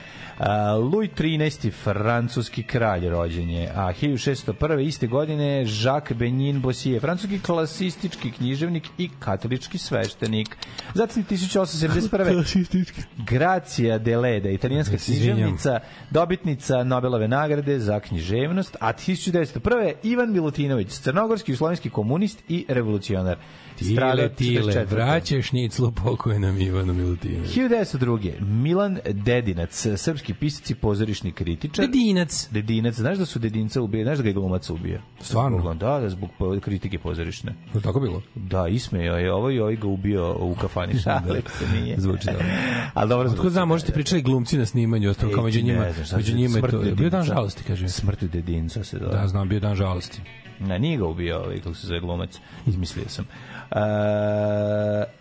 Louis 0.92 1.10
XIII. 1.18 1.72
francuski 1.72 2.64
kralj 2.64 3.10
rođen 3.10 3.50
je, 3.50 3.72
a 3.76 3.94
1601. 3.94 4.88
iste 4.88 5.08
godine 5.08 5.66
Jacques 5.84 6.18
Benin 6.18 6.62
Bossier, 6.62 7.02
francuski 7.02 7.40
klasistički 7.40 8.32
književnik 8.32 8.84
i 8.98 9.10
katolički 9.20 9.78
sveštenik. 9.78 10.58
Zatim 10.94 11.26
1871. 11.26 13.04
Gracia 13.18 13.98
Deleda, 13.98 14.50
italijanska 14.50 14.98
se 14.98 15.12
izvinjam. 15.12 15.36
književnica, 15.36 15.80
dobitnica 16.12 16.84
Nobelove 16.84 17.28
nagrade 17.28 17.80
za 17.80 18.00
književnost, 18.00 18.78
a 18.80 18.94
1901. 18.94 19.94
Ivan 20.04 20.32
Milutinović, 20.32 20.90
crnogorski 20.90 21.52
i 21.52 21.56
slovenski 21.56 21.90
komunist 21.90 22.44
i 22.48 22.66
revolucionar. 22.70 23.38
Tile, 23.78 24.30
tile, 24.30 24.74
44.. 24.74 24.86
vraća 24.88 25.42
šniclu 25.42 25.92
pokojnom 25.94 26.58
Ivanu 26.60 26.94
Milutinoviću. 26.94 27.54
1902. 27.54 28.42
Milan 28.42 29.00
Dedinac, 29.06 29.88
srpski 29.96 30.34
pisac 30.34 30.70
i 30.70 30.76
pozorišni 30.76 31.32
kritičar. 31.32 31.86
Dedinac. 31.86 32.48
Dedinac, 32.52 32.96
znaš 32.96 33.18
da 33.18 33.26
su 33.26 33.40
Dedinca 33.40 33.82
ubije, 33.82 34.04
znaš 34.04 34.18
da 34.18 34.24
ga 34.24 34.30
je 34.30 34.34
glumac 34.34 34.70
ubio? 34.70 35.00
Stvarno? 35.22 35.60
Zbog- 35.60 35.78
Da, 35.78 36.00
da, 36.00 36.10
zbog 36.10 36.30
kritike 36.62 37.00
pozorišne. 37.00 37.56
Je 37.74 37.82
tako 37.82 38.00
bilo? 38.00 38.22
Da, 38.36 38.68
ismejao 38.68 39.18
je 39.18 39.34
ovo 39.34 39.52
i 39.52 39.60
ovaj 39.60 39.76
ga 39.76 39.88
ubio 39.88 40.36
u 40.40 40.56
kafani. 40.56 41.00
Šalim 41.04 41.26
se, 41.50 41.66
nije. 41.74 41.96
Zvuči 42.00 42.26
dobro. 42.26 42.46
Ali 42.94 43.10
dobro 43.10 43.26
Otko 43.26 43.36
zvuči. 43.36 43.54
znam, 43.54 43.68
možete 43.68 43.92
pričali 43.92 44.22
glumci 44.22 44.58
na 44.58 44.66
snimanju, 44.66 45.10
ostalo 45.10 45.32
kao 45.32 45.42
Ej, 45.42 45.46
među 45.46 45.62
njima, 45.62 45.86
među 46.16 46.26
se- 46.26 46.34
njima 46.34 46.58
je 46.58 46.62
to. 46.64 46.82
Bio 46.94 47.10
dan 47.10 47.24
žalosti, 47.24 47.64
kaže. 47.64 47.90
Smrt 47.90 48.24
Dedinca 48.24 48.84
se 48.84 48.98
zove. 49.00 49.12
Da, 49.12 49.28
znam, 49.28 49.50
bio 49.50 49.60
dan 49.60 49.76
žalosti. 49.76 50.22
Ne, 50.60 50.80
nije 50.80 50.98
ga 50.98 51.06
ubio 51.06 51.38
ovaj, 51.38 51.58
kako 51.58 51.76
se 51.76 51.88
zove 51.88 52.00
glumac. 52.00 52.30
Izmislio 52.68 53.06
sam. 53.08 53.26
Uh, 53.72 53.78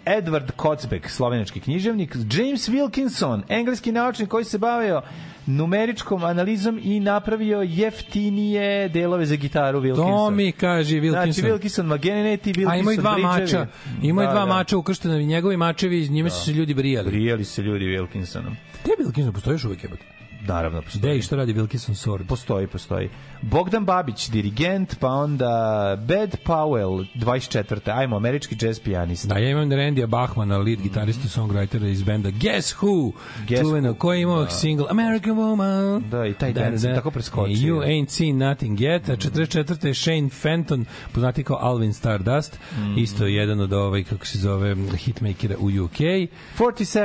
Edward 0.07 0.51
Kocbek, 0.51 1.11
slovenački 1.11 1.61
književnik. 1.61 2.15
James 2.15 2.69
Wilkinson, 2.69 3.43
engleski 3.49 3.93
naučnik 3.93 4.29
koji 4.29 4.45
se 4.45 4.59
bavio 4.59 5.03
numeričkom 5.47 6.25
analizom 6.25 6.81
i 6.83 7.01
napravio 7.01 7.63
jeftinije 7.63 8.89
delove 8.89 9.27
za 9.27 9.37
gitaru 9.37 9.81
Wilkinson. 9.81 9.97
To 10.17 10.31
mi 10.31 10.53
kaže 10.53 10.97
Wilkinson. 10.97 11.11
Znači, 11.33 11.43
Wilkinson 11.43 11.83
Mageneti, 11.83 12.53
Wilkinson 12.53 12.71
A 12.71 12.77
ima 12.77 12.93
i 12.93 12.97
dva 12.97 13.13
bridgevi. 13.15 13.41
mača. 13.41 13.67
Ima 14.03 14.23
i 14.23 14.27
Da, 14.27 14.33
dva 14.33 14.41
da. 14.41 14.47
mača 14.47 14.77
ukrštena, 14.77 15.19
njegovi 15.19 15.57
mačevi, 15.57 16.09
njime 16.09 16.31
su 16.31 16.45
se 16.45 16.53
ljudi 16.53 16.75
brijali. 16.75 17.11
Brijali 17.11 17.45
se 17.45 17.63
ljudi 17.63 17.85
Wilkinsonom. 17.85 18.55
Je 18.85 19.05
Wilkinson? 19.07 19.33
Postoji 19.33 19.55
još 19.55 19.65
uvijek 19.65 19.83
jebote? 19.85 20.03
Naravno, 20.45 20.83
postoji. 20.83 21.01
Gde 21.01 21.17
i 21.17 21.23
šta 21.23 21.37
radi 21.37 21.55
Wilkinson 21.55 21.95
Sword? 22.07 22.27
Postoji, 22.27 22.67
postoji. 22.67 23.09
Bogdan 23.43 23.85
Babić, 23.85 24.29
dirigent, 24.29 24.97
pa 25.01 25.09
onda 25.09 25.51
Bed 25.99 26.37
Powell, 26.45 27.05
24. 27.15 27.91
Ajmo, 27.91 28.17
američki 28.17 28.57
jazz 28.61 28.81
pijanista. 28.81 29.29
Da, 29.29 29.39
ja 29.39 29.51
imam 29.51 29.73
Randija 29.73 30.07
Bachmana, 30.07 30.59
lead 30.59 30.81
gitaristu, 30.81 31.29
songwritera 31.31 31.87
iz 31.87 32.03
benda 32.03 32.31
Guess 32.33 32.75
Who, 32.75 33.13
Guess 33.49 33.63
čuveno, 33.63 33.89
Who, 33.89 33.95
koji 33.95 34.19
je 34.19 34.23
imao 34.23 34.45
da. 34.45 34.51
single 34.51 34.87
American 34.91 35.33
Woman. 35.33 36.03
Da, 36.03 36.27
i 36.27 36.35
taj 36.35 36.53
dan 36.53 36.79
sam 36.79 36.95
tako 36.95 37.11
preskočio. 37.11 37.55
You 37.55 37.83
ain't 37.83 38.09
seen 38.09 38.37
nothing 38.39 38.79
yet. 38.79 39.13
A 39.13 39.17
44. 39.17 39.87
je 39.87 39.95
Shane 39.95 40.29
Fenton, 40.31 40.85
poznati 41.13 41.45
kao 41.45 41.57
Alvin 41.57 41.93
Stardust, 41.93 42.59
Mm. 42.79 42.99
isto 42.99 43.27
jedan 43.27 43.61
od 43.61 43.73
ovaj, 43.73 44.05
kako 44.05 44.27
se 44.27 44.39
zove, 44.39 44.77
hitmakera 44.97 45.55
u 45.59 45.85
UK. 45.85 45.99
47, 45.99 46.29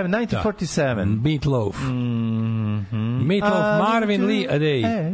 1947. 0.10 1.22
Meatloaf. 1.22 1.76
Mhm. 1.84 3.29
Meatloaf, 3.30 3.80
Marvin 3.80 4.26
Lee, 4.26 4.48
a 4.50 4.60
day. 4.60 4.86
E, 4.86 5.12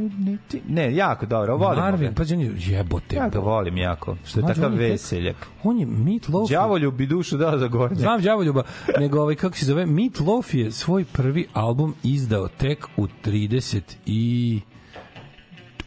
Ne, 0.67 0.95
jako 0.95 1.25
dobro, 1.25 1.57
volim 1.57 1.79
Marvin, 1.79 2.13
pa 2.13 2.23
je 2.23 2.51
jebote. 2.57 3.15
Ja 3.15 3.29
ga 3.29 3.39
volim 3.39 3.77
jako, 3.77 4.17
što 4.25 4.39
je 4.39 4.47
takav 4.47 4.73
veseljak. 4.73 5.35
On 5.63 5.79
je 5.79 5.85
Meatloaf. 5.85 6.49
Đavoljub 6.49 6.93
bi 6.93 7.05
dušu 7.05 7.37
dao 7.37 7.57
za 7.57 7.67
gornje. 7.67 7.95
Znam 7.95 8.21
đavoljuba, 8.21 8.63
nego 8.99 9.21
ovaj, 9.21 9.35
kako 9.35 9.57
se 9.57 9.65
zove, 9.65 9.85
Meat 9.85 10.19
Loaf 10.19 10.53
je 10.53 10.71
svoj 10.71 11.05
prvi 11.05 11.47
album 11.53 11.95
izdao 12.03 12.47
tek 12.47 12.87
u 12.97 13.07
30 13.25 13.81
i 14.05 14.59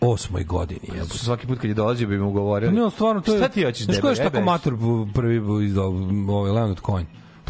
osmoj 0.00 0.44
godini. 0.44 0.80
jebote. 0.94 1.18
Svaki 1.18 1.46
put 1.46 1.58
kad 1.58 1.68
je 1.68 1.74
dolazio 1.74 2.08
bi 2.08 2.18
mu 2.18 2.30
govorio. 2.30 2.70
Ne, 2.70 2.84
on 2.84 2.90
stvarno 2.90 3.20
to 3.20 3.32
je... 3.32 3.38
Šta 3.38 3.48
ti 3.48 3.64
hoćeš 3.64 3.84
Znaš 3.84 4.00
ko 4.00 4.08
je 4.08 4.16
tako 4.16 4.40
matur 4.40 4.76
prvi 5.14 5.66
izdao 5.66 5.88
ovaj 6.28 6.52
Leonard 6.52 6.80
Cohen? 6.86 7.06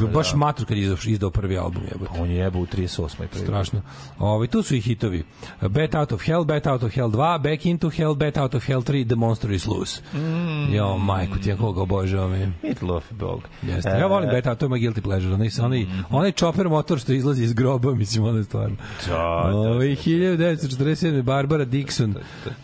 Baš 0.07 0.35
matur 0.35 0.67
kad 0.67 0.77
je 0.77 0.83
izdao, 0.83 0.97
izdao 1.07 1.31
prvi 1.31 1.59
album, 1.59 1.83
jebote. 1.93 2.11
On 2.21 2.31
je 2.31 2.37
jebao 2.37 2.63
u 2.63 2.67
38. 2.67 3.17
prvi. 3.17 3.45
Strašno. 3.45 3.83
Ovaj 4.19 4.47
tu 4.47 4.63
su 4.63 4.75
i 4.75 4.81
hitovi. 4.81 5.25
Bet 5.61 5.95
Out 5.95 6.13
of 6.13 6.23
Hell, 6.23 6.45
Bet 6.45 6.67
Out 6.67 6.83
of 6.83 6.95
Hell 6.95 7.09
2, 7.09 7.39
Back 7.39 7.67
into 7.67 7.91
Hell, 7.91 8.15
Bet 8.15 8.37
Out 8.37 8.55
of 8.55 8.67
Hell 8.67 8.83
3, 8.83 9.07
The 9.07 9.17
Monster 9.17 9.51
is 9.51 9.67
Loose. 9.67 10.03
Mm. 10.15 10.75
Jo, 10.75 10.99
majku 10.99 11.39
ti, 11.39 11.49
ja 11.49 11.57
koga 11.57 11.83
obožavam 11.83 12.35
je. 12.35 12.53
Meatloaf, 12.63 13.05
bog. 13.11 13.43
Jeste. 13.63 13.91
Ja 13.91 14.07
volim 14.07 14.31
Bet 14.31 14.47
Out, 14.47 14.59
to 14.59 14.65
je 14.65 14.69
moj 14.69 14.81
guilty 14.81 15.01
pleasure. 15.01 15.35
Onaj, 15.35 15.49
onaj, 15.63 15.87
onaj 16.11 16.33
chopper 16.33 16.69
motor 16.69 16.99
što 16.99 17.13
izlazi 17.13 17.45
iz 17.45 17.53
groba, 17.53 17.95
mislim, 17.95 18.25
ono 18.25 18.39
je 18.39 18.45
stvarno. 18.45 18.77
Da, 19.07 19.13
da, 19.13 19.57
Ovaj 19.57 19.87
1947. 19.87 21.23
Barbara 21.23 21.65
Dixon, 21.65 22.15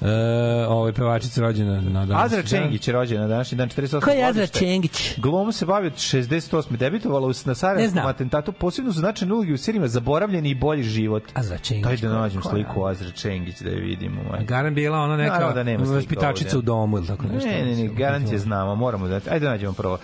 e, 0.00 0.66
ovaj 0.68 0.92
pevačica 0.92 1.40
rođena 1.40 1.80
na 1.80 2.06
dan. 2.06 2.24
Azra 2.24 2.42
Čengić 2.42 2.88
je 2.88 2.92
rođen 2.94 3.20
na 3.20 3.26
današnji 3.26 3.58
dan 3.58 3.68
48. 3.68 4.00
Ko 4.00 4.10
je 4.10 4.24
Azra. 4.24 4.46
Čengić? 4.46 5.18
Glumom 5.18 5.52
se 5.52 5.66
bavi 5.66 5.86
od 5.86 5.92
68. 5.92 6.76
Debitovala 6.76 7.23
u 7.24 7.32
na 7.44 7.54
Sarajevskom 7.54 8.06
atentatu, 8.06 8.52
posebno 8.52 8.92
su 8.92 8.98
značajne 8.98 9.34
uloge 9.34 9.52
u 9.52 9.58
serijima 9.58 9.88
Zaboravljeni 9.88 10.50
i 10.50 10.54
bolji 10.54 10.82
život. 10.82 11.22
Azra 11.34 11.58
Čengić. 11.58 11.84
Daj 11.84 11.96
da 11.96 12.08
nađem 12.08 12.42
sliku 12.42 12.84
Azra 12.84 13.10
Čengić 13.10 13.60
da 13.60 13.70
je 13.70 13.80
vidimo. 13.80 14.22
moj. 14.22 14.44
Garan 14.44 14.74
bila 14.74 14.98
ona 14.98 15.16
neka 15.16 15.32
Naravno 15.32 15.54
da 15.54 15.62
nema 15.62 15.84
vaspitačica 15.84 16.58
u 16.58 16.62
domu 16.62 16.98
ili 16.98 17.06
tako 17.06 17.26
nešto. 17.26 17.48
Ne, 17.48 17.64
ne, 17.64 17.76
ne, 17.76 17.88
garant 17.88 18.32
je 18.32 18.38
znamo, 18.38 18.74
moramo 18.74 19.08
da... 19.08 19.14
Ajde 19.14 19.46
da 19.46 19.50
nađemo 19.50 19.72
prvo. 19.72 19.98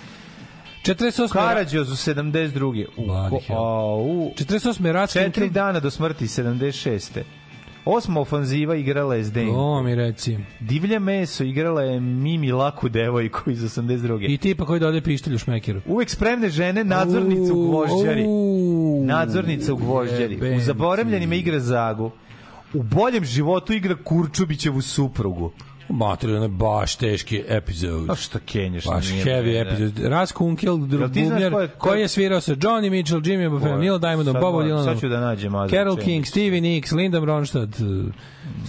48. 0.82 1.32
Karadžoz 1.32 1.90
u 1.90 1.94
72. 1.94 2.86
U, 2.96 3.12
a, 3.12 3.94
u 3.96 4.32
48. 4.36 4.92
Ratski 4.92 5.18
četiri 5.18 5.50
dana 5.50 5.80
do 5.80 5.90
smrti 5.90 6.24
76. 6.24 7.20
Osma 7.84 8.20
ofanziva 8.20 8.76
igrala 8.76 9.14
je 9.14 9.24
Zdenko. 9.24 9.54
O, 9.54 9.82
mi 9.82 9.94
reci. 9.94 10.38
Divlje 10.60 10.98
meso 10.98 11.44
igrala 11.44 11.82
je 11.82 12.00
Mimi 12.00 12.52
Laku 12.52 12.88
devojku 12.88 13.50
iz 13.50 13.62
82. 13.62 14.30
I 14.30 14.38
tipa 14.38 14.64
koji 14.64 14.80
dodaje 14.80 15.02
pištolj 15.02 15.34
u 15.34 15.38
šmekeru. 15.38 15.80
Uvek 15.86 16.10
spremne 16.10 16.48
žene, 16.48 16.84
nadzornica 16.84 17.52
u 17.52 17.66
gvožđari. 17.66 18.24
Nadzornica 19.04 19.72
u 19.72 19.76
gvožđari. 19.76 20.56
U 20.56 20.60
zaboravljenima 20.60 21.34
igra 21.34 21.60
Zagu. 21.60 22.10
U 22.74 22.82
boljem 22.82 23.24
životu 23.24 23.72
igra 23.72 23.96
Kurčubićevu 24.04 24.82
suprugu. 24.82 25.52
Mater, 25.90 26.30
ono 26.30 26.42
je 26.42 26.48
baš 26.48 26.96
teški 26.96 27.42
epizod. 27.48 28.10
A 28.10 28.14
šta 28.14 28.38
kenješ? 28.40 28.84
Baš 28.86 29.10
nije 29.10 29.24
heavy 29.24 29.62
epizod. 29.62 29.98
Ras 30.00 30.32
Kunkel, 30.32 30.76
bubnjar, 30.76 31.52
ko 31.52 31.60
je- 31.60 31.68
koji 31.68 32.00
je 32.00 32.08
svirao 32.08 32.40
sa 32.40 32.52
Johnny 32.54 32.90
Mitchell, 32.90 33.20
Jimmy 33.20 33.50
Buffett, 33.50 33.72
Ko? 33.72 33.78
Neil 33.78 33.98
Diamondom, 33.98 34.36
Bobo 34.40 34.58
Dylanom, 34.60 34.84
sad 34.84 35.00
ću 35.00 35.08
da 35.08 35.20
nađem 35.20 35.52
Carol. 35.70 35.96
King, 35.96 36.26
Stevie 36.26 36.60
Nicks, 36.60 36.92
Linda 36.92 37.18
Ronstadt, 37.20 37.80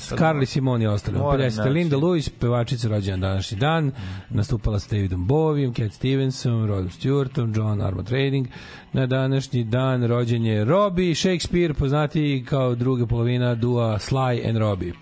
Carly 0.09 0.45
Simon 0.45 0.81
i 0.81 0.87
ostali. 0.87 1.17
Moram 1.17 1.41
50. 1.41 1.57
naći. 1.57 1.69
Linda 1.69 1.97
Lewis, 1.97 2.29
pevačica 2.31 2.87
rođena 2.87 3.17
današnji 3.19 3.57
dan, 3.57 3.91
nastupala 4.29 4.79
sa 4.79 4.87
Davidom 4.91 5.25
Bovijem, 5.25 5.73
Cat 5.73 5.93
Stevenson, 5.93 6.67
Rodom 6.67 6.89
Stewartom, 6.89 7.57
John 7.57 7.81
Armand 7.81 8.07
Trading. 8.07 8.47
Na 8.93 9.05
današnji 9.05 9.63
dan 9.63 10.03
rođen 10.03 10.45
je 10.45 10.65
Robbie 10.65 11.15
Shakespeare, 11.15 11.73
poznati 11.73 12.45
kao 12.49 12.75
druga 12.75 13.05
polovina 13.05 13.55
dua 13.55 13.97
Sly 13.99 14.49
and 14.49 14.57
Robbie. 14.57 14.93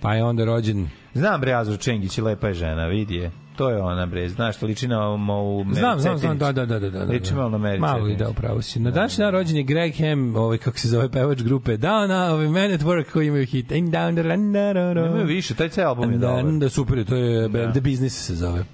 Pa 0.00 0.14
je 0.14 0.24
onda 0.24 0.44
rođen 0.44 0.88
Znam 1.14 1.40
bre 1.40 1.52
Azra 1.52 1.76
Čengić 1.76 2.18
i 2.18 2.20
lepa 2.20 2.48
je 2.48 2.54
žena, 2.54 2.86
vidi 2.86 3.14
je. 3.14 3.30
To 3.56 3.70
je 3.70 3.82
ona 3.82 4.06
bre, 4.06 4.28
znaš 4.28 4.56
što 4.56 4.66
liči 4.66 4.88
na 4.88 5.08
ovu 5.08 5.64
Znam, 5.72 6.00
znam, 6.00 6.18
znam, 6.18 6.38
da, 6.38 6.52
da, 6.52 6.66
da, 6.66 6.78
da, 6.78 6.90
da. 6.90 7.04
da. 7.04 7.12
Liči 7.12 7.34
malo 7.34 7.48
na 7.48 7.58
Meri 7.58 7.78
Malo 7.78 8.08
i 8.08 8.16
da, 8.16 8.28
upravo 8.28 8.62
si. 8.62 8.80
Na 8.80 8.90
današnji 8.90 9.22
dan 9.22 9.32
rođen 9.32 9.56
je 9.56 9.62
Greg 9.62 9.94
Ham, 9.98 10.36
ovaj, 10.36 10.58
kako 10.58 10.78
se 10.78 10.88
zove 10.88 11.08
pevač 11.08 11.42
grupe 11.42 11.76
Downa, 11.76 12.30
ovaj 12.30 12.48
Man 12.48 12.72
at 12.72 12.80
Work 12.80 13.04
koji 13.12 13.26
imaju 13.26 13.46
hit. 13.46 13.72
And 13.72 13.88
down 13.88 14.12
the 14.12 14.22
run, 14.22 14.52
da, 14.52 14.72
da, 14.72 14.94
da. 14.94 15.04
Nemaju 15.04 15.26
više, 15.26 15.54
taj 15.54 15.68
ceo 15.68 15.88
album 15.88 16.12
je 16.12 16.18
Da, 16.18 16.26
dobar. 16.26 16.52
da, 16.52 16.68
super 16.68 16.98
je, 16.98 17.04
to 17.04 17.16
je 17.16 17.48
The 17.72 17.80
Business 17.80 18.26
se 18.26 18.34
zove. 18.34 18.64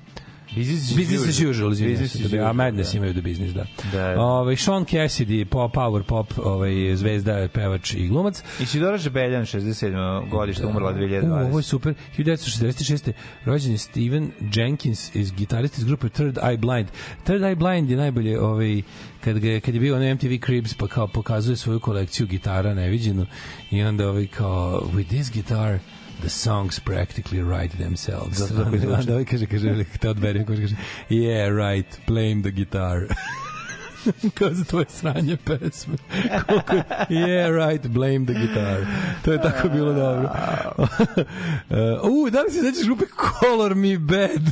Business 0.55 0.97
Business 0.97 1.28
as 1.28 1.40
usual, 1.40 1.73
izvinjam 1.73 1.93
Business 1.93 2.12
se, 2.12 2.18
da, 2.18 2.24
a 2.24 2.40
usual, 2.40 2.55
Madness 2.55 2.93
da. 2.93 2.97
imaju 2.97 3.12
The 3.12 3.23
Business, 3.23 3.55
da. 3.55 3.66
Da, 3.93 4.14
da. 4.14 4.20
Ovaj, 4.20 4.56
Sean 4.56 4.85
Cassidy, 4.85 5.44
pop, 5.44 5.74
power 5.74 6.02
pop, 6.02 6.32
ovaj, 6.39 6.97
zvezda, 6.97 7.48
pevač 7.48 7.94
i 7.94 8.09
glumac. 8.09 8.43
Isidora 8.60 8.98
Žebeljan, 8.98 9.43
67. 9.43 10.31
godište, 10.31 10.66
umrla 10.66 10.90
U, 10.90 10.94
2020. 10.94 11.47
ovo 11.48 11.59
je 11.59 11.62
super. 11.62 11.94
1966. 12.18 13.12
rođen 13.44 13.73
je 13.73 13.78
Steven 13.78 14.31
Jenkins, 14.55 15.14
iz 15.14 15.32
gitarista 15.32 15.77
iz 15.78 15.85
grupe 15.85 16.09
Third 16.09 16.36
Eye 16.36 16.59
Blind. 16.59 16.89
Third 17.24 17.43
Eye 17.43 17.55
Blind 17.55 17.90
je 17.90 17.97
najbolje 17.97 18.40
ovaj, 18.40 18.82
kad, 19.20 19.39
ga, 19.39 19.60
kad 19.60 19.74
je 19.74 19.81
bio 19.81 19.98
na 19.98 20.14
MTV 20.14 20.32
Cribs 20.47 20.74
pa 20.74 20.86
kao 20.86 21.06
pokazuje 21.06 21.56
svoju 21.56 21.81
kolekciju 21.81 22.27
gitara 22.27 22.74
neviđenu 22.74 23.27
i 23.70 23.82
onda 23.82 24.09
ovaj 24.09 24.27
kao 24.27 24.82
with 24.94 25.06
this 25.06 25.32
guitar 25.32 25.78
the 26.20 26.28
songs 26.28 26.80
practically 26.80 27.43
write 27.43 27.76
themselves. 27.76 28.38
Zato 28.38 28.62
onda, 28.62 28.78
zvuči. 28.78 28.94
onda 29.01 29.12
ovaj 29.12 29.24
kaže, 29.24 29.47
kaže, 29.47 29.84
te 30.01 30.09
odberi, 30.09 30.44
kaže, 30.47 30.62
kaže, 30.62 30.76
yeah, 31.10 31.48
right, 31.70 31.98
blame 32.06 32.43
the 32.43 32.51
guitar. 32.51 33.01
kao 34.38 34.55
za 34.55 34.64
tvoje 34.64 34.86
sranje 34.88 35.36
pesme. 35.36 35.97
Koliko, 36.47 36.72
yeah, 37.10 37.66
right, 37.68 37.86
blame 37.86 38.26
the 38.26 38.34
guitar. 38.34 38.86
To 39.24 39.32
je 39.32 39.43
tako 39.43 39.68
bilo 39.68 39.93
dobro. 39.93 40.30
uh, 42.02 42.30
da 42.30 42.40
li 42.43 42.51
se 42.51 42.60
sećaš 42.60 42.84
grupe 42.84 43.05
Color 43.40 43.74
Me 43.74 43.98
Bad? 43.98 44.43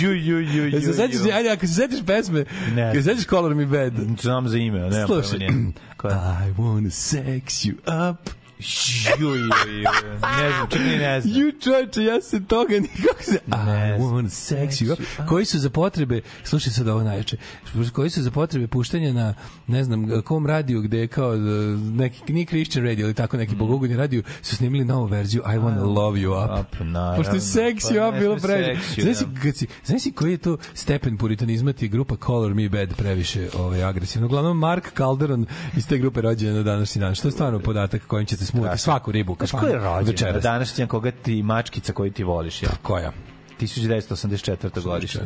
Ju, 0.00 0.14
ju, 0.14 0.40
ju, 0.40 0.68
ju, 0.68 0.80
se 0.80 0.92
sećaš, 0.92 1.20
ajde, 1.34 1.50
ako 1.50 1.66
se 1.66 1.74
sećaš 1.74 2.06
pesme, 2.06 2.44
Ne. 2.74 2.82
ako 2.82 2.96
se 2.96 3.02
sećaš 3.02 3.24
Color 3.26 3.54
Me 3.54 3.66
Bad, 3.66 3.92
Znam 4.20 4.48
za 4.48 4.58
ime, 4.58 4.78
nema 4.78 5.06
Slušaj. 5.06 5.38
I 5.38 6.52
wanna 6.56 6.90
sex 6.90 7.42
you 7.66 8.10
up. 8.10 8.30
Ju, 9.20 9.28
ju, 9.28 9.36
ju. 9.36 9.50
Ne 10.38 10.50
znam, 10.50 10.68
čak 10.70 10.80
ni 10.80 10.96
ne 10.96 11.20
znam. 11.20 11.40
Ju 11.40 11.52
čovječe, 11.60 12.04
ja 12.04 12.20
se 12.20 12.44
toga 12.46 12.74
nikako 12.74 13.22
se... 13.22 13.38
I 13.46 14.00
wanna 14.00 14.28
sex 14.28 14.68
you 14.68 14.92
up. 14.92 15.28
Koji 15.28 15.44
su 15.44 15.58
za 15.58 15.70
potrebe, 15.70 16.20
slušaj 16.44 16.72
sad 16.72 16.88
ovo 16.88 17.02
najjače, 17.02 17.36
koji 17.92 18.10
su 18.10 18.22
za 18.22 18.30
potrebe 18.30 18.66
puštanja 18.66 19.12
na, 19.12 19.34
ne 19.66 19.84
znam, 19.84 20.22
kom 20.22 20.46
radiju 20.46 20.80
gde 20.82 20.98
je 20.98 21.06
kao 21.06 21.34
e, 21.34 21.38
neki, 21.76 22.32
nije 22.32 22.46
Christian 22.46 22.84
radio 22.84 23.04
ili 23.04 23.14
tako 23.14 23.36
Mm. 23.36 23.40
neki 23.40 23.54
bogogodni 23.54 23.96
radio, 23.96 24.22
su 24.42 24.56
snimili 24.56 24.84
novu 24.84 25.06
verziju 25.06 25.42
I 25.46 25.58
wanna 25.58 25.94
love 25.94 26.20
you 26.20 26.44
up. 26.44 26.66
Up, 26.66 26.80
naravno. 26.80 27.16
Pošto 27.16 27.34
je 27.34 27.40
sex 27.40 27.76
you 27.76 28.08
up 28.08 28.18
bilo 28.18 28.36
previše. 28.36 29.02
Znaš 29.02 29.16
si, 29.16 29.24
kad 29.42 29.56
si, 29.56 29.66
znaš 29.84 30.02
si 30.02 30.12
koji 30.12 30.30
je 30.30 30.38
to 30.38 30.56
stepen 30.74 31.18
puritanizma 31.18 31.72
ti 31.72 31.88
grupa 31.88 32.16
Color 32.26 32.54
Me 32.54 32.68
Bad 32.68 32.94
previše 32.96 33.48
ovaj, 33.58 33.84
agresivno. 33.84 34.26
Uglavnom 34.26 34.58
Mark 34.58 34.84
Calderon 34.96 35.46
iz 35.76 35.88
te 35.88 35.98
grupe 35.98 36.20
rođen 36.20 36.54
na 36.54 36.62
današnji 36.62 37.00
dan. 37.00 37.14
Što 37.14 37.28
je 37.28 37.32
stvarno 37.32 37.58
podatak 37.58 38.02
kojim 38.06 38.26
ćete 38.26 38.44
smuti 38.50 38.78
svaku 38.78 39.12
ribu 39.12 39.36
Znaš 39.38 39.50
ko 39.50 39.66
je 39.66 39.72
rođen? 39.72 39.84
Na 39.84 39.98
večeras. 39.98 40.42
današnji 40.42 40.82
dan 40.82 40.88
koga 40.88 41.10
ti 41.10 41.42
mačkica 41.42 41.92
koju 41.92 42.12
ti 42.12 42.24
voliš, 42.24 42.62
ja? 42.62 42.70
Koja? 42.82 43.12
1984. 43.60 44.82
godište. 44.82 45.20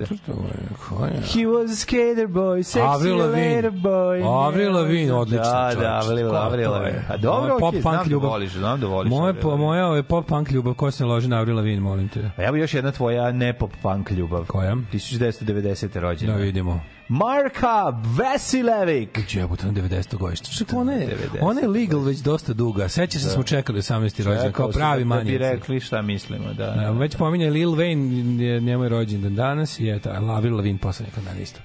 He 1.33 1.47
was 1.47 1.73
a 1.73 1.77
skater 1.77 2.27
boy, 2.27 2.63
sexy 2.63 3.15
later 3.17 3.71
boy. 3.71 4.23
Avril 4.47 4.73
Lavigne, 4.73 5.15
odlično. 5.15 5.45
Da, 5.45 5.73
da, 5.81 6.01
Avril? 6.03 6.33
Lavigne. 6.33 7.05
A 7.09 7.17
dobro, 7.17 7.41
Moja 7.41 7.55
okej, 7.55 7.61
pop 7.61 7.83
znam 7.83 7.99
punk 7.99 8.09
da 8.09 8.17
voliš, 8.17 8.53
znam 8.53 8.81
da 8.81 8.87
voliš. 8.87 9.11
Moje, 9.11 9.35
po, 9.41 9.57
moja 9.57 9.97
je 9.97 10.03
pop 10.03 10.27
punk 10.27 10.51
ljubav, 10.51 10.75
ko 10.75 10.91
se 10.91 11.05
loži 11.05 11.29
na 11.29 11.39
Avril 11.39 11.57
Lavigne, 11.57 11.81
molim 11.81 12.09
te. 12.09 12.31
A 12.37 12.43
evo 12.45 12.57
još 12.57 12.75
jedna 12.75 12.93
tvoja 12.93 13.33
ne 13.33 13.53
pop 13.53 13.71
punk 13.83 14.11
ljubav. 14.11 14.47
Koja? 14.47 14.75
1990. 14.93 15.99
rođena. 16.01 16.33
Da 16.33 16.39
vidimo. 16.39 16.81
Marka 17.09 17.93
Vesilević. 18.17 19.09
Jebote, 19.31 19.67
na 19.67 19.73
90. 19.73 20.17
godište. 20.17 20.51
Čak, 20.51 20.69
ona 20.73 20.93
je, 20.93 21.07
90. 21.09 21.39
ona 21.41 21.61
je 21.61 21.69
legal 21.69 22.01
već 22.01 22.19
dosta 22.19 22.53
duga. 22.53 22.89
Sećaš 22.89 23.21
se 23.21 23.29
da 23.29 23.33
smo 23.33 23.43
čekali 23.43 23.81
18. 23.81 24.23
rođendan, 24.23 24.53
kao 24.53 24.71
pravi 24.71 25.05
da 25.05 25.21
bi 25.21 25.39
rekli 25.39 25.81
šta 25.81 26.03
mislimo, 26.03 26.45
da. 26.49 26.71
Da, 26.71 26.91
već 26.91 27.17
pominje 27.17 27.51
Lil 27.51 27.71
Wayne, 27.71 28.11
je 28.41 28.61
njemu 28.61 28.83
je 28.85 28.89
rođendan 28.89 29.35
danas 29.35 29.81
i 29.81 29.89
eto, 29.89 30.11
Avril 30.11 30.57
Lavigne 30.57 30.79
poslednjeg 30.79 31.25
dana 31.25 31.41
isto. 31.41 31.61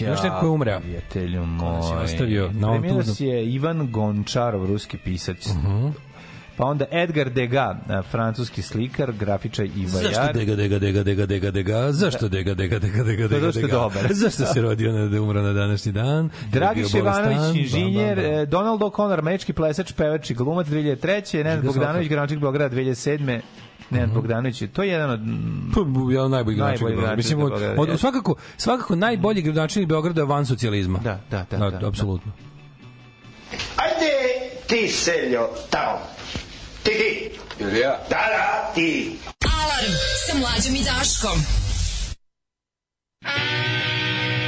Još 0.00 0.22
neko 0.22 0.40
ko 0.40 0.46
je 0.46 0.50
umreo. 0.50 0.80
Prijatelju 0.80 1.40
je 1.40 1.46
moj. 1.46 1.80
ostavio 2.04 2.50
na 2.52 2.68
ovom 2.68 2.82
tužnom- 2.82 3.16
je 3.20 3.46
Ivan 3.46 3.90
Gončarov, 3.90 4.66
ruski 4.66 4.98
pisac. 4.98 5.48
Pa 6.56 6.64
onda 6.64 6.84
Edgar 6.92 7.30
Degas, 7.30 7.76
francuski 8.04 8.62
slikar, 8.62 9.12
grafičar 9.12 9.66
i 9.66 9.86
vajar. 9.86 10.14
Zašto 10.14 10.32
dega, 10.34 10.54
dega, 10.56 10.78
dega, 10.78 11.02
dega, 11.02 11.26
dega, 11.26 11.50
dega? 11.50 11.92
Zašto 11.92 12.28
dega, 12.28 12.54
dega, 12.54 12.78
dega, 12.78 13.02
dega, 13.04 13.28
dega, 13.28 13.28
Zato 13.30 13.50
što 13.50 13.58
je 13.58 13.62
dega? 13.62 13.72
dobar. 13.74 14.12
Zašto 14.12 14.44
se 14.44 14.62
rodio 14.62 14.92
na 14.92 15.06
da 15.06 15.22
umro 15.22 15.42
na 15.42 15.52
današnji 15.52 15.92
dan? 15.92 16.30
Dragiš 16.48 16.94
Ivanović, 16.94 17.36
bam, 17.38 17.56
inženjer, 17.56 18.16
bam, 18.16 18.24
bam. 18.24 18.34
e, 18.34 18.46
Donald 18.46 18.80
O'Connor, 18.80 19.18
američki 19.18 19.52
plesač, 19.52 19.92
pevač 19.92 20.30
i 20.30 20.34
glumac 20.34 20.66
2003. 20.66 21.36
Nenad 21.36 21.64
Bogdanović, 21.64 22.08
gradonačelnik 22.08 22.42
Beograda 22.42 22.74
2007. 22.74 23.40
Nenad 23.90 24.10
Bogdanović, 24.10 24.62
je- 24.62 24.68
to 24.68 24.82
je 24.82 24.88
jedan 24.88 25.10
od... 25.10 25.20
mm, 25.20 25.70
Pa, 25.74 25.80
jedan 26.10 26.24
od 26.24 26.30
najboljih 26.30 26.58
Najbolji 26.58 26.96
gradonačelnika. 26.96 27.16
Mislim, 27.16 27.40
od, 27.40 27.52
od, 27.52 27.60
Beograda, 27.60 27.98
svakako, 27.98 28.34
svakako 28.56 28.96
najbolji 28.96 29.42
gradonačelnik 29.42 29.88
Beograda 29.88 30.24
van 30.24 30.46
socijalizma. 30.46 30.98
Da, 30.98 31.20
da, 31.30 31.46
da, 31.50 31.56
da, 31.60 31.70
da. 31.72 31.88
Apsolutno. 31.88 32.32
Ajde 33.76 34.12
ti, 34.66 34.88
seljo, 34.88 35.40
tamo. 35.70 35.98
Ti, 36.82 36.90
ti. 36.90 37.30
Ili 37.58 37.80
ja? 37.80 37.98
Da, 38.10 38.16
da, 38.16 38.72
ti. 38.74 39.18
Alarm 39.62 39.92
sa 40.26 40.38
mlađom 40.38 40.74
i 40.74 40.84
Daškom. 40.84 41.38
I 43.24 44.41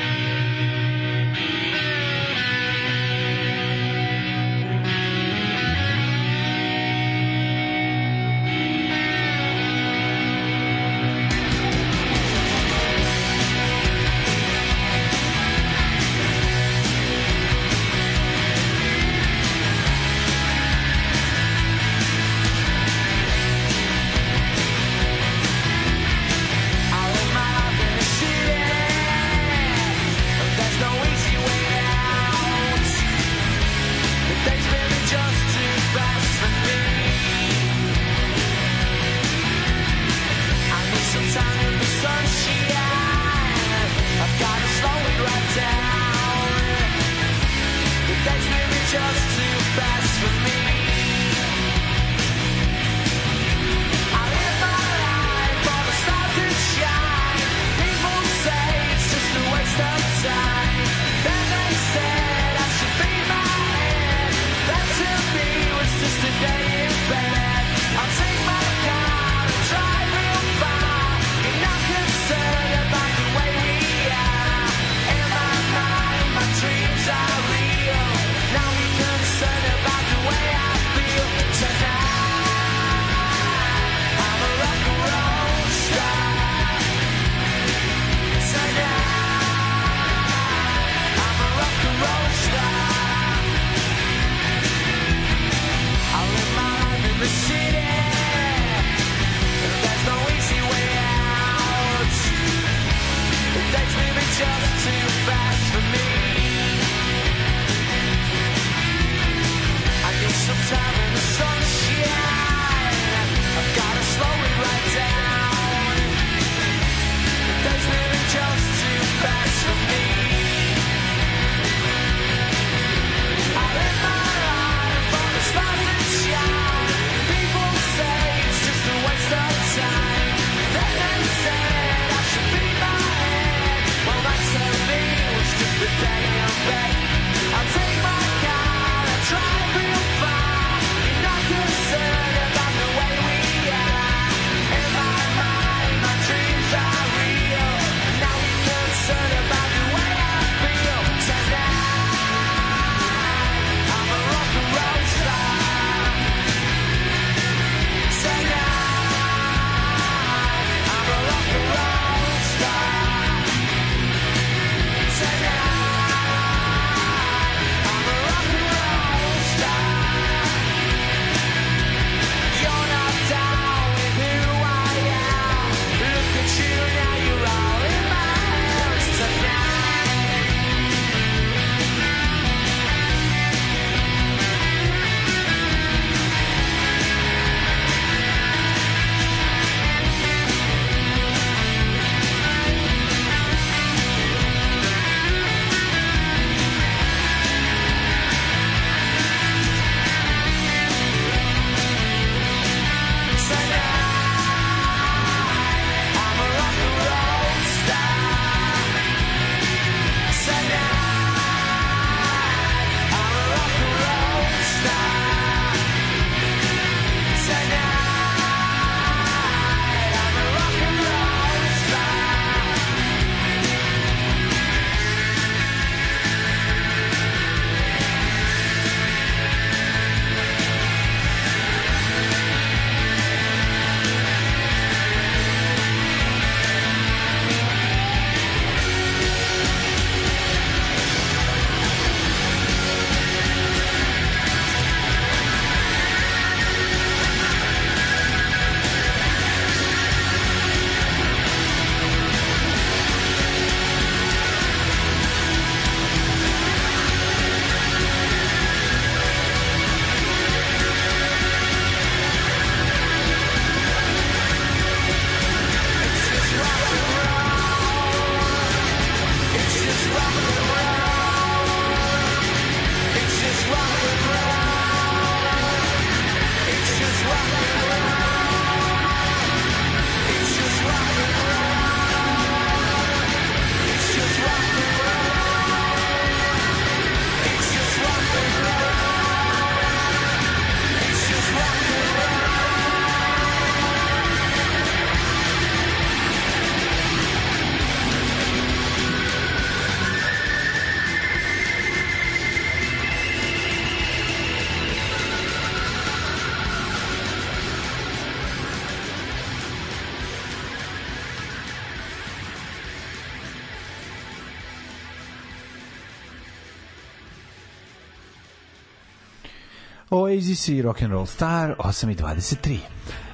Oasis 320.35 320.69
i 320.69 320.83
Rock'n'Roll 320.83 321.27
Star, 321.27 321.75
8.23. 321.79 322.79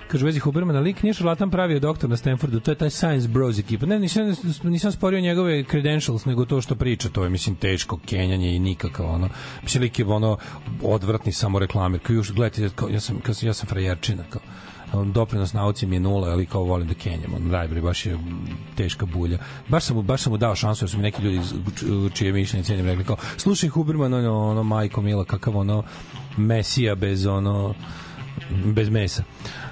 Kaže 0.08 0.24
vezi 0.24 0.40
Hubermana, 0.40 0.80
lik 0.80 1.02
nije 1.02 1.14
šarlatan 1.14 1.50
pravio 1.50 1.80
doktor 1.80 2.10
na 2.10 2.16
Stanfordu, 2.16 2.60
to 2.60 2.70
je 2.70 2.74
taj 2.74 2.90
Science 2.90 3.28
Bros 3.28 3.58
ekipa. 3.58 3.86
Ne, 3.86 3.98
nisam, 3.98 4.34
nisam 4.62 4.92
sporio 4.92 5.20
njegove 5.20 5.64
credentials, 5.64 6.24
nego 6.24 6.44
to 6.44 6.60
što 6.60 6.74
priča, 6.74 7.08
to 7.08 7.24
je, 7.24 7.30
mislim, 7.30 7.56
teško 7.56 7.98
kenjanje 8.06 8.54
i 8.54 8.58
nikakav, 8.58 9.06
ono, 9.06 9.28
mislim, 9.62 9.82
lik 9.82 9.98
je, 9.98 10.06
ono, 10.06 10.36
odvratni 10.82 11.32
samo 11.32 11.58
reklamir, 11.58 12.00
kao 12.00 12.14
još, 12.14 12.32
gledajte, 12.32 12.70
kao, 12.74 12.88
ja 12.88 13.00
sam, 13.00 13.20
kao, 13.20 13.34
ja 13.42 13.54
sam 13.54 13.68
frajerčina, 13.68 14.24
kao, 14.30 14.42
doprinos 15.04 15.52
nauci 15.52 15.86
mi 15.86 15.96
je 15.96 16.00
nula, 16.00 16.28
ali 16.28 16.46
kao 16.46 16.62
volim 16.62 16.88
da 16.88 16.94
kenjam, 16.94 17.34
on 17.34 17.48
najbolje, 17.48 17.80
baš 17.80 18.06
je 18.06 18.18
teška 18.76 19.06
bulja. 19.06 19.38
Baš 19.68 19.84
sam 19.84 19.96
mu, 19.96 20.02
baš 20.02 20.22
sam 20.22 20.32
mu 20.32 20.36
dao 20.36 20.54
šansu, 20.54 20.84
jer 20.84 20.90
su 20.90 20.96
mi 20.96 21.02
neki 21.02 21.22
ljudi 21.22 21.40
čije 22.14 22.32
mišljenje 22.32 22.64
cenim 22.64 22.86
rekli 22.86 23.04
kao, 23.04 23.16
slušaj 23.36 23.68
Huberman, 23.68 24.14
ono, 24.14 24.38
ono, 24.38 24.62
majko 24.62 25.02
mila, 25.02 25.24
kakav 25.24 25.56
ono, 25.56 25.84
mesija 26.40 26.94
bez 26.94 27.26
ono, 27.26 27.74
bez 28.64 28.88
mesa. 28.88 29.24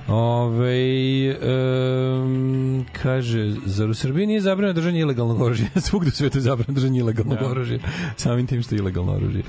Ove, 0.09 1.37
um, 1.39 2.85
kaže, 3.03 3.55
zar 3.65 3.91
u 3.91 3.95
Srbiji 3.95 4.27
nije 4.27 4.41
zabranjeno 4.41 4.73
držanje 4.73 5.01
ilegalnog 5.01 5.41
oružja? 5.41 5.67
Svugde 5.89 6.09
u 6.09 6.11
svetu 6.11 6.39
je 6.39 6.43
zabranjeno 6.43 6.75
držanje 6.75 6.99
ilegalnog 6.99 7.39
Da. 7.39 7.51
oružja. 7.51 7.79
Samim 8.17 8.47
tim 8.47 8.63
što 8.63 8.75
je 8.75 8.79
ilegalno 8.79 9.13
oružje. 9.13 9.43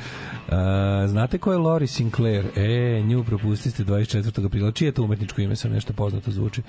Uh, 0.48 0.56
znate 1.08 1.38
ko 1.38 1.52
je 1.52 1.58
Lori 1.58 1.88
Sinclair? 1.88 2.46
E, 2.56 3.02
nju 3.02 3.24
propustiste 3.24 3.84
24. 3.84 4.46
aprila. 4.46 4.72
Čije 4.72 4.88
je 4.88 4.92
to 4.92 5.04
umetničko 5.04 5.42
ime? 5.42 5.56
Sam 5.56 5.72
nešto 5.72 5.94
poznato 5.94 6.32
zvuči. 6.32 6.62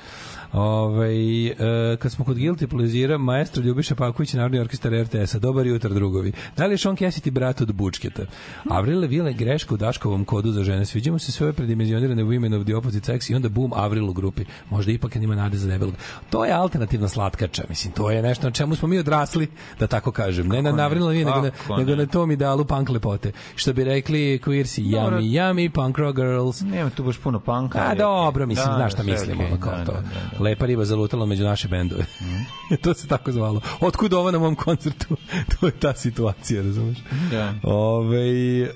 Ove, 0.52 1.10
uh, 1.50 1.98
kad 1.98 2.12
smo 2.12 2.24
kod 2.24 2.36
Guilty 2.36 2.66
Plezira, 2.66 3.18
maestro 3.18 3.62
Ljubiša 3.62 3.94
Paković, 3.94 4.32
Narodni 4.32 4.58
orkestar 4.60 4.92
RTS-a. 4.92 5.38
Dobar 5.38 5.66
jutro, 5.66 5.94
drugovi. 5.94 6.32
Da 6.56 6.66
li 6.66 6.72
je 6.74 6.78
Sean 6.78 6.96
Cassidy 6.96 7.30
brat 7.30 7.60
od 7.60 7.72
Bučketa? 7.72 8.22
Avril 8.70 9.00
Lavigne 9.00 9.32
greška 9.32 9.74
u 9.74 9.78
Daškovom 9.78 10.24
kodu 10.24 10.52
za 10.52 10.64
žene. 10.64 10.86
Sviđamo 10.86 11.18
se 11.18 11.32
sve 11.32 11.46
ove 11.46 11.52
predimenzionirane 11.52 12.24
women 12.24 12.60
of 12.60 12.64
the 12.66 12.76
opposite 12.76 13.12
sex 13.12 13.32
i 13.32 13.34
onda 13.34 13.48
boom, 13.48 13.72
Avril 13.80 14.10
u 14.10 14.12
grupi. 14.12 14.44
Možda 14.70 14.92
ipak 14.92 15.16
ima 15.16 15.34
nade 15.34 15.58
za 15.58 15.68
debelog. 15.68 15.94
To 16.30 16.44
je 16.44 16.52
alternativna 16.52 17.08
slatkača. 17.08 17.62
Mislim, 17.68 17.92
to 17.92 18.10
je 18.10 18.22
nešto 18.22 18.46
na 18.46 18.50
čemu 18.50 18.76
smo 18.76 18.88
mi 18.88 18.98
odrasli, 18.98 19.48
da 19.78 19.86
tako 19.86 20.12
kažem. 20.12 20.48
Ne 20.48 20.62
na? 20.62 20.84
Avril 20.84 21.04
Lavigne, 21.04 21.24
nego, 21.24 21.42
na, 21.42 21.76
nego 21.76 21.90
ne? 21.90 21.96
na 21.96 22.06
tom 22.06 22.30
idealu 22.30 22.64
punk 22.64 22.88
lepote. 22.88 23.32
Što 23.56 23.72
bi 23.72 23.84
rekli 23.84 24.40
queersi, 24.44 24.82
yummy, 24.82 25.20
yummy, 25.20 25.70
punk 25.70 25.98
rock 25.98 26.16
girls. 26.16 26.60
Nema 26.60 26.90
tu 26.90 27.04
baš 27.04 27.18
puno 27.18 27.40
panka. 27.40 27.78
A 27.78 27.94
dobro, 27.94 28.46
mislim, 28.46 28.66
Da, 28.66 28.74
znaš 28.74 28.92
šta 28.92 29.02
mislimo, 29.02 29.44
ono 29.44 29.60
kao 29.60 29.72
da, 29.72 29.84
to. 29.84 29.92
da, 29.92 30.00
da, 30.00 30.38
da. 30.38 30.44
Lepa 30.44 30.66
riba 30.66 30.84
zalutala 30.84 31.26
među 31.26 31.44
naše 31.44 31.68
bendove. 31.68 32.04
to 32.82 32.94
se 32.94 33.08
tako 33.08 33.32
zvalo. 33.32 33.60
Otkud 33.80 34.12
ovo 34.12 34.30
na 34.30 34.38
mom 34.38 34.54
koncertu? 34.54 35.16
to 35.60 35.66
je 35.66 35.72
ta 35.72 35.94
situacija, 35.94 36.62
razumeš? 36.62 36.98
Da. 37.30 37.54
Ove, 37.62 38.60
e, 38.60 38.70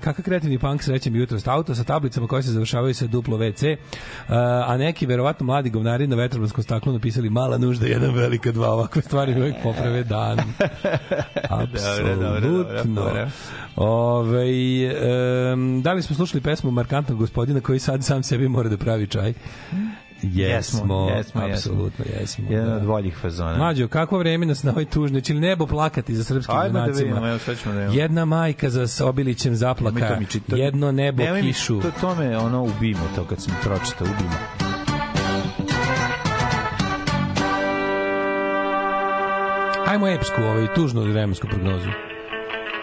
kakav 0.00 0.24
kreativni 0.24 0.58
punk 0.58 0.82
srećem 0.82 1.16
jutro 1.16 1.38
auto 1.46 1.74
sa 1.74 1.84
tablicama 1.84 2.26
koje 2.26 2.42
se 2.42 2.50
završavaju 2.50 2.94
sa 2.94 3.06
duplo 3.06 3.38
WC, 3.38 3.66
e, 3.66 3.76
a 4.66 4.76
neki 4.76 5.06
verovatno 5.06 5.46
mladi 5.46 5.70
govnari 5.70 6.06
na 6.06 6.16
vetrobranskom 6.16 6.64
staklu 6.64 6.92
napisali 6.92 7.30
mala 7.30 7.58
nužda, 7.58 7.86
jedan 7.86 8.14
velika 8.14 8.52
dva, 8.52 8.70
ovakve 8.70 9.02
stvari 9.02 9.40
uvek 9.40 9.54
poprave 9.62 10.04
dan. 10.04 10.38
Apsolutno. 11.50 13.12
Ove, 13.76 14.46
em, 15.52 15.82
da 15.82 15.92
li 15.92 16.02
smo 16.02 16.16
slušali 16.16 16.40
pesmu 16.40 16.70
markantnog 16.70 17.18
gospodina 17.18 17.60
koji 17.60 17.78
sad 17.78 18.04
sam 18.04 18.22
sebi 18.22 18.48
mora 18.48 18.68
da 18.68 18.76
pravi 18.76 19.06
čaj? 19.06 19.34
Jesmo, 20.22 21.10
jesmo, 21.16 21.42
apsolutno 21.44 22.04
jesmo. 22.20 22.44
Jedan 22.50 22.68
da. 22.68 22.76
od 22.76 22.82
boljih 22.82 23.16
fazona. 23.16 23.56
Mlađo, 23.58 23.88
kakvo 23.88 24.18
vreme 24.18 24.46
nas 24.46 24.62
na 24.62 24.70
ovoj 24.70 24.84
tužnoj, 24.84 25.20
će 25.20 25.34
li 25.34 25.40
nebo 25.40 25.66
plakati 25.66 26.14
za 26.14 26.24
srpskim 26.24 26.56
Ajmo 26.56 26.72
da 26.72 26.78
junacima? 26.78 27.08
vidimo, 27.08 27.28
evo 27.28 27.38
sad 27.38 27.58
ćemo 27.58 27.74
da 27.74 27.80
vidimo. 27.80 28.02
Jedna 28.02 28.24
majka 28.24 28.70
za 28.70 29.06
Obilićem 29.06 29.56
zaplaka, 29.56 30.08
to 30.08 30.20
mi 30.20 30.26
čita- 30.26 30.56
jedno 30.56 30.92
nebo 30.92 31.22
Nemoj 31.22 31.40
kišu. 31.42 31.80
To, 31.80 31.90
to 32.00 32.14
me 32.14 32.38
ono 32.38 32.62
ubimo, 32.62 33.00
to 33.16 33.24
kad 33.24 33.42
sam 33.42 33.54
pročitao, 33.62 34.06
ubimo. 34.06 34.36
Ajmo 39.86 40.08
epsku, 40.08 40.42
ovaj, 40.42 40.74
tužnu 40.74 41.02
vremensku 41.02 41.46
prognozu. 41.48 41.88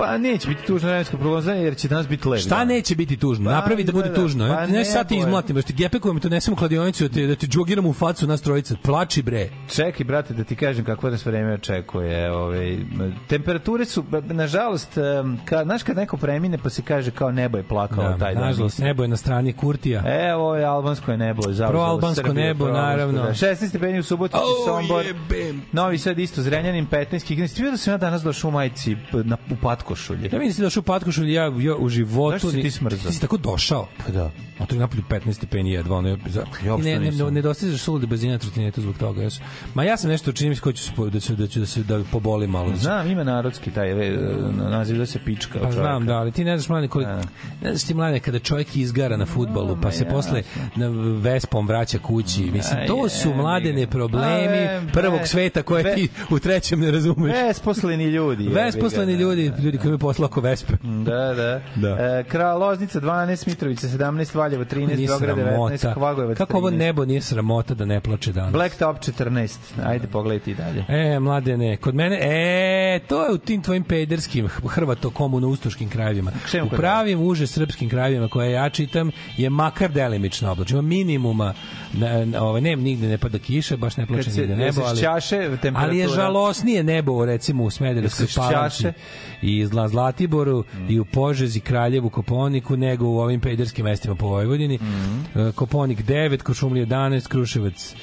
Pa 0.04 0.18
neće 0.20 0.48
biti 0.48 0.64
tužna 0.64 0.88
vremenska 0.88 1.18
prognoza 1.18 1.54
jer 1.54 1.76
će 1.76 1.88
danas 1.88 2.08
biti 2.08 2.28
lep. 2.28 2.40
Šta 2.40 2.66
neće 2.66 2.96
biti 2.96 3.18
tužno? 3.18 3.46
Pa, 3.46 3.52
Napravi 3.52 3.84
da 3.84 3.92
bude 3.92 4.06
izgleda. 4.06 4.22
tužno. 4.24 4.48
Pa 4.48 4.56
Pa, 4.56 4.66
ne 4.66 4.74
ne, 4.74 4.86
sad 4.86 5.08
ti 5.10 5.18
izmlatim, 5.18 5.56
baš 5.56 5.66
ti 5.66 5.74
gepekujemo, 5.74 6.20
to 6.20 6.30
nesemo 6.30 6.54
u 6.54 6.58
kladionicu, 6.58 7.04
da 7.04 7.10
ti, 7.10 7.28
da 7.28 7.36
ti 7.36 7.48
džogiramo 7.48 7.90
u 7.90 7.94
facu 7.94 8.28
nas 8.28 8.42
trojica. 8.42 8.76
Plači 8.84 9.22
bre. 9.22 9.50
Čekaj, 9.68 10.04
brate, 10.06 10.34
da 10.34 10.44
ti 10.44 10.56
kažem 10.56 10.86
kakvo 10.86 11.10
nas 11.10 11.26
vreme 11.26 11.54
očekuje. 11.54 12.32
Ovaj, 12.34 12.78
temperature 13.28 13.86
su, 13.86 14.04
nažalost, 14.24 14.90
ka, 15.46 15.64
znaš 15.64 15.84
kad 15.84 15.98
neko 15.98 16.18
premine 16.18 16.58
pa 16.58 16.70
se 16.70 16.82
kaže 16.82 17.12
kao 17.12 17.32
nebo 17.32 17.58
je 17.58 17.64
plakao 17.64 18.04
Da, 18.04 18.18
taj 18.18 18.34
dan. 18.34 18.44
nažalost, 18.44 18.80
nebo 18.80 19.04
je 19.04 19.08
na 19.08 19.18
strani 19.18 19.54
Kurtija. 19.54 20.04
E, 20.08 20.34
ovo 20.34 20.56
je 20.56 20.66
albansko 20.66 21.12
je 21.12 21.18
nebo. 21.18 21.42
zauzelo 21.44 21.70
Proalbansko 21.70 22.16
Srbiju, 22.18 22.34
nebo, 22.36 22.66
proalbansko, 22.66 22.88
naravno. 22.90 23.22
Da. 23.22 23.34
16 23.48 23.70
stepeni 23.70 24.00
u 24.00 24.04
Subotici, 24.04 24.40
Oh, 24.40 24.66
Sombor, 24.68 25.06
jebem. 25.06 25.62
Novi 25.72 25.98
Sad 25.98 26.20
isto, 26.20 26.42
Zrenjanin 26.42 26.88
15, 26.88 27.24
Kikinec. 27.24 27.54
Ti 27.54 27.62
vidio 27.62 27.72
da 27.72 27.78
sam 27.78 27.94
ja 27.94 27.98
danas 27.98 28.22
došao 28.22 28.50
u 28.50 28.54
majici 28.54 28.98
na, 29.14 29.38
u 29.52 29.56
patkošulje? 29.96 30.24
Ja 30.24 30.40
vidim 30.40 30.48
da 30.48 30.54
si 30.54 30.62
došao 30.62 30.82
u 30.82 30.84
patkošulj, 30.84 31.34
ja, 31.34 31.44
ja 31.44 31.76
u 31.76 31.90
životu... 31.90 32.32
Zašto 32.32 32.52
si 32.52 32.62
ti 32.62 32.72
smrzao? 32.72 33.10
Ti 33.10 33.16
si 33.16 33.22
tako 33.22 33.38
došao. 33.38 33.88
Pa 33.98 34.12
da. 34.12 34.32
A 34.60 34.66
to 34.66 34.76
je 34.76 34.80
napolju 34.80 35.04
15 35.10 35.34
stepeni 35.34 35.72
jedva, 35.72 35.98
ono 35.98 36.10
je... 36.10 36.18
Za, 36.28 36.40
Ja 36.40 36.46
I 36.66 36.70
uopšte 36.70 36.90
ne, 36.90 37.00
ne, 37.00 37.06
nisam. 37.06 37.34
ne, 37.34 37.42
dostižeš 37.42 37.82
sulude 37.82 38.08
brzine 38.08 38.34
na 38.34 38.40
trotinetu 38.40 38.82
zbog 38.82 38.98
toga. 38.98 39.24
Ja 39.24 39.30
sam, 39.30 39.46
ma 39.74 39.84
ja 39.84 39.98
sam 39.98 40.10
nešto 40.10 40.32
čini 40.32 40.50
mi 40.50 40.56
se 40.56 40.62
ko 40.62 40.72
ću, 40.72 41.10
da 41.10 41.20
ću, 41.20 41.36
da 41.36 41.48
ću 41.48 41.60
da 41.60 41.66
se 41.66 41.84
da 41.84 42.02
poboli 42.04 42.48
malo. 42.48 42.76
Znam, 42.76 43.08
ima 43.10 43.24
narodski 43.24 43.72
taj 43.72 43.92
e, 43.92 44.18
naziv 44.62 44.98
da 44.98 45.06
se 45.06 45.20
pička. 45.20 45.60
Pa 45.60 45.72
znam, 45.72 46.06
da, 46.06 46.14
ali 46.14 46.32
ti 46.32 46.44
ne 46.44 46.58
znaš 46.58 46.70
mlade 46.70 46.88
koliko, 46.88 47.12
Da. 47.12 47.22
ne 47.62 47.70
znaš 47.70 47.84
ti 47.84 47.94
mlade 47.94 48.20
kada 48.20 48.40
čovjek 48.40 48.76
izgara 48.76 49.18
na 49.18 49.26
fudbalu, 49.26 49.78
pa 49.82 49.92
se 49.92 50.06
posle 50.06 50.44
na 50.76 50.88
Vespom 51.20 51.68
vraća 51.68 51.98
kući. 52.00 52.42
Mislim, 52.44 52.88
to 52.88 53.10
su 53.10 53.34
mladene 53.34 53.88
problemi 53.88 54.48
ve- 54.48 54.82
prvog 54.94 55.20
ve- 55.20 55.28
sveta 55.28 55.64
koje 55.64 55.96
ti 55.96 56.08
u 56.30 56.40
trećem 56.40 56.80
ne 56.80 56.92
razumeš. 56.92 57.34
Besposleni 57.44 58.06
ljudi. 58.06 58.48
Vesposleni 58.48 59.14
da, 59.14 59.20
ljudi, 59.20 59.50
da. 59.52 59.62
Ljudi 59.74 59.82
koji 59.82 59.90
imaju 59.90 60.00
posla 60.00 60.26
oko 60.26 60.42
Vespe. 60.42 60.74
Da, 61.04 61.34
da. 61.34 61.62
Da. 61.76 62.20
E, 62.20 62.24
Kralj 62.24 62.58
Loznica 62.58 63.02
12, 63.02 63.48
Mitrovica 63.48 63.88
17, 63.88 64.36
Valjevo 64.36 64.66
13, 64.66 64.96
Nije 64.96 65.08
Beograd 65.08 65.38
19, 65.38 65.78
sramota. 65.78 65.94
Kvagojevac 65.94 66.38
Kako 66.38 66.58
ovo 66.58 66.70
13. 66.70 66.78
nebo 66.78 67.06
nije 67.06 67.22
sramota 67.22 67.74
da 67.74 67.86
ne 67.86 68.02
plače 68.02 68.32
danas? 68.32 68.52
Blacktop 68.52 68.98
14. 68.98 69.58
Ajde, 69.86 70.08
pogledajte 70.08 70.52
i 70.52 70.56
dalje. 70.56 70.86
E, 70.88 71.20
mladene, 71.20 71.78
kod 71.78 71.96
mene, 71.96 72.20
e, 72.22 73.00
to 73.08 73.26
je 73.26 73.34
u 73.34 73.38
tim 73.38 73.62
tvojim 73.62 73.84
pederskim, 73.84 74.48
hrvato 74.48 75.10
komuno 75.10 75.48
ustoškim 75.48 75.90
krajevima. 75.90 76.32
U 76.64 76.70
pravim 76.70 77.22
uže 77.22 77.48
srpskim 77.48 77.90
krajevima 77.90 78.28
koje 78.28 78.52
ja 78.52 78.70
čitam 78.70 79.12
je 79.38 79.50
makar 79.50 79.92
delimično 79.92 80.52
oblačno. 80.52 80.80
Ima 80.80 80.88
minimuma, 80.88 81.54
na, 81.94 82.42
ovaj, 82.44 82.62
ne, 82.62 82.76
nigde 82.76 83.08
ne 83.08 83.18
pada 83.18 83.40
kiša, 83.40 83.78
baš 83.78 83.98
ne 83.98 84.06
plače 84.06 84.30
nigde 84.30 84.56
nebo, 84.56 84.82
ali, 84.82 85.02
temperatura? 85.58 85.84
ali 85.84 85.98
je 85.98 86.08
žalosnije 86.08 86.84
nebo 86.84 87.26
recimo 87.26 87.64
u 87.64 87.70
Smederevskoj 87.70 88.28
palanci 88.36 88.76
šćaše? 88.76 88.94
I 89.64 89.68
Zla 89.68 89.88
Zlatiboru 89.88 90.64
i 90.90 91.00
u 91.00 91.06
Požezi, 91.06 91.60
Kraljevu, 91.60 92.10
Koponiku 92.10 92.78
nego 92.78 93.08
u 93.08 93.20
ovim 93.20 93.40
pederskim 93.40 93.86
mestima 93.86 94.16
po 94.16 94.28
Vojvodini. 94.28 94.80
E, 95.36 95.52
Koponik 95.56 96.06
9, 96.06 96.42
Košumlija 96.42 96.86
11, 96.86 97.28
Kruševac, 97.28 97.96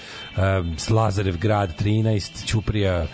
Lazarev 0.90 1.36
grad 1.38 1.80
13, 1.82 2.46
Ćuprija 2.46 3.06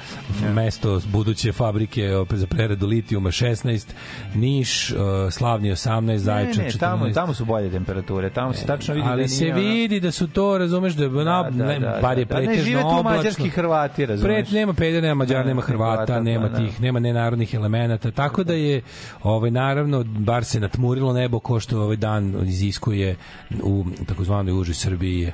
mesto 0.54 1.00
buduće 1.12 1.52
fabrike 1.52 2.10
za 2.30 2.46
preradu 2.46 2.86
litijuma 2.86 3.30
16, 3.30 3.86
Niš, 4.34 4.90
e, 4.90 4.94
Slavni 5.30 5.70
18, 5.70 6.16
Zaječar 6.16 6.58
ne, 6.58 6.64
ne, 6.64 6.70
14. 6.70 6.78
tamo, 6.80 7.10
tamo 7.10 7.34
su 7.34 7.44
bolje 7.44 7.70
temperature. 7.70 8.30
Tamo 8.30 8.52
se 8.52 8.66
tačno 8.66 8.94
vidi 8.94 9.06
da 9.06 9.10
ali 9.12 9.18
nije 9.18 9.28
se 9.28 9.52
vidi 9.52 10.00
da 10.00 10.10
su 10.10 10.28
to, 10.28 10.58
razumeš, 10.58 10.94
da, 10.94 11.08
da, 11.08 11.24
Da, 11.24 11.50
da, 11.50 11.64
ne, 11.64 11.78
da, 11.78 11.98
bar 12.02 12.18
je 12.18 12.24
da, 12.24 12.34
da. 12.34 12.40
Ne 12.40 12.46
pretežno 12.46 12.64
žive 12.64 12.80
tu 12.80 12.88
oblačno. 12.88 13.10
mađarski 13.16 13.48
Hrvati, 13.48 14.06
razumeš? 14.06 14.34
Pret, 14.34 14.50
nema 14.52 14.72
pedera, 14.72 15.00
nema 15.00 15.14
mađara, 15.14 15.42
Ne, 15.42 15.48
nema 15.48 15.62
Hrvata, 15.62 16.20
nema 16.20 16.42
pa 16.42 16.48
da. 16.48 16.56
tih, 16.56 16.80
nema 16.80 17.00
nenarodnih 17.00 17.54
elemenata, 17.54 18.10
tako 18.10 18.44
da 18.44 18.52
je 18.52 18.82
ovaj 19.22 19.50
naravno 19.50 20.04
bar 20.04 20.44
se 20.44 20.60
natmurilo 20.60 21.12
nebo 21.12 21.38
ko 21.38 21.60
što 21.60 21.80
ovaj 21.80 21.96
dan 21.96 22.48
iziskuje 22.48 23.16
u 23.62 23.84
takozvanoj 24.06 24.52
užoj 24.60 24.74
Srbiji. 24.74 25.32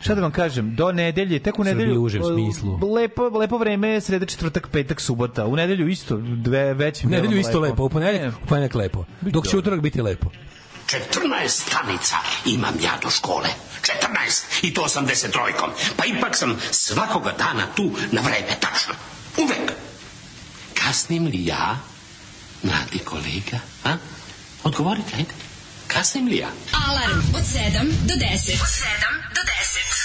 Šta 0.00 0.14
da 0.14 0.20
vam 0.20 0.32
kažem, 0.32 0.74
do 0.74 0.92
nedelje, 0.92 1.38
tek 1.38 1.58
u 1.58 1.64
nedelju... 1.64 2.00
u 2.00 2.04
užem 2.04 2.22
smislu. 2.24 2.94
Lepo, 2.94 3.28
lepo 3.28 3.58
vreme, 3.58 4.00
sreda, 4.00 4.26
četvrtak, 4.26 4.68
petak, 4.68 5.00
subota. 5.00 5.46
U 5.46 5.56
nedelju 5.56 5.88
isto, 5.88 6.16
dve 6.16 6.74
većim 6.74 7.08
U 7.08 7.10
nedelju 7.10 7.38
isto 7.38 7.60
lepo, 7.60 7.84
u 7.84 7.88
ponedeljak, 7.88 8.34
u 8.44 8.46
ponedeljak 8.46 8.74
lepo. 8.74 9.04
Dok 9.20 9.46
će 9.48 9.56
utorak 9.56 9.80
biti 9.80 10.02
lepo. 10.02 10.30
14 10.86 11.48
stanica 11.48 12.16
imam 12.46 12.74
ja 12.82 12.92
do 13.02 13.10
škole. 13.10 13.48
14. 13.82 14.44
I 14.62 14.74
to 14.74 14.82
83-kom. 14.82 15.70
Pa 15.96 16.04
ipak 16.04 16.36
sam 16.36 16.56
svakoga 16.70 17.32
dana 17.38 17.66
tu 17.76 17.90
na 18.12 18.20
vreme, 18.20 18.56
tačno. 18.60 18.94
Uvek. 19.36 19.72
Kasnim 20.74 21.26
li 21.26 21.46
ja, 21.46 21.78
mladi 22.62 22.98
kolega? 22.98 23.58
A? 23.84 23.96
Odgovorite, 24.64 25.16
ajde. 25.16 25.47
Kasnim 25.88 26.26
li 26.28 26.36
ja? 26.36 26.50
Alarm 26.88 27.20
od 27.34 27.44
7 27.44 27.92
do 28.08 28.14
10. 28.14 28.62
Od 28.62 28.68
7 28.68 29.34
do 29.34 29.42
10. 29.42 29.97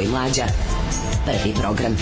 Daško 0.00 0.08
i 0.08 0.08
Mlađa. 0.08 0.44
Prvi 1.24 1.54
program. 1.60 1.96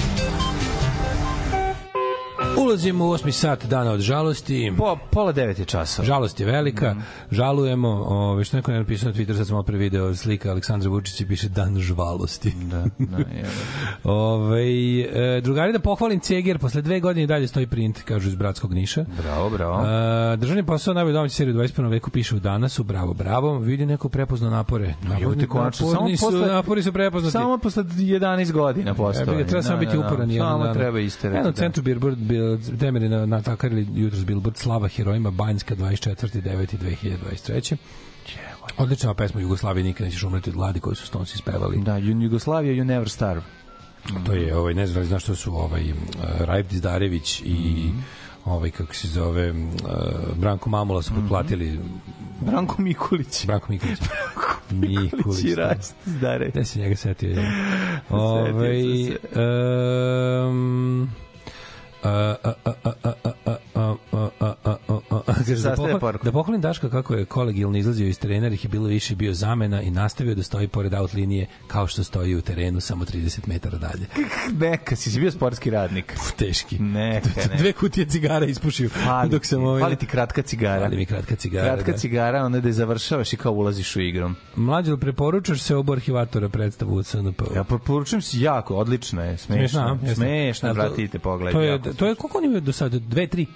Ulazimo 2.59 3.07
u 3.07 3.11
osmi 3.11 3.33
sat 3.33 3.65
dana 3.65 3.93
od 3.93 4.01
žalosti. 4.01 4.73
Po, 4.79 4.99
pola 5.11 5.33
devet 5.33 5.59
je 5.59 5.65
časa. 5.65 6.05
Žalost 6.05 6.41
je 6.41 6.47
velika. 6.47 6.97
Žalujemo, 7.31 7.89
ove, 7.89 8.45
što 8.45 8.57
neko 8.57 8.71
je 8.71 8.79
napisao 8.79 9.09
na 9.09 9.15
Twitter, 9.15 9.37
sad 9.37 9.47
sam 9.47 9.55
malo 9.55 9.63
pre 9.63 9.79
video 9.79 10.15
slika 10.15 10.51
Aleksandra 10.51 10.91
Vučića 10.91 11.25
i 11.25 11.27
piše 11.27 11.49
dan 11.49 11.79
žvalosti. 11.79 12.53
Da, 12.57 12.85
da, 12.99 13.17
je. 13.17 13.45
Ove, 14.05 14.63
e, 15.01 15.41
drugari 15.41 15.73
da 15.73 15.79
pohvalim 15.79 16.21
Ceger, 16.21 16.59
posle 16.59 16.83
dve 16.83 17.01
godine 17.01 17.27
dalje 17.27 17.49
stoji 17.49 17.67
print, 17.67 18.03
kažu 18.03 18.29
iz 18.29 18.35
Bratskog 18.35 18.73
Niša. 18.73 19.05
Bravo, 19.19 19.51
bravo. 19.51 19.87
E, 20.33 20.37
državni 20.37 20.63
posao 20.65 20.95
najbolji 20.95 21.15
domaći 21.15 21.35
seriju 21.35 21.55
u 21.55 21.59
21. 21.59 21.89
veku 21.89 22.11
piše 22.11 22.37
u 22.37 22.41
danasu, 22.41 22.85
bravo, 22.85 23.15
bravo. 23.15 23.59
Vidi 23.59 23.87
neko 23.87 24.09
prepozno 24.09 24.51
napore. 24.51 24.95
Evo 25.23 25.35
te 25.35 25.47
konačno, 25.47 25.87
samo 25.87 25.93
Naporni 25.93 26.17
su, 26.17 26.27
posle- 26.27 26.47
napori 26.47 26.83
su 26.83 26.93
prepoznati. 26.93 27.33
Samo 27.33 27.59
posle 27.59 27.85
11 27.85 28.53
godina 28.53 28.91
Ja 28.91 28.95
postojanja. 28.95 29.33
bi 29.35 29.47
treba 29.47 29.63
samo 29.63 29.79
biti 29.79 29.99
uporan 29.99 30.31
jedan 30.31 30.49
Samo 30.49 30.65
dan. 30.65 30.75
treba 30.75 31.01
isterati. 31.01 31.39
Eno, 31.39 31.51
da. 31.51 31.53
centru 31.53 31.83
Billboard, 31.83 32.19
bil, 32.19 32.43
temeri 32.81 33.09
na, 33.09 33.27
natakarili 33.27 33.87
jutros 33.95 34.25
Billboard, 34.25 34.57
slava 34.57 34.89
herojima 34.89 35.31
Banjska 35.31 35.75
24. 35.77 36.43
9. 36.43 36.77
2023. 36.79 37.77
Odlična 38.79 39.15
pesma 39.15 39.41
Jugoslavije, 39.41 39.85
nikad 39.85 40.05
nećeš 40.07 40.23
umreti 40.23 40.51
od 40.51 40.57
gladi 40.57 40.81
koju 40.81 40.95
su 40.95 41.07
Stonci 41.07 41.39
spevali. 41.39 41.79
Da, 41.79 41.97
Ju- 41.97 42.23
Jugoslavia, 42.23 42.73
you 42.75 42.85
never 42.85 43.09
starve. 43.09 43.43
To 44.27 44.33
je, 44.33 44.57
ovaj, 44.57 44.75
ne 44.75 44.87
znam, 44.87 45.03
da 45.03 45.09
znaš 45.09 45.23
što 45.23 45.37
su 45.37 45.55
ovaj, 45.57 45.91
uh, 45.91 45.97
Rajf 46.41 46.67
Dizdarević 46.69 47.41
i 47.41 47.85
Mhm. 47.89 47.99
ovaj, 48.45 48.71
kako 48.71 48.95
se 48.95 49.09
zove, 49.09 49.51
uh, 49.51 49.59
Branko 50.37 50.71
Mamula 50.71 51.03
su 51.03 51.15
potplatili 51.15 51.81
Branko 52.41 52.83
Mikulić. 52.83 53.47
Branko 53.47 53.67
Mikulić. 53.73 53.99
Mikulić. 54.71 55.45
i 55.45 55.55
da. 55.55 55.69
Rast, 55.69 55.95
zdare. 56.07 56.49
Gde 56.49 56.65
se 56.65 56.79
njega 56.79 56.97
setio? 56.97 57.31
Ja? 57.31 57.51
Se. 58.11 59.19
um, 60.49 61.11
da, 65.63 65.75
da 66.23 66.33
pohvalim 66.33 66.61
Daška 66.61 66.91
kako 66.91 67.15
je 67.15 67.25
kolegijalno 67.25 67.79
izlazio 67.79 68.09
iz 68.09 68.19
trenera, 68.19 68.55
ih 68.55 68.65
je 68.65 68.69
bilo 68.69 68.87
više 68.87 69.17
bio 69.17 69.35
zamena 69.35 69.83
i 69.83 69.91
nastavio 69.91 70.35
da 70.35 70.43
stoji 70.43 70.69
pored 70.69 70.95
out 70.95 71.15
linije 71.15 71.47
kao 71.67 71.87
što 71.87 72.05
stoji 72.05 72.35
u 72.35 72.41
terenu 72.41 72.81
samo 72.81 73.05
30 73.05 73.49
metara 73.49 73.79
dalje. 73.79 74.07
Neka, 74.61 74.97
si 74.97 75.21
bio 75.21 75.31
sportski 75.31 75.71
radnik. 75.71 76.15
Teški. 76.37 76.79
Neka. 76.79 77.29
Dve 77.59 77.73
kutije 77.73 78.07
cigara 78.07 78.47
ispušio 78.47 78.89
Fali 78.89 79.31
dok 79.31 79.47
sam 79.47 79.65
ovaj... 79.65 79.97
ti 79.97 80.07
kratka 80.07 80.43
cigara. 80.43 80.81
Fali 80.81 80.97
mi 80.97 81.07
kratka 81.07 81.37
cigara. 81.37 81.75
Kratka 81.75 81.93
da. 81.93 81.99
cigara, 81.99 82.45
onda 82.45 82.61
da 82.61 82.69
je 82.69 82.73
završavaš 82.73 83.33
i 83.33 83.37
kao 83.37 83.53
ulaziš 83.53 83.97
u 83.97 84.01
igrom. 84.01 84.37
Mlađe, 84.57 84.93
li 84.93 85.01
preporučaš 85.01 85.61
se 85.61 85.77
obu 85.77 85.93
arhivatora 85.93 86.49
predstavu 86.49 86.95
u 86.95 87.03
CNP? 87.03 87.43
Ja 87.55 87.65
preporučujem 87.65 88.23
si 88.23 88.41
jako, 88.41 88.77
odlično 88.77 89.25
je, 89.25 89.37
smešno. 89.39 89.99
Smešno, 90.15 90.69
Da, 90.69 90.75
to- 90.75 90.81
vratite, 90.81 91.19
jako 91.19 91.93
to 91.99 92.07
je, 92.07 92.15
koliko 92.15 92.39
oni 92.39 92.47
imaju 92.47 92.61
do 92.61 92.73
sada? 92.73 92.99
Dve, 92.99 93.27
tri? 93.27 93.47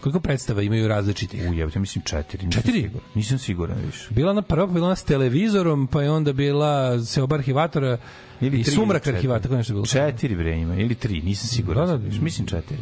Koliko 0.00 0.20
predstava 0.20 0.62
imaju 0.62 0.88
različitih? 0.88 1.50
U, 1.50 1.54
ja 1.54 1.68
mislim 1.74 2.04
četiri. 2.04 2.46
Nisam 2.46 2.62
Četiri? 2.62 2.82
Siguran. 2.82 3.06
Nisam 3.14 3.38
siguran 3.38 3.78
više. 3.86 4.06
Bila 4.10 4.32
na 4.32 4.42
prva, 4.42 4.66
bila 4.66 4.88
na 4.88 4.96
s 4.96 5.04
televizorom, 5.04 5.86
pa 5.86 6.02
je 6.02 6.10
onda 6.10 6.32
bila 6.32 7.04
seoba 7.04 7.36
arhivatora 7.36 7.98
i 8.40 8.50
tri 8.50 8.64
sumrak 8.64 8.96
ili 8.96 9.00
četiri. 9.00 9.16
arhivatora, 9.16 9.42
tako 9.42 9.56
nešto 9.56 9.72
bilo. 9.72 9.86
Četiri 9.86 10.36
bre 10.36 10.58
ima, 10.58 10.74
ili 10.74 10.94
tri, 10.94 11.22
nisam 11.22 11.48
siguran. 11.48 11.86
Da, 11.86 11.96
da. 11.96 12.04
više. 12.04 12.20
Mislim 12.20 12.46
četiri. 12.46 12.78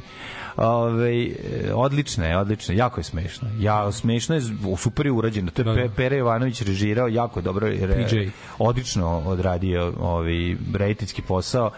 Ove, 0.56 1.24
e, 1.24 1.32
odlična 1.74 2.26
je, 2.26 2.38
odlična, 2.38 2.74
je, 2.74 2.78
jako 2.78 3.00
je 3.00 3.04
smešna. 3.04 3.48
Ja, 3.60 3.92
smešno 3.92 4.34
je, 4.34 4.42
super 4.78 5.06
je 5.06 5.12
urađeno. 5.12 5.50
To 5.50 5.62
je 5.62 5.64
Da, 5.64 5.72
da. 5.72 5.82
Pe, 5.82 5.88
Pere 5.96 6.16
Jovanović 6.16 6.62
režirao, 6.62 7.08
jako 7.08 7.40
dobro 7.40 7.68
re, 7.68 8.06
PJ. 8.08 8.16
odlično 8.58 9.22
odradio 9.26 9.92
ovaj 10.00 10.56
rediteljski 10.74 11.22
posao. 11.22 11.70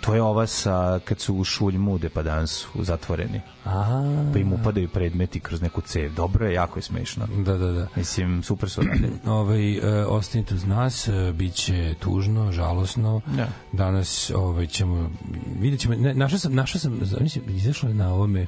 To 0.00 0.14
je 0.14 0.22
ova 0.22 0.46
sa, 0.46 1.00
kad 1.04 1.20
su 1.20 1.34
u 1.34 1.44
šulj 1.44 1.78
mude 1.78 2.08
pa 2.08 2.22
dansu 2.22 2.68
zatvoreni. 2.82 3.40
A, 3.64 4.02
Pa 4.32 4.38
im 4.38 4.52
upadaju 4.52 4.88
predmeti 4.88 5.40
kroz 5.40 5.62
neku 5.62 5.80
cev. 5.80 6.14
Dobro 6.14 6.46
je, 6.46 6.54
jako 6.54 6.78
je 6.78 6.82
smešno. 6.82 7.26
da, 7.36 7.56
da, 7.58 7.72
da. 7.72 7.86
Mislim, 7.96 8.42
super 8.42 8.70
su 8.70 8.82
radili. 8.82 9.12
Ovaj, 9.40 9.74
e, 9.76 10.04
ostanite 10.06 10.54
uz 10.54 10.64
nas, 10.64 11.08
e, 11.08 11.32
bit 11.32 11.54
će 11.54 11.94
tužno, 11.98 12.52
žalosno. 12.52 13.20
Da. 13.36 13.48
Danas 13.72 14.30
ovaj, 14.34 14.66
ćemo, 14.66 15.10
vidjet 15.60 15.80
ćemo, 15.80 15.94
ne, 15.94 16.14
našao 16.14 16.38
sam, 16.38 16.54
našao 16.54 16.80
sam, 16.80 17.00
mislim, 17.20 17.44
izašlo 17.48 17.88
je 17.88 17.94
na 17.94 18.12
ovome, 18.14 18.46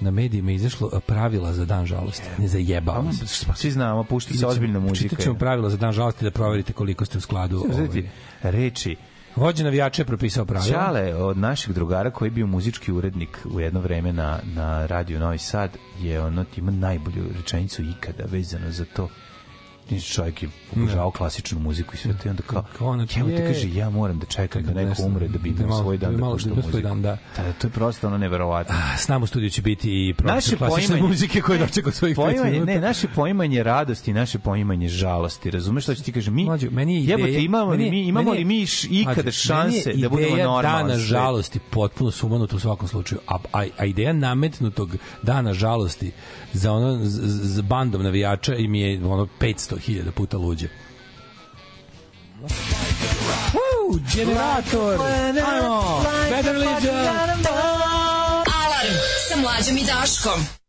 na 0.00 0.10
medijima 0.10 0.52
izašlo 0.52 0.90
e, 0.92 1.00
pravila 1.00 1.52
za 1.52 1.64
dan 1.64 1.86
žalosti. 1.86 2.28
Ne 2.38 2.48
zajebamo 2.48 3.12
se. 3.12 3.46
Pa 3.46 3.54
svi 3.54 3.70
znamo, 3.70 4.04
pušti 4.04 4.38
se 4.38 4.46
ozbiljna 4.46 4.80
muzika. 4.80 5.08
Čitat 5.08 5.24
ćemo 5.24 5.38
pravila 5.38 5.70
za 5.70 5.76
dan 5.76 5.92
žalosti 5.92 6.24
da 6.24 6.30
proverite 6.30 6.72
koliko 6.72 7.04
ste 7.04 7.18
u 7.18 7.20
skladu. 7.20 7.64
Znači, 7.72 7.98
Ovaj. 7.98 8.10
reči 8.42 8.96
Vođa 9.36 9.64
navijača 9.64 10.02
je 10.02 10.06
propisao 10.06 10.44
pravila. 10.44 10.72
Ćale 10.72 11.14
od 11.14 11.38
našeg 11.38 11.74
drugara 11.74 12.10
koji 12.10 12.26
je 12.26 12.30
bio 12.30 12.46
muzički 12.46 12.92
urednik 12.92 13.38
u 13.54 13.60
jedno 13.60 13.80
vreme 13.80 14.12
na, 14.12 14.38
na 14.54 14.86
radiju 14.86 15.18
Novi 15.18 15.38
Sad 15.38 15.70
je 16.00 16.20
ono 16.20 16.44
ima 16.56 16.70
najbolju 16.70 17.24
rečenicu 17.36 17.82
ikada 17.82 18.24
vezano 18.24 18.70
za 18.70 18.84
to 18.84 19.08
čovjek 20.00 20.42
je 20.42 20.48
obožavao 20.72 21.10
klasičnu 21.10 21.58
muziku 21.60 21.94
i 21.94 21.98
sve 21.98 22.12
to 22.12 22.28
i 22.28 22.30
onda 22.30 22.42
kao, 22.42 22.64
Kao 22.78 22.88
ono, 22.88 23.06
te 23.06 23.20
je- 23.20 23.46
kaže, 23.46 23.74
ja 23.74 23.90
moram 23.90 24.18
da 24.18 24.26
čekam 24.26 24.62
da 24.62 24.72
neko 24.74 25.02
umre 25.02 25.28
da 25.28 25.38
bi 25.38 25.50
da 25.50 25.56
imao 25.56 25.68
malo- 25.68 25.82
svoj 25.82 25.98
dan 25.98 26.10
da 26.10 26.16
da 26.16 26.20
malo- 26.20 26.32
pušta 26.34 26.48
da 26.48 26.52
ima 26.52 26.62
muziku. 26.62 26.80
dan, 26.80 27.02
da. 27.02 27.18
da. 27.36 27.52
To 27.52 27.66
je 27.66 27.70
prosto 27.70 28.06
ono 28.06 28.18
neverovatno. 28.18 28.74
S 28.98 29.08
nama 29.08 29.24
u 29.24 29.26
studiju 29.26 29.50
će 29.50 29.62
biti 29.62 30.08
i 30.08 30.14
profesor 30.14 30.34
Naše 30.36 30.56
klasične 30.58 30.88
poimanje- 30.90 31.08
muzike 31.08 31.40
koji 31.40 31.58
dočeka 31.58 31.88
od 31.88 31.94
svojih 31.94 32.16
5 32.16 32.24
Poimanje, 32.24 32.50
minuta. 32.52 32.72
ne, 32.72 32.80
naše 32.80 33.08
poimanje 33.08 33.62
radosti, 33.62 34.12
naše 34.12 34.38
poimanje 34.38 34.88
žalosti. 34.88 35.50
Razumeš 35.50 35.84
šta 35.84 35.94
ću 35.94 36.02
ti 36.02 36.12
kažem? 36.12 36.34
Mi, 36.34 36.44
Mlađo, 36.44 36.68
meni 36.70 36.94
je 36.94 37.00
ideja, 37.00 37.16
jebote, 37.16 37.42
imamo 37.42 37.70
meni 37.70 37.90
mi, 37.90 38.00
imamo 38.02 38.32
li 38.32 38.44
mi 38.44 38.66
ikada 38.90 39.30
šanse 39.30 39.82
meni 39.86 40.00
je 40.00 40.02
da 40.02 40.08
budemo 40.08 40.28
ideja 40.28 40.46
normalni? 40.46 40.78
dana 40.84 40.98
žalosti 40.98 41.58
potpuno 41.60 42.10
sumanuta 42.10 42.56
u 42.56 42.60
svakom 42.60 42.88
slučaju. 42.88 43.20
A, 43.26 43.38
a, 43.52 43.64
a 43.78 43.84
ideja 43.84 44.12
nametnutog 44.12 44.90
dana 45.22 45.54
žalosti 45.54 46.12
za 46.52 46.72
ono 46.72 46.98
z, 47.04 47.62
bandom 47.62 48.02
navijača 48.02 48.54
im 48.54 48.74
je 48.74 49.04
ono 49.04 49.28
500.000 49.40 50.10
puta 50.10 50.36
luđe. 50.36 50.68
Woo, 53.52 53.98
generator! 54.14 55.00
Ajmo! 55.52 56.04
Better 56.30 56.56
Legion! 56.56 57.06
Alarm 58.62 58.96
sa 59.28 59.36
mlađom 59.40 59.76
i 59.76 59.84
Daškom. 59.84 60.61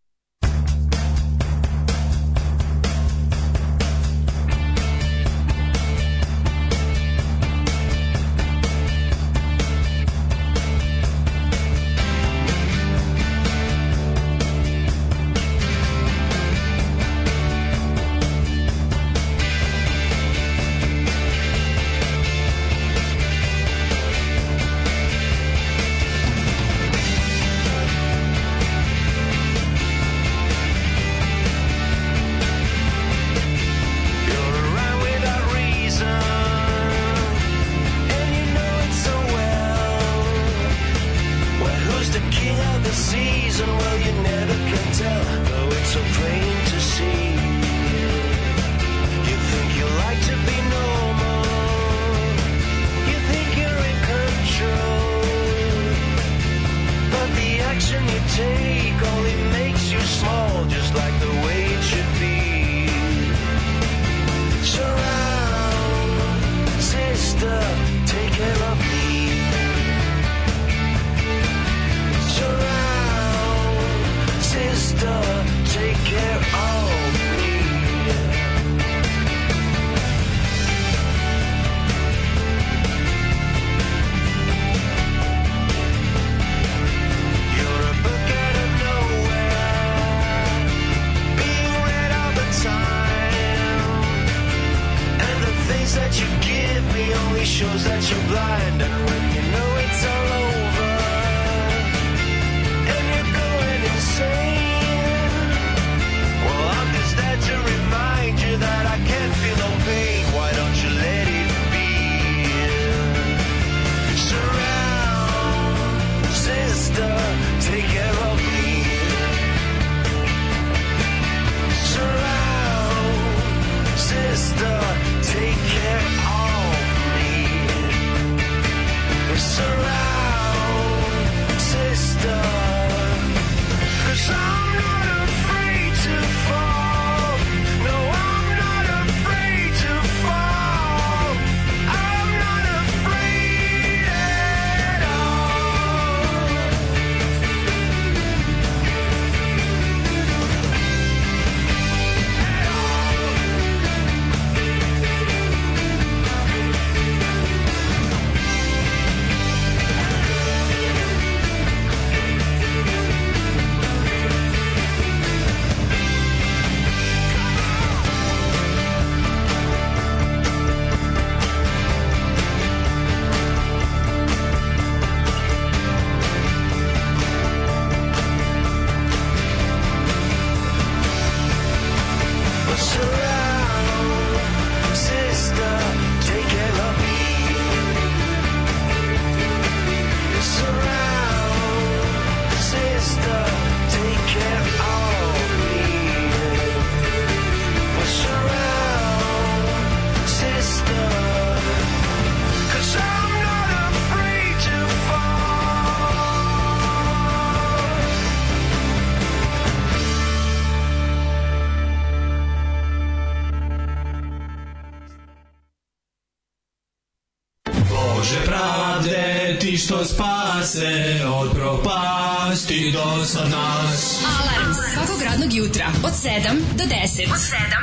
Sad 223.33 223.49
nas. 223.49 224.19
Alarm 224.39 224.73
svakog 224.93 225.21
radnog 225.21 225.53
jutra 225.53 225.91
od 226.03 226.11
7 226.11 226.29
do 226.77 226.83
10. 226.83 227.33
Od 227.33 227.39
7 227.39 227.82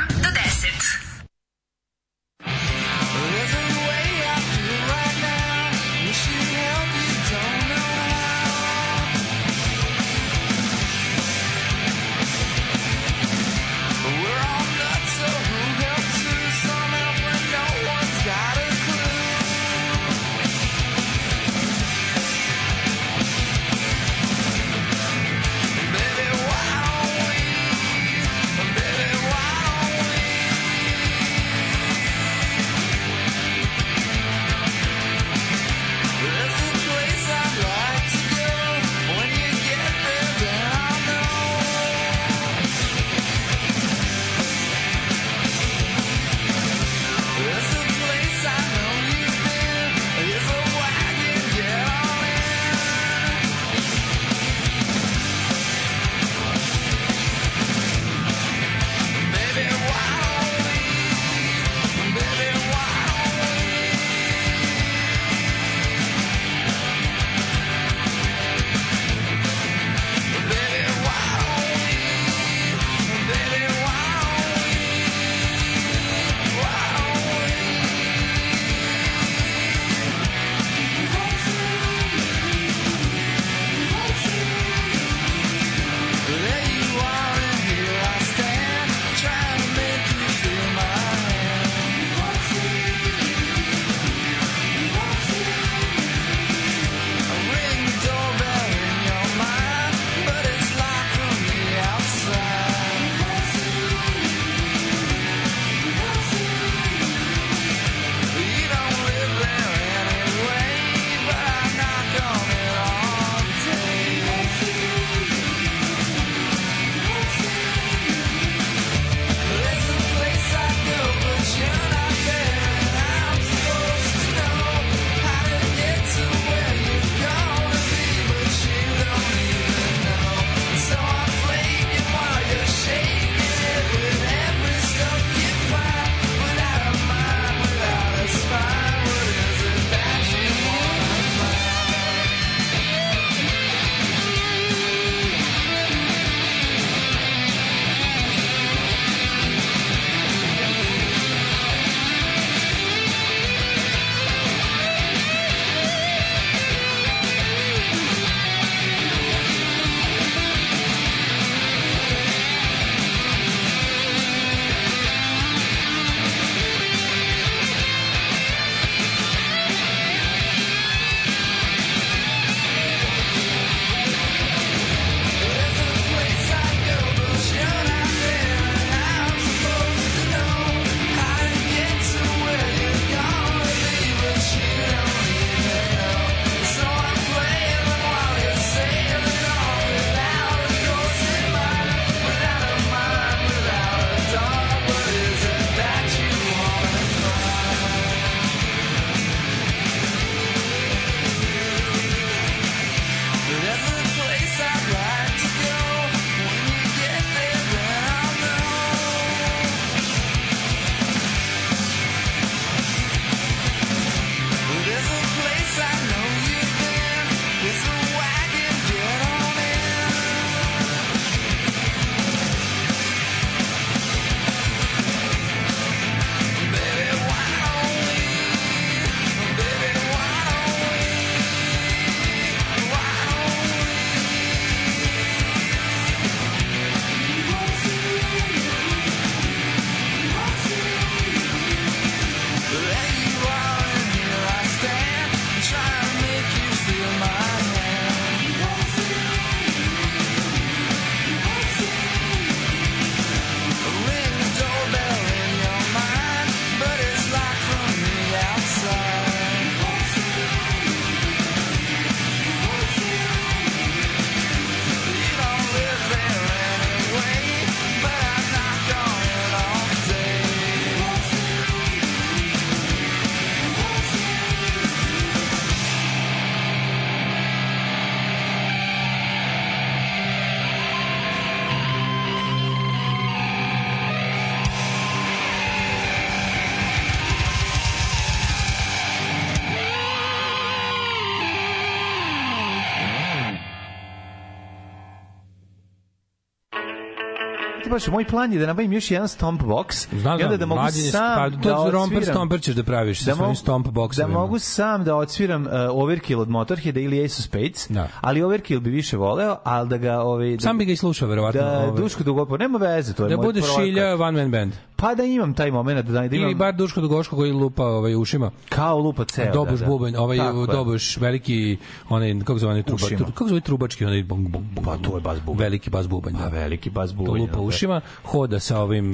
baš, 298.01 298.07
moj 298.07 298.25
plan 298.25 298.53
je 298.53 298.59
da 298.59 298.65
nabavim 298.65 298.93
još 298.93 299.11
jedan 299.11 299.27
stomp 299.27 299.61
box 299.63 300.07
Znam, 300.13 300.39
i 300.39 300.43
onda 300.43 300.57
da 300.57 300.65
mogu 300.65 300.81
sam 300.91 301.35
pa, 301.35 301.49
da 301.51 301.61
to 301.63 301.91
romper 301.91 302.17
odsviram. 302.17 302.23
stomper 302.25 302.61
ćeš 302.61 302.75
da 302.75 302.83
praviš 302.83 303.19
sa 303.19 303.23
svojim 303.25 303.39
mogu- 303.41 303.55
stomp 303.55 303.85
Da 303.85 303.91
boxovima. 303.91 304.27
mogu 304.29 304.59
sam 304.59 305.03
da 305.03 305.15
odsviram 305.15 305.63
uh, 305.63 305.71
Overkill 305.91 306.39
od 306.39 306.49
Motorheada 306.49 306.99
ili 306.99 307.25
Ace 307.25 307.33
of 307.33 307.43
Spades, 307.43 307.87
Da. 307.89 308.07
ali 308.21 308.43
Overkill 308.43 308.79
bi 308.79 308.89
više 308.89 309.17
voleo, 309.17 309.57
ali 309.63 309.89
da 309.89 309.97
ga... 309.97 310.19
Ovaj, 310.21 310.51
da, 310.51 310.61
Sam 310.61 310.77
bi 310.77 310.85
ga 310.85 310.91
i 310.91 310.95
slušao, 310.95 311.27
verovatno. 311.27 311.61
da 311.61 311.79
ovaj. 311.79 311.91
Duško 311.93 312.23
Dugopo, 312.23 312.57
nema 312.57 312.77
veze, 312.77 313.13
to 313.13 313.23
je 313.23 313.29
Da 313.29 313.37
moj 313.37 313.43
bude 313.43 313.61
projekat. 313.61 313.83
šilja 313.83 314.15
one 314.17 314.31
man 314.33 314.51
band. 314.51 314.73
Pa 315.01 315.15
da 315.15 315.23
imam 315.23 315.53
taj 315.53 315.71
moment, 315.71 316.05
da, 316.05 316.11
da 316.11 316.25
imam... 316.25 316.33
Ili 316.33 316.55
bar 316.55 316.75
Duško 316.75 317.01
Dugoško 317.01 317.35
koji 317.35 317.51
lupa 317.51 317.85
ovaj, 317.85 318.15
ušima. 318.15 318.51
Kao 318.69 318.99
lupa 318.99 319.25
ceo. 319.25 319.53
Doboš 319.53 319.79
da, 319.79 319.85
da. 319.85 319.91
bubanj, 319.91 320.15
ovaj 320.15 320.37
Tako 320.37 320.93
je. 320.93 320.99
Veliki, 321.19 321.77
onaj, 322.09 322.39
kako 322.39 322.59
zove 322.59 322.71
onaj 322.71 322.83
truba, 322.83 323.07
tru, 323.07 323.25
kako 323.25 323.47
zove 323.47 323.61
trubački, 323.61 324.05
onaj 324.05 324.23
bong, 324.23 324.47
bong, 324.47 324.65
bong, 324.65 324.85
Pa 324.85 324.97
to 324.97 325.17
je 325.17 325.21
bas 325.21 325.39
bubanj. 325.45 325.63
Veliki 325.63 325.89
bas 325.89 326.07
bubanj, 326.07 326.33
Pa 326.33 326.39
da. 326.39 326.47
veliki 326.49 326.89
bas 326.89 327.09
To 327.09 327.15
bubanj. 327.15 327.41
lupa 327.41 327.55
da. 327.55 327.61
ušima, 327.61 328.01
hoda 328.23 328.59
sa 328.59 328.79
ovim 328.79 329.13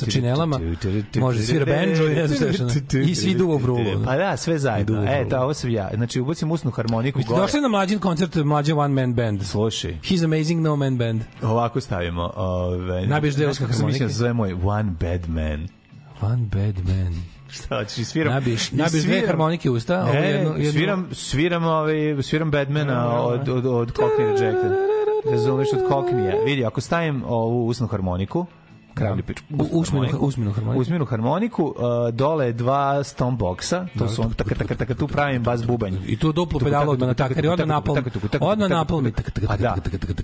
sa 0.00 0.10
činelama, 0.10 0.60
može 1.20 1.42
svira 1.42 1.64
benđu 1.64 2.04
i 2.04 2.14
ne 2.14 2.28
znam 2.28 2.52
šta 2.52 2.98
i 2.98 3.14
svi 3.14 3.34
duvo 3.34 3.56
vrulu. 3.56 4.04
Pa 4.04 4.16
da, 4.16 4.36
sve 4.36 4.58
zajedno. 4.58 5.04
E, 5.04 5.24
da, 5.24 5.42
ovo 5.42 5.54
sam 5.54 5.70
ja. 5.70 5.90
Znači, 5.94 6.20
ubacim 6.20 6.50
usnu 6.50 6.70
harmoniku 6.70 7.20
gore. 7.28 7.40
došli 7.40 7.60
na 7.60 7.68
mlađin 7.68 7.98
koncert 7.98 8.34
mlađe 8.34 8.74
one 8.74 8.94
man 8.94 9.14
band. 9.14 9.42
Slušaj, 9.42 9.92
He's 10.02 10.24
amazing 10.24 10.62
no 10.62 10.76
man 10.76 10.98
band. 10.98 11.22
ovako 11.42 11.80
stavimo. 11.80 12.32
Ove, 12.36 13.06
Nabiješ 13.06 13.36
mislio 13.36 13.66
harmonike? 13.68 14.04
da 14.04 14.10
se 14.10 14.14
zove 14.18 14.32
moj 14.32 14.56
One 14.64 14.85
Bad 14.90 15.28
Man. 15.28 15.68
One 16.20 16.42
bad 16.52 16.74
man. 16.88 17.14
Šta 17.48 17.78
hoćeš, 17.78 18.04
sviram. 18.06 18.32
Nabiješ, 18.32 18.72
nabiješ 18.72 19.04
dve 19.04 19.14
sviram- 19.14 19.26
harmonike 19.26 19.70
u 19.70 19.74
usta, 19.74 20.02
ovo 20.02 20.12
Ne, 20.12 20.30
jedno, 20.30 20.50
jedno, 20.56 20.72
sviram, 20.72 21.08
sviram, 21.12 21.64
ovaj, 21.64 22.22
sviram 22.22 22.50
Badmana 22.50 23.10
od, 23.12 23.48
od, 23.48 23.66
od 23.66 23.92
Cockney 23.92 24.40
Rejected. 24.40 24.72
Razumeš, 25.30 25.68
od 25.72 25.80
Cockneya. 25.88 26.44
Vidi, 26.44 26.64
ako 26.64 26.80
stavim 26.80 27.22
ovu 27.26 27.66
usnu 27.66 27.86
harmoniku, 27.86 28.46
kravlju 28.96 29.22
pičku. 29.22 29.44
U- 29.50 29.68
usmenu- 29.72 30.18
usmenu 30.18 30.52
harmoniku. 30.52 30.80
Usmenu 30.80 31.04
harmoniku, 31.04 31.64
uh, 31.66 31.74
dole 32.12 32.52
dva 32.54 33.04
stomp 33.04 33.40
boxa, 33.40 33.86
to 33.98 34.08
su 34.08 34.22
on, 34.22 34.30
taka, 34.32 34.54
taka, 34.54 34.74
taka, 34.74 34.94
tu 34.94 35.06
pravim 35.08 35.42
bas 35.42 35.64
bubanj. 35.64 35.94
I 36.06 36.16
tu 36.16 36.32
duplu 36.32 36.60
pedalu 36.60 36.92
odmah 36.92 37.08
natakari, 37.08 37.48
odmah 37.48 37.68
napalmi. 37.68 38.02
Odmah 38.40 38.70
napalmi. 38.70 39.12
Pa 39.46 39.56
da, 39.56 39.76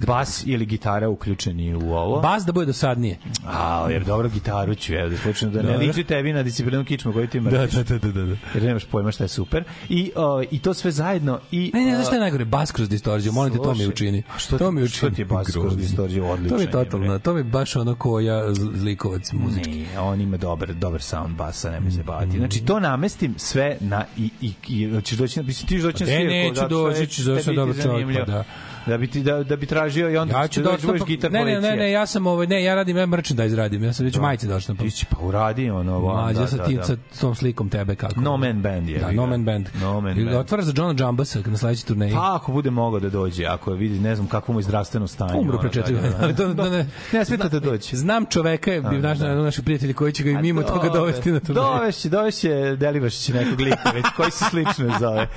bas 0.06 0.42
ili 0.46 0.66
gitara 0.66 1.08
uključeni 1.08 1.74
u 1.76 1.92
ovo. 1.92 2.20
Bas 2.20 2.44
da 2.44 2.52
bude 2.52 2.66
dosadnije. 2.66 3.18
A, 3.46 3.86
jer 3.90 4.04
dobro 4.04 4.28
gitaru 4.28 4.74
ću, 4.74 4.94
evo, 4.94 5.08
da 5.08 5.16
slučajno 5.16 5.54
da 5.54 5.62
ne 5.62 5.76
liči 5.76 6.04
tebi 6.04 6.32
na 6.32 6.42
disciplinu 6.42 6.84
kičma 6.84 7.12
koju 7.12 7.26
ti 7.26 7.38
imaš. 7.38 7.52
Da, 7.52 7.66
da, 7.82 7.98
da, 7.98 8.10
da, 8.10 8.22
da. 8.22 8.36
Jer 8.54 8.62
nemaš 8.62 8.84
pojma 8.84 9.12
šta 9.12 9.24
je 9.24 9.28
super. 9.28 9.64
I, 9.88 10.12
i 10.50 10.58
to 10.58 10.74
sve 10.74 10.90
zajedno. 10.92 11.38
I, 11.50 11.70
Ne, 11.74 11.80
ne, 11.80 11.94
znaš 11.94 12.06
šta 12.06 12.14
je 12.14 12.20
najgore? 12.20 12.44
Bas 12.44 12.72
kroz 12.72 12.88
distorziju, 12.88 13.32
molim 13.32 13.52
te, 13.52 13.58
to 13.58 13.74
mi 13.74 13.86
učini. 13.86 14.22
a 14.34 14.38
što 14.38 14.58
to 14.58 14.70
mi 14.70 14.80
što 14.80 14.96
učini. 14.96 15.14
ti 15.14 15.20
je 15.22 15.26
bas 15.26 15.46
kroz 15.52 15.76
distorziju? 15.76 16.26
Odličan 16.26 16.48
To 16.48 16.56
mi 16.56 16.62
je, 16.62 16.70
totalno, 16.70 17.18
to 17.18 17.34
mi 17.34 17.42
baš 17.42 17.76
ono 17.76 17.94
ko 17.94 18.20
ja 18.20 18.34
zl- 18.44 18.61
zlikovac 18.74 19.32
muzički. 19.32 19.70
Nije, 19.70 20.00
on 20.00 20.20
ima 20.20 20.36
dobar, 20.36 20.74
dobar 20.74 21.02
sound 21.02 21.36
basa, 21.36 21.70
ne 21.70 21.80
mi 21.80 21.90
se 21.90 22.02
bavati. 22.02 22.36
Znači, 22.38 22.64
to 22.64 22.80
namestim 22.80 23.34
sve 23.36 23.76
na... 23.80 24.04
I, 24.16 24.30
i, 24.40 24.52
i 24.68 25.02
ćeš 25.02 25.18
doći 25.18 25.40
na... 25.40 25.46
Ti 25.46 25.54
ćeš 25.54 25.82
doći 25.82 26.04
na 26.04 26.10
Ne, 26.10 26.16
svirku. 26.16 26.32
neću 26.32 26.54
zato 26.54 26.66
što 26.68 27.00
doći, 27.00 27.06
ću, 27.06 27.50
ti 27.50 27.54
dobar 27.56 27.76
čovjek, 27.82 28.18
pa 28.18 28.24
da. 28.24 28.44
Da 28.86 28.98
bi, 28.98 29.06
ti, 29.06 29.22
da, 29.22 29.42
da 29.42 29.56
bi 29.56 29.66
tražio 29.66 30.10
i 30.10 30.16
onda 30.16 30.38
Ja 30.38 30.48
ću 30.48 30.62
da 30.62 30.76
budeš 30.82 31.02
gitar 31.06 31.32
ne, 31.32 31.44
ne, 31.44 31.60
ne, 31.60 31.76
ne, 31.76 31.90
ja 31.90 32.06
sam 32.06 32.26
ovaj, 32.26 32.46
ne, 32.46 32.64
ja 32.64 32.74
radim, 32.74 32.96
ja 32.96 33.06
merchandise 33.06 33.56
radim, 33.56 33.84
ja 33.84 33.92
sam 33.92 34.06
već 34.06 34.16
majice 34.16 34.46
došao. 34.46 34.74
Ti 34.74 34.90
će 34.90 35.06
pa 35.10 35.16
uradi 35.20 35.70
ono... 35.70 35.96
ovo, 35.96 36.14
Mlađa 36.14 36.40
da, 36.40 36.46
sa 36.46 36.56
da, 36.56 36.64
tim, 36.64 36.76
da. 36.76 36.82
sa 36.82 36.96
tom 37.20 37.34
slikom 37.34 37.68
tebe 37.68 37.94
kako. 37.94 38.20
No 38.20 38.36
Man 38.36 38.62
Band 38.62 38.88
je. 38.88 38.98
Da, 38.98 39.12
No. 39.12 39.26
Man 39.26 39.44
Band. 39.44 39.68
No 39.80 40.00
Man 40.00 40.18
I 40.18 40.24
Band. 40.24 40.36
Otvara 40.36 40.62
za 40.62 40.72
Johna 40.76 41.04
Jambasa 41.04 41.38
na 41.46 41.56
sledećoj 41.56 41.86
turneji. 41.86 42.12
Pa 42.12 42.34
ako 42.34 42.52
bude 42.52 42.70
mogao 42.70 43.00
da 43.00 43.10
dođe, 43.10 43.46
ako 43.46 43.70
je 43.70 43.76
vidi, 43.76 44.00
ne 44.00 44.16
znam 44.16 44.28
kakvo 44.28 44.52
mu 44.52 44.60
je 44.60 44.64
zdravstveno 44.64 45.06
stanje. 45.06 45.40
Umro 45.40 45.58
pre 45.58 45.68
ono, 45.68 45.72
četiri 45.72 45.96
da, 46.38 46.54
da, 46.54 46.70
ne, 46.70 46.86
Ne 47.12 47.24
smeta 47.24 47.48
da 47.48 47.60
doći. 47.60 47.96
Znam 47.96 48.26
čoveka, 48.26 48.72
je 48.72 48.82
naš, 48.82 49.18
da. 49.18 49.34
naši 49.34 49.62
prijatelji 49.62 49.94
koji 49.94 50.12
će 50.12 50.22
ga 50.22 50.30
i 50.30 50.36
mimo 50.36 50.62
toga 50.62 50.88
dovesti 50.88 51.32
na 51.32 51.40
turneju. 51.40 51.64
Dovešće, 51.64 52.08
dovešće 52.08 52.76
Delibašić 52.76 53.28
nekog 53.28 53.60
lika, 53.60 53.90
već 53.94 54.06
koji 54.16 54.30
se 54.30 54.44
slično 54.50 54.98
zove. 55.00 55.28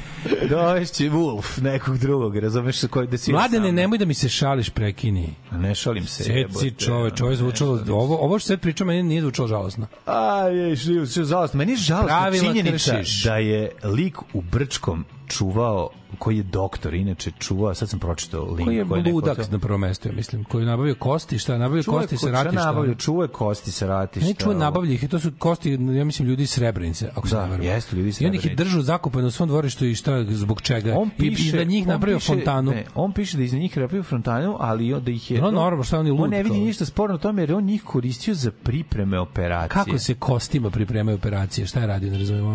Dovešće 0.49 1.09
Wolf, 1.09 1.61
nekog 1.61 1.97
drugog, 1.97 2.38
razumeš 2.38 2.81
koji 2.89 3.07
da 3.07 3.17
si 3.17 3.35
Mladene, 3.36 3.72
nemoj 3.72 3.98
da 3.98 4.06
mi 4.06 4.14
se 4.14 4.30
šališ, 4.30 4.70
prekini. 4.70 5.30
Ne 5.52 5.76
šalim 5.76 6.07
se. 6.07 6.24
Seci 6.24 6.72
čoveč, 6.78 7.22
ovo 7.22 7.30
je 7.30 7.36
zvučalo, 7.36 7.84
ovo, 7.90 8.18
ovo 8.18 8.40
što 8.40 8.48
sad 8.48 8.60
pričam, 8.60 8.88
meni 8.88 9.03
nije 9.03 9.22
zvučalo 9.22 9.48
žalosno. 9.48 9.88
A, 10.06 10.40
je, 10.40 10.76
što 10.76 11.06
što 11.06 11.24
žalost. 11.24 11.53
Meni 11.53 11.72
je 11.72 11.78
Pravila 12.06 12.53
činjenica 12.53 12.95
da 13.24 13.38
je 13.38 13.72
lik 13.84 14.18
u 14.34 14.41
Brčkom 14.41 15.06
čuvao, 15.27 15.89
koji 16.18 16.38
je 16.38 16.43
doktor, 16.43 16.93
inače 16.93 17.31
čuvao, 17.31 17.73
sad 17.73 17.89
sam 17.89 17.99
pročitao 17.99 18.43
link. 18.45 18.64
Koji 18.64 18.76
je 18.76 18.85
koji 18.85 19.03
neko 19.03 19.15
ludak 19.15 19.38
to- 19.38 19.52
na 19.52 19.60
prvom 19.60 19.81
mestu, 19.81 20.07
ja 20.07 20.14
mislim, 20.14 20.43
koji 20.43 20.61
je 20.61 20.68
nabavio 20.68 20.95
kosti, 20.95 21.39
šta 21.39 21.53
je 21.53 21.60
nabavio 21.60 21.84
Čuvaj 21.84 22.02
kosti 22.02 22.18
sa 22.18 22.31
ratišta. 22.31 22.65
nabavlja, 22.65 22.93
čuvaj 22.95 23.27
kosti 23.27 23.72
sa 23.72 23.88
ratišta. 23.88 24.27
Ne 24.27 24.34
čuva 24.35 24.56
nabavlja 24.56 24.93
ih 24.93 25.03
i 25.03 25.07
to 25.07 25.19
su 25.19 25.31
kosti, 25.31 25.72
ja 25.72 26.06
mislim, 26.06 26.27
ljudi 26.27 26.43
iz 26.43 26.49
Srebrenice, 26.49 27.10
ako 27.10 27.27
se 27.27 27.35
Da, 27.35 27.43
ne 27.43 27.49
varam. 27.49 27.64
jeste, 27.64 27.95
ljudi 27.95 28.10
iz 28.10 28.22
I 28.22 28.26
oni 28.26 28.35
ih 28.35 28.41
Srebrenice. 28.41 28.64
držu 28.65 28.81
zakupane 28.81 29.27
u 29.27 29.31
svom 29.31 29.49
dvorištu 29.49 29.85
i 29.85 29.95
šta, 29.95 30.26
zbog 30.26 30.61
čega. 30.61 30.95
On 30.97 31.10
piše, 31.10 31.49
I, 31.49 31.52
da 31.53 31.64
njih 31.64 31.88
napravio 31.88 32.18
piše- 32.18 32.27
fontanu. 32.27 32.72
Ne, 32.72 32.85
on 32.95 33.11
piše 33.11 33.38
da 33.38 33.43
iz 33.43 33.53
njih 33.53 33.77
napravio 33.77 34.03
fontanu, 34.03 34.57
ali 34.60 35.02
da 35.02 35.11
ih 35.11 35.31
je... 35.31 35.41
No, 35.41 35.52
normalno, 35.52 35.84
šta 35.84 35.99
on 35.99 36.06
je 36.06 36.11
lud 36.11 36.22
On 36.22 36.30
ne 36.30 36.43
vidi 36.43 36.60
ništa 36.60 36.85
sporno 36.85 37.18
tome, 37.18 37.41
jer 37.41 37.49
je 37.49 37.56
on 37.56 37.64
njih 37.64 37.84
koristio 37.84 38.34
za 38.34 38.52
pripreme 38.53 39.19
operacije. 39.19 39.69
Kako 39.76 39.97
se 39.97 40.14
kostima 40.15 40.69
pripremaju 40.69 41.15
operacije? 41.15 41.68
Šta 41.68 41.80
je 41.80 41.88
radio, 41.88 42.11
ne 42.11 42.18
razumijem, 42.18 42.45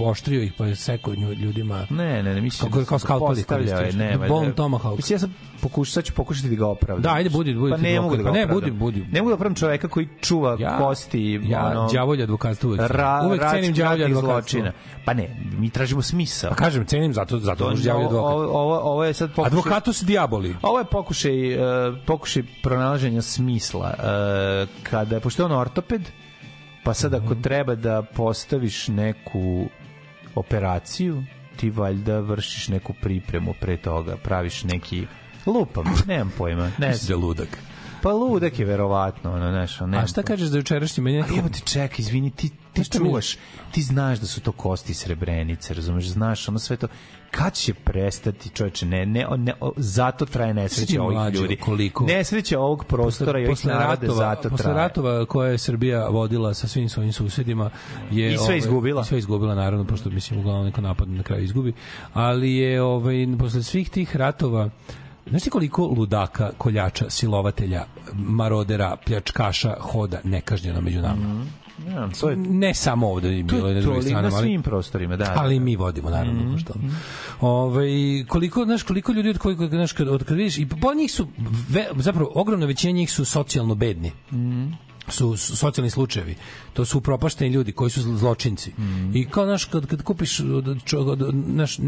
oštrio 0.00 0.42
ih 0.42 0.52
pa 0.52 0.66
je 0.66 0.76
sekao 0.76 1.14
ljudima. 1.14 1.86
Ne, 1.90 2.17
ne, 2.22 2.34
ne, 2.34 2.40
mislim 2.40 2.70
Kako- 2.70 2.80
da 2.80 2.86
kao 2.86 2.98
skalpeli 2.98 3.42
koristiš. 3.42 3.94
ne, 3.94 4.18
Bone 4.28 4.52
Tomahawk. 4.52 4.96
Mislim, 4.96 5.14
ja 5.14 5.18
sam 5.18 5.34
pokušao, 5.60 5.92
sad 5.92 6.04
ću 6.04 6.12
pokušati 6.12 6.48
da 6.48 6.56
ga 6.56 6.66
opravdam. 6.66 7.02
Da, 7.02 7.12
ajde, 7.12 7.30
budi- 7.30 7.54
budi 7.54 7.70
Pa 7.70 7.76
ne 7.76 7.88
advokat. 7.90 8.02
mogu 8.02 8.16
da 8.16 8.22
ga 8.22 8.30
ne, 8.30 8.46
budi- 8.46 8.70
budi. 8.72 9.06
Ne 9.12 9.20
mogu 9.20 9.30
da 9.30 9.34
opravdam 9.34 9.54
čoveka 9.56 9.88
koji 9.88 10.08
čuva 10.20 10.56
kosti. 10.78 11.40
Ja, 11.44 11.66
ono, 11.66 11.88
đavolja 11.88 12.22
advokatstva 12.22 12.68
uvek. 12.68 12.80
ra, 12.82 13.22
uvek 13.26 13.40
cenim 13.42 13.72
đavolja 13.74 14.06
advokatstva. 14.06 14.72
Pa 15.04 15.14
ne, 15.14 15.28
mi 15.52 15.70
tražimo 15.70 16.02
smisao. 16.02 16.50
Pa 16.50 16.56
kažem, 16.56 16.86
cenim 16.86 17.14
zato, 17.14 17.38
zato 17.38 17.64
đavolja 17.64 17.96
advokat. 17.96 18.12
ovo, 18.14 18.44
ovo, 18.54 18.78
ovo 18.78 19.04
je 19.04 19.14
sad 19.14 19.28
pokušaj... 19.30 19.46
Advokatus 19.48 20.02
diaboli. 20.02 20.56
Ovo 20.62 20.78
je 20.78 20.84
pokušaj, 20.86 21.54
uh, 21.54 21.62
pokušaj 22.06 22.42
pronalaženja 22.62 23.22
smisla. 23.22 23.94
Uh, 23.98 24.04
kada, 24.82 25.20
pošto 25.20 25.42
je 25.42 25.46
on 25.46 25.52
ortoped, 25.52 26.02
pa 26.84 26.94
sad 26.94 27.14
ako 27.14 27.24
Mhm. 27.26 27.42
treba 27.42 27.74
da 27.74 28.02
postaviš 28.04 28.88
neku 28.88 29.66
operaciju, 30.34 31.22
ti 31.58 31.70
valjda 31.70 32.20
vršiš 32.20 32.68
neku 32.68 32.94
pripremu 33.02 33.54
pre 33.60 33.76
toga, 33.76 34.16
praviš 34.16 34.64
neki 34.64 35.06
lupam, 35.46 35.84
nemam 36.06 36.32
pojma, 36.38 36.70
ne 36.78 36.88
Mislim 36.88 37.20
da 37.20 37.26
ludak. 37.26 37.58
Pa 38.02 38.12
ludak 38.12 38.58
je 38.58 38.64
verovatno, 38.64 39.32
ono, 39.32 39.50
znaš, 39.50 39.80
ono, 39.80 39.98
A 39.98 40.06
šta 40.06 40.22
kažeš 40.22 40.48
za 40.48 40.58
jučerašnji 40.58 41.02
meni? 41.02 41.24
Ti 41.52 41.60
čekaj, 41.64 41.96
izvini, 41.98 42.30
ti, 42.30 42.50
ti 42.84 42.98
čuvaš, 42.98 43.36
ti 43.72 43.82
znaš 43.82 44.18
da 44.18 44.26
su 44.26 44.40
to 44.40 44.52
kosti 44.52 44.94
srebrenice, 44.94 45.74
razumeš, 45.74 46.08
znaš, 46.08 46.48
ono 46.48 46.58
sve 46.58 46.76
to, 46.76 46.88
kad 47.30 47.54
će 47.54 47.74
prestati, 47.74 48.48
čoveče, 48.48 48.86
ne, 48.86 49.06
ne, 49.06 49.26
ne, 49.36 49.54
o, 49.60 49.72
zato 49.76 50.26
traje 50.26 50.54
nesreća 50.54 51.02
ovih 51.02 51.18
mlađo, 51.18 51.40
ljudi. 51.40 51.56
koliko? 51.56 52.04
Nesreća 52.04 52.60
ovog 52.60 52.84
prostora 52.84 53.38
i 53.38 53.42
ovih 53.42 53.50
posle 53.50 53.72
ratova, 53.72 54.14
zato 54.14 54.48
posle 54.48 54.64
traje. 54.64 54.76
ratova 54.76 55.26
koje 55.26 55.52
je 55.52 55.58
Srbija 55.58 56.08
vodila 56.08 56.54
sa 56.54 56.68
svim 56.68 56.88
svojim 56.88 57.12
susedima 57.12 57.70
je 58.10 58.34
I 58.34 58.36
sve 58.36 58.44
ovaj, 58.44 58.58
izgubila. 58.58 59.02
i 59.02 59.04
sve 59.04 59.18
izgubila 59.18 59.54
naravno 59.54 59.84
pošto 59.84 60.10
mislim 60.10 60.40
uglavnom 60.40 60.66
neko 60.66 60.80
napad 60.80 61.08
na 61.08 61.22
kraju 61.22 61.44
izgubi 61.44 61.72
ali 62.12 62.52
je 62.54 62.82
ovaj 62.82 63.26
posle 63.38 63.62
svih 63.62 63.90
tih 63.90 64.16
ratova 64.16 64.70
Znaš 65.30 65.42
ti 65.42 65.50
koliko 65.50 65.86
ludaka, 65.86 66.50
koljača, 66.58 67.10
silovatelja, 67.10 67.84
marodera, 68.14 68.96
pljačkaša 69.06 69.76
hoda 69.80 70.20
nekažnjeno 70.24 70.80
među 70.80 71.00
nama? 71.00 71.44
Ja, 71.86 72.08
to 72.10 72.30
je, 72.30 72.36
Ne 72.36 72.74
samo 72.74 73.08
ovde 73.08 73.28
je 73.28 73.46
to 73.46 73.54
bilo 73.54 73.68
na 73.68 73.74
je 73.74 73.82
to, 73.82 74.20
na 74.20 74.30
svim 74.30 74.62
prostorima, 74.62 75.16
da. 75.16 75.32
ali 75.36 75.58
da. 75.58 75.64
mi 75.64 75.76
vodimo 75.76 76.10
naravno 76.10 76.42
mm 76.44 76.58
što. 76.58 76.74
Ovaj 77.40 77.88
koliko 78.28 78.64
znaš 78.64 78.82
koliko 78.82 79.12
ljudi 79.12 79.30
od 79.30 79.38
kojih 79.38 79.58
znaš 79.60 79.92
kad 79.92 80.08
od 80.08 80.24
kad 80.24 80.36
vidiš 80.36 80.58
i 80.58 80.66
po 80.68 80.94
njih 80.94 81.12
su 81.12 81.26
ve, 81.68 81.88
zapravo 81.96 82.32
ogromna 82.34 82.66
većina 82.66 82.92
njih 82.92 83.12
su 83.12 83.24
socijalno 83.24 83.74
bedni. 83.74 84.12
su 85.08 85.36
su 85.36 85.56
socijalni 85.56 85.90
slučajevi. 85.90 86.34
To 86.72 86.84
su 86.84 86.98
upropašteni 86.98 87.50
ljudi 87.50 87.72
koji 87.72 87.90
su 87.90 88.00
zl- 88.00 88.16
zločinci. 88.16 88.72
I 89.14 89.26
kao 89.26 89.46
naš 89.46 89.64
kad 89.64 89.86
kad 89.86 90.02
kupiš 90.02 90.40
od, 90.40 90.76
čo- 90.84 90.98
od, 90.98 91.34
naš 91.46 91.78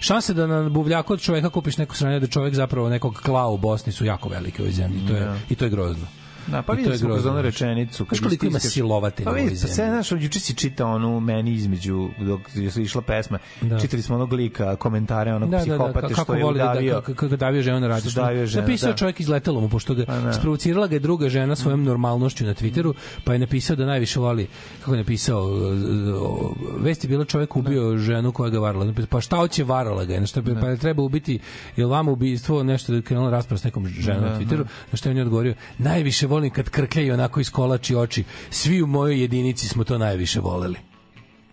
šanse 0.00 0.34
da 0.34 0.46
na 0.46 0.68
buvljaku 0.68 1.12
od 1.12 1.20
čoveka 1.20 1.50
kupiš 1.50 1.76
neko 1.76 1.96
sranje 1.96 2.20
da 2.20 2.26
čovek 2.26 2.54
zapravo 2.54 2.88
nekog 2.88 3.14
kla 3.16 3.48
u 3.48 3.58
Bosni 3.58 3.92
su 3.92 4.04
jako 4.04 4.28
velike 4.28 4.62
u 4.62 4.64
ovoj 4.64 4.72
zemlji. 4.72 5.06
To 5.08 5.14
je 5.14 5.20
Da. 5.20 5.36
i 5.50 5.54
to 5.54 5.64
je 5.64 5.70
grozno. 5.70 6.06
Da, 6.46 6.62
pa 6.62 6.72
I 6.72 6.76
to 6.76 6.78
videli 6.78 6.94
je 6.94 6.98
smo 6.98 7.08
kroz 7.08 7.26
onu 7.26 7.42
rečenicu. 7.42 8.04
Znaš 8.08 8.20
koliko 8.20 8.46
ima 8.46 8.58
silovatelja 8.58 9.24
Pa 9.24 9.30
u 9.30 9.34
ovoj 9.34 9.42
vidi, 9.42 9.54
pa 9.54 9.66
sve, 9.66 9.74
zemlji? 9.74 9.90
znaš, 9.92 10.22
juče 10.22 10.40
si 10.40 10.54
čitao 10.54 10.94
onu 10.94 11.20
meni 11.20 11.52
između, 11.52 12.08
dok 12.20 12.40
je 12.54 12.82
išla 12.82 13.02
pesma, 13.02 13.38
Da. 13.60 13.80
čitali 13.80 14.02
smo 14.02 14.14
onog 14.16 14.32
lika, 14.32 14.76
komentare 14.76 15.34
onog 15.34 15.50
da, 15.50 15.56
da, 15.58 15.64
da, 15.64 15.70
psihopate 15.70 16.14
kako 16.14 16.22
što 16.22 16.34
je 16.34 16.44
voli 16.44 16.58
da, 16.58 16.64
udavio. 16.64 16.94
da, 16.94 17.00
kako, 17.00 17.14
kako 17.14 17.36
davio 17.36 17.62
ženu 17.62 17.80
na 17.80 17.88
radištu. 17.88 18.10
Što 18.10 18.20
davio 18.20 18.46
ženu, 18.46 18.62
Napisao 18.62 18.90
da. 18.90 18.96
čovjek 18.96 19.20
iz 19.20 19.28
letelom, 19.28 19.70
pošto 19.70 19.94
ga 19.94 20.04
Pa 20.06 20.18
da. 20.18 20.32
sprovocirala 20.32 20.86
ga 20.86 20.96
je 20.96 21.00
druga 21.00 21.28
žena 21.28 21.56
svojom 21.56 21.84
normalnošću 21.84 22.44
na 22.44 22.54
Twitteru, 22.54 22.94
pa 23.24 23.32
je 23.32 23.38
napisao 23.38 23.76
da 23.76 23.86
najviše 23.86 24.20
voli, 24.20 24.46
kako 24.80 24.94
je 24.94 24.98
napisao, 24.98 25.44
uh, 25.44 26.50
vest 26.80 27.04
je 27.04 27.08
bila 27.08 27.24
čovjek 27.24 27.56
ubio 27.56 27.98
ženu 27.98 28.32
koja 28.32 28.50
ga 28.50 28.58
varala. 28.58 28.92
Pa 29.08 29.20
šta 29.20 29.36
hoće 29.36 29.64
varala 29.64 30.04
ga? 30.04 30.14
je? 30.14 30.20
Na 30.20 30.26
što 30.26 30.40
je, 30.40 30.60
pa 30.60 30.66
je 30.68 30.76
treba 30.76 31.02
ubiti, 31.02 31.38
je 31.76 31.86
vama 31.86 32.10
ubistvo 32.10 32.62
nešto 32.62 32.92
da 32.92 32.96
je 32.96 33.02
krenula 33.02 33.30
rasprava 33.30 33.58
s 33.58 33.64
nekom 33.64 33.86
ženom 33.88 34.22
Da, 34.22 34.30
na 34.30 34.40
Twitteru, 34.40 34.64
na 34.92 34.96
što 34.96 35.08
je 35.08 35.10
on 35.10 35.16
je 35.16 35.22
odgovorio, 35.22 35.54
najviše 35.78 36.26
volim 36.32 36.50
kad 36.50 36.70
krkljaju 36.70 37.14
onako 37.14 37.40
iskolači 37.40 37.96
oči. 37.96 38.24
Svi 38.50 38.82
u 38.82 38.86
mojoj 38.86 39.20
jedinici 39.20 39.68
smo 39.68 39.84
to 39.84 39.98
najviše 39.98 40.40
voleli. 40.40 40.76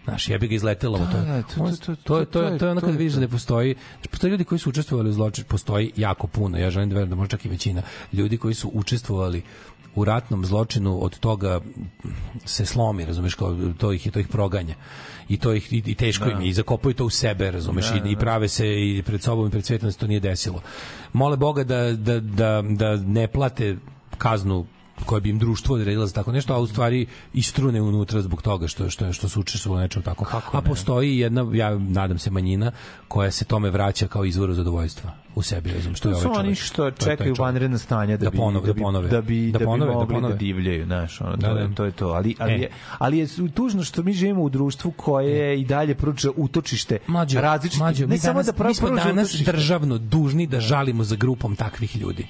Znaš, 0.04 0.30
jebi 0.30 0.48
ga 0.48 0.56
izletelo 0.56 0.98
mu 0.98 1.06
to. 1.06 1.18
Da, 1.18 1.26
da, 1.26 1.42
to- 1.42 1.56
to- 1.56 1.76
to- 1.78 1.96
to, 1.96 2.26
to, 2.26 2.42
je- 2.44 2.58
to 2.58 2.66
je 2.66 2.72
ono 2.72 2.82
kad 2.82 2.96
vidiš 2.96 3.14
da 3.14 3.20
ne 3.20 3.28
postoji, 3.28 3.76
postoje 4.10 4.32
ljudi 4.32 4.44
koji 4.44 4.60
su 4.60 4.70
učestvovali 4.70 5.10
u 5.10 5.14
zločinu, 5.14 5.48
postoji 5.48 5.92
jako 5.96 6.28
puno, 6.28 6.58
ja 6.58 6.70
želim 6.72 6.90
da 6.90 6.96
verujem 6.96 7.10
da 7.10 7.16
možda 7.16 7.38
čak 7.38 7.46
i 7.46 7.50
većina 7.50 7.82
ljudi 8.14 8.38
koji 8.38 8.54
su 8.54 8.72
učestvovali 8.74 9.42
u 9.96 10.06
ratnom 10.06 10.46
zločinu 10.46 11.04
od 11.04 11.20
toga 11.20 11.62
se 12.46 12.66
slomi, 12.66 13.06
razumeš, 13.06 13.34
kao 13.36 13.58
to 13.78 13.92
ih 13.94 14.12
to 14.12 14.20
ih 14.20 14.28
proganja. 14.28 14.76
I 15.30 15.38
to 15.38 15.54
ih 15.54 15.74
i, 15.74 15.96
teško 15.96 16.26
Da. 16.26 16.32
im 16.32 16.42
je 16.42 16.48
i 16.50 16.54
zakopaju 16.54 16.94
to 16.94 17.06
u 17.06 17.10
sebe, 17.10 17.52
razumeš, 17.52 17.90
Da, 17.90 17.96
i, 17.98 18.12
i 18.12 18.16
da. 18.16 18.20
prave 18.20 18.48
se 18.48 18.68
i 18.68 19.04
pred 19.06 19.22
sobom 19.22 19.48
i 19.48 19.52
pred 19.52 19.66
svetom 19.66 19.88
da 19.88 19.92
se 19.92 20.00
to 20.00 20.08
nije 20.08 20.20
desilo. 20.20 20.62
Mole 21.14 21.38
Boga 21.38 21.64
da, 21.64 21.92
da, 21.94 22.20
da, 22.20 22.62
da 22.64 22.96
ne 22.96 23.28
plate 23.28 23.78
kaznu 24.20 24.66
koje 25.00 25.22
bi 25.22 25.30
im 25.30 25.40
društvo 25.40 25.76
odredilo 25.76 26.06
za 26.06 26.14
tako 26.14 26.32
nešto, 26.32 26.54
a 26.54 26.60
u 26.60 26.68
stvari 26.68 27.06
istrune 27.34 27.82
unutra 27.82 28.22
zbog 28.22 28.42
toga 28.42 28.68
što 28.68 28.90
što 28.90 29.14
što 29.14 29.30
su 29.30 29.40
učestvovali 29.40 29.80
u 29.80 29.84
nečem 29.84 30.02
tako. 30.02 30.26
a 30.52 30.62
postoji 30.62 31.18
jedna 31.18 31.46
ja 31.54 31.78
nadam 31.78 32.20
se 32.20 32.32
manjina 32.32 32.72
koja 33.08 33.32
se 33.32 33.46
tome 33.46 33.70
vraća 33.70 34.08
kao 34.08 34.26
izvor 34.26 34.54
zadovoljstva 34.54 35.12
u 35.36 35.42
sebi, 35.42 35.72
razumem 35.72 35.96
što 35.96 36.10
je 36.10 36.14
To 36.14 36.18
ovaj 36.18 36.24
su 36.26 36.30
oni 36.32 36.48
čovjek. 36.48 36.58
što 36.60 36.92
čekaju 36.94 37.18
čovjek. 37.20 37.40
vanredna 37.40 37.78
stanja 37.78 38.18
da, 38.18 38.24
Da 38.24 38.30
bi, 38.30 38.38
ponove, 38.38 38.62
da 38.62 38.68
da 38.68 38.74
bi, 38.74 38.82
ponove. 38.82 39.10
da 39.10 39.22
bi, 39.22 39.46
Da 39.46 39.52
da 39.52 39.60
bi 39.60 39.66
ponove, 39.66 39.92
da 39.92 39.94
mogli 39.94 40.08
da, 40.08 40.14
ponove. 40.16 40.36
divljaju, 40.36 40.86
znaš, 40.86 41.22
ono, 41.22 41.36
Da, 41.38 41.48
to, 41.50 41.54
da. 41.58 41.70
to 41.70 41.86
je 41.86 41.92
to. 41.94 42.08
Ali, 42.10 42.36
ali, 42.40 42.54
E. 42.54 42.58
je, 42.58 42.70
ali 42.98 43.18
je 43.18 43.28
tužno 43.50 43.84
što 43.84 44.04
mi 44.04 44.14
živimo 44.14 44.42
u 44.44 44.50
društvu 44.50 44.92
koje 44.94 45.62
i 45.62 45.66
dalje 45.66 45.96
pruža 45.96 46.30
utočište 46.38 46.98
Mlađo, 47.08 47.42
različitih. 47.42 47.80
mlađo, 47.80 48.08
ne 48.08 48.18
samo 48.18 48.34
danas, 48.34 48.46
da 48.46 48.54
pruža 48.54 48.82
danas 48.88 49.28
utočište. 49.28 49.52
državno 49.52 49.98
dužni 49.98 50.48
da 50.48 50.60
žalimo 50.62 51.04
za 51.04 51.16
grupom 51.16 51.56
takvih 51.56 51.98
ljudi. 51.98 52.28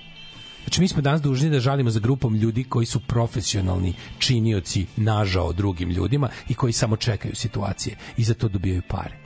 Znači, 0.70 0.82
mi 0.82 0.88
smo 0.88 1.02
danas 1.02 1.22
dužni 1.22 1.50
da 1.50 1.60
žalimo 1.60 1.90
za 1.90 2.00
grupom 2.00 2.36
ljudi 2.36 2.64
koji 2.64 2.86
su 2.86 3.00
profesionalni 3.00 3.94
činioci 4.20 4.86
nažao 4.98 5.54
drugim 5.54 5.90
ljudima 5.90 6.30
i 6.50 6.54
koji 6.54 6.74
samo 6.74 6.96
čekaju 6.96 7.36
situacije 7.36 7.96
i 8.18 8.24
za 8.24 8.34
to 8.34 8.48
dobijaju 8.48 8.82
pare. 8.88 9.18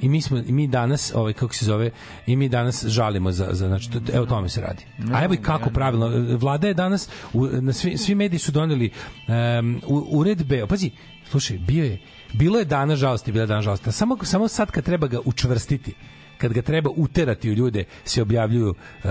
I 0.00 0.08
mi 0.08 0.20
smo 0.22 0.38
i 0.38 0.52
mi 0.52 0.66
danas, 0.68 1.12
ovaj 1.14 1.32
kako 1.32 1.54
se 1.54 1.64
zove, 1.64 1.90
i 2.26 2.36
mi 2.36 2.48
danas 2.48 2.84
žalimo 2.86 3.32
za 3.32 3.48
za 3.50 3.66
znači 3.68 3.90
to- 3.90 4.00
evo 4.12 4.26
tome 4.26 4.48
se 4.48 4.60
radi. 4.60 4.84
A 5.12 5.24
evo 5.24 5.34
i 5.34 5.36
kako 5.36 5.70
pravilno 5.70 6.10
vlada 6.36 6.68
je 6.68 6.74
danas 6.74 7.08
u, 7.32 7.46
na 7.46 7.72
svi 7.72 7.96
svi 7.98 8.14
mediji 8.14 8.38
su 8.38 8.52
doneli 8.52 8.90
em, 9.28 9.80
u- 9.86 10.06
uredbe, 10.10 10.66
pazi, 10.66 10.90
slušaj, 11.30 11.58
bio 11.58 11.84
je 11.84 11.98
bilo 12.32 12.58
je 12.58 12.64
dana 12.64 12.96
žalosti, 12.96 13.32
bilo 13.32 13.42
je 13.42 13.46
dana 13.46 13.62
žalosti. 13.62 13.92
Samo 13.92 14.18
samo 14.22 14.48
sad 14.48 14.70
kad 14.70 14.84
treba 14.84 15.06
ga 15.06 15.18
učvrstiti 15.24 15.94
kad 16.40 16.52
ga 16.52 16.62
treba 16.62 16.90
uterati 16.96 17.50
u 17.50 17.54
ljude 17.54 17.84
se 18.04 18.22
objavljuju 18.22 18.74
e, 18.74 19.08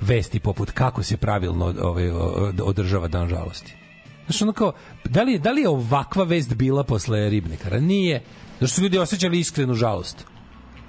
vesti 0.00 0.40
poput 0.40 0.70
kako 0.70 1.02
se 1.02 1.16
pravilno 1.16 1.74
ovaj, 1.80 2.10
održava 2.62 3.08
dan 3.08 3.28
žalosti. 3.28 3.74
Znaš, 4.26 4.42
ono 4.42 4.52
kao, 4.52 4.72
da 5.04 5.22
li, 5.22 5.38
da 5.38 5.52
li 5.52 5.60
je 5.60 5.68
ovakva 5.68 6.24
vest 6.24 6.54
bila 6.54 6.84
posle 6.84 7.30
Ribnikara? 7.30 7.80
Nije. 7.80 8.22
Što 8.56 8.66
su 8.66 8.82
ljudi 8.82 8.98
osjećali 8.98 9.38
iskrenu 9.38 9.74
žalost. 9.74 10.24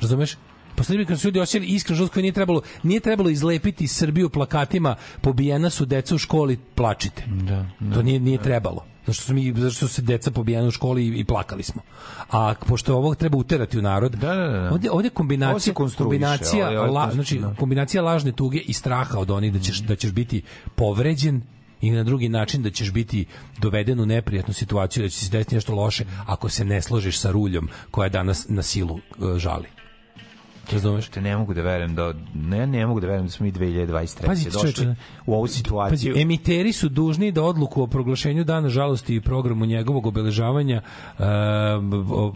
Razumeš? 0.01 0.37
Posle 0.75 0.93
Ribnikara 0.93 1.17
su 1.17 1.27
ljudi 1.27 1.39
osjećali 1.39 1.67
iskrenu 1.67 1.97
žalost 1.97 2.13
koju 2.13 2.21
nije 2.21 2.33
trebalo, 2.33 2.61
nije 2.83 2.99
trebalo 2.99 3.29
izlepiti 3.29 3.87
Srbiju 3.87 4.29
plakatima 4.29 4.95
pobijena 5.21 5.69
su 5.69 5.85
deca 5.85 6.15
u 6.15 6.17
školi, 6.17 6.59
plačite. 6.75 7.23
Da, 7.27 7.65
to 7.93 8.01
nije, 8.01 8.19
nije 8.19 8.37
trebalo. 8.37 8.85
Zašto 9.09 9.23
su, 9.23 9.33
mi, 9.33 9.53
zašto 9.57 9.87
su 9.87 9.93
se 9.93 10.01
deca 10.01 10.31
pobijena 10.31 10.67
u 10.67 10.71
školi 10.71 11.07
i, 11.07 11.19
i 11.19 11.23
plakali 11.23 11.63
smo. 11.63 11.81
A 12.31 12.53
pošto 12.67 12.95
ovo 12.95 13.15
treba 13.15 13.37
uterati 13.37 13.79
u 13.79 13.81
narod, 13.81 14.11
Da, 14.11 14.35
da, 14.35 14.47
da. 14.47 14.69
ovdje 14.91 14.91
Ovo 15.51 15.59
se 15.59 15.73
kombinacija, 15.73 15.73
kombinacija, 15.97 16.67
ovo 16.67 16.85
je 16.85 16.91
la, 16.91 17.11
znači, 17.11 17.39
da. 17.39 17.53
kombinacija 17.59 18.03
lažne 18.03 18.31
tuge 18.31 18.59
i 18.59 18.73
straha 18.73 19.19
od 19.19 19.31
onih 19.31 19.53
da 19.53 19.59
ćeš, 19.59 19.79
da 19.79 19.95
ćeš 19.95 20.11
biti 20.11 20.41
povređen 20.75 21.41
i 21.81 21.91
na 21.91 22.03
drugi 22.03 22.29
način 22.29 22.63
da 22.63 22.69
ćeš 22.69 22.91
biti 22.91 23.25
doveden 23.57 23.99
u 23.99 24.05
neprijatnu 24.05 24.53
situaciju 24.53 25.03
da 25.03 25.09
će 25.09 25.19
se 25.19 25.31
desiti 25.31 25.55
nešto 25.55 25.75
loše 25.75 26.05
ako 26.25 26.49
se 26.49 26.65
ne 26.65 26.81
složiš 26.81 27.19
sa 27.19 27.31
ruljom 27.31 27.69
koja 27.91 28.09
danas 28.09 28.45
na 28.49 28.61
silu 28.61 28.99
e, 28.99 29.39
žali. 29.39 29.78
Razumeš? 30.73 31.09
Te 31.09 31.21
ne 31.21 31.37
mogu 31.37 31.53
da 31.53 31.61
verujem 31.61 31.95
da 31.95 32.13
ne 32.33 32.67
ne 32.67 32.85
mogu 32.87 32.99
da 32.99 33.07
verujem 33.07 33.25
da 33.25 33.31
smo 33.31 33.45
mi 33.45 33.51
2023 33.51 34.25
Pazi, 34.25 34.49
došli 34.49 34.73
čoveče, 34.73 34.95
u 35.25 35.33
ovu 35.33 35.47
situaciju. 35.47 36.13
Pazi, 36.13 36.21
emiteri 36.21 36.73
su 36.73 36.89
dužni 36.89 37.31
da 37.31 37.43
odluku 37.43 37.81
o 37.81 37.87
proglašenju 37.87 38.43
dana 38.43 38.69
žalosti 38.69 39.15
i 39.15 39.21
programu 39.21 39.65
njegovog 39.65 40.05
obeležavanja 40.05 40.81
e, 41.19 41.23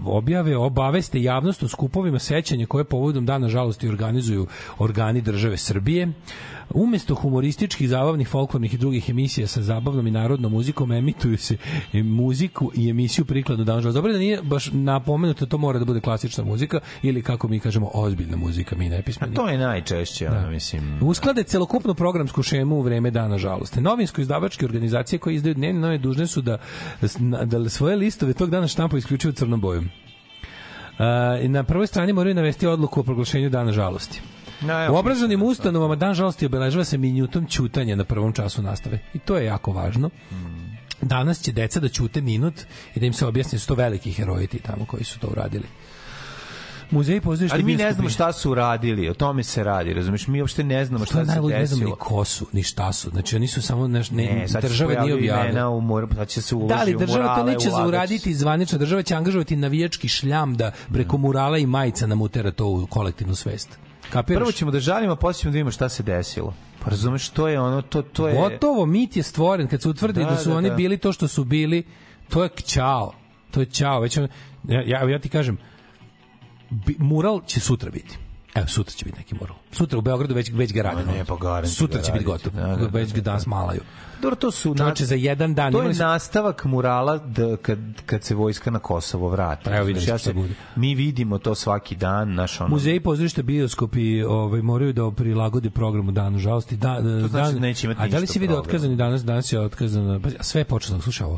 objave, 0.05 0.57
obaveste 0.57 1.21
javnost 1.21 1.63
o 1.63 1.67
skupovima 1.67 2.19
sećanja 2.19 2.65
koje 2.65 2.83
povodom 2.83 3.25
dana 3.25 3.49
žalosti 3.49 3.89
organizuju 3.89 4.47
organi 4.77 5.21
države 5.21 5.57
Srbije. 5.57 6.13
Umesto 6.69 7.15
humorističkih, 7.15 7.89
zabavnih, 7.89 8.27
folklornih 8.27 8.73
i 8.73 8.77
drugih 8.77 9.09
emisija 9.09 9.47
sa 9.47 9.61
zabavnom 9.61 10.07
i 10.07 10.11
narodnom 10.11 10.51
muzikom 10.51 10.91
emituju 10.91 11.37
se 11.37 11.57
e, 11.93 12.03
muziku 12.03 12.71
i 12.75 12.89
emisiju 12.89 13.25
prikladnu 13.25 13.65
dana 13.65 13.81
žalosti. 13.81 13.97
Dobro 13.97 14.13
da 14.13 14.19
nije 14.19 14.41
baš 14.41 14.69
napomenuto, 14.71 15.45
to 15.45 15.57
mora 15.57 15.79
da 15.79 15.85
bude 15.85 15.99
klasična 15.99 16.43
muzika 16.43 16.79
ili 17.01 17.21
kako 17.21 17.47
mi 17.47 17.59
kažemo 17.59 17.89
ozbiljna 17.93 18.37
muzika, 18.37 18.75
mi 18.75 18.89
nepismeni. 18.89 19.33
A 19.33 19.35
to 19.35 19.49
je 19.49 19.57
najčešće, 19.57 20.29
ono, 20.29 20.49
mislim. 20.49 20.99
Usklade 21.01 21.43
celokupnu 21.43 21.93
programsku 21.95 22.43
šemu 22.43 22.75
u 22.75 22.81
vreme 22.81 23.11
dana 23.11 23.37
žalosti. 23.37 23.81
Novinsko-izdavačke 23.81 24.65
organizacije 24.65 25.19
koje 25.19 25.35
izdaju 25.35 25.55
dnevne 25.55 25.81
nove 25.81 25.97
dužne 25.97 26.27
su 26.27 26.41
da, 26.41 26.57
da 27.45 27.69
svoje 27.69 27.95
listove 27.95 28.33
tog 28.33 28.49
dana 28.49 28.67
štampaju 28.67 28.97
isključivo 28.97 29.33
crnom 29.33 29.61
bojom. 29.61 29.89
Uh, 30.93 31.49
na 31.49 31.63
prvoj 31.63 31.87
strani 31.87 32.13
moraju 32.13 32.35
navesti 32.35 32.67
odluku 32.67 32.99
o 32.99 33.03
proglašenju 33.03 33.49
dana 33.49 33.71
žalosti. 33.71 34.21
U 34.91 34.95
obrazovnim 34.95 35.43
ustanovama 35.43 35.95
dan 35.95 36.13
žalosti 36.13 36.45
obeležava 36.45 36.85
se 36.85 36.97
minutom 36.97 37.47
ćutanja 37.47 37.95
na 37.95 38.03
prvom 38.03 38.33
času 38.33 38.61
nastave. 38.61 38.99
I 39.13 39.19
to 39.19 39.37
je 39.37 39.45
jako 39.45 39.71
važno. 39.71 40.09
Danas 41.01 41.41
će 41.41 41.51
deca 41.51 41.79
da 41.79 41.89
ćute 41.89 42.21
minut 42.21 42.53
i 42.95 42.99
da 42.99 43.05
im 43.05 43.13
se 43.13 43.25
objasni 43.25 43.55
da 43.55 43.59
su 43.59 43.67
to 43.67 43.75
veliki 43.75 44.11
heroji 44.11 44.47
ti 44.47 44.59
tamo 44.59 44.85
koji 44.85 45.03
su 45.03 45.19
to 45.19 45.27
uradili. 45.27 45.65
Muzej 46.91 47.21
pozorište 47.21 47.55
Ali 47.55 47.63
mi 47.63 47.75
ne 47.75 47.93
znamo 47.93 48.09
šta 48.09 48.33
su 48.33 48.51
uradili, 48.51 49.09
o 49.09 49.13
tome 49.13 49.43
se 49.43 49.63
radi, 49.63 49.93
razumeš? 49.93 50.27
Mi 50.27 50.41
uopšte 50.41 50.63
ne 50.63 50.85
znamo 50.85 51.05
šta 51.05 51.19
je 51.19 51.25
se 51.25 51.31
najluđe, 51.31 51.55
ne 51.55 51.65
znam 51.65 51.79
ni 51.79 51.85
desilo. 51.85 51.95
ko 51.95 52.25
su, 52.25 52.47
ni 52.51 52.63
šta 52.63 52.93
su. 52.93 53.09
Znači 53.09 53.35
oni 53.35 53.47
su 53.47 53.61
samo 53.61 53.87
ne, 53.87 54.03
Ne, 54.11 54.47
sad 54.47 54.61
se 54.61 54.67
država 54.67 55.01
nije 55.01 55.13
objavila. 55.13 55.69
u 55.69 55.81
mor, 55.81 56.07
sad 56.15 56.27
će 56.27 56.41
se 56.41 56.55
uloži 56.55 56.75
Da 56.75 56.83
li 56.83 56.95
država 56.97 57.35
to 57.35 57.43
neće 57.43 57.69
zauraditi 57.69 58.33
zvanično, 58.33 58.77
država 58.77 59.03
će 59.03 59.15
angažovati 59.15 59.55
navijački 59.55 60.07
šljam 60.07 60.55
da 60.55 60.71
preko 60.93 61.17
murala 61.17 61.57
i 61.57 61.65
majica 61.65 62.07
nam 62.07 62.21
utera 62.21 62.51
to 62.51 62.67
u 62.67 62.87
kolektivnu 62.87 63.35
svest. 63.35 63.79
Kapiraš? 64.09 64.39
Prvo 64.39 64.51
ćemo 64.51 64.71
da 64.71 64.79
žalimo, 64.79 65.13
a 65.13 65.15
posle 65.15 65.41
ćemo 65.41 65.51
da 65.51 65.53
vidimo 65.53 65.71
šta 65.71 65.89
se 65.89 66.03
desilo. 66.03 66.53
Pa 66.83 66.89
razumeš, 66.89 67.29
to 67.29 67.47
je 67.47 67.59
ono, 67.59 67.81
to, 67.81 68.01
to 68.01 68.27
je... 68.27 68.35
Gotovo, 68.35 68.85
mit 68.85 69.17
je 69.17 69.23
stvoren 69.23 69.67
kad 69.67 69.81
se 69.81 69.89
utvrdi 69.89 70.19
da, 70.19 70.29
Da, 70.29 70.37
su 70.37 70.49
da, 70.49 70.55
oni 70.55 70.69
da. 70.69 70.75
bili 70.75 70.97
to 70.97 71.11
što 71.11 71.27
su 71.27 71.43
bili, 71.43 71.83
to 72.29 72.43
je 72.43 72.49
ćao. 72.65 73.13
To 73.51 73.59
je 73.59 73.65
ćao. 73.65 73.99
Već 73.99 74.17
on, 74.17 74.27
ja, 74.67 74.81
ja, 74.85 75.09
ja 75.09 75.19
ti 75.19 75.29
kažem, 75.29 75.57
bi, 76.69 76.95
mural 76.99 77.41
će 77.45 77.59
sutra 77.59 77.91
biti. 77.91 78.17
Evo, 78.55 78.67
sutra 78.67 78.93
će 78.93 79.05
biti 79.05 79.17
neki 79.17 79.35
mural. 79.35 79.55
Sutra 79.71 79.99
u 79.99 80.01
Beogradu 80.01 80.35
već, 80.35 80.51
već 80.53 80.73
ga 80.73 80.81
rade. 80.81 81.05
ne, 81.05 81.25
pa 81.25 81.65
Sutra 81.65 81.97
ga 81.99 82.03
će 82.03 82.11
biti 82.11 82.25
raditi. 82.25 82.49
gotov. 82.49 82.53
Da, 82.53 82.67
da, 82.67 82.75
da, 82.75 82.87
već 82.87 83.13
ga 83.13 83.21
danas 83.21 83.45
malaju. 83.45 83.81
Dobro, 84.21 84.35
to 84.35 84.51
su... 84.51 84.75
Čovječe, 84.77 85.05
za 85.05 85.15
jedan 85.15 85.53
dan 85.53 85.71
To 85.71 85.81
je 85.81 85.93
nastavak 85.93 86.65
murala 86.65 87.17
da, 87.17 87.57
kad, 87.57 87.79
kad 88.05 88.23
se 88.23 88.35
vojska 88.35 88.71
na 88.71 88.79
Kosovo 88.79 89.29
vrati. 89.29 89.63
Pa 89.63 89.75
evo, 89.75 89.89
Znaš, 89.89 90.05
smo 90.05 90.17
šta 90.17 90.33
bude. 90.33 90.53
Mi 90.75 90.95
vidimo 90.95 91.37
to 91.37 91.55
svaki 91.55 91.95
dan, 91.95 92.33
naš 92.33 92.61
ono... 92.61 92.69
Muzeji, 92.69 92.99
pozorište, 92.99 93.43
bioskopi 93.43 94.23
ovaj, 94.23 94.61
moraju 94.61 94.93
da 94.93 95.11
prilagode 95.11 95.69
programu 95.69 96.11
danu 96.11 96.39
žalosti. 96.39 96.77
Da, 96.77 96.97
To 96.97 97.27
znači 97.27 97.31
dan, 97.31 97.53
da 97.53 97.59
neće 97.59 97.87
imati 97.87 98.01
a 98.01 98.07
da 98.07 98.17
li 98.17 98.21
ništa 98.21 98.33
si 98.33 98.39
vidio 98.39 98.57
otkazani 98.57 98.95
danas? 98.95 99.23
Danas 99.23 99.51
je 99.53 99.59
otkazano. 99.59 100.19
Pa, 100.19 100.29
sve 100.43 100.61
je 100.61 100.65
počelo, 100.65 101.01
slušaj 101.01 101.25
ovo. 101.25 101.37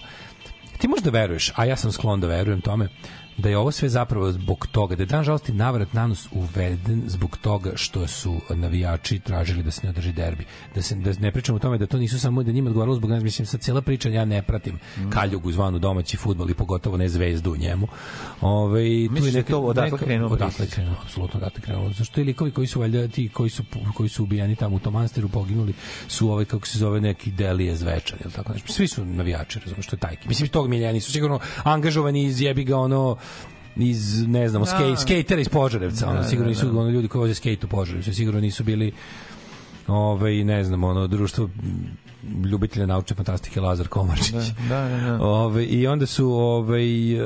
Ti 0.77 0.87
možda 0.87 1.09
veruješ, 1.09 1.51
a 1.55 1.65
ja 1.65 1.75
sam 1.75 1.91
sklon 1.91 2.21
da 2.21 2.27
verujem 2.27 2.61
tome, 2.61 2.89
da 3.37 3.49
je 3.49 3.57
ovo 3.57 3.71
sve 3.71 3.89
zapravo 3.89 4.31
zbog 4.31 4.67
toga, 4.71 4.95
da 4.95 5.03
je 5.03 5.07
dan 5.07 5.23
žalosti 5.23 5.53
navrat 5.53 5.93
nanos 5.93 6.27
uveden 6.31 7.03
zbog 7.07 7.37
toga 7.37 7.71
što 7.75 8.07
su 8.07 8.41
navijači 8.49 9.19
tražili 9.19 9.63
da 9.63 9.71
se 9.71 9.81
ne 9.83 9.89
održi 9.89 10.11
derbi. 10.11 10.45
Da 10.75 10.81
se 10.81 10.95
da 10.95 11.13
ne 11.19 11.31
pričamo 11.31 11.55
o 11.55 11.59
tome 11.59 11.77
da 11.77 11.85
to 11.87 11.97
nisu 11.97 12.19
samo 12.19 12.43
da 12.43 12.51
njima 12.51 12.69
odgovaralo 12.69 12.95
zbog 12.95 13.09
nas, 13.09 13.23
mislim 13.23 13.45
sa 13.45 13.57
cela 13.57 13.81
priča 13.81 14.09
ja 14.09 14.25
ne 14.25 14.41
pratim 14.41 14.75
Mm. 14.97 15.09
Kaljugu 15.09 15.51
zvanu 15.51 15.79
domaći 15.79 16.17
fudbal 16.17 16.49
i 16.49 16.53
pogotovo 16.53 16.97
ne 16.97 17.09
zvezdu 17.09 17.51
u 17.51 17.57
njemu. 17.57 17.87
Ovaj 18.41 18.85
tu 19.17 19.25
je 19.25 19.31
da 19.31 19.37
neka, 19.37 19.49
to 19.49 19.59
odatle 19.59 19.91
neka- 19.91 20.03
krenuo 20.03 20.29
Odatle 20.29 20.67
krenuo, 20.67 20.95
apsolutno 21.03 21.37
odatle 21.39 21.59
je 21.59 21.61
krenulo. 21.61 21.93
Zašto 21.93 22.21
i 22.21 22.23
likovi 22.23 22.51
koji 22.51 22.67
su 22.67 22.79
valjda 22.79 23.07
ti 23.07 23.29
koji 23.29 23.49
su 23.49 23.63
koji 23.93 24.09
su 24.09 24.23
ubijani 24.23 24.55
tamo 24.55 24.75
u 24.75 24.79
tom 24.79 24.93
manstiru 24.93 25.29
poginuli 25.29 25.73
su 26.07 26.29
ovaj 26.31 26.45
kako 26.45 26.67
se 26.67 26.77
zove 26.77 27.01
neki 27.01 27.31
delije 27.31 27.75
zvečan 27.75 28.19
ili 28.23 28.33
tako 28.33 28.53
nešto. 28.53 28.73
Svi 28.73 28.87
su 28.87 29.05
navijači, 29.05 29.59
razumeš, 29.59 29.85
što 29.85 29.95
je 29.95 29.99
tajki. 29.99 30.27
Mislim 30.27 30.49
tog 30.49 30.67
miljeni 30.69 31.01
su 31.01 31.11
sigurno 31.11 31.39
angažovani 31.63 32.23
iz 32.23 32.41
jebi 32.41 32.63
ga 32.63 32.77
ono 32.77 33.17
iz 33.75 34.27
ne 34.27 34.49
znamo 34.49 34.65
skate 34.65 34.89
Da. 34.89 34.95
skatera 34.95 35.41
iz 35.41 35.49
Požarevca, 35.49 36.07
ono 36.07 36.17
Da, 36.17 36.23
sigurno 36.23 36.43
da, 36.43 36.49
nisu 36.49 36.65
da. 36.65 36.79
ono 36.79 36.89
ljudi 36.89 37.07
koji 37.07 37.19
voze 37.19 37.33
skate 37.35 37.65
u 37.65 37.69
Požarevcu, 37.69 38.13
sigurno 38.13 38.39
nisu 38.39 38.63
bili 38.63 38.91
ovaj 39.87 40.43
ne 40.43 40.63
znam 40.63 40.83
ono 40.83 41.07
društvo 41.07 41.49
ljubitelja 42.45 42.85
naučne 42.85 43.15
fantastike 43.15 43.61
Lazar 43.61 43.87
Komarčić. 43.87 44.35
Da, 44.69 44.79
da, 44.81 44.97
da. 44.97 45.17
Ove, 45.21 45.65
I 45.65 45.87
onda 45.87 46.05
su 46.05 46.31
ovaj, 46.31 47.13
e, 47.13 47.25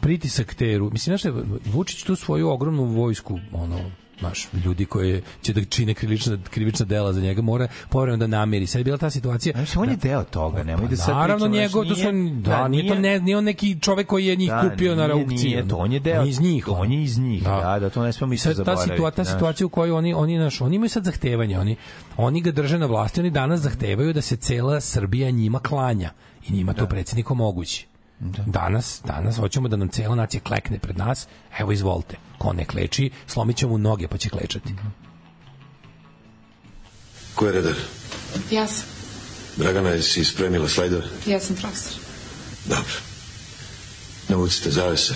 pritisak 0.00 0.54
te... 0.54 0.64
Ru- 0.66 0.92
Mislim, 0.92 1.18
znaš 1.18 1.34
Vučić 1.64 2.02
tu 2.02 2.16
svoju 2.16 2.48
ogromnu 2.48 2.84
vojsku 2.84 3.38
ono, 3.52 3.78
Znaš, 4.20 4.48
ljudi 4.54 4.84
koji 4.86 5.22
će 5.42 5.52
da 5.52 5.64
čine 5.64 5.94
krivična, 5.94 6.38
krivična 6.44 6.86
dela 6.86 7.12
za 7.12 7.20
njega 7.20 7.42
mora 7.42 7.68
povremeno 7.88 8.16
da 8.18 8.26
namiri. 8.28 8.66
Sad 8.66 8.78
je 8.78 8.84
bila 8.84 8.98
ta 8.98 9.10
situacija... 9.10 9.52
Znači, 9.54 9.78
on 9.78 9.90
je 9.90 9.96
deo 9.96 10.24
toga, 10.24 10.62
nemoj 10.62 10.88
da 10.88 10.96
sad 10.96 11.06
Pa 11.06 11.14
Naravno, 11.14 11.48
njegov, 11.48 11.84
to 11.84 11.96
su, 11.96 12.02
da, 12.02 12.50
da, 12.50 12.68
nije, 12.68 12.88
to 12.88 12.94
ne, 12.94 13.20
nije 13.20 13.38
on 13.38 13.44
neki 13.44 13.80
čovek 13.80 14.06
koji 14.06 14.26
je 14.26 14.36
njih 14.36 14.50
Da, 14.50 14.60
kupio 14.62 14.94
na 14.94 15.06
nije, 15.06 15.12
aukciji. 15.14 15.38
nije 15.40 15.68
to, 15.68 15.76
on 15.76 15.92
je 15.92 16.00
deo- 16.00 16.18
On 16.18 16.24
je 16.24 16.30
iz 16.30 16.40
njih. 16.40 16.68
on 16.68 16.92
je 16.92 17.02
iz 17.02 17.18
njih, 17.18 17.42
da, 17.42 17.78
da, 17.80 17.90
to 17.90 18.02
ne 18.02 18.12
smemo 18.12 18.32
I 18.32 18.34
isto 18.34 18.44
sad 18.44 18.56
ta, 18.56 18.64
zaboraviti, 18.64 18.90
situa, 18.90 19.10
ta 19.10 19.24
znaš. 19.24 19.34
situacija 19.34 19.66
u 19.66 19.70
kojoj 19.70 19.92
oni, 19.92 20.14
oni, 20.14 20.38
naš, 20.38 20.60
oni 20.60 20.76
imaju 20.76 20.88
sad 20.88 21.04
zahtevanje, 21.04 21.58
oni, 21.58 21.76
oni 22.16 22.40
ga 22.40 22.50
drže 22.52 22.78
na 22.78 22.86
vlasti, 22.86 23.20
oni 23.20 23.30
danas 23.30 23.60
zahtevaju 23.60 24.12
da 24.12 24.20
se 24.20 24.36
cela 24.36 24.80
Srbija 24.80 25.30
njima 25.30 25.58
klanja 25.58 26.10
i 26.44 26.52
njima 26.52 26.72
to 26.72 26.86
predsjednik 26.86 27.30
omogući. 27.30 27.86
Danas, 28.46 29.02
danas 29.06 29.36
hoćemo 29.36 29.68
da 29.68 29.76
nam 29.76 29.88
cela 29.88 30.14
nacija 30.14 30.40
klekne 30.40 30.78
pred 30.78 30.98
nas, 30.98 31.26
evo 31.58 31.72
izvolite. 31.72 32.16
Ko 32.44 32.52
ne 32.52 32.64
kleči, 32.64 33.10
slomit 33.26 33.56
ćemo 33.56 33.72
mu 33.72 33.78
noge 33.78 34.08
pa 34.08 34.18
će 34.18 34.28
klečati. 34.28 34.74
Ko 37.34 37.46
je 37.46 37.52
redar? 37.52 37.74
Ja 38.50 38.66
sam. 38.66 38.84
Dragana, 39.56 39.90
jesi 39.90 40.24
spremila 40.24 40.68
slajdove? 40.68 41.04
Ja 41.26 41.40
sam 41.40 41.56
profesor. 41.56 41.92
Dobro. 42.64 42.94
Navucite 44.28 44.70
zavese. 44.70 45.14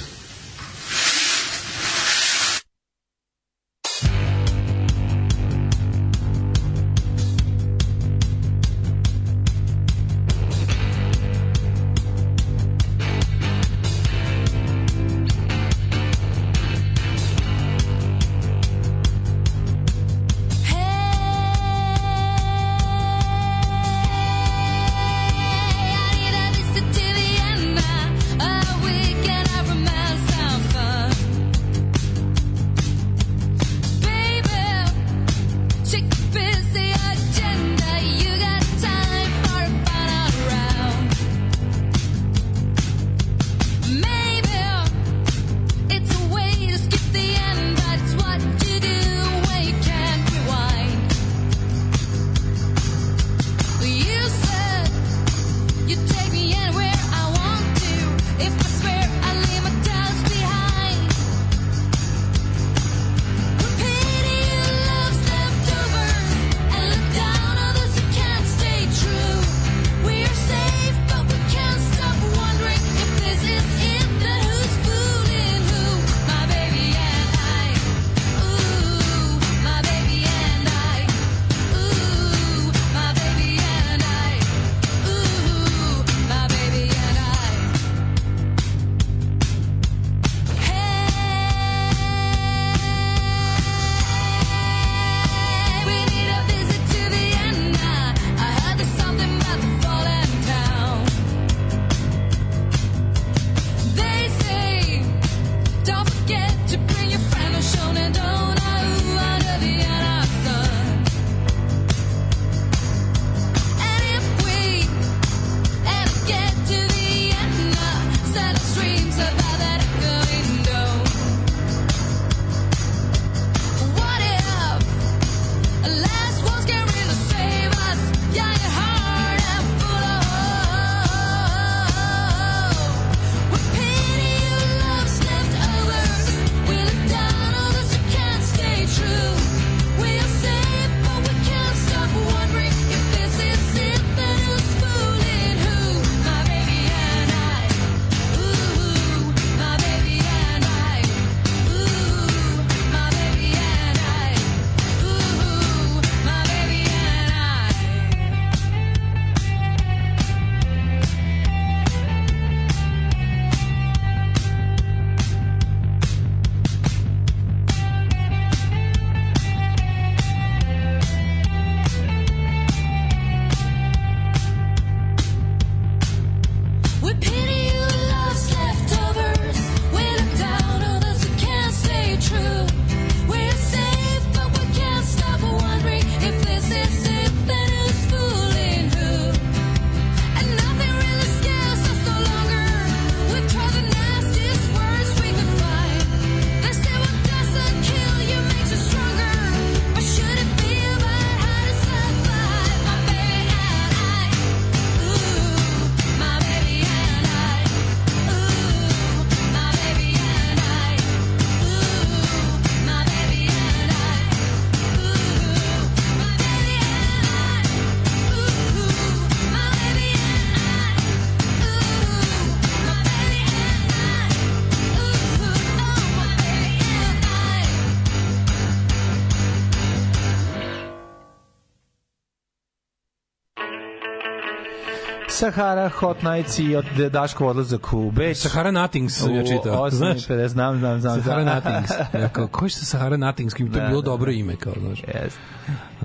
Sahara 235.39 235.89
Hot 235.89 236.23
Nights 236.23 236.59
i 236.59 236.77
od 236.77 236.85
Daško 237.13 237.47
odlazak 237.47 237.93
u 237.93 238.11
Beč. 238.11 238.37
Sahara 238.37 238.71
Nothings 238.71 239.15
sam 239.15 239.35
ja 239.35 239.43
čitao. 239.47 239.91
Znaš? 239.91 240.17
8.50, 240.17 240.47
znam, 240.47 240.79
znam, 240.79 241.01
znam. 241.01 241.23
Sahara. 241.23 241.45
Nothings. 241.45 241.91
Ja 242.23 242.29
kao, 242.29 242.47
ko 242.49 242.65
je 242.65 242.71
sa 242.71 242.85
Sahara 242.85 243.17
Nothings? 243.17 243.55
Kim 243.55 243.73
to 243.73 243.79
je 243.79 243.89
bilo 243.89 244.03
dobro 244.03 244.31
ime, 244.33 244.57
kao, 244.57 244.73
znaš. 244.81 245.03
Jeste. 245.15 245.41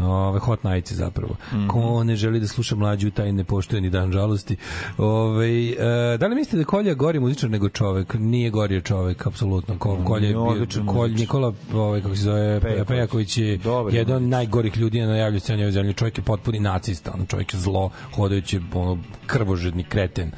Ove, 0.03 0.39
hot 0.39 0.63
nights 0.63 0.91
zapravo. 0.93 1.35
Mhm. 1.53 1.67
Ko 1.67 2.03
ne 2.03 2.15
želi 2.15 2.39
da 2.39 2.47
sluša 2.47 2.75
mlađu, 2.75 3.11
taj 3.11 3.31
ne 3.31 3.43
poštuje 3.43 3.81
ni 3.81 3.89
dan 3.89 4.11
žalosti. 4.11 4.55
Ove, 4.97 5.69
e, 5.69 6.17
da 6.19 6.27
li 6.27 6.35
mislite 6.35 6.57
da 6.57 6.63
Kolja 6.63 6.93
gori 6.93 7.19
muzičar 7.19 7.49
nego 7.49 7.69
čovek? 7.69 8.13
Nije 8.13 8.49
gori 8.49 8.81
čovek, 8.81 9.27
apsolutno. 9.27 9.77
Ko, 9.80 9.97
Kolja 10.05 10.27
je 10.27 10.34
bio, 10.34 10.85
Kolj. 10.88 11.13
Nikola, 11.13 11.53
ovaj, 11.73 12.01
kako 12.01 12.15
se 12.15 12.21
zove, 12.21 12.59
Pejaković. 12.59 12.88
Pejaković 12.88 13.38
je 13.38 13.57
Dobar 13.57 13.93
je 13.93 13.97
jedan 13.97 14.15
od 14.15 14.21
najgorih 14.21 14.77
ljudi 14.77 15.01
na 15.01 15.07
najavlju 15.07 15.39
sceni 15.39 15.63
ove 15.63 15.71
zemlje. 15.71 15.93
Čovjek 15.93 16.17
je 16.17 16.23
potpuni 16.23 16.59
nacista, 16.59 17.11
ono, 17.13 17.25
čovjek 17.25 17.53
je 17.53 17.59
zlo, 17.59 17.89
hodajući 18.15 18.61
ono, 18.73 18.97
krvožedni 19.25 19.84
kreten. 19.84 20.31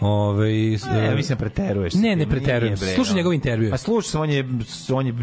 Ove, 0.00 0.48
Ne, 0.92 1.04
ja 1.04 1.14
mislim 1.14 1.38
da 1.38 1.44
preteruješ. 1.44 1.94
Ne, 1.94 2.16
ne 2.16 2.26
preterujem. 2.26 2.76
Slušaj 2.76 3.14
njegov 3.14 3.32
intervju. 3.32 3.70
Pa 3.70 3.76
slušaj, 3.76 4.20
on 4.20 4.30
je, 4.30 4.48
on 4.92 5.06
je 5.06 5.14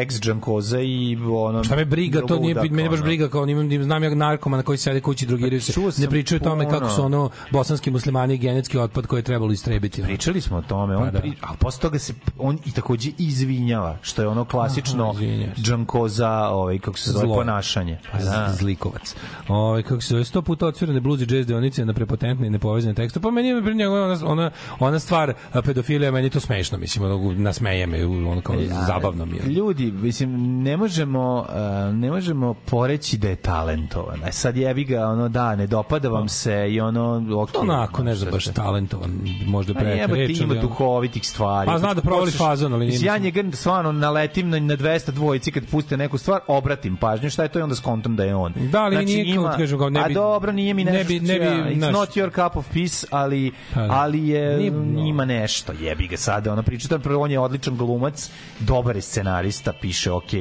ex 0.00 0.20
džankoza 0.20 0.80
i 0.80 1.16
ono... 1.16 1.64
Šta 1.64 1.76
me 1.76 1.84
briga, 1.84 2.20
to 2.26 2.38
nije 2.38 2.54
meni 2.70 2.88
baš 2.88 3.02
briga 3.02 3.28
kao 3.28 3.46
nimam 3.46 3.82
znam 3.82 4.04
ja 4.04 4.14
narkomana 4.14 4.62
koji 4.62 4.78
sede 4.78 5.00
kući 5.00 5.26
drogiraju 5.26 5.60
se. 5.60 5.72
Ne 5.98 6.08
pričaju 6.08 6.40
o 6.42 6.44
tome 6.44 6.70
kako 6.70 6.88
su 6.90 7.04
ono 7.04 7.30
bosanski 7.50 7.90
muslimani 7.90 8.38
genetski 8.38 8.78
otpad 8.78 9.06
koji 9.06 9.18
je 9.18 9.22
trebalo 9.22 9.52
istrebiti. 9.52 10.02
Pričali 10.02 10.40
smo 10.40 10.56
o 10.56 10.62
tome, 10.62 10.96
on 10.96 11.04
Pa 11.04 11.10
da. 11.10 11.20
pri, 11.20 11.32
a 11.40 11.54
posle 11.58 11.80
toga 11.80 11.98
se 11.98 12.14
on 12.38 12.58
i 12.66 12.72
takođe 12.72 13.10
izvinjava, 13.18 13.98
što 14.02 14.22
je 14.22 14.28
ono 14.28 14.44
klasično 14.44 15.14
džankoza, 15.56 16.30
ovaj 16.30 16.78
kako 16.78 16.98
se 16.98 17.10
zove 17.10 17.26
ponašanje. 17.26 17.98
Pa 18.12 18.18
da. 18.18 18.54
Zlikovac. 18.58 19.14
Ovaj 19.48 19.82
kako 19.82 20.00
se 20.00 20.08
zove 20.08 20.24
100 20.24 20.42
puta 20.42 20.66
odsvirane 20.66 21.00
blues 21.00 21.20
i 21.20 21.26
jazz 21.34 21.46
deonice 21.46 21.84
na 21.84 21.94
prepotentne 21.94 22.46
i 22.46 22.50
nepovezane 22.50 22.94
tekste. 22.94 23.20
Pa 23.20 23.30
meni 23.30 23.48
je 23.48 23.62
pri 23.62 23.74
njega 23.74 24.13
ona, 24.14 24.32
ona, 24.32 24.50
ona 24.78 24.98
stvar 24.98 25.32
a, 25.52 25.62
pedofilija 25.62 26.10
meni 26.10 26.26
je 26.26 26.30
to 26.30 26.40
smešno, 26.40 26.78
mislim, 26.78 27.04
ono, 27.04 27.32
nasmeje 27.32 27.86
me, 27.86 28.06
ono 28.06 28.40
kao 28.40 28.56
zabavno 28.86 29.24
mi 29.26 29.36
je. 29.36 29.42
Ljudi, 29.42 29.92
mislim, 29.92 30.30
ne 30.62 30.76
možemo, 30.76 31.46
ne 31.92 32.10
možemo 32.10 32.54
poreći 32.54 33.18
da 33.18 33.28
je 33.28 33.36
talentovan. 33.36 34.20
A 34.24 34.32
sad 34.32 34.56
jebi 34.56 34.84
ga, 34.84 35.06
ono, 35.06 35.28
da, 35.28 35.56
ne 35.56 35.66
dopada 35.66 36.08
vam 36.08 36.28
se 36.28 36.66
i 36.70 36.80
ono, 36.80 37.26
ok. 37.36 37.50
Onako, 37.54 38.02
ne 38.02 38.14
znam, 38.14 38.32
baš 38.32 38.44
talentovan, 38.44 39.10
možda 39.46 39.74
Pa 39.74 39.80
pre 39.80 40.06
reč, 40.06 40.38
ima 40.40 40.48
ali 40.50 40.58
ono- 40.58 40.68
duhovitih 40.68 41.28
stvari. 41.28 41.66
Pa 41.66 41.78
zna 41.78 41.94
da 41.94 42.00
provali 42.00 42.30
fazon, 42.30 42.72
ali 42.74 42.86
nije 42.86 43.00
ja 43.02 43.18
njega 43.18 43.42
stvarno 43.52 43.92
naletim 43.92 44.50
na, 44.50 44.58
na 44.60 44.76
200 44.76 45.10
dvojici 45.10 45.52
kad 45.52 45.66
puste 45.66 45.96
neku 45.96 46.18
stvar, 46.18 46.40
obratim 46.46 46.96
pažnju, 46.96 47.30
šta 47.30 47.42
je 47.42 47.48
to 47.48 47.58
i 47.58 47.62
onda 47.62 47.74
skontam 47.74 48.16
da 48.16 48.24
je 48.24 48.34
on. 48.34 48.52
Da, 48.72 48.82
ali 48.82 49.04
nije 49.04 49.34
kao, 49.36 49.52
kažem, 49.56 49.78
kao 49.78 49.90
ne 49.90 50.00
a 50.00 50.08
bi- 50.08 50.14
dobro, 50.14 50.52
nije 50.52 50.74
mi 50.74 50.84
ne 50.84 50.92
nešto, 50.92 51.08
bi- 51.08 51.20
ne 51.20 51.38
bi, 51.38 51.44
ja, 51.44 51.52
it's 51.52 51.78
znaš- 51.78 51.92
not 51.92 52.08
your 52.08 52.30
cup 52.44 52.56
of 52.56 52.66
peace, 52.72 53.06
ali, 53.10 53.52
Pa 53.74 53.80
da. 53.80 53.92
Ali 54.04 54.28
je, 54.28 54.56
Nije- 54.56 54.70
no. 54.70 55.06
ima 55.06 55.24
nešto, 55.24 55.72
jebi 55.80 56.06
ga 56.06 56.16
sada, 56.16 56.52
ona 56.52 56.62
priča, 56.62 56.88
on 57.18 57.30
je 57.30 57.38
odličan 57.38 57.76
glumac, 57.76 58.30
dobar 58.60 58.96
je 58.96 59.02
scenarista, 59.02 59.72
piše, 59.72 60.12
ok, 60.12 60.32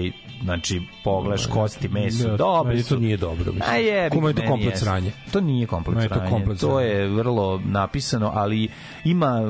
znači, 0.43 0.81
pogledaš 1.03 1.45
kosti, 1.45 1.87
meso, 1.87 2.27
Ne, 2.27 2.37
dobro 2.37 2.69
meni 2.71 2.83
to 2.83 2.95
nije 2.95 3.17
dobro, 3.17 3.45
mislim. 3.53 3.69
A 3.69 3.75
jebi 3.75 4.15
Kuma 4.15 4.27
je 4.27 4.33
to 4.33 4.41
komplet 4.47 4.77
sranje. 4.77 5.11
To 5.31 5.41
nije 5.41 5.67
komplet 5.67 5.95
Meni 5.95 6.05
je 6.05 6.09
to 6.09 6.15
sranje. 6.15 6.29
komplet 6.31 6.59
to 6.59 6.79
sranje. 6.79 6.89
je 6.89 7.07
vrlo 7.07 7.61
napisano, 7.65 8.31
ali 8.33 8.67
ima 9.05 9.41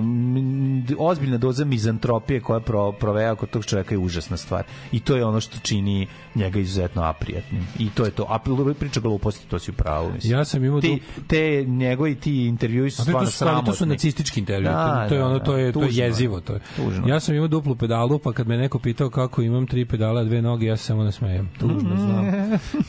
ozbiljna 0.97 1.37
doza 1.37 1.65
mizantropije 1.65 2.39
koja 2.39 2.59
pro, 2.59 2.91
proveja 2.91 3.35
kod 3.35 3.49
tog 3.49 3.65
čoveka 3.65 3.95
je 3.95 3.99
užasna 3.99 4.37
stvar. 4.37 4.63
I 4.91 4.99
to 4.99 5.15
je 5.15 5.25
ono 5.25 5.41
što 5.41 5.57
čini 5.59 6.07
njega 6.35 6.59
izuzetno 6.59 7.03
aprijatnim. 7.03 7.67
I 7.79 7.89
to 7.89 8.05
je 8.05 8.11
to. 8.11 8.25
A 8.29 8.39
priča 8.79 8.99
gluposti, 8.99 9.47
to 9.47 9.59
si 9.59 9.71
u 9.71 9.73
pravu. 9.73 10.11
Mislim. 10.11 10.33
Ja 10.33 10.45
sam 10.45 10.63
imao 10.63 10.81
ti, 10.81 11.01
te 11.27 11.65
njegovi 11.67 12.15
ti 12.15 12.45
intervjui 12.45 12.91
su 12.91 13.01
stvarno 13.01 13.25
to, 13.25 13.31
su, 13.31 13.45
ali 13.47 13.65
to 13.65 13.71
su 13.71 13.77
sramotni. 13.77 13.93
nacistički 13.95 14.39
intervju. 14.39 14.69
Da, 14.69 15.05
to 15.09 15.15
je 15.15 15.19
da, 15.19 15.25
ono 15.25 15.37
da. 15.39 15.45
to 15.45 15.57
je 15.57 15.71
to 15.71 15.83
je 15.83 15.89
je. 15.91 16.05
jezivo, 16.05 16.39
to 16.41 16.53
je. 16.53 16.59
Ja 17.07 17.19
sam 17.19 17.35
imao 17.35 17.47
duplu 17.47 17.75
pedalu, 17.75 18.19
pa 18.19 18.33
kad 18.33 18.47
me 18.47 18.57
neko 18.57 18.79
pitao 18.79 19.09
kako 19.09 19.41
imam 19.41 19.67
tri 19.67 19.85
pedala, 19.85 20.23
dve 20.23 20.41
noge, 20.41 20.65
ja 20.65 20.77
se 20.83 20.87
samo 20.87 21.03
nasmejem. 21.03 21.49
Tužno 21.59 21.95
znam. 21.97 22.25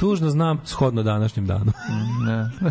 Tužno 0.01 0.31
znam, 0.31 0.61
shodno 0.65 1.03
današnjem 1.03 1.47
danu. 1.47 1.73
Ne. 2.27 2.51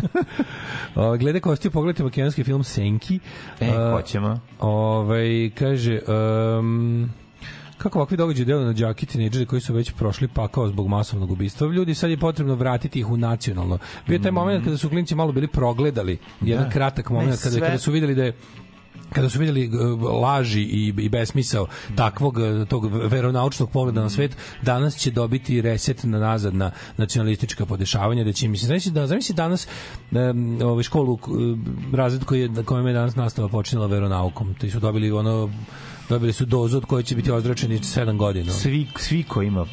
O, 0.94 1.16
glede 1.16 1.40
kostiju, 1.40 1.70
pogledajte 1.70 2.02
makedonski 2.02 2.44
film 2.44 2.64
Senki. 2.64 3.18
E, 3.60 3.70
A, 3.70 3.90
hoćemo. 3.92 4.40
Ovaj, 4.60 5.50
kaže... 5.58 6.00
Um, 6.58 7.10
kako 7.78 7.98
ovakvi 7.98 8.16
događaji 8.16 8.44
deluju 8.46 8.66
na 8.66 8.72
đaki 8.72 9.06
tinejdžeri 9.06 9.46
koji 9.46 9.60
su 9.60 9.74
već 9.74 9.92
prošli 9.92 10.28
pakao 10.28 10.68
zbog 10.68 10.88
masovnog 10.88 11.30
ubistva. 11.30 11.66
Ljudi 11.66 11.94
sad 11.94 12.10
je 12.10 12.16
potrebno 12.16 12.54
vratiti 12.54 12.98
ih 12.98 13.10
u 13.10 13.16
nacionalno. 13.16 13.78
Bio 14.06 14.14
je 14.14 14.22
taj 14.22 14.30
moment 14.30 14.64
kada 14.64 14.76
su 14.76 14.88
klinci 14.88 15.14
malo 15.14 15.32
bili 15.32 15.46
progledali, 15.46 16.18
jedan 16.40 16.64
Da. 16.64 16.70
kratak 16.70 17.10
moment 17.10 17.42
kada, 17.42 17.60
kada 17.60 17.78
su 17.78 17.92
videli 17.92 18.14
da 18.14 18.24
je 18.24 18.36
kada 19.14 19.28
su 19.28 19.38
videli 19.38 19.70
laži 20.22 20.62
i, 20.62 20.94
i 20.98 21.08
besmisao 21.08 21.66
takvog 21.96 22.36
uh, 22.36 22.68
tog 22.68 22.90
veronaučnog 22.92 23.70
pogleda 23.70 24.02
na 24.02 24.10
svet, 24.10 24.36
danas 24.62 24.96
će 24.96 25.10
dobiti 25.10 25.60
reset 25.60 26.04
na 26.04 26.18
nazad 26.18 26.54
na 26.54 26.70
nacionalistička 26.96 27.66
podešavanja, 27.66 28.24
da 28.24 28.32
će 28.32 28.48
mislim 28.48 28.66
znači 28.66 28.90
da 28.90 29.06
zamisli 29.06 29.34
danas 29.34 29.68
um, 30.10 30.58
ovaj 30.62 30.82
školu 30.82 31.12
uh, 31.12 31.20
razred 31.92 32.24
koji 32.24 32.40
je 32.40 32.48
na 32.48 32.62
kojem 32.62 32.86
je 32.86 32.92
danas 32.92 33.16
nastava 33.16 33.48
počinjala 33.48 33.86
veronaukom. 33.86 34.54
Ti 34.54 34.70
su 34.70 34.80
dobili 34.80 35.12
ono 35.12 35.50
dobili 36.08 36.32
su 36.32 36.44
dozu 36.44 36.76
od 36.76 36.84
koje 36.84 37.02
će 37.02 37.16
biti 37.16 37.30
ozračeni 37.30 37.78
7 37.78 38.16
godina. 38.16 38.52
Svi, 38.52 38.86
svi 38.96 39.22
ko 39.22 39.42
ima 39.42 39.60
uh, 39.62 39.68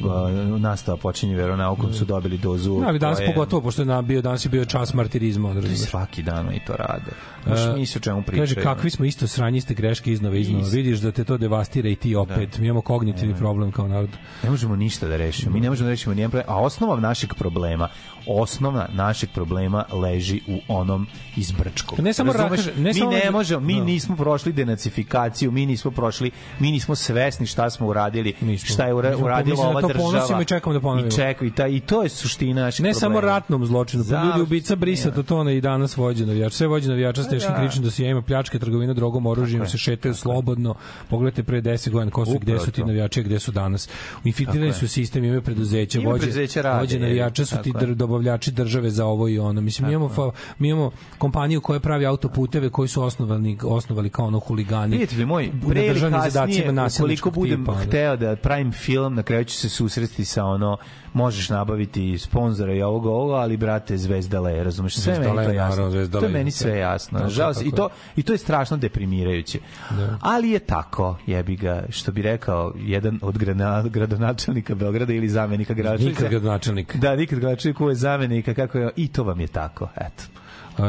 nastava 0.58 0.96
počinje 0.96 1.36
veronaukom 1.36 1.92
su 1.92 2.04
dobili 2.04 2.38
dozu. 2.38 2.80
Da, 2.80 2.86
ali 2.86 2.98
danas 2.98 3.18
koje- 3.18 3.26
pogotovo, 3.26 3.62
pošto 3.62 3.82
je 3.82 3.86
na, 3.86 4.02
bio, 4.02 4.22
danas 4.22 4.44
je 4.44 4.48
bio 4.48 4.64
čas 4.64 4.94
martirizma. 4.94 5.52
razumeš. 5.52 5.78
Svaki 5.80 6.22
dan 6.22 6.48
oni 6.48 6.60
to 6.66 6.72
rade. 6.72 7.10
Možeš 7.46 7.76
misli 7.76 7.98
o 7.98 8.02
čemu 8.02 8.22
pričaju. 8.22 8.46
Kaže, 8.46 8.62
kakvi 8.62 8.90
smo 8.90 9.04
isto 9.04 9.26
sranjiste 9.26 9.74
greške 9.74 10.12
iznova 10.12 10.36
iznova. 10.36 10.62
Isto. 10.62 10.76
Vidiš 10.76 10.98
da 10.98 11.12
te 11.12 11.24
to 11.24 11.38
devastira 11.38 11.88
i 11.88 11.96
ti 11.96 12.14
opet. 12.14 12.58
Mi 12.58 12.66
imamo 12.66 12.80
kognitivni 12.82 13.34
problem 13.36 13.72
kao 13.72 13.88
narod. 13.88 14.10
Ne 14.42 14.50
možemo 14.50 14.76
ništa 14.76 15.08
da 15.08 15.16
rešimo. 15.16 15.52
Mi 15.52 15.60
ne 15.60 15.68
možemo 15.68 15.86
da 15.86 15.90
rešimo 15.90 16.14
nijedan 16.14 16.30
problem. 16.30 16.46
A 16.48 16.60
osnova 16.60 17.00
našeg 17.00 17.34
problema, 17.34 17.88
osnovna 18.28 18.88
našeg 18.92 19.30
problema 19.30 19.84
leži 19.92 20.40
u 20.48 20.60
onom 20.70 21.06
iz 21.36 21.52
Brčkog. 21.52 21.96
Pa 21.96 22.02
ne 22.02 22.12
samo 22.12 22.32
Razumeš? 22.32 22.66
ne 22.66 22.82
mi 22.84 22.94
samo- 22.94 23.10
ne 23.14 23.30
možemo, 23.30 23.60
mi 23.60 23.74
Da. 23.74 23.84
nismo 23.84 24.16
prošli 24.16 24.52
denacifikaciju, 24.52 25.50
mi 25.50 25.66
nismo 25.66 25.90
prošli, 25.90 26.21
mi 26.58 26.70
nismo 26.70 26.94
svesni 26.94 27.46
šta 27.46 27.70
smo 27.70 27.86
uradili, 27.86 28.34
šta 28.64 28.86
je 28.86 28.94
ura, 28.94 29.10
Nismo, 29.10 29.24
uradila 29.24 29.56
da 29.56 29.68
ova 29.68 29.80
to 29.80 29.88
država. 29.88 30.10
ponosimo 30.10 30.42
i 30.42 30.44
čekamo 30.44 30.74
da 30.74 30.80
ponovimo. 30.80 31.08
I 31.08 31.10
čekaj, 31.10 31.48
i, 31.48 31.50
ta, 31.50 31.66
i 31.66 31.80
to 31.80 32.02
je 32.02 32.08
suština 32.08 32.60
našeg 32.62 32.84
Ne 32.84 32.92
problema. 32.92 33.00
samo 33.00 33.20
ratnom 33.20 33.66
zločinu, 33.66 34.04
pa 34.10 34.24
ljudi 34.24 34.40
ubica 34.40 34.76
Brisa 34.76 35.10
Totona 35.10 35.52
i 35.52 35.60
danas 35.60 35.96
vođe 35.96 36.26
navijač. 36.26 36.52
Sve 36.52 36.66
vođe 36.66 36.88
navijača 36.88 37.22
s 37.22 37.28
teškim 37.28 37.52
da. 37.52 37.58
kričnim 37.60 37.84
dosijema, 37.84 38.22
pljačke, 38.22 38.58
trgovina 38.58 38.92
drogom, 38.94 39.26
oružjem, 39.26 39.66
se 39.66 39.78
šetaju 39.78 40.14
slobodno. 40.14 40.74
Pogledajte 41.08 41.42
pre 41.42 41.62
10 41.62 41.90
godina 41.90 42.10
ko 42.10 42.26
su 42.26 42.38
gde 42.38 42.58
su 42.58 42.70
ti 42.70 42.80
to. 42.80 42.86
navijači, 42.86 43.22
gde 43.22 43.38
su 43.38 43.52
danas. 43.52 43.88
Infiltrirani 44.24 44.72
su 44.72 44.84
je. 44.84 44.88
sistem, 44.88 45.24
imaju 45.24 45.42
preduzeća, 45.42 46.00
vođe, 46.00 46.18
preduzeća, 46.20 46.78
vođe 46.80 46.96
je, 46.96 47.00
navijača 47.00 47.46
su 47.46 47.56
ti 47.62 47.72
je. 47.80 47.94
dobavljači 47.94 48.50
države 48.50 48.90
za 48.90 49.06
ovo 49.06 49.28
i 49.28 49.38
ono. 49.38 49.60
Mislim, 49.60 49.88
mi 49.88 49.94
imamo, 49.94 50.32
mi 50.58 50.68
imamo 50.68 50.90
kompaniju 51.18 51.60
koja 51.60 51.80
pravi 51.80 52.06
autoputeve 52.06 52.70
koji 52.70 52.88
su 52.88 53.02
osnovali, 53.02 53.58
osnovali 53.64 54.10
kao 54.10 54.26
ono 54.26 54.38
huligani. 54.38 54.90
Prijatelji 54.90 55.24
moji, 55.26 55.52
pre 55.68 55.86
ili 55.86 56.00
državnim 56.14 56.30
kasnije, 56.30 56.30
zadacima 56.30 56.62
ukoliko 56.62 56.82
nasilničkog 56.82 57.34
budem 57.34 57.60
tipa, 57.60 57.72
ono. 57.72 57.80
hteo 57.80 58.16
da 58.16 58.36
pravim 58.36 58.72
film, 58.72 59.14
na 59.14 59.22
kraju 59.22 59.44
ću 59.44 59.54
se 59.54 59.68
susresti 59.68 60.24
sa 60.24 60.44
ono, 60.44 60.76
možeš 61.12 61.48
nabaviti 61.48 62.18
sponzora 62.18 62.74
i 62.74 62.82
ovoga, 62.82 63.10
ovoga, 63.10 63.34
ali 63.34 63.56
brate, 63.56 63.98
Zvezdale, 63.98 64.64
razumeš, 64.64 64.94
sve 64.94 65.14
Zvezdale, 65.14 65.36
meni 65.36 65.48
to 65.48 65.54
jasno. 65.54 65.70
naravno, 65.70 65.90
Zvezdale, 65.90 66.20
to 66.22 66.26
je 66.26 66.32
meni 66.32 66.44
da. 66.44 66.50
sve 66.50 66.78
jasno. 66.78 67.18
Tako, 67.18 67.24
Nažalost, 67.24 67.62
i 67.62 67.70
to, 67.70 67.88
i 68.16 68.22
to 68.22 68.32
je 68.32 68.38
strašno 68.38 68.76
deprimirajuće. 68.76 69.58
Da. 69.90 70.18
Ali 70.20 70.50
je 70.50 70.58
tako, 70.58 71.18
jebi 71.26 71.56
ga, 71.56 71.84
što 71.90 72.12
bi 72.12 72.22
rekao 72.22 72.72
jedan 72.76 73.18
od 73.22 73.38
grana- 73.38 73.88
gradonačelnika 73.88 74.74
Beograda 74.74 75.12
ili 75.12 75.28
zamenika 75.28 75.74
gradonačelnika. 75.74 76.20
Nikad 76.20 76.30
gradonačelnik. 76.30 76.96
Da, 76.96 77.16
nikad 77.16 77.38
gradonačelnik 77.38 77.80
je 77.80 77.94
zamenika, 77.94 78.54
kako 78.54 78.78
je, 78.78 78.90
i 78.96 79.08
to 79.08 79.24
vam 79.24 79.40
je 79.40 79.46
tako, 79.46 79.88
eto. 79.96 80.41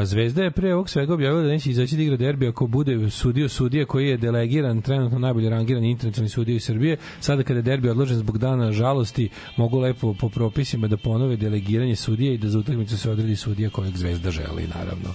Zvezda 0.04 0.44
je 0.44 0.52
pre 0.52 0.74
ovog 0.74 0.90
svega 0.90 1.14
objavila 1.14 1.44
da 1.44 1.50
neće 1.50 1.70
izaći 1.70 1.96
da 1.96 2.02
igra 2.02 2.18
derbi 2.18 2.48
ako 2.48 2.68
bude 2.68 3.10
sudio 3.10 3.50
sudija 3.50 3.86
koji 3.86 4.08
je 4.08 4.18
delegiran, 4.18 4.82
trenutno 4.82 5.20
najbolje 5.20 5.50
rangiran 5.50 5.84
internacionalni 5.84 6.30
sudija 6.30 6.56
iz 6.56 6.64
Srbije. 6.64 6.98
Sada 7.20 7.44
kada 7.44 7.60
je 7.60 7.64
derbi 7.64 7.90
odložen 7.90 8.18
zbog 8.18 8.38
dana 8.38 8.72
žalosti, 8.72 9.30
mogu 9.58 9.80
lepo 9.80 10.14
po 10.14 10.30
propisima 10.30 10.88
da 10.88 10.98
ponove 10.98 11.36
delegiranje 11.36 11.96
sudije 11.96 12.34
i 12.34 12.38
da 12.38 12.50
za 12.50 12.60
utakmicu 12.60 12.98
se 12.98 13.12
odredi 13.12 13.36
sudija 13.36 13.70
kojeg 13.70 13.98
Zvezda 13.98 14.32
želi, 14.32 14.68
naravno. 14.76 15.10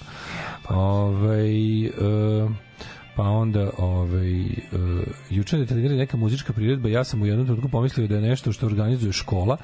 Ovaj 0.68 1.84
e, 1.84 1.90
pa 3.18 3.22
onda 3.22 3.70
ovaj 3.78 4.42
uh, 4.42 4.48
juče 5.30 5.58
je 5.58 5.64
delegirana 5.64 5.98
neka 5.98 6.16
muzička 6.16 6.52
priredba 6.52 6.88
ja 6.88 7.04
sam 7.04 7.22
u 7.22 7.26
jednom 7.26 7.46
trenutku 7.46 7.68
pomislio 7.68 8.06
da 8.06 8.14
je 8.14 8.20
nešto 8.20 8.52
što 8.52 8.66
organizuje 8.66 9.12
škola 9.12 9.56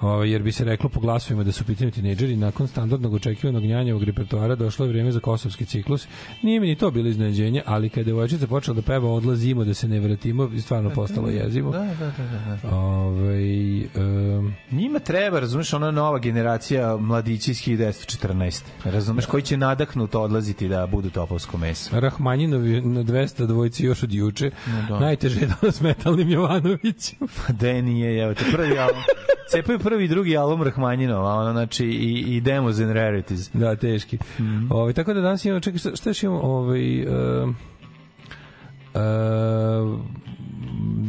Ovaj, 0.00 0.30
jer 0.30 0.42
bi 0.42 0.52
se 0.52 0.64
reklo 0.64 0.88
po 0.88 1.00
glasovima 1.00 1.44
da 1.44 1.52
su 1.52 1.64
pitanju 1.64 1.90
tinejdžeri 1.90 2.36
nakon 2.36 2.68
standardnog 2.68 3.14
očekivanog 3.14 3.62
njanjavog 3.62 4.02
repertoara 4.02 4.54
došlo 4.54 4.86
je 4.86 4.92
vreme 4.92 5.12
za 5.12 5.20
kosovski 5.20 5.64
ciklus. 5.64 6.08
Nije 6.42 6.60
mi 6.60 6.66
ni 6.66 6.76
to 6.76 6.90
bilo 6.90 7.08
iznenađenje, 7.08 7.62
ali 7.66 7.88
kada 7.88 8.00
je 8.00 8.04
devojčica 8.04 8.46
počela 8.46 8.74
da 8.74 8.82
peva 8.82 9.10
odlazimo 9.10 9.64
da 9.64 9.74
se 9.74 9.88
ne 9.88 10.00
vratimo, 10.00 10.50
stvarno 10.60 10.90
postalo 10.90 11.28
jezivo. 11.28 11.72
Da, 11.72 11.78
da, 11.78 12.12
da, 12.18 12.58
da. 12.62 12.76
Ovaj 12.76 13.80
um, 13.80 14.54
Njima 14.70 14.98
treba, 14.98 15.40
razumeš, 15.40 15.72
ona 15.72 15.90
nova 15.90 16.18
generacija 16.18 16.96
mladići 16.96 17.50
iz 17.50 17.56
1914. 17.58 18.62
Razumeš, 18.84 19.26
koji 19.26 19.42
će 19.42 19.56
nadahnuto 19.56 20.22
odlaziti 20.22 20.68
da 20.68 20.86
budu 20.86 21.10
topovsko 21.10 21.58
meso. 21.58 22.00
Rahmanjinovi 22.00 22.80
na 22.80 23.04
200 23.04 23.46
dvojci 23.46 23.84
još 23.84 24.02
od 24.02 24.12
juče. 24.12 24.50
da. 24.88 25.00
Najteže 25.00 25.40
je 25.40 25.46
danas 25.60 25.80
metalnim 25.80 26.28
Jovanovićem. 26.28 27.18
De 27.60 27.82
nije, 27.82 28.22
evo 28.22 28.34
te, 28.34 28.44
prvi 28.52 28.78
album, 28.78 29.02
cepaju 29.50 29.78
prvi 29.88 30.04
i 30.04 30.08
drugi 30.08 30.36
album 30.36 30.62
Rahmanjinova, 30.62 31.34
ono, 31.34 31.52
znači, 31.52 31.86
i, 31.86 32.36
i 32.36 32.40
Demos 32.40 32.80
and 32.80 32.92
Rarities. 32.92 33.50
Da, 33.52 33.76
teški. 33.76 34.16
Mm. 34.16 34.42
-hmm. 34.42 34.66
ovaj, 34.70 34.92
tako 34.92 35.14
da 35.14 35.20
danas 35.20 35.44
imamo, 35.44 35.60
čekaj, 35.60 35.78
šta, 35.78 35.96
šta 35.96 36.10
još 36.10 36.22
imamo? 36.22 36.40
Ovaj, 36.40 37.02
uh, 37.02 37.48
uh, 37.48 37.54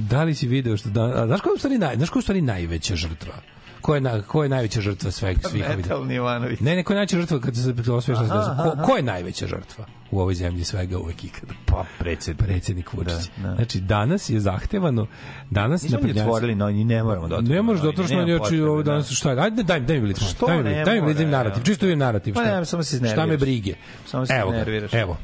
da 0.09 0.23
li 0.23 0.35
si 0.35 0.47
video 0.47 0.77
što 0.77 0.89
da, 0.89 1.03
a, 1.03 1.27
znaš 1.27 1.41
ko 1.41 1.49
je 1.49 1.53
u 1.53 1.57
stvari, 1.57 1.77
naj, 1.77 1.95
znaš 1.95 2.09
ko 2.09 2.17
je 2.17 2.19
u 2.19 2.21
stvari 2.21 2.41
najveća 2.41 2.95
žrtva? 2.95 3.33
Ko 3.81 3.95
je, 3.95 4.01
na, 4.01 4.21
ko 4.21 4.43
je 4.43 4.49
najveća 4.49 4.81
žrtva 4.81 5.11
sveg, 5.11 5.37
svih 5.41 5.65
ovih? 5.65 5.77
Metalni 5.77 6.15
Ivanović. 6.15 6.59
Ne, 6.59 6.75
ne, 6.75 6.83
ko 6.83 6.93
je 6.93 6.95
najveća 6.95 7.17
žrtva 7.17 7.39
kad 7.39 7.55
se 7.55 7.91
osveš 7.91 8.17
Aha, 8.19 8.63
ko, 8.63 8.69
aha. 8.69 8.83
ko 8.83 8.95
je 8.95 9.03
najveća 9.03 9.47
žrtva 9.47 9.85
u 10.11 10.19
ovoj 10.19 10.33
zemlji 10.33 10.63
svega 10.63 10.97
uvek 10.97 11.23
ikada? 11.23 11.53
Pa, 11.65 11.85
predsjednik. 11.99 12.47
Predsednik 12.47 12.93
Vučić. 12.93 13.29
Da, 13.37 13.47
da. 13.47 13.55
Znači, 13.55 13.79
danas 13.79 14.29
je 14.29 14.39
zahtevano, 14.39 15.07
danas 15.49 15.81
Nismo 15.83 15.97
ni 15.97 16.03
naprednjaci- 16.03 16.21
otvorili, 16.21 16.55
no, 16.55 16.69
ni 16.69 16.83
ne 16.83 17.03
moramo 17.03 17.27
da 17.27 17.35
otvorimo. 17.35 17.55
Ne 17.55 17.61
možeš 17.61 17.83
da 17.83 17.89
otvoriš 17.89 18.11
novine, 18.11 18.37
znači 18.37 18.61
ovo 18.61 18.83
da. 18.83 18.91
danas 18.91 19.11
šta 19.11 19.31
je? 19.31 19.39
Ajde, 19.39 19.63
daj, 19.63 19.79
daj 19.79 19.95
mi 19.95 20.01
bilic. 20.01 20.19
Što 20.19 20.45
Daj 20.47 20.57
mi 20.57 20.63
ne 20.63 20.83
daj 20.85 21.01
mi 21.01 21.13
bilic 21.13 21.31
narativ. 21.31 21.63
Čisto 21.63 21.85
je 21.85 21.95
narativ. 21.95 22.33
Pa 22.33 22.43
ne, 22.43 22.65
samo 22.65 22.83
se 22.83 22.95
Šta 22.95 23.01
me 23.01 23.09
iznerviraš. 23.09 23.39
brige? 23.39 23.73
Samo 24.05 24.25
se 24.25 24.33
iznerviraš. 24.47 24.93
Evo. 24.93 25.17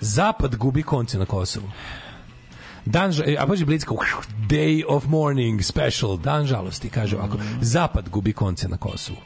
Zapad 0.00 0.56
gubi 0.56 0.82
konce 0.82 1.18
na 1.18 1.24
Kosovu. 1.24 1.70
Dan, 2.84 3.12
e, 3.26 3.36
a 3.38 3.54
je 3.54 3.64
Blitzka, 3.64 3.94
Day 4.48 4.82
of 4.88 5.06
Mourning 5.06 5.62
Special, 5.62 6.16
dan 6.16 6.46
žalosti, 6.46 6.88
kaže 6.88 7.16
ovako, 7.16 7.38
Zapad 7.60 8.08
gubi 8.08 8.32
konce 8.32 8.68
na 8.68 8.76
Kosovu. 8.76 9.18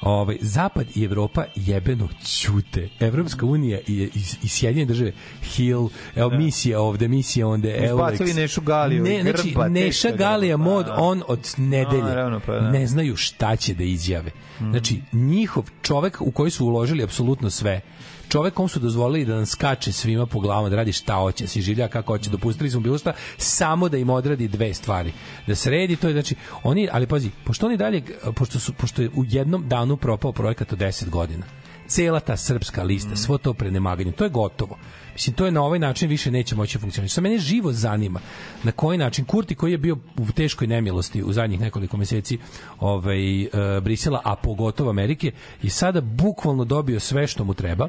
Ovaj 0.00 0.36
Zapad 0.40 0.86
i 0.94 1.04
Evropa 1.04 1.44
jebeno 1.54 2.08
ćute. 2.24 2.88
Evropska 3.00 3.46
unija 3.46 3.78
i, 3.86 3.92
i, 3.92 4.10
i 4.42 4.48
Sjedinjene 4.48 4.88
države 4.88 5.12
Hill, 5.42 5.88
evo 6.16 6.30
misija 6.30 6.80
ovde, 6.80 7.08
misija 7.08 7.48
onde, 7.48 7.70
evo. 7.70 8.08
Izbacili 8.08 8.34
Nešu 8.34 8.60
Galiju 8.60 9.02
Ne, 9.02 9.22
znači, 9.22 9.50
grba, 9.50 9.68
Neša 9.68 10.10
Galija 10.10 10.56
mod 10.56 10.86
da. 10.86 10.94
on 10.98 11.22
od 11.28 11.54
nedelje. 11.56 12.02
Naravno, 12.02 12.40
pa 12.46 12.52
da. 12.52 12.70
Ne 12.70 12.86
znaju 12.86 13.16
šta 13.16 13.56
će 13.56 13.74
da 13.74 13.84
izjave. 13.84 14.30
Znači, 14.58 15.00
njihov 15.12 15.64
čovek 15.82 16.20
u 16.20 16.30
koji 16.30 16.50
su 16.50 16.66
uložili 16.66 17.02
apsolutno 17.02 17.50
sve, 17.50 17.80
čovek 18.28 18.54
kom 18.54 18.68
su 18.68 18.80
dozvolili 18.80 19.24
da 19.24 19.34
nam 19.34 19.46
skače 19.46 19.92
svima 19.92 20.26
po 20.26 20.40
glavama, 20.40 20.68
da 20.68 20.76
radi 20.76 20.92
šta 20.92 21.14
hoće, 21.14 21.44
da 21.44 21.48
se 21.48 21.60
življa 21.60 21.88
kako 21.88 22.12
hoće, 22.12 22.30
dopustili 22.30 22.70
smo 22.70 22.80
bilo 22.80 22.98
šta, 22.98 23.12
samo 23.38 23.88
da 23.88 23.96
im 23.96 24.10
odradi 24.10 24.48
dve 24.48 24.74
stvari. 24.74 25.12
Da 25.46 25.54
sredi 25.54 25.96
to 25.96 26.08
je, 26.08 26.12
znači, 26.12 26.34
oni, 26.62 26.88
ali 26.92 27.06
pazi, 27.06 27.30
pošto 27.44 27.66
oni 27.66 27.76
dalje, 27.76 28.02
pošto, 28.34 28.60
su, 28.60 28.72
pošto 28.72 29.02
je 29.02 29.10
u 29.14 29.24
jednom 29.28 29.68
danu 29.68 29.96
propao 29.96 30.32
projekat 30.32 30.72
od 30.72 30.78
10 30.78 31.10
godina, 31.10 31.46
cela 31.86 32.20
ta 32.20 32.36
srpska 32.36 32.82
lista, 32.82 33.16
svo 33.16 33.38
to 33.38 33.54
prenemaganje, 33.54 34.12
to 34.12 34.24
je 34.24 34.30
gotovo. 34.30 34.78
Mislim, 35.12 35.36
to 35.36 35.44
je 35.44 35.52
na 35.52 35.62
ovaj 35.62 35.78
način 35.78 36.08
više 36.08 36.30
neće 36.30 36.56
moći 36.56 36.78
funkcionisati. 36.78 37.12
Što 37.12 37.20
mene 37.20 37.38
živo 37.38 37.72
zanima, 37.72 38.20
na 38.62 38.72
koji 38.72 38.98
način 38.98 39.24
Kurti 39.24 39.54
koji 39.54 39.72
je 39.72 39.78
bio 39.78 39.96
u 40.18 40.32
teškoj 40.32 40.66
nemilosti 40.66 41.22
u 41.22 41.32
zadnjih 41.32 41.60
nekoliko 41.60 41.96
meseci 41.96 42.38
ovaj, 42.80 43.42
e, 43.42 43.48
Brisela, 43.80 44.20
a 44.24 44.36
pogotovo 44.36 44.90
Amerike, 44.90 45.32
je 45.62 45.70
sada 45.70 46.00
bukvalno 46.00 46.64
dobio 46.64 47.00
sve 47.00 47.26
što 47.26 47.44
mu 47.44 47.54
treba, 47.54 47.88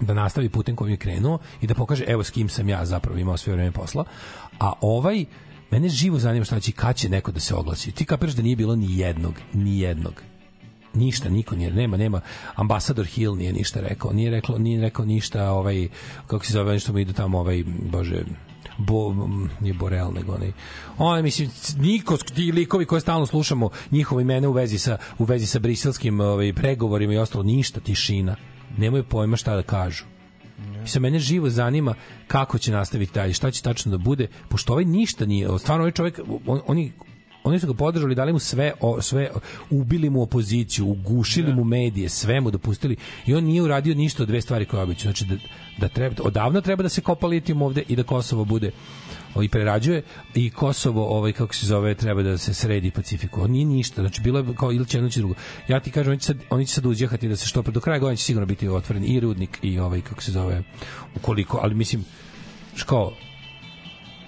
da 0.00 0.14
nastavi 0.14 0.48
putem 0.48 0.76
kojim 0.76 0.90
je 0.90 0.96
krenuo 0.96 1.38
i 1.60 1.66
da 1.66 1.74
pokaže 1.74 2.04
evo 2.04 2.24
s 2.24 2.30
kim 2.30 2.48
sam 2.48 2.68
ja 2.68 2.86
zapravo 2.86 3.18
imao 3.18 3.36
sve 3.36 3.52
vreme 3.52 3.72
posla. 3.72 4.04
A 4.60 4.72
ovaj 4.80 5.24
mene 5.70 5.88
živo 5.88 6.18
zanima 6.18 6.44
šta 6.44 6.60
će 6.60 6.72
kad 6.72 6.96
će 6.96 7.08
neko 7.08 7.32
da 7.32 7.40
se 7.40 7.54
oglasi. 7.54 7.92
Ti 7.92 8.04
kapiraš 8.04 8.34
da 8.34 8.42
nije 8.42 8.56
bilo 8.56 8.76
ni 8.76 8.98
jednog, 8.98 9.34
ni 9.52 9.80
jednog 9.80 10.22
ništa 10.96 11.28
niko 11.28 11.56
nije 11.56 11.70
nema 11.70 11.96
nema 11.96 12.20
ambasador 12.54 13.06
Hill 13.06 13.36
nije 13.36 13.52
ništa 13.52 13.80
rekao 13.80 14.12
nije 14.12 14.30
rekao 14.30 14.58
nije 14.58 14.80
rekao 14.80 15.04
ništa 15.04 15.50
ovaj 15.50 15.88
kako 16.26 16.44
se 16.44 16.52
zove 16.52 16.72
nešto 16.72 16.92
mu 16.92 16.98
idu 16.98 17.12
tamo 17.12 17.38
ovaj 17.38 17.64
bože 17.90 18.24
Bo, 18.78 19.14
nije 19.60 19.74
Borel 19.74 20.12
nego 20.12 20.32
onaj 20.32 20.52
on 20.98 21.22
mislim 21.22 21.50
niko 21.78 22.16
ti 22.16 22.52
likovi 22.52 22.84
koje 22.84 23.00
stalno 23.00 23.26
slušamo 23.26 23.70
njihove 23.90 24.22
imena 24.22 24.48
u 24.48 24.52
vezi 24.52 24.78
sa 24.78 24.98
u 25.18 25.24
vezi 25.24 25.46
sa 25.46 25.58
briselskim 25.58 26.20
ovaj 26.20 26.52
pregovorima 26.52 27.12
i 27.12 27.18
ostalo 27.18 27.44
ništa 27.44 27.80
tišina 27.80 28.36
nemaju 28.76 29.04
pojma 29.04 29.36
šta 29.36 29.56
da 29.56 29.62
kažu. 29.62 30.04
I 30.84 30.88
sa 30.88 31.00
mene 31.00 31.18
živo 31.18 31.50
zanima 31.50 31.94
kako 32.26 32.58
će 32.58 32.72
nastaviti 32.72 33.12
dalje, 33.14 33.32
šta 33.32 33.50
će 33.50 33.62
tačno 33.62 33.90
da 33.90 33.98
bude, 33.98 34.26
pošto 34.48 34.72
ovaj 34.72 34.84
ništa 34.84 35.26
nije, 35.26 35.48
stvarno 35.58 35.82
ovaj 35.82 35.92
čovjek, 35.92 36.20
on, 36.46 36.60
oni 36.66 36.92
oni 37.46 37.60
su 37.60 37.66
ga 37.66 37.74
podržali, 37.74 38.14
dali 38.14 38.32
mu 38.32 38.38
sve, 38.38 38.72
o, 38.80 39.02
sve 39.02 39.30
ubili 39.70 40.10
mu 40.10 40.22
opoziciju, 40.22 40.86
ugušili 40.86 41.54
mu 41.54 41.64
medije, 41.64 42.08
sve 42.08 42.40
mu 42.40 42.50
dopustili 42.50 42.96
i 43.26 43.34
on 43.34 43.44
nije 43.44 43.62
uradio 43.62 43.94
ništa 43.94 44.22
od 44.22 44.28
dve 44.28 44.40
stvari 44.40 44.64
koje 44.64 44.82
obično. 44.82 45.10
Znači 45.10 45.24
da, 45.24 45.36
da 45.78 45.88
treba, 45.88 46.22
odavno 46.22 46.60
treba 46.60 46.82
da 46.82 46.88
se 46.88 47.00
kopa 47.00 47.26
litijum 47.26 47.62
ovde 47.62 47.82
i 47.88 47.96
da 47.96 48.02
Kosovo 48.02 48.44
bude 48.44 48.70
i 49.42 49.48
prerađuje 49.48 50.02
i 50.34 50.50
Kosovo 50.50 51.04
ovaj 51.18 51.32
kako 51.32 51.54
se 51.54 51.66
zove 51.66 51.94
treba 51.94 52.22
da 52.22 52.38
se 52.38 52.54
sredi 52.54 52.90
Pacifiku. 52.90 53.42
On 53.42 53.50
nije 53.50 53.64
ništa, 53.64 54.00
znači 54.00 54.20
bilo 54.20 54.38
je 54.38 54.44
kao 54.58 54.72
ili 54.72 54.86
će 54.86 55.00
drugo. 55.00 55.34
Ja 55.68 55.80
ti 55.80 55.90
kažem 55.90 56.10
oni 56.10 56.20
će 56.20 56.26
sad 56.26 56.36
oni 56.50 56.66
će 56.66 56.74
sad 56.74 56.86
uzjehati 56.86 57.28
da 57.28 57.36
se 57.36 57.46
što 57.46 57.62
pre 57.62 57.72
do 57.72 57.80
kraja 57.80 57.98
godine 57.98 58.16
će 58.16 58.24
sigurno 58.24 58.46
biti 58.46 58.68
otvoren 58.68 59.04
i 59.04 59.20
rudnik 59.20 59.58
i 59.62 59.78
ovaj 59.78 60.00
kako 60.00 60.22
se 60.22 60.32
zove 60.32 60.62
ukoliko, 61.16 61.58
ali 61.62 61.74
mislim 61.74 62.04
ško 62.74 63.12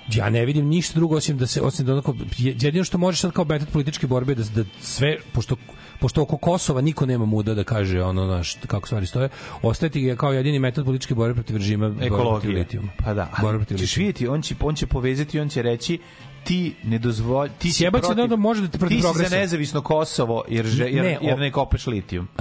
ja 0.09 0.31
ne 0.31 0.45
vidim 0.45 0.67
ništa 0.67 0.95
drugo 0.95 1.17
osim 1.17 1.39
da 1.39 1.47
se 1.47 1.61
osim 1.63 1.87
da 1.87 1.93
onako 1.93 2.15
jedino 2.37 2.85
što 2.85 2.99
možeš 2.99 3.21
sad 3.21 3.33
kao 3.33 3.45
betat 3.45 3.69
političke 3.69 4.07
borbe 4.07 4.35
da 4.35 4.43
da 4.45 4.65
sve 4.81 5.17
pošto 5.33 5.57
pošto 6.01 6.23
oko 6.23 6.37
Kosova 6.37 6.81
niko 6.81 7.07
nema 7.07 7.25
muda 7.25 7.55
da 7.55 7.65
kaže 7.65 8.03
ono 8.03 8.27
naš 8.27 8.55
kako 8.67 8.87
stvari 8.87 9.07
stoje 9.07 9.29
ostaviti 9.63 10.01
ga 10.03 10.17
kao 10.17 10.33
jedini 10.33 10.59
metod 10.59 10.85
političke 10.85 11.15
borbe 11.15 11.35
protiv 11.35 11.57
režima 11.57 11.89
borbe 11.89 12.07
ekologije. 12.07 12.55
litijuma. 12.55 12.89
Pa 12.99 13.15
da, 13.15 13.29
Borba 13.33 13.49
ali 13.49 13.59
protiv 13.59 13.77
ćeš 13.79 13.97
vidjeti, 13.97 14.29
on 14.29 14.43
će, 14.43 14.55
on 14.61 14.75
će 14.75 14.87
povezati, 14.87 15.41
on 15.41 15.49
će 15.49 15.63
reći 15.63 15.99
ti 16.45 16.75
ne 16.85 16.99
dozvolj 16.99 17.49
ti 17.59 17.73
si 17.73 17.87
protiv, 17.91 18.15
da 18.15 18.23
onda 18.23 18.37
može 18.37 18.63
da 18.63 18.69
te 18.69 18.79
protiv 18.79 18.97
ti 18.97 19.01
si 19.01 19.05
progresa. 19.05 19.31
za 19.31 19.37
nezavisno 19.37 19.81
Kosovo 19.81 20.45
jer 20.49 20.67
jer, 20.67 21.05
Ne, 21.05 21.19
jer 21.23 21.39
ne 21.39 21.53
kopeš 21.53 21.87
litijum. 21.87 22.25
Uh, 22.25 22.39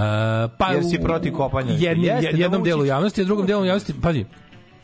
pa 0.58 0.72
Jer 0.72 0.84
si 0.84 0.98
protiv 0.98 1.32
kopanja. 1.32 1.72
Jedni, 1.72 2.06
Jeste, 2.06 2.32
da 2.32 2.38
jednom 2.38 2.62
Vučić- 2.62 2.64
delu 2.64 2.84
javnosti, 2.84 3.20
a 3.20 3.24
drugom 3.24 3.46
delu 3.46 3.64
javnosti, 3.64 3.94
pazi, 4.02 4.24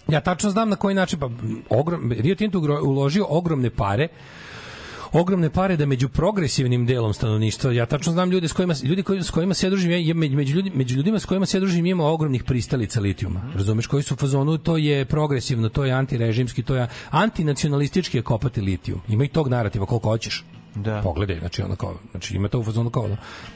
ja 0.08 0.20
tačno 0.20 0.50
znam 0.50 0.68
na 0.68 0.76
koji 0.76 0.94
način, 0.94 1.18
pa 1.18 1.30
ogrom, 1.70 2.12
Rio 2.12 2.34
Tinto 2.34 2.58
uložio 2.84 3.26
ogromne 3.28 3.70
pare 3.70 4.08
ogromne 5.14 5.50
pare 5.50 5.76
da 5.76 5.86
među 5.86 6.08
progresivnim 6.08 6.86
delom 6.86 7.14
stanovništva 7.14 7.72
ja 7.72 7.86
tačno 7.86 8.12
znam 8.12 8.30
ljude 8.30 8.48
s 8.48 8.52
kojima 8.52 8.74
ljudi 8.82 9.02
koji 9.02 9.22
s 9.22 9.30
kojima 9.30 9.54
se 9.54 9.70
družim 9.70 9.90
ja, 9.90 10.14
među, 10.14 10.36
među, 10.36 10.54
ljudi, 10.54 10.70
među 10.74 10.96
ljudima 10.96 11.18
s 11.18 11.24
kojima 11.24 11.46
se 11.46 11.60
družim 11.60 11.86
ima 11.86 12.06
ogromnih 12.06 12.44
pristalica 12.44 13.00
litijuma. 13.00 13.52
Razumeš 13.54 13.86
koji 13.86 14.02
su 14.02 14.14
u 14.14 14.16
fazonu 14.16 14.58
to 14.58 14.76
je 14.76 15.04
progresivno 15.04 15.68
to 15.68 15.84
je 15.84 15.92
antirežimski 15.92 16.62
to 16.62 16.74
je 16.74 16.88
antinacionalistički 17.10 18.18
je 18.18 18.22
kopati 18.22 18.60
litijum. 18.60 19.00
Ima 19.08 19.24
i 19.24 19.28
tog 19.28 19.48
narativa 19.48 19.86
koliko 19.86 20.08
hoćeš 20.08 20.44
Da. 20.74 21.00
pogledaj, 21.02 21.38
znači 21.38 21.62
ono 21.62 21.76
kao, 21.76 21.94
znači 22.10 22.36
ima 22.36 22.48
to 22.48 22.58
u 22.58 22.64
fazonu 22.64 22.90
kao, 22.90 23.08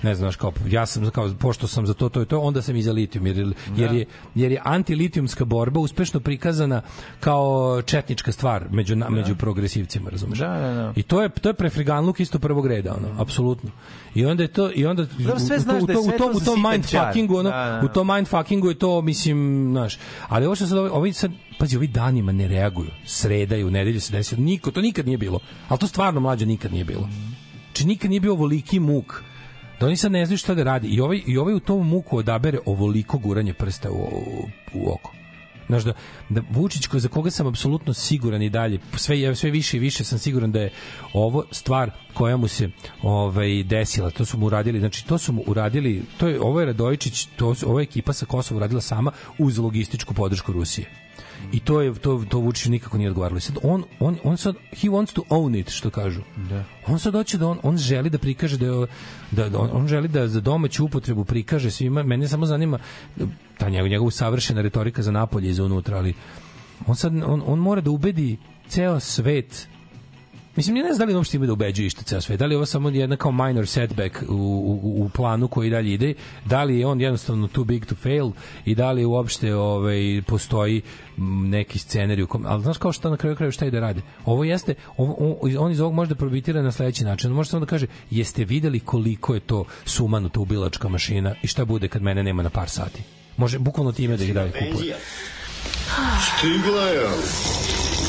ne 0.03 0.15
znaš, 0.15 0.36
kao, 0.36 0.53
ja 0.69 0.86
sam 0.86 1.11
kao, 1.11 1.35
pošto 1.39 1.66
sam 1.66 1.86
za 1.86 1.95
to, 1.95 2.09
to 2.09 2.23
i 2.23 2.27
to, 2.27 2.40
onda 2.40 2.62
sam 2.62 2.77
i 2.77 2.82
za 2.82 2.93
litijum, 2.93 3.27
jer, 3.27 3.55
jer, 3.77 3.93
je, 3.93 4.07
jer 4.35 4.53
je 4.53 4.61
antilitijumska 4.65 5.45
borba 5.45 5.81
uspešno 5.81 6.20
prikazana 6.20 6.82
kao 7.20 7.82
četnička 7.82 8.32
stvar 8.32 8.65
među, 8.70 8.97
na, 8.97 9.11
među 9.11 9.36
progresivcima, 9.36 10.11
razumeš? 10.11 10.39
Da, 10.39 10.49
da, 10.49 10.74
da. 10.74 10.93
I 10.97 11.03
to 11.03 11.23
je, 11.23 11.28
to 11.28 11.49
je 11.49 11.55
prefriganluk 11.55 12.20
isto 12.20 12.39
prvog 12.39 12.66
reda, 12.66 12.95
ono, 12.95 13.23
apsolutno. 13.23 13.70
I 14.14 14.26
onda 14.26 14.43
je 14.43 14.48
to, 14.48 14.70
i 14.74 14.86
onda, 14.86 15.06
Dobro, 15.18 15.39
sve 15.39 15.56
u, 15.56 15.60
znaš 15.60 15.82
u, 15.82 15.86
da 15.86 15.93
je 15.93 15.97
to, 15.97 16.02
sve 16.02 16.14
u 16.14 16.18
tom, 16.18 16.32
to 16.32 16.39
u 16.39 16.40
tom 16.40 16.62
za 16.62 16.70
mind 16.70 16.85
sitan 16.85 17.01
čar. 17.01 17.09
fuckingu, 17.09 17.36
ono, 17.36 17.51
Da, 17.51 17.56
da, 17.56 17.80
da. 17.80 17.86
u 17.86 17.89
tom 17.89 18.06
mind 18.06 18.28
fuckingu 18.28 18.68
je 18.68 18.74
to, 18.78 19.02
mislim, 19.02 19.68
znaš, 19.72 19.98
ali 20.28 20.47
ovo 20.47 20.55
što 20.55 20.66
sad, 20.66 20.78
ovi, 20.78 21.12
sad, 21.12 21.30
pazi, 21.59 21.76
ovi 21.76 21.86
danima 21.86 22.32
ne 22.32 22.48
reaguju, 22.48 22.90
sredaju, 23.06 23.70
nedelju 23.70 24.01
se 24.01 24.12
desi, 24.12 24.36
niko, 24.36 24.70
to 24.70 24.80
nikad 24.80 25.06
nije 25.06 25.18
bilo, 25.18 25.40
ali 25.68 25.78
to 25.80 25.86
stvarno 25.86 26.20
mlađe 26.20 26.47
nikad 26.47 26.72
nije 26.72 26.85
bilo. 26.85 27.09
Znači 27.66 27.86
nikad 27.86 28.10
nije 28.10 28.20
bio 28.20 28.32
ovoliki 28.32 28.80
muk 28.80 29.22
da 29.80 29.86
oni 29.86 29.97
sad 29.97 30.12
ne 30.12 30.26
znaju 30.26 30.39
šta 30.39 30.55
da 30.55 30.62
radi 30.62 30.89
i 30.89 31.01
ovaj, 31.01 31.22
i 31.26 31.39
ovaj 31.39 31.55
u 31.55 31.60
tom 31.60 31.89
muku 31.89 32.16
odabere 32.16 32.59
ovoliko 32.66 33.18
guranje 33.18 33.55
prsta 33.55 33.90
u, 33.90 33.94
u, 33.94 34.48
u 34.74 34.93
oko. 34.93 35.12
Znaš 35.69 35.82
da, 35.85 35.93
da 36.28 36.43
Vučić 36.51 36.86
ko- 36.86 36.99
za 36.99 37.09
koga 37.09 37.31
sam 37.31 37.47
apsolutno 37.47 37.95
siguran 37.95 38.43
i 38.43 38.51
dalje 38.51 38.78
sve 38.97 39.35
sve 39.35 39.51
više 39.51 39.77
i 39.77 39.81
više 39.81 40.05
sam 40.05 40.19
siguran 40.19 40.53
da 40.53 40.61
je 40.61 40.70
ovo 41.12 41.45
stvar 41.51 41.90
koja 42.15 42.36
mu 42.36 42.49
se 42.49 42.70
ovaj 43.03 43.62
desila. 43.62 44.11
To 44.11 44.24
su 44.24 44.39
mu 44.39 44.47
uradili 44.47 44.78
znači 44.81 45.07
to 45.07 45.19
su 45.19 45.32
mu 45.32 45.43
uradili 45.47 46.03
to 46.16 46.28
je 46.28 46.40
ovo 46.40 46.61
je 46.61 46.66
Radojičić 46.66 47.28
to 47.36 47.55
su, 47.55 47.70
ova 47.70 47.82
ekipa 47.82 48.12
sa 48.12 48.27
Kosova 48.27 48.57
uradila 48.57 48.81
sama 48.81 49.12
uz 49.39 49.59
logističku 49.59 50.15
podršku 50.15 50.53
Rusije 50.53 51.07
i 51.53 51.61
to 51.61 51.81
je 51.81 51.95
to 51.95 52.25
to 52.29 52.39
Vučiću 52.39 52.70
nikako 52.70 52.99
nije 52.99 53.09
odgovaralo. 53.11 53.41
Sad 53.41 53.59
on 53.62 53.85
on 54.01 54.16
on 54.25 54.37
sad 54.37 54.55
he 54.73 54.89
wants 54.89 55.12
to 55.15 55.23
own 55.31 55.61
it 55.61 55.70
što 55.70 55.91
kažu. 55.91 56.20
Da. 56.51 56.65
on 56.87 56.99
sad 56.99 57.12
hoće 57.15 57.39
da 57.39 57.49
on, 57.49 57.59
on 57.62 57.77
želi 57.77 58.11
da 58.11 58.19
prikaže 58.19 58.57
da, 58.59 58.66
je- 58.66 58.87
da, 59.31 59.49
da 59.49 59.59
on, 59.59 59.70
on 59.73 59.89
želi 59.89 60.09
da 60.09 60.29
za 60.29 60.41
domaću 60.41 60.85
upotrebu 60.85 61.25
prikaže 61.25 61.70
svima. 61.70 62.03
Mene 62.03 62.29
samo 62.29 62.47
zanima 62.47 62.79
ta 63.59 63.69
njegov, 63.69 63.89
njegovu 63.89 64.11
savršena 64.11 64.61
retorika 64.62 65.03
za 65.03 65.11
napolje 65.11 65.51
i 65.51 65.55
za 65.55 65.65
unutra 65.65 65.97
ali 65.99 66.15
on 66.87 66.97
sad 66.97 67.12
on, 67.15 67.43
on 67.47 67.59
mora 67.59 67.81
da 67.81 67.91
ubedi 67.91 68.37
ceo 68.69 69.01
svet 69.01 69.69
Mislim, 70.59 70.74
ne 70.76 70.93
znam 70.93 70.98
da 70.98 71.05
li 71.05 71.16
uopšte 71.16 71.36
ima 71.36 71.47
da 71.47 71.52
ubeđuje 71.52 71.86
išta 71.86 72.02
ceo 72.02 72.20
svet. 72.20 72.39
Da 72.39 72.47
li 72.47 72.52
je 72.52 72.56
ovo 72.56 72.66
samo 72.66 72.89
jedna 72.90 73.16
kao 73.16 73.32
minor 73.32 73.66
setback 73.66 74.16
u, 74.28 74.35
u, 74.82 75.05
u 75.05 75.09
planu 75.09 75.48
koji 75.48 75.70
dalje 75.70 75.93
ide, 75.94 76.14
da 76.44 76.64
li 76.64 76.78
je 76.78 76.86
on 76.86 77.01
jednostavno 77.01 77.48
too 77.48 77.64
big 77.64 77.86
to 77.86 77.94
fail 77.94 78.30
i 78.64 78.74
da 78.74 78.93
li 78.93 79.05
uopšte 79.05 79.55
ovaj, 79.55 79.97
postoji 80.26 80.82
neki 81.44 81.78
scenarij 81.78 82.22
u 82.22 82.26
kom, 82.26 82.44
ali 82.47 82.62
znaš 82.62 82.78
kao 82.78 82.93
šta 82.93 83.10
na 83.10 83.16
kraju 83.16 83.36
kraju 83.36 83.52
šta 83.52 83.66
ide 83.66 83.80
rade. 83.80 84.01
Ovo 84.24 84.44
jeste, 84.44 84.74
ovo, 84.97 85.36
on- 85.40 85.56
on 85.59 85.72
iz 85.72 85.80
ovog 85.80 85.94
može 85.94 86.09
da 86.09 86.14
probitira 86.14 86.62
na 86.62 86.72
sledeći 86.72 87.05
način. 87.05 87.30
On 87.30 87.36
može 87.36 87.51
samo 87.51 87.60
da 87.60 87.70
kaže, 87.70 87.86
jeste 88.10 88.44
videli 88.44 88.80
koliko 88.80 89.35
je 89.35 89.40
to 89.40 89.64
sumanuta 89.85 90.40
ubilačka 90.40 90.89
mašina 90.89 91.35
i 91.43 91.47
šta 91.47 91.64
bude 91.64 91.89
kad 91.89 92.02
mene 92.02 92.22
nema 92.22 92.43
na 92.43 92.51
par 92.51 92.68
sati. 92.68 93.02
Može 93.36 93.59
bukvalno 93.59 93.93
time 93.93 94.16
da 94.16 94.24
ih 94.24 94.35
dalje 94.35 94.52
kupuje. 94.52 94.97
Stigla 96.39 96.82
je. 96.82 97.09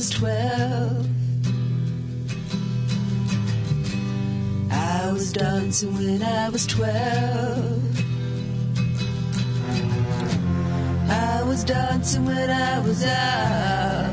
Was 0.00 0.08
twelve. 0.08 1.06
I 4.72 5.12
was 5.12 5.30
dancing 5.30 5.92
when 5.92 6.22
I 6.22 6.48
was 6.48 6.66
twelve. 6.66 8.00
I 11.10 11.42
was 11.42 11.64
dancing 11.64 12.24
when 12.24 12.48
I 12.48 12.78
was 12.78 13.04
out. 13.04 14.10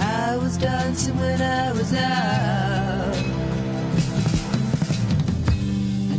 I 0.00 0.38
was 0.38 0.56
dancing 0.56 1.18
when 1.18 1.42
I 1.42 1.72
was 1.72 1.92
out. 1.92 3.16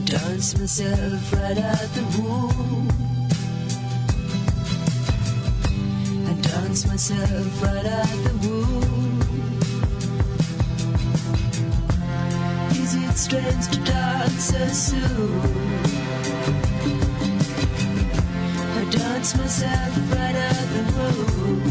dance 0.05 0.55
myself 0.59 1.33
right 1.33 1.57
out 1.57 1.89
the 1.95 2.21
womb. 2.21 2.96
Dance 6.77 7.09
myself 7.09 7.63
right 7.63 7.85
out 7.85 8.07
the 8.23 8.33
womb. 8.47 9.21
Is 12.71 12.93
it 12.93 13.17
strange 13.17 13.67
to 13.69 13.79
dance 13.83 14.43
so 14.43 14.67
soon? 14.67 15.41
I 18.77 18.89
dance 18.91 19.35
myself 19.37 20.11
right 20.13 20.35
out 20.35 20.67
the 20.75 20.83
womb. 20.93 21.61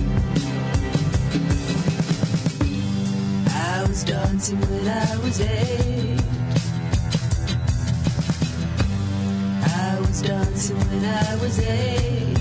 I 3.48 3.86
was 3.86 4.02
dancing 4.02 4.60
when 4.60 4.88
I 4.88 5.16
was 5.18 5.40
eight. 5.40 6.20
I 9.62 10.00
was 10.00 10.22
dancing 10.22 10.78
when 10.78 11.04
I 11.04 11.36
was 11.36 11.58
eight. 11.60 12.35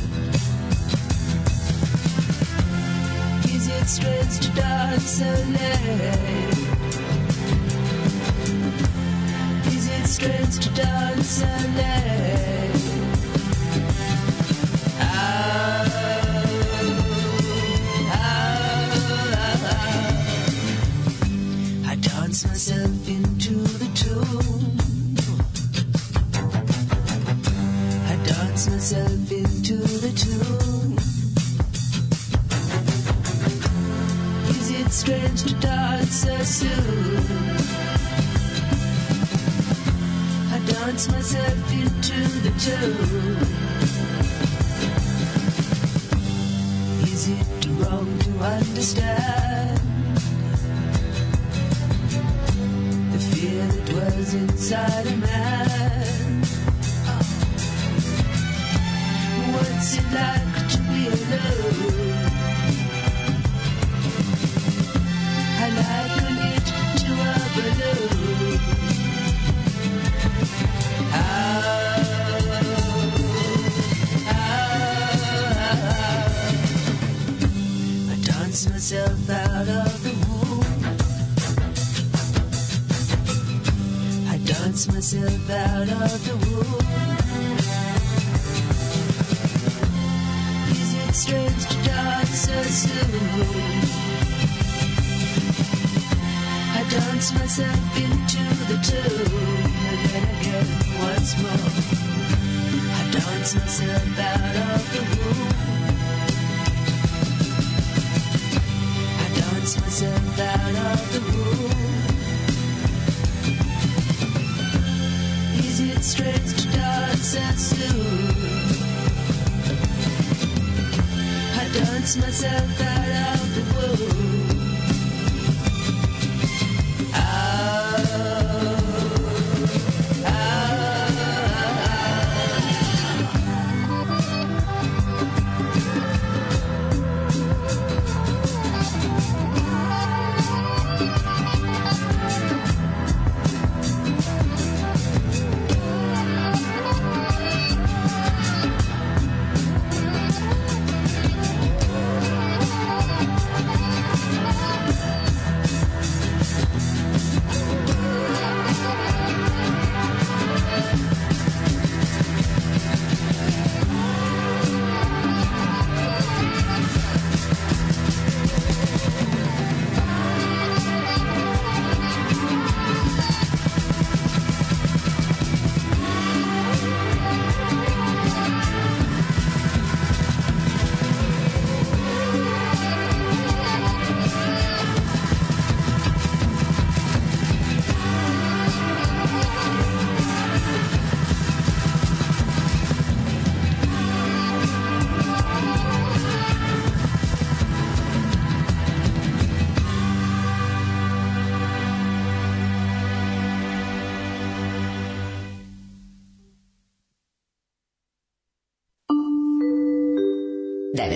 Is 3.85 3.99
it 3.99 4.01
strange 4.01 4.39
to 4.39 4.49
dance 4.55 5.03
so 5.03 5.25
late? 5.25 6.57
Is 9.67 9.87
it 9.87 10.07
strange 10.07 10.59
to 10.59 10.69
dance 10.73 11.27
so 11.27 11.45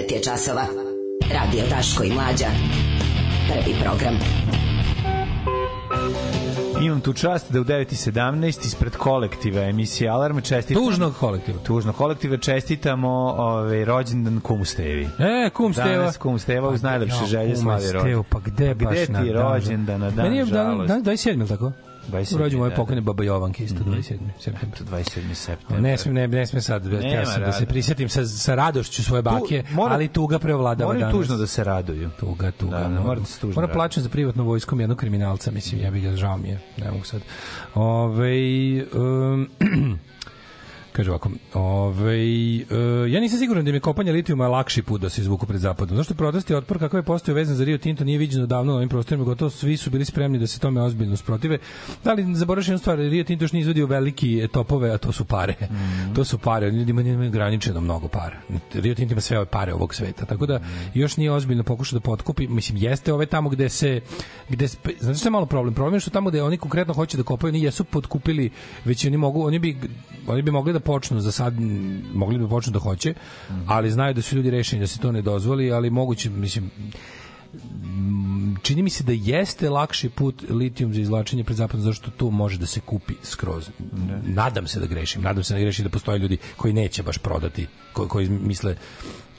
9 0.09 0.13
je 0.13 0.23
časova. 0.23 0.65
Radio 1.33 1.63
Taško 1.69 2.03
i 2.03 2.11
Mlađa. 2.13 2.45
Prvi 3.47 3.75
program. 3.83 4.19
Imam 6.81 7.01
tu 7.01 7.13
čast 7.13 7.51
da 7.51 7.61
u 7.61 7.63
9.17 7.63 8.65
ispred 8.65 8.95
kolektiva 8.95 9.61
emisije 9.61 10.09
Alarm 10.09 10.41
čestitamo... 10.41 10.85
Tužnog 10.85 11.15
kolektiva. 11.15 11.59
Tužnog 11.63 11.95
kolektiva 11.95 12.37
čestitamo 12.37 13.09
ove, 13.37 13.85
rođendan 13.85 14.39
Kumu 14.39 14.65
Stevi. 14.65 15.09
E, 15.19 15.49
Kum 15.49 15.73
Steva. 15.73 15.97
Danas 15.97 16.17
Kum 16.17 16.39
Steva 16.39 16.67
pa, 16.67 16.73
uz 16.73 16.83
najlepše 16.83 17.21
jo, 17.21 17.27
želje 17.27 17.55
slavi 17.55 17.91
rođendan. 17.91 18.23
Pa 18.29 18.39
gde, 18.39 18.73
gde 18.73 18.85
baš 18.85 19.07
na 19.07 19.13
dan? 19.13 19.23
Gde 19.23 19.31
ti 19.31 19.37
je 19.37 19.43
rođendan 19.43 19.99
na 19.99 20.11
dan, 20.11 20.25
Meni 20.25 20.37
je 20.37 20.45
dan, 20.45 20.87
dan 20.87 21.03
27, 21.03 21.33
ili 21.33 21.47
tako? 21.47 21.71
27, 22.09 22.37
Rođen 22.37 22.59
moje 22.59 22.69
da, 22.69 22.75
pokojne 22.75 23.01
da. 23.01 23.05
baba 23.05 23.23
Jovanke 23.23 23.63
isto 23.63 23.79
27. 23.79 24.17
septembra. 24.39 24.79
27. 24.91 25.33
septembra. 25.33 25.81
Ne 25.81 25.97
smem, 25.97 26.13
ne, 26.13 26.27
ne 26.27 26.45
smem 26.45 26.61
sad, 26.61 26.85
ja 26.85 27.25
sam 27.25 27.41
da 27.41 27.51
se 27.51 27.59
rada. 27.59 27.65
prisjetim 27.65 28.09
sa, 28.09 28.25
sa 28.25 28.55
radošću 28.55 29.03
svoje 29.03 29.21
bake, 29.21 29.63
Tu 29.63 29.73
mora- 29.73 29.93
ali 29.93 30.07
tuga 30.07 30.39
preovladava 30.39 30.93
danas. 30.93 31.11
tužno 31.11 31.37
da 31.37 31.47
se 31.47 31.63
raduju. 31.63 32.09
Tuga, 32.19 32.51
tuga. 32.51 32.77
Da, 32.77 32.79
da, 32.79 32.89
no. 32.89 33.03
mora 33.03 33.19
da 33.19 33.25
se 33.25 33.39
tužno 33.39 33.55
Moram 33.55 33.73
plaćam 33.73 34.03
za 34.03 34.09
privatnom 34.09 34.47
vojskom 34.47 34.79
jednog 34.79 34.97
kriminalca, 34.97 35.51
mislim, 35.51 35.81
ja 35.81 35.91
bih 35.91 36.03
ga, 36.03 36.15
žao 36.15 36.37
mi 36.37 36.49
je, 36.49 36.59
ne 36.77 36.91
mogu 36.91 37.03
sad. 37.03 37.21
Ove, 37.75 38.33
um, 38.93 39.49
Kaže 40.91 41.09
ovako, 41.11 41.29
ovaj, 41.53 42.55
e, 42.57 42.63
ja 43.09 43.19
nisam 43.19 43.39
siguran 43.39 43.63
da 43.65 43.69
im 43.69 43.75
je 43.75 43.79
kopanje 43.79 44.11
litijuma 44.11 44.47
lakši 44.47 44.81
put 44.81 45.01
da 45.01 45.09
se 45.09 45.21
izvuku 45.21 45.45
pred 45.45 45.59
zapadom. 45.61 45.97
Zašto 45.97 46.13
protesti 46.13 46.53
otpor 46.55 46.79
kakav 46.79 46.97
je 46.97 47.03
postao 47.03 47.35
vezan 47.35 47.55
za 47.55 47.63
Rio 47.63 47.77
Tinto 47.77 48.03
nije 48.03 48.17
viđeno 48.17 48.45
davno 48.45 48.71
na 48.71 48.77
ovim 48.77 48.89
prostorima, 48.89 49.25
gotovo 49.25 49.49
svi 49.49 49.77
su 49.77 49.89
bili 49.89 50.05
spremni 50.05 50.39
da 50.39 50.47
se 50.47 50.59
tome 50.59 50.81
ozbiljno 50.81 51.17
sprotive. 51.17 51.57
Da 52.03 52.13
li 52.13 52.35
zaboravš 52.35 52.67
jednu 52.67 52.77
stvar, 52.79 52.97
Rio 52.97 53.23
Tinto 53.23 53.43
još 53.43 53.51
nije 53.51 53.61
izvodio 53.61 53.85
veliki 53.85 54.47
topove, 54.51 54.91
a 54.91 54.97
to 54.97 55.11
su 55.11 55.25
pare. 55.25 55.55
To 56.15 56.25
su 56.25 56.37
pare, 56.37 56.69
ljudi 56.71 56.91
imaju 56.91 57.07
imaju 57.13 57.29
ograničeno 57.29 57.81
mnogo 57.81 58.07
para. 58.07 58.37
Rio 58.73 58.95
Tinto 58.95 59.11
ima 59.11 59.21
sve 59.21 59.37
ove 59.37 59.45
pare 59.45 59.73
ovog 59.73 59.95
sveta, 59.95 60.25
tako 60.25 60.45
da 60.45 60.59
još 60.93 61.17
nije 61.17 61.31
ozbiljno 61.31 61.63
pokušao 61.63 61.99
da 61.99 62.03
potkupi. 62.03 62.47
Mislim, 62.47 62.77
jeste 62.77 63.13
ove 63.13 63.25
tamo 63.25 63.49
gde 63.49 63.69
se, 63.69 64.01
gde, 64.49 64.67
se- 64.67 64.77
što 65.19 65.27
je 65.27 65.31
malo 65.31 65.45
problem? 65.45 65.73
Problem 65.73 65.93
je 65.93 65.99
što 65.99 66.09
tamo 66.11 66.29
gde 66.29 66.43
oni 66.43 66.57
konkretno 66.57 66.93
hoće 66.93 67.17
da 67.17 67.23
kopaju, 67.23 67.51
oni 67.51 67.63
jesu 67.63 67.83
potkupili, 67.83 68.49
već 68.85 69.05
oni 69.05 69.17
mogu, 69.17 69.45
oni 69.47 69.59
bi, 69.59 69.77
oni 70.27 70.41
bi 70.41 70.51
mogli 70.51 70.73
da 70.73 70.78
počnu 70.79 71.19
za 71.19 71.31
sad, 71.31 71.53
mogli 72.13 72.37
bi 72.37 72.43
da 72.43 72.49
počnu 72.49 72.73
da 72.73 72.79
hoće, 72.79 73.13
ali 73.65 73.91
znaju 73.91 74.13
da 74.13 74.21
su 74.21 74.35
ljudi 74.35 74.49
rešeni 74.49 74.79
da 74.79 74.87
se 74.87 74.99
to 74.99 75.11
ne 75.11 75.21
dozvoli, 75.21 75.71
ali 75.71 75.89
moguće, 75.89 76.29
mislim, 76.29 76.71
čini 78.61 78.81
mi 78.81 78.89
se 78.89 79.03
da 79.03 79.11
jeste 79.11 79.69
lakši 79.69 80.09
put 80.09 80.43
litijum 80.49 80.93
za 80.93 81.01
izvlačenje 81.01 81.43
pred 81.43 81.57
zapadom 81.57 81.81
zašto 81.81 82.11
to 82.11 82.29
može 82.29 82.57
da 82.57 82.65
se 82.65 82.79
kupi 82.79 83.13
skroz. 83.23 83.69
Nadam 84.25 84.67
se 84.67 84.79
da 84.79 84.85
grešim, 84.85 85.21
nadam 85.21 85.43
se 85.43 85.53
da 85.53 85.59
grešim 85.59 85.83
da 85.83 85.89
postoje 85.89 86.19
ljudi 86.19 86.37
koji 86.57 86.73
neće 86.73 87.03
baš 87.03 87.17
prodati, 87.17 87.67
koji, 87.93 88.09
koji 88.09 88.29
misle 88.29 88.75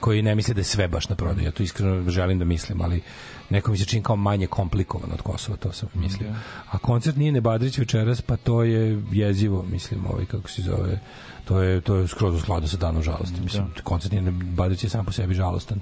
koji 0.00 0.22
ne 0.22 0.34
misle 0.34 0.54
da 0.54 0.60
je 0.60 0.64
sve 0.64 0.88
baš 0.88 1.08
na 1.08 1.16
prodaju. 1.16 1.46
Ja 1.46 1.52
to 1.52 1.62
iskreno 1.62 2.10
želim 2.10 2.38
da 2.38 2.44
mislim, 2.44 2.80
ali 2.80 3.02
neko 3.50 3.70
mi 3.70 3.78
se 3.78 3.84
čini 3.84 4.02
kao 4.02 4.16
manje 4.16 4.46
komplikovan 4.46 5.12
od 5.12 5.22
Kosova, 5.22 5.56
to 5.56 5.72
sam 5.72 5.88
mislio. 5.94 6.30
A 6.70 6.78
koncert 6.78 7.16
nije 7.16 7.32
Nebadrić 7.32 7.78
večeras, 7.78 8.22
pa 8.22 8.36
to 8.36 8.62
je 8.62 9.02
jezivo, 9.12 9.62
mislim, 9.62 10.06
ovaj, 10.06 10.24
kako 10.26 10.48
se 10.48 10.62
zove, 10.62 11.00
to 11.44 11.62
je, 11.62 11.80
to 11.80 11.96
je 11.96 12.08
skroz 12.08 12.34
u 12.34 12.40
skladu 12.40 12.68
sa 12.68 12.76
danom 12.76 13.02
žalosti. 13.02 13.40
Mislim, 13.40 13.66
koncert 13.84 14.12
nije 14.12 14.22
Nebadrić 14.22 14.84
je 14.84 14.90
sam 14.90 15.04
po 15.04 15.12
sebi 15.12 15.34
žalostan. 15.34 15.80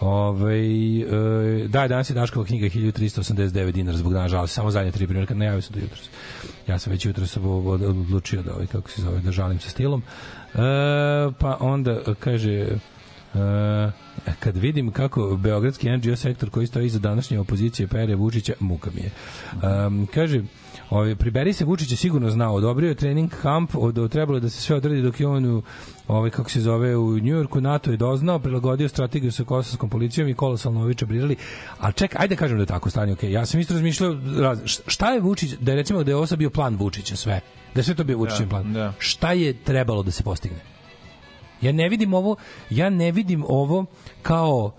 Ove, 0.00 0.56
e, 1.00 1.68
da, 1.68 1.88
danas 1.88 2.10
je 2.10 2.14
Daškova 2.14 2.46
knjiga 2.46 2.66
1389 2.66 3.72
dinara 3.72 3.98
zbog 3.98 4.12
dana 4.12 4.28
žalosti, 4.28 4.54
samo 4.54 4.70
zadnje 4.70 4.92
tri 4.92 5.06
primjerka, 5.06 5.34
najavio 5.34 5.62
sam 5.62 5.74
do 5.74 5.80
jutros. 5.80 6.08
Ja 6.66 6.78
sam 6.78 6.92
već 6.92 7.06
jutros 7.06 7.36
od- 7.36 7.82
odlučio 7.82 8.42
da, 8.42 8.54
ovaj, 8.54 8.66
kako 8.66 8.90
se 8.90 9.02
zove, 9.02 9.20
da 9.20 9.32
žalim 9.32 9.60
sa 9.60 9.70
stilom. 9.70 10.02
E, 10.54 10.58
pa 11.38 11.56
onda 11.60 11.90
e, 11.90 12.14
kaže, 12.20 12.66
E, 13.36 14.32
kad 14.40 14.56
vidim 14.56 14.90
kako 14.90 15.36
beogradski 15.36 15.90
NGO 15.90 16.16
sektor 16.16 16.50
koji 16.50 16.66
stoji 16.66 16.86
iza 16.86 16.98
današnje 16.98 17.40
opozicije 17.40 17.88
pere 17.88 18.14
Vučića, 18.14 18.52
muka 18.60 18.90
mi 18.94 19.00
je. 19.00 19.10
Um, 19.86 20.08
kaže, 20.14 20.42
ovaj, 20.90 21.14
priberi 21.14 21.52
se 21.52 21.64
Vučića 21.64 21.96
sigurno 21.96 22.30
znao, 22.30 22.54
odobrio 22.54 22.88
je 22.88 22.94
trening 22.94 23.30
kamp, 23.42 23.70
od, 23.74 24.10
trebalo 24.10 24.40
da 24.40 24.50
se 24.50 24.60
sve 24.60 24.76
odradi 24.76 25.02
dok 25.02 25.20
je 25.20 25.26
on 25.26 25.44
u, 25.46 25.62
ovaj, 26.08 26.30
kako 26.30 26.50
se 26.50 26.60
zove, 26.60 26.96
u 26.96 27.18
Njujorku, 27.18 27.60
NATO 27.60 27.90
je 27.90 27.96
doznao, 27.96 28.38
prilagodio 28.38 28.88
strategiju 28.88 29.32
sa 29.32 29.44
kosovskom 29.44 29.90
policijom 29.90 30.28
i 30.28 30.34
kolosalno 30.34 30.80
ovi 30.80 30.94
čabrirali. 30.94 31.36
A 31.80 31.92
ček, 31.92 32.16
ajde 32.16 32.34
da 32.34 32.38
kažem 32.38 32.56
da 32.56 32.62
je 32.62 32.66
tako 32.66 32.90
stanje, 32.90 33.14
okay. 33.14 33.28
ja 33.28 33.46
sam 33.46 33.60
isto 33.60 33.74
razmišljao, 33.74 34.16
raz, 34.38 34.60
šta 34.64 35.12
je 35.12 35.20
Vučić, 35.20 35.52
da 35.60 35.72
je 35.72 35.76
recimo 35.76 36.04
da 36.04 36.10
je 36.10 36.16
ovo 36.16 36.26
bio 36.36 36.50
plan 36.50 36.76
Vučića 36.76 37.16
sve, 37.16 37.40
da 37.74 37.80
je 37.80 37.84
sve 37.84 37.94
to 37.94 38.04
bio 38.04 38.18
Vučićin 38.18 38.48
plan. 38.48 38.72
da. 38.72 38.92
Šta 38.98 39.32
je 39.32 39.52
trebalo 39.52 40.02
da 40.02 40.10
se 40.10 40.22
postigne? 40.22 40.75
Ja 41.60 41.72
ne 41.72 41.88
vidim 41.88 42.14
ovo, 42.14 42.36
ja 42.70 42.90
ne 42.90 43.12
vidim 43.12 43.44
ovo 43.48 43.86
kao 44.22 44.72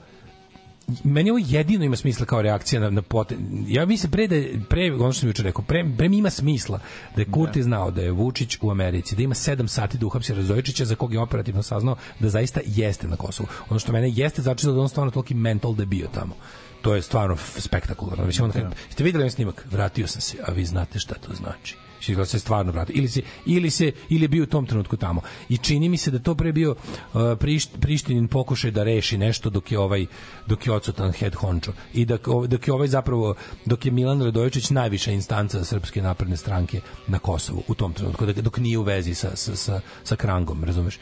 meni 1.03 1.31
ovo 1.31 1.39
jedino 1.47 1.85
ima 1.85 1.95
smisla 1.95 2.25
kao 2.25 2.41
reakcija 2.41 2.81
na, 2.81 2.89
na 2.89 3.01
pote... 3.01 3.35
Ja 3.67 3.85
mislim 3.85 4.11
pre 4.11 4.27
da 4.27 4.35
je, 4.35 4.59
pre, 4.69 4.93
ono 4.93 5.11
što 5.11 5.19
sam 5.19 5.29
juče 5.29 5.43
rekao, 5.43 5.63
pre, 5.63 5.85
pre 5.97 6.09
mi 6.09 6.17
ima 6.17 6.29
smisla 6.29 6.79
da 7.15 7.21
je 7.21 7.31
Kurti 7.31 7.63
znao 7.63 7.91
da 7.91 8.01
je 8.01 8.11
Vučić 8.11 8.57
u 8.61 8.71
Americi, 8.71 9.15
da 9.15 9.23
ima 9.23 9.35
7 9.35 9.67
sati 9.67 9.97
da 9.97 10.05
uhapsi 10.05 10.33
Razojičića 10.33 10.85
za 10.85 10.95
kog 10.95 11.13
je 11.13 11.19
operativno 11.19 11.63
saznao 11.63 11.95
da 12.19 12.29
zaista 12.29 12.59
jeste 12.65 13.07
na 13.07 13.15
Kosovu. 13.15 13.49
Ono 13.69 13.79
što 13.79 13.91
mene 13.91 14.11
jeste 14.15 14.41
začelo 14.41 14.73
da 14.73 14.81
on 14.81 14.89
stvarno 14.89 15.11
toliki 15.11 15.33
mental 15.33 15.73
da 15.73 15.85
bio 15.85 16.07
tamo. 16.13 16.35
To 16.81 16.95
je 16.95 17.01
stvarno 17.01 17.37
spektakularno. 17.57 18.25
Mislim, 18.25 18.45
on, 18.45 18.51
kad, 18.51 18.75
ste 18.89 19.03
videli 19.03 19.21
ovaj 19.21 19.31
snimak? 19.31 19.65
Vratio 19.71 20.07
sam 20.07 20.21
se, 20.21 20.37
a 20.47 20.51
vi 20.51 20.65
znate 20.65 20.99
šta 20.99 21.15
to 21.15 21.33
znači. 21.33 21.75
Znači, 21.97 22.15
da 22.15 22.25
se 22.25 22.39
stvarno 22.39 22.71
vrati. 22.71 22.93
Ili 22.93 23.07
se, 23.07 23.21
ili 23.45 23.69
se, 23.69 23.91
ili 24.09 24.23
je 24.23 24.27
bio 24.27 24.43
u 24.43 24.47
tom 24.47 24.65
trenutku 24.65 24.97
tamo. 24.97 25.21
I 25.49 25.57
čini 25.57 25.89
mi 25.89 25.97
se 25.97 26.11
da 26.11 26.19
to 26.19 26.35
pre 26.35 26.51
bio 26.51 26.71
uh, 26.71 27.21
prišt, 27.39 27.69
Prištinin 27.81 28.27
pokušaj 28.27 28.71
da 28.71 28.83
reši 28.83 29.17
nešto 29.17 29.49
dok 29.49 29.71
je 29.71 29.79
ovaj 29.79 30.05
dok 30.47 30.67
je 30.67 30.73
odsutan 30.73 31.11
head 31.11 31.35
honcho 31.35 31.71
i 31.93 32.05
da 32.05 32.17
dok 32.47 32.67
je 32.67 32.73
ovaj 32.73 32.87
zapravo 32.87 33.35
dok 33.65 33.85
je 33.85 33.91
Milan 33.91 34.21
Radojičić 34.21 34.69
najviša 34.69 35.11
instanca 35.11 35.63
srpske 35.63 36.01
napredne 36.01 36.37
stranke 36.37 36.81
na 37.07 37.19
Kosovu 37.19 37.63
u 37.67 37.75
tom 37.75 37.93
trenutku 37.93 38.25
dok, 38.25 38.35
dok 38.35 38.57
nije 38.57 38.77
u 38.77 38.83
vezi 38.83 39.13
sa 39.13 39.35
sa 39.35 39.55
sa, 39.55 39.81
sa 40.03 40.15
Krangom, 40.15 40.63
razumeš? 40.63 40.99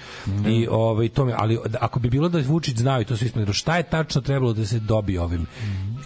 I 0.48 0.68
ovaj 0.70 1.10
to 1.10 1.26
mi, 1.26 1.34
ali 1.36 1.60
ako 1.80 2.00
bi 2.00 2.10
bilo 2.10 2.30
da 2.30 2.42
Vučić 2.48 2.78
znao 2.78 3.02
i 3.02 3.06
to 3.06 3.18
svi 3.18 3.30
smo 3.30 3.54
šta 3.54 3.78
je 3.78 3.84
tačno 3.84 4.22
trebalo 4.22 4.54
da 4.54 4.66
se 4.66 4.80
dobije 4.80 5.22
ovim 5.22 5.46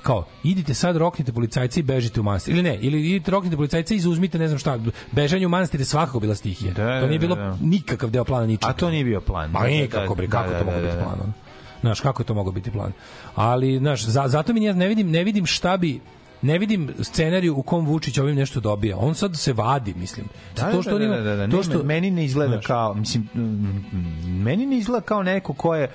kao 0.02 0.26
idite 0.44 0.74
sad 0.74 0.98
roknite 0.98 1.34
policajce 1.34 1.80
i 1.80 1.84
bežite 1.84 2.20
u 2.20 2.24
manastir 2.24 2.54
ili 2.54 2.64
ne 2.64 2.78
ili 2.82 3.10
idite 3.10 3.32
roknite 3.32 3.56
policajce 3.56 3.94
i 3.94 3.98
izuzmite 3.98 4.40
ne 4.40 4.48
znam 4.48 4.60
šta 4.60 4.80
bežanje 5.12 5.46
u 5.46 5.50
manastir 5.50 5.82
je 5.82 5.86
svakako 5.86 6.20
bila 6.20 6.36
stihija 6.36 6.74
Da, 6.74 7.02
to 7.02 7.08
nije 7.08 7.20
da, 7.20 7.28
bilo 7.28 7.36
da. 7.36 7.58
nikakav 7.62 8.10
deo 8.10 8.24
plana 8.24 8.46
ničega 8.46 8.70
A 8.70 8.74
to 8.74 8.90
nije 8.90 9.04
bio 9.04 9.22
plan. 9.22 9.52
Ma 9.52 9.60
Da, 9.60 9.66
da, 9.66 9.72
nikako 9.72 10.16
bre, 10.16 10.28
da, 10.28 10.38
kako 10.38 10.52
da, 10.52 10.60
to 10.60 10.66
moglo 10.66 10.82
da, 10.82 10.88
biti 10.88 10.98
da. 10.98 11.04
plan? 11.04 11.34
Znaš, 11.82 12.00
kako 12.00 12.22
je 12.22 12.26
to 12.26 12.34
moglo 12.34 12.52
biti 12.52 12.72
plan? 12.72 12.92
Ali, 13.36 13.78
znaš, 13.78 14.06
za, 14.06 14.28
zato 14.28 14.54
mi 14.54 14.64
ja 14.64 14.74
ne 14.74 14.88
vidim, 14.88 15.12
ne 15.12 15.24
vidim 15.24 15.46
šta 15.46 15.78
bi 15.78 16.00
ne 16.42 16.58
vidim 16.58 16.90
scenariju 17.02 17.58
u 17.58 17.62
kom 17.62 17.86
Vučić 17.86 18.18
ovim 18.18 18.36
nešto 18.36 18.60
dobija. 18.60 18.98
On 18.98 19.16
sad 19.16 19.38
se 19.38 19.54
vadi, 19.54 19.94
mislim. 19.94 20.26
Da, 20.56 20.72
to 20.72 20.82
što 20.82 21.00
da, 21.00 21.08
da, 21.08 21.22
da, 21.22 21.36
da, 21.36 21.48
to 21.48 21.64
što 21.64 21.84
meni 21.84 22.12
ne 22.12 22.26
izgleda 22.26 22.54
Znaš. 22.54 22.66
kao 22.66 22.94
mislim 22.94 23.30
mm, 23.36 23.42
mm, 23.42 24.42
meni 24.44 24.66
ne 24.66 24.78
izgleda 24.78 25.06
kao 25.06 25.24
neko 25.24 25.54
ko 25.54 25.76
je 25.76 25.90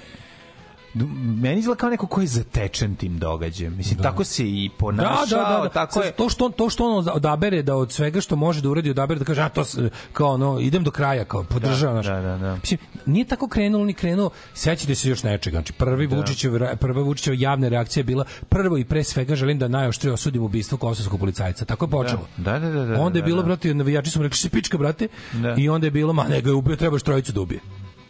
meni 1.42 1.58
izgleda 1.58 1.78
kao 1.78 1.90
neko 1.90 2.06
ko 2.06 2.20
je 2.20 2.26
zatečen 2.26 2.96
tim 2.96 3.18
događajem. 3.18 3.76
Mislim, 3.76 3.98
tako 4.02 4.24
se 4.24 4.44
i 4.44 4.70
ponašao, 4.78 5.26
da, 5.30 5.48
da, 5.48 5.56
da, 5.56 5.62
da. 5.62 5.68
tako 5.68 6.02
je... 6.02 6.12
To 6.12 6.28
što 6.28 6.44
on, 6.44 6.52
to 6.52 6.70
što 6.70 6.90
on 6.90 7.08
odabere 7.12 7.62
da 7.62 7.76
od 7.76 7.92
svega 7.92 8.20
što 8.20 8.36
može 8.36 8.62
da 8.62 8.68
uradi 8.68 8.90
odabere 8.90 9.18
da 9.18 9.24
kaže 9.24 9.42
a 9.42 9.48
to 9.48 9.64
kao 10.12 10.32
ono 10.32 10.60
idem 10.60 10.84
do 10.84 10.90
kraja 10.90 11.24
kao 11.24 11.44
podržavam 11.44 12.02
Da, 12.02 12.14
da, 12.14 12.22
da, 12.22 12.38
da. 12.38 12.56
Mislim, 12.56 12.80
nije 13.06 13.24
tako 13.24 13.48
krenulo 13.48 13.84
ni 13.84 13.94
krenuo. 13.94 14.30
Sećate 14.54 14.94
se 14.94 15.08
još 15.08 15.22
nečega. 15.22 15.54
Znači 15.54 15.72
prvi 15.72 16.06
Da. 16.06 16.16
Vučićev 16.16 16.76
prva 16.76 17.02
Vučićeva 17.02 17.36
javna 17.38 17.68
reakcija 17.68 18.00
je 18.00 18.04
bila 18.04 18.24
prvo 18.48 18.78
i 18.78 18.84
pre 18.84 19.04
svega 19.04 19.36
želim 19.36 19.58
da 19.58 19.68
najoštrije 19.68 20.12
osudim 20.12 20.42
ubistvo 20.42 20.78
kosovskog 20.78 21.20
policajca. 21.20 21.64
Tako 21.64 21.84
je 21.84 21.90
počelo. 21.90 22.26
Da, 22.36 22.58
da, 22.58 22.70
da, 22.70 22.84
da, 22.84 23.00
onda 23.00 23.18
je 23.18 23.22
da, 23.22 23.26
bilo 23.26 23.42
da. 23.42 23.46
brate 23.46 23.74
navijači 23.74 24.10
su 24.10 24.18
mu 24.18 24.22
rekli 24.22 24.38
se 24.38 24.50
pička 24.50 24.78
brate 24.78 25.08
Da. 25.32 25.54
i 25.58 25.68
onda 25.68 25.86
je 25.86 25.90
bilo 25.90 26.12
ma 26.12 26.24
nego 26.24 26.50
je 26.50 26.54
ubio 26.54 26.76
trebaš 26.76 27.02
trojicu 27.02 27.32
da 27.32 27.40
ubije. 27.40 27.60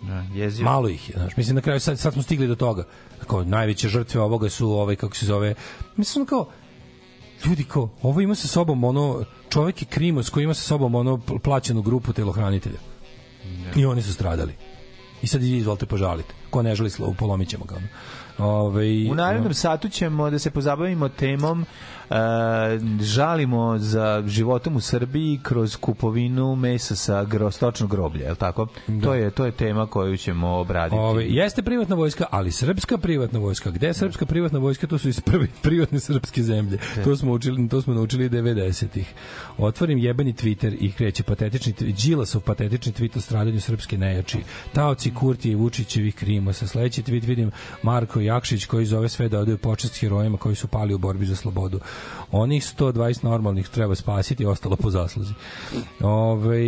Da, 0.09 0.25
jezivo. 0.35 0.71
Malo 0.71 0.89
ih 0.89 1.11
je, 1.11 1.15
znaš. 1.17 1.37
Mislim 1.37 1.55
na 1.55 1.61
kraju 1.61 1.81
sad, 1.81 1.99
sad 1.99 2.13
smo 2.13 2.23
stigli 2.23 2.47
do 2.47 2.55
toga. 2.55 2.85
Kao 3.27 3.45
najveće 3.45 3.89
žrtve 3.89 4.21
ovoga 4.21 4.49
su 4.51 4.71
ovaj 4.71 4.97
kako 4.97 5.17
se 5.17 5.27
zove. 5.27 5.55
Mislim 5.97 6.27
kao 6.27 6.49
ljudi 7.45 7.65
kao 7.65 7.89
ovo 8.03 8.21
ima 8.21 8.35
sa 8.35 8.49
sobom 8.49 8.85
ono 8.85 9.25
čovjek 9.49 9.83
je 9.83 9.87
krimos 9.87 10.31
koji 10.31 10.45
ima 10.45 10.55
sa 10.55 10.63
sobom 10.63 10.95
ono 10.95 11.17
pl- 11.17 11.39
plaćenu 11.39 11.83
grupu 11.83 12.13
telohranitelja. 12.13 12.79
I 13.77 13.87
oni 13.87 14.03
su 14.03 14.13
stradali. 14.13 14.53
I 15.23 15.27
sad 15.27 15.43
izvolite 15.43 15.87
požalite. 15.87 16.35
Ko 16.51 16.63
ne 16.63 16.75
želi 16.75 16.91
slovo, 16.91 17.15
polomit 17.19 17.49
ćemo 17.49 17.65
ga. 17.65 17.77
ono. 17.77 17.87
Ovaj, 18.39 19.11
U 19.11 19.15
narednom 19.15 19.55
satu 19.55 19.89
ćemo 19.89 20.31
da 20.31 20.39
se 20.39 20.51
pozabavimo 20.51 21.09
temom 21.09 21.67
žalimo 23.01 23.79
za 23.79 24.23
životom 24.27 24.77
u 24.77 24.81
Srbiji 24.81 25.41
kroz 25.43 25.77
kupovinu 25.77 26.57
mesa 26.57 26.97
sa 26.97 27.25
gro, 27.25 27.51
stočnog 27.51 27.91
groblja, 27.91 28.25
je 28.25 28.31
li 28.31 28.37
tako? 28.37 28.67
To, 29.03 29.15
je, 29.15 29.31
to 29.31 29.45
je 29.45 29.53
tema 29.53 29.87
koju 29.87 30.17
ćemo 30.17 30.49
obraditi. 30.49 30.97
Ove, 30.97 31.27
jeste 31.29 31.63
privatna 31.63 31.97
vojska, 31.97 32.27
ali 32.31 32.53
srpska 32.53 32.99
privatna 32.99 33.39
vojska. 33.39 33.71
Gde 33.71 33.87
je 33.87 33.95
srpska 33.95 34.27
privatna 34.27 34.59
vojska? 34.59 34.87
To 34.87 34.99
su 34.99 35.09
iz 35.09 35.21
prve 35.21 35.47
privatne 35.63 36.01
srpske 36.01 36.43
zemlje. 36.43 36.79
To 37.05 37.17
smo 37.17 37.33
učili, 37.33 37.69
to 37.69 37.83
smo 37.83 37.95
naučili 37.95 38.31
90-ih. 38.31 39.15
Otvorim 39.59 39.99
jebeni 39.99 40.33
Twitter 40.33 40.77
i 40.81 40.93
kreće 40.93 41.23
patetični 41.23 41.75
Đilasov 42.05 42.41
patetični 42.41 42.93
tweet 42.93 43.19
o 43.19 43.21
stradanju 43.21 43.61
srpske 43.61 43.99
nejači. 43.99 44.39
Taoci 44.73 45.15
Kurtije 45.15 45.53
i 45.53 45.57
Vučićevih 45.57 46.15
krimosa. 46.15 46.67
Sledeći 46.67 47.03
tweet 47.03 47.27
vidim 47.27 47.51
Marko 47.83 48.21
Jakšić 48.21 48.67
koji 48.67 48.87
zove 48.87 49.09
sve 49.09 49.29
da 49.29 49.39
odaju 49.39 49.59
počast 49.59 50.01
herojima 50.01 50.39
koji 50.39 50.55
su 50.55 50.69
pali 50.69 50.95
u 50.95 50.99
borbi 50.99 51.27
za 51.27 51.37
slobodu. 51.37 51.81
Onih 52.33 52.63
120 52.63 53.25
normalnih 53.25 53.69
treba 53.69 53.95
spasiti, 53.95 54.47
ostalo 54.47 54.77
po 54.77 54.91
zasluzi. 54.91 55.35
Ove, 56.01 56.59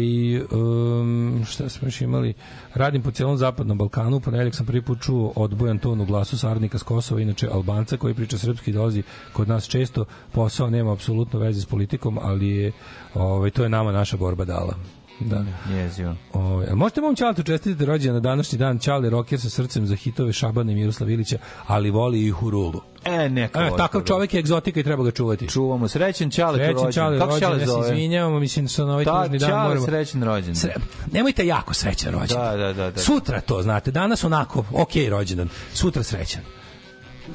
um, 0.53 1.45
šta 1.47 1.69
smo 1.69 1.89
još 1.89 2.01
imali? 2.01 2.35
Radim 2.75 3.03
po 3.03 3.11
celom 3.11 3.37
zapadnom 3.37 3.79
Balkanu, 3.79 4.21
ponedjeljak 4.21 4.55
sam 4.55 4.67
prvi 4.67 4.83
put 4.83 5.03
čuo 5.03 5.33
odbojan 5.37 5.79
ton 5.79 6.01
u 6.01 6.05
glasu 6.05 6.39
sarnika 6.39 6.79
s 6.79 6.83
Kosova, 6.83 7.21
inače 7.21 7.49
Albanca 7.53 7.97
koji 7.97 8.15
priča 8.15 8.39
srpski 8.39 8.73
dolazi 8.73 9.03
kod 9.33 9.49
nas 9.49 9.69
često, 9.69 10.05
posao 10.33 10.71
nema 10.71 10.93
apsolutno 10.93 11.39
veze 11.39 11.61
s 11.61 11.67
politikom, 11.67 12.19
ali 12.23 12.49
je, 12.49 12.73
ovaj, 13.15 13.51
to 13.51 13.63
je 13.63 13.69
nama 13.69 13.93
naša 13.93 14.17
borba 14.17 14.45
dala. 14.45 14.75
Da. 15.21 15.45
Jezivo. 15.71 16.15
O, 16.33 16.63
jel 16.63 16.77
možete 16.77 17.01
mom 17.01 17.17
Ćaletu 17.17 17.43
čestitati 17.43 17.85
rođendan 17.85 18.15
na 18.15 18.21
današnji 18.21 18.59
dan 18.59 18.79
Ćale 18.79 19.11
rocker 19.11 19.41
sa 19.41 19.51
srcem 19.51 19.87
za 19.87 19.97
hitove 19.97 20.33
Šabana 20.33 20.73
i 20.73 20.75
Miroslav 20.75 21.11
Ilića, 21.11 21.39
ali 21.67 21.91
voli 21.91 22.27
i 22.27 22.31
Hurulu. 22.31 22.81
E, 23.05 23.29
neka. 23.29 23.61
E, 23.61 23.71
takav 23.71 23.89
Hurulu. 23.93 24.07
čovek 24.07 24.35
je 24.35 24.41
egzotika 24.41 24.81
i 24.81 24.83
treba 24.83 25.05
ga 25.05 25.11
čuvati. 25.11 25.49
Čuvamo. 25.49 25.89
Srećan 25.89 26.31
Ćale 26.31 26.59
Srećan 26.59 26.75
rođendan. 26.75 26.93
Ćale 26.93 27.19
Kako 27.19 27.41
Ćale 27.41 27.53
rođendan, 27.53 27.61
ja 27.61 27.67
se 27.67 27.73
zove? 27.73 27.89
izvinjavamo, 27.89 28.39
mislim 28.41 28.69
što 28.69 28.87
na 28.87 28.93
ovaj 28.93 29.05
Ta, 29.05 29.23
tužni 29.23 29.39
dan 29.39 29.51
Ćale 29.51 29.69
moramo... 29.69 29.87
srećan 29.87 30.23
rođendan. 30.23 30.55
Sre... 30.57 30.75
Nemojte 31.13 31.47
jako 31.47 31.75
srećan 31.75 32.13
rođendan. 32.13 32.51
Da, 32.51 32.57
da, 32.57 32.73
da, 32.73 32.91
da. 32.91 33.01
Sutra 33.01 33.41
to, 33.41 33.63
znate, 33.63 33.91
danas 33.91 34.25
onako, 34.25 34.65
ok 34.73 34.91
rođendan, 35.11 35.49
sutra 35.75 36.03
srećan. 36.03 36.43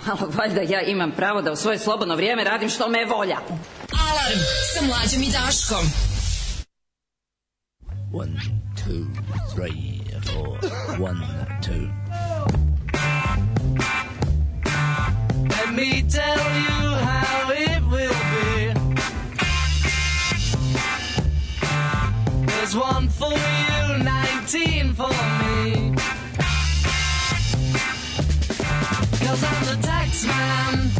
Malo 0.07 0.31
valjda 0.37 0.61
ja 0.61 0.81
imam 0.81 1.11
pravo 1.11 1.41
da 1.41 1.51
u 1.51 1.55
svoje 1.55 1.79
slobodno 1.79 2.15
vrijeme 2.15 2.43
radim 2.43 2.69
što 2.69 2.89
me 2.89 2.99
je 2.99 3.05
volja. 3.05 3.37
Alarm 4.09 4.39
sa 4.73 4.85
mlađom 4.85 5.21
i 5.23 5.31
Daškom. 5.31 5.85
One, 8.11 8.37
two, 8.75 9.07
three, 9.51 10.01
four. 10.23 10.57
One, 10.97 11.23
two. 11.61 11.89
Let 15.47 15.73
me 15.73 16.03
tell 16.09 16.37
you 16.37 16.95
how 17.07 17.51
it 17.51 17.81
will 17.89 18.19
be. 18.33 18.73
There's 22.47 22.75
one 22.75 23.07
for 23.07 23.31
you, 23.31 24.03
19 24.03 24.93
for 24.93 25.07
me. 25.07 25.95
Cause 29.19 29.43
I'm 29.43 29.65
the 29.65 29.79
tax 29.81 30.25
man. 30.25 30.90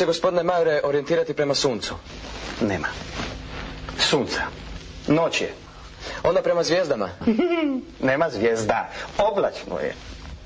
Se, 0.00 0.06
gospodine 0.06 0.42
Majore, 0.42 0.80
orijentirati 0.84 1.34
prema 1.34 1.54
suncu. 1.54 1.94
Nema. 2.60 2.88
Sunca. 3.98 4.42
Noć 5.08 5.40
je. 5.40 5.54
Onda 6.22 6.42
prema 6.42 6.62
zvijezdama. 6.62 7.08
Nema 8.10 8.30
zvijezda. 8.30 8.90
Oblačno 9.18 9.78
je. 9.78 9.94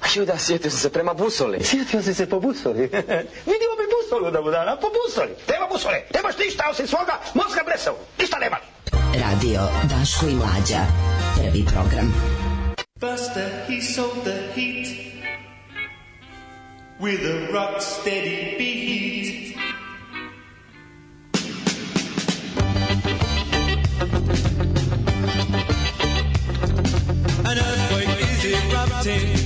A 0.00 0.06
ju 0.14 0.26
da, 0.26 0.38
sjetio 0.38 0.70
sam 0.70 0.80
se 0.80 0.90
prema 0.92 1.14
busoli. 1.14 1.64
Sjetio 1.64 2.02
si 2.02 2.14
se 2.14 2.28
po 2.28 2.40
busoli. 2.40 2.80
Vidimo 3.52 3.74
mi 3.80 3.86
busolu 3.94 4.30
da 4.30 4.42
budana, 4.42 4.76
po 4.76 4.86
busoli. 4.88 5.32
Nema 5.50 5.66
busole, 5.72 6.02
nemaš 6.14 6.38
ništa 6.38 6.64
osim 6.70 6.86
svoga 6.86 7.14
mozga 7.34 7.62
blesavu. 7.64 7.96
Ništa 8.18 8.38
nemaš. 8.38 8.60
Radio 9.24 9.60
Daško 9.90 10.26
i 10.26 10.34
Mlađa. 10.34 10.82
Prvi 11.36 11.64
program. 11.74 12.14
Buster, 13.00 13.50
he 13.68 13.82
sold 13.94 14.24
the 14.24 14.38
heat 14.54 15.13
with 17.00 17.20
a 17.24 17.52
rock 17.52 17.80
steady 17.80 18.56
beat. 18.56 19.56
An 27.44 27.58
earthquake 27.58 28.20
is 28.20 28.44
erupting, 28.44 29.43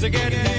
to 0.00 0.08
get 0.08 0.32
him 0.32 0.49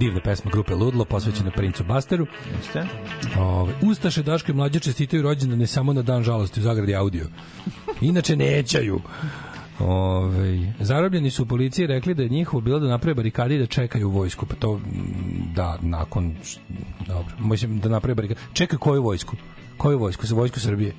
divna 0.00 0.20
pesma 0.20 0.50
grupe 0.50 0.74
Ludlo, 0.74 1.04
posvećena 1.04 1.50
princu 1.50 1.84
Basteru. 1.84 2.26
Jeste? 2.56 2.86
Ove, 3.38 3.72
Ustaše, 3.82 4.22
Daško 4.22 4.52
i 4.52 4.54
Mlađe 4.54 4.80
čestitaju 4.80 5.22
rođendan 5.22 5.58
ne 5.58 5.66
samo 5.66 5.92
na 5.92 6.02
dan 6.02 6.22
žalosti 6.22 6.60
u 6.60 6.62
zagradi 6.62 6.94
audio. 6.94 7.26
Inače 8.00 8.36
nećaju. 8.36 9.00
Ove, 9.78 10.72
zarobljeni 10.80 11.30
su 11.30 11.42
u 11.42 11.46
policiji 11.46 11.86
rekli 11.86 12.14
da 12.14 12.22
je 12.22 12.28
njihovo 12.28 12.60
bilo 12.60 12.78
da 12.78 12.88
naprave 12.88 13.14
barikade 13.14 13.54
i 13.54 13.58
da 13.58 13.66
čekaju 13.66 14.10
vojsku. 14.10 14.46
Pa 14.46 14.54
to, 14.54 14.76
mm, 14.76 15.52
da, 15.54 15.78
nakon... 15.80 16.34
Dobro, 17.06 17.34
mislim 17.38 17.80
da 17.80 17.88
naprave 17.88 18.14
barikade. 18.14 18.40
Čekaju 18.52 18.78
koju 18.80 19.02
vojsku? 19.02 19.36
Koju 19.76 19.98
vojsku? 19.98 20.26
Za 20.26 20.34
vojsku 20.34 20.60
Srbije. 20.60 20.94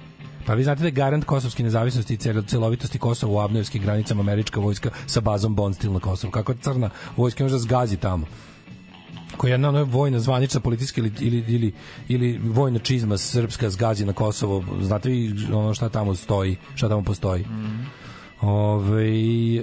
Pa 0.45 0.53
vi 0.53 0.63
znate 0.63 0.81
da 0.81 0.87
je 0.87 0.91
garant 0.91 1.25
kosovske 1.25 1.63
nezavisnosti 1.63 2.13
i 2.13 2.17
celo- 2.17 2.45
celovitosti 2.47 2.99
Kosova 2.99 3.33
u 3.33 3.39
abnojevskim 3.39 3.81
granicama 3.81 4.21
američka 4.21 4.59
vojska 4.59 4.89
sa 5.05 5.21
bazom 5.21 5.55
Bonstil 5.55 5.93
na 5.93 5.99
Kosovu. 5.99 6.31
Kako 6.31 6.53
crna 6.53 6.89
vojska 7.17 7.43
može 7.43 7.55
da 7.55 7.59
zgazi 7.59 7.97
tamo? 7.97 8.25
Je 9.47 9.51
jedna 9.51 9.69
ona 9.69 9.81
vojna 9.81 10.19
zvanična 10.19 10.59
politička 10.59 11.01
ili, 11.01 11.11
ili, 11.19 11.43
ili, 11.47 11.73
ili 12.07 12.39
vojna 12.43 12.79
čizma 12.79 13.17
srpska 13.17 13.69
zgazi 13.69 14.05
na 14.05 14.13
Kosovo. 14.13 14.63
Znate 14.81 15.09
vi 15.09 15.35
ono 15.53 15.73
šta 15.73 15.89
tamo 15.89 16.15
stoji, 16.15 16.57
šta 16.75 16.89
tamo 16.89 17.03
postoji? 17.03 17.45
Ove, 18.41 19.07
e, 19.07 19.61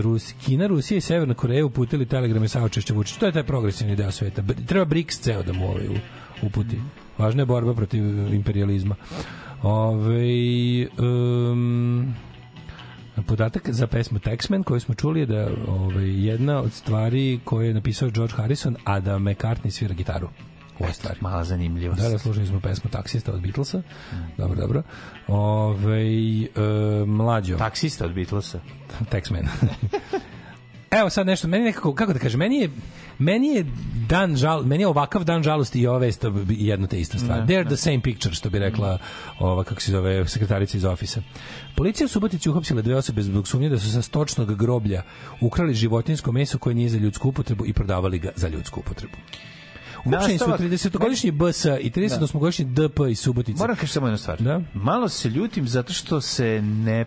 Rus, 0.00 0.32
Kina, 0.32 0.66
Rusija 0.66 0.98
i 0.98 1.00
Severna 1.00 1.34
Koreja 1.34 1.66
uputili 1.66 2.06
telegrame 2.06 2.48
saučešća 2.48 2.94
Vučića. 2.94 3.20
To 3.20 3.26
je 3.26 3.32
taj 3.32 3.44
progresivni 3.44 3.96
deo 3.96 4.10
sveta. 4.10 4.42
Treba 4.66 4.84
BRICS 4.84 5.20
ceo 5.20 5.42
da 5.42 5.52
mu 5.52 5.68
ovaj 5.68 5.88
uputi. 6.42 6.80
Važna 7.18 7.42
je 7.42 7.46
borba 7.46 7.74
protiv 7.74 8.04
imperializma. 8.34 8.94
Ove, 9.62 10.86
um, 10.98 12.14
Podatak 13.22 13.70
za 13.70 13.86
pesmu 13.86 14.18
Texman 14.18 14.62
koju 14.62 14.80
smo 14.80 14.94
čuli 14.94 15.20
je 15.20 15.26
da 15.26 15.48
ovaj, 15.68 16.26
jedna 16.26 16.60
od 16.60 16.72
stvari 16.72 17.40
koje 17.44 17.68
je 17.68 17.74
napisao 17.74 18.10
George 18.10 18.34
Harrison, 18.34 18.76
a 18.84 19.00
da 19.00 19.18
McCartney 19.18 19.70
svira 19.70 19.94
gitaru 19.94 20.28
u 20.78 20.82
ovoj 20.82 20.94
stvari. 20.94 21.18
Mala 21.20 21.44
zanimljivost. 21.44 22.02
Da, 22.02 22.08
da, 22.08 22.18
slušali 22.18 22.46
smo 22.46 22.60
pesmu 22.60 22.90
Taksista 22.90 23.32
od 23.32 23.40
Beatlesa. 23.40 23.82
Dobro, 24.38 24.60
dobro. 24.60 24.82
Ove, 25.28 26.02
e, 26.02 26.48
mlađo. 27.06 27.56
Taksista 27.56 28.04
od 28.04 28.14
Beatlesa. 28.14 28.60
Taxman. 29.12 29.46
Evo 31.00 31.10
sad 31.10 31.26
nešto, 31.26 31.48
meni 31.48 31.64
nekako, 31.64 31.94
kako 31.94 32.12
da 32.12 32.18
kažem, 32.18 32.38
meni 32.40 32.56
je 32.56 32.70
meni 33.18 33.48
je 33.48 33.66
dan 34.08 34.36
žal, 34.36 34.62
meni 34.62 34.82
je 34.82 34.86
ovakav 34.86 35.24
dan 35.24 35.42
žalosti 35.42 35.80
i 35.80 35.86
ova 35.86 35.98
vest 35.98 36.24
jedno 36.48 36.86
te 36.86 37.00
ista 37.00 37.18
stvar. 37.18 37.38
Ne, 37.38 37.46
They're 37.46 37.66
the 37.66 37.76
same 37.76 38.00
picture, 38.00 38.34
što 38.34 38.50
bi 38.50 38.58
rekla 38.58 38.98
ova, 39.38 39.64
kako 39.64 39.80
se 39.80 39.90
zove, 39.92 40.28
sekretarica 40.28 40.76
iz 40.76 40.84
ofisa. 40.84 41.22
Policija 41.76 42.04
u 42.04 42.08
Subotici 42.08 42.50
uhapsila 42.50 42.82
dve 42.82 42.96
osobe 42.96 43.22
zbog 43.22 43.48
sumnje 43.48 43.68
da 43.68 43.78
su 43.78 43.92
sa 43.92 44.02
stočnog 44.02 44.54
groblja 44.54 45.02
ukrali 45.40 45.74
životinjsko 45.74 46.32
meso 46.32 46.58
koje 46.58 46.74
nije 46.74 46.88
za 46.88 46.98
ljudsku 46.98 47.28
upotrebu 47.28 47.66
i 47.66 47.72
prodavali 47.72 48.18
ga 48.18 48.30
za 48.36 48.48
ljudsku 48.48 48.80
upotrebu. 48.80 49.16
Uhapšeni 50.04 50.38
su 50.38 50.44
Nastavak- 50.44 50.60
30-godišnji 50.60 51.30
BS 51.30 51.64
i 51.64 51.90
38-godišnji 51.90 52.64
DP 52.64 53.10
iz 53.10 53.20
Subotice. 53.20 53.58
Moram 53.58 53.76
kažem 53.76 53.88
samo 53.88 54.06
jednu 54.06 54.18
stvar. 54.18 54.42
Da? 54.42 54.60
Malo 54.74 55.08
se 55.08 55.28
ljutim 55.28 55.68
zato 55.68 55.92
što 55.92 56.20
se 56.20 56.62
ne 56.62 57.04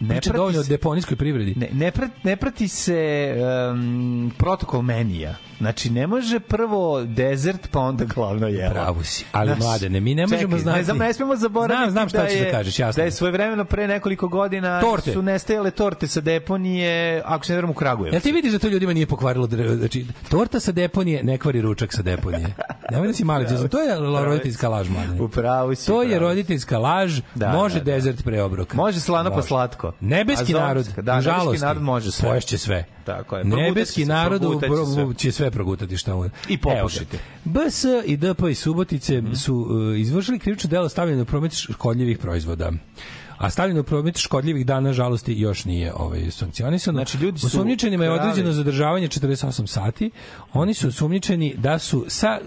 ne 0.00 0.08
Priča 0.08 0.32
dovoljno 0.32 0.60
o 0.60 0.62
deponijskoj 0.62 1.16
privredi. 1.16 1.54
Ne, 1.56 1.68
ne, 1.72 1.90
prati, 1.90 2.14
ne 2.22 2.36
prati 2.36 2.68
se 2.68 3.34
um, 3.72 4.32
protokol 4.38 4.82
menija. 4.82 5.34
Znači, 5.58 5.90
ne 5.90 6.06
može 6.06 6.40
prvo 6.40 7.04
dezert, 7.04 7.68
pa 7.70 7.80
onda 7.80 8.04
glavno 8.04 8.48
jelo. 8.48 8.72
Pravo 8.72 9.04
si, 9.04 9.24
ali 9.32 9.48
Znaš, 9.48 9.58
mladene, 9.58 10.00
mi 10.00 10.14
ne 10.14 10.26
možemo 10.26 10.42
čekaj, 10.42 10.58
znati. 10.58 10.78
Ne, 10.78 10.84
znam, 10.84 10.98
ne 10.98 11.12
smemo 11.12 11.36
zaboraviti 11.36 11.90
Znam, 11.90 11.92
znam 11.92 12.08
šta 12.08 12.22
da 12.22 12.28
ćeš 12.28 12.38
je, 12.38 12.44
da 12.44 12.50
kažeš, 12.50 12.78
jasno. 12.78 13.00
Da 13.00 13.04
je 13.04 13.10
svojevremeno 13.10 13.64
pre 13.64 13.86
nekoliko 13.86 14.28
godina 14.28 14.80
Torte. 14.80 15.12
su 15.12 15.22
nestajale 15.22 15.70
torte 15.70 16.06
sa 16.06 16.20
deponije, 16.20 17.22
ako 17.24 17.44
se 17.44 17.52
ne 17.52 17.56
verujem 17.56 17.70
u 17.70 17.74
Kragujevcu. 17.74 18.14
Jel 18.14 18.20
ti 18.20 18.32
vidiš 18.32 18.52
da 18.52 18.58
to 18.58 18.68
ljudima 18.68 18.92
nije 18.92 19.06
pokvarilo 19.06 19.46
znači 19.46 20.06
torta 20.28 20.60
sa 20.60 20.72
deponije 20.72 21.22
ne 21.22 21.38
kvari 21.38 21.60
ručak 21.60 21.92
sa 21.92 22.02
deponije. 22.02 22.54
Nemoj 22.90 23.06
da 23.06 23.14
si 23.14 23.24
mali, 23.24 23.46
to 23.70 23.80
je 23.80 23.96
roditeljska 24.24 24.68
laž, 24.68 24.88
mladen. 24.88 25.20
Upravo 25.20 25.74
si. 25.74 25.86
To 25.86 26.02
je 26.02 26.18
roditeljska 26.18 26.78
laž, 26.78 27.20
Da, 27.34 27.52
može 27.52 27.78
da, 27.78 27.84
da. 27.84 27.92
dezert 27.92 28.24
pre 28.24 28.42
obroka. 28.42 28.76
Može 28.76 29.00
slano 29.00 29.30
pa 29.30 29.36
Može. 29.36 29.48
Nebeski 30.00 30.52
narod, 30.52 30.84
da, 30.84 31.14
nebeski 31.14 31.30
nažalost, 31.30 31.62
narod 31.62 31.82
može 31.82 32.10
sve. 32.10 32.28
Poješće 32.28 32.58
sve. 32.58 32.84
Tako 33.04 33.36
je. 33.36 33.44
Nebeski 33.44 34.04
narod 34.04 34.42
će 35.18 35.32
sve. 35.32 35.50
progutati 35.50 35.96
šta 35.96 36.14
mu. 36.14 36.30
I 36.48 36.58
popušiti. 36.58 37.16
Ga. 37.44 37.60
BS 37.64 37.84
i 38.04 38.16
DP 38.16 38.42
iz 38.50 38.58
Subotice 38.58 39.22
su 39.44 39.54
uh, 39.54 40.00
izvršili 40.00 40.38
krivično 40.38 40.70
delo 40.70 40.88
stavljeno 40.88 41.22
u 41.22 41.26
promet 41.26 41.52
škodljivih 41.52 42.18
proizvoda. 42.18 42.72
A 43.40 43.50
stavljeno 43.50 43.80
u 43.80 43.84
promet 43.84 44.18
škodljivih 44.18 44.66
dana 44.66 44.92
žalosti 44.92 45.34
još 45.34 45.64
nije 45.64 45.92
ovaj 45.94 46.30
sankcionisano. 46.30 46.96
Znači, 46.96 47.18
ljudi 47.18 47.38
su 47.38 47.46
Osumnjičenima 47.46 48.04
je 48.04 48.10
određeno 48.10 48.52
zadržavanje 48.52 49.08
48 49.08 49.66
sati. 49.66 50.10
Oni 50.52 50.74
su 50.74 50.88
osumnjičeni 50.88 51.54
da 51.56 51.78
su 51.78 52.04
sa 52.08 52.38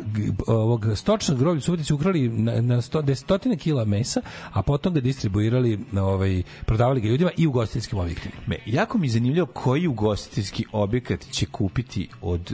ovog 0.48 0.86
stočnog 0.96 1.40
groblja 1.40 1.58
u 1.58 1.62
Subotici 1.62 1.94
ukrali 1.94 2.30
na, 2.30 2.62
na 2.62 2.82
sto, 2.82 3.02
desetotine 3.02 3.58
kila 3.58 3.86
mesa, 3.86 4.22
a 4.52 4.62
potom 4.62 4.94
ga 4.94 5.00
distribuirali, 5.00 5.80
ovaj, 6.02 6.44
prodavali 6.66 7.02
ga 7.02 7.08
ljudima 7.08 7.32
i 7.38 7.48
u 7.48 7.52
gostiteljskim 7.52 8.00
objektima. 8.00 8.34
Me, 8.48 8.58
jako 8.66 8.98
mi 8.98 9.08
je 9.08 9.12
zanimljivo 9.12 9.48
koji 9.48 9.88
ugostiteljski 9.88 10.66
objekat 10.72 11.26
će 11.32 11.46
kupiti 11.46 12.10
od 12.22 12.54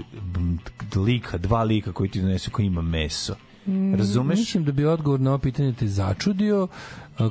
lika, 0.96 1.38
dva 1.38 1.64
lika 1.64 1.92
koji 1.92 2.10
ti 2.10 2.22
donesu 2.22 2.52
koji 2.52 2.66
ima 2.66 2.82
meso. 2.82 3.36
Razumeš? 3.98 4.40
Mislim 4.40 4.64
da 4.64 4.72
bi 4.72 4.86
odgovor 4.86 5.20
na 5.20 5.30
ovo 5.30 5.38
pitanje 5.38 5.74
te 5.74 5.88
začudio, 5.88 6.68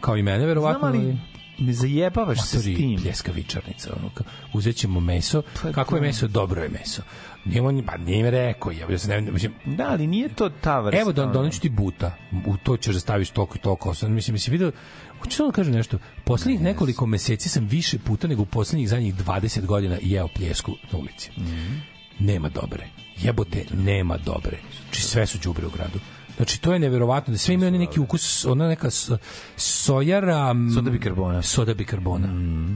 kao 0.01 0.17
i 0.17 0.23
mene, 0.23 0.47
verovatno. 0.47 0.79
Znam, 0.81 1.01
ali 1.01 1.17
ne 1.59 1.73
zajebavaš 1.73 2.39
se 2.41 2.59
s 2.59 2.65
tim. 2.65 3.01
pljeskavičarnica, 3.03 3.91
ono, 4.01 4.09
ka- 4.09 4.23
uzet 4.53 4.77
ćemo 4.77 5.01
meso, 5.01 5.43
kako 5.75 5.97
je 5.97 6.03
meso, 6.03 6.29
dobro 6.29 6.63
je 6.63 6.69
meso. 6.69 7.03
Nije 7.45 7.63
on, 7.63 7.83
pa 7.87 7.97
nije 7.97 8.23
mi 8.23 8.31
rekao, 8.31 8.73
ja 8.73 8.99
se 8.99 9.09
ne, 9.11 9.21
mislim, 9.21 9.53
Da, 9.67 9.87
ali 9.89 10.07
nije 10.07 10.29
to 10.29 10.49
ta 10.51 10.81
vrsta. 10.81 11.01
Evo 11.01 11.13
da 11.13 11.27
doneću 11.27 11.61
ti 11.61 11.69
buta. 11.69 12.15
U 12.47 12.57
to 12.57 12.77
ćeš 12.77 12.95
da 12.95 13.01
staviš 13.01 13.31
toliko 13.31 13.57
i 13.57 13.61
toliko. 13.61 13.89
Mislim, 14.03 14.33
mislim, 14.33 14.53
video, 14.53 14.71
hoću 15.21 15.37
samo 15.37 15.49
da 15.49 15.55
kažem 15.55 15.75
nešto. 15.75 15.99
Poslednjih 16.25 16.61
nekoliko 16.61 17.07
meseci 17.07 17.49
sam 17.49 17.67
više 17.67 17.99
puta 17.99 18.29
nego 18.29 18.43
u 18.43 18.47
poslednjih 18.47 18.89
zadnjih 18.89 19.15
20 19.17 19.67
godina 19.67 19.97
jeo 20.03 20.29
pljesku 20.29 20.73
na 20.93 20.99
ulici. 20.99 21.31
Nema 22.19 22.49
dobre. 22.49 22.89
Jebote, 23.17 23.65
nema 23.75 24.17
dobre. 24.17 24.59
Znači 24.83 25.03
sve 25.03 25.27
su 25.27 25.39
đubre 25.39 25.67
u 25.67 25.71
gradu. 25.71 25.99
Znači 26.39 26.61
to 26.61 26.73
je 26.73 26.79
neverovatno 26.79 27.33
da 27.33 27.39
sve 27.39 27.55
imaju 27.55 27.69
oni 27.69 27.79
neki 27.79 28.01
ukus, 28.01 28.45
ona 28.45 28.69
neka 28.69 28.89
sojara, 29.57 30.55
Soda 30.75 30.91
bikarbona. 30.91 31.43
soda 31.43 31.75
bikarbona. 31.75 32.29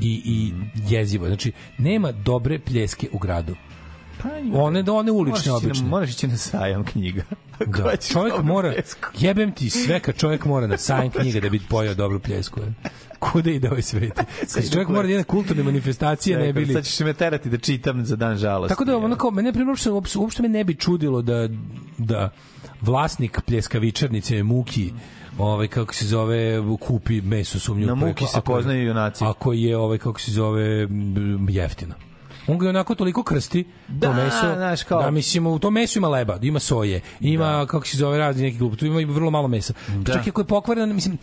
I, 0.02 0.22
i 0.24 0.52
jezivo. 0.88 1.26
Znači 1.26 1.52
nema 1.78 2.12
dobre 2.12 2.58
pljeske 2.58 3.08
u 3.12 3.18
gradu. 3.18 3.54
One 4.54 4.82
da 4.82 4.92
one 4.92 5.10
ulične 5.12 5.30
Moraš 5.30 5.40
ići 5.42 5.48
na- 5.48 5.56
obične. 5.56 5.88
Moraš 5.88 6.10
ići 6.10 6.26
na 6.26 6.36
sajam 6.36 6.84
knjiga. 6.84 7.22
Da, 7.66 7.96
čovjek 7.96 8.42
mora, 8.42 8.72
pljesku? 8.72 9.08
jebem 9.18 9.52
ti 9.52 9.70
sve 9.70 10.00
kad 10.00 10.16
čovjek 10.16 10.44
mora 10.44 10.66
na 10.66 10.78
sajam 10.78 11.10
knjiga 11.10 11.40
da 11.40 11.48
bi 11.48 11.60
pojao 11.60 11.94
dobru 11.94 12.20
pljesku. 12.20 12.60
je. 12.60 12.72
Kuda 13.18 13.50
ide 13.50 13.68
ovaj 13.68 13.82
svet? 13.82 14.12
Kad 14.54 14.72
čovjek 14.72 14.88
mora 14.88 15.02
da 15.02 15.08
ide 15.08 15.18
na 15.18 15.24
kulturne 15.24 15.62
manifestacije, 15.62 16.38
ne 16.38 16.52
bili... 16.52 16.72
Sad 16.72 16.84
ćeš 16.84 17.00
me 17.00 17.14
terati 17.14 17.48
da 17.48 17.58
čitam 17.58 18.04
za 18.04 18.16
dan 18.16 18.36
žalosti. 18.36 18.68
Tako 18.68 18.84
da, 18.84 18.96
ono 18.96 19.16
kao, 19.16 19.30
mene 19.30 19.52
uopšte, 19.66 19.90
uopšte 20.18 20.42
me 20.42 20.48
ne 20.48 20.64
bi 20.64 20.74
čudilo 20.74 21.22
da, 21.22 21.48
da 21.98 22.30
vlasnik 22.82 23.40
pljeskavičarnice 23.42 24.42
Muki 24.42 24.92
ovaj 25.38 25.68
kako 25.68 25.94
se 25.94 26.06
zove 26.06 26.58
kupi 26.78 27.20
meso 27.20 27.58
sumnju 27.58 27.86
Na 27.86 27.94
Muki 27.96 28.26
se 28.26 28.40
poznaju 28.40 28.86
junaci. 28.86 29.24
ako 29.24 29.52
je 29.52 29.76
ovaj 29.76 29.98
kako 29.98 30.20
se 30.20 30.30
zove 30.30 30.88
jeftino 31.48 31.94
on 32.46 32.58
ga 32.58 32.68
onako 32.68 32.94
toliko 32.94 33.22
krsti 33.22 33.64
Da, 33.88 34.06
to 34.06 34.14
meso 34.14 34.54
znaš, 34.56 34.82
kao- 34.82 35.02
da 35.02 35.10
mislimo 35.10 35.50
u 35.50 35.58
tom 35.58 35.74
mesu 35.74 35.98
ima 35.98 36.08
leba 36.08 36.38
ima 36.42 36.58
soje 36.58 37.00
ima 37.20 37.66
kako 37.66 37.86
se 37.86 37.96
zove 37.96 38.18
razni 38.18 38.42
neki 38.42 38.58
glup 38.58 38.76
tu 38.76 38.86
ima 38.86 39.12
vrlo 39.12 39.30
malo 39.30 39.48
mesa 39.48 39.72
Da. 39.96 40.12
čak 40.12 40.26
i 40.26 40.30
ako 40.30 40.40
je 40.40 40.44
pokvareno 40.44 40.94
mislim 40.94 41.18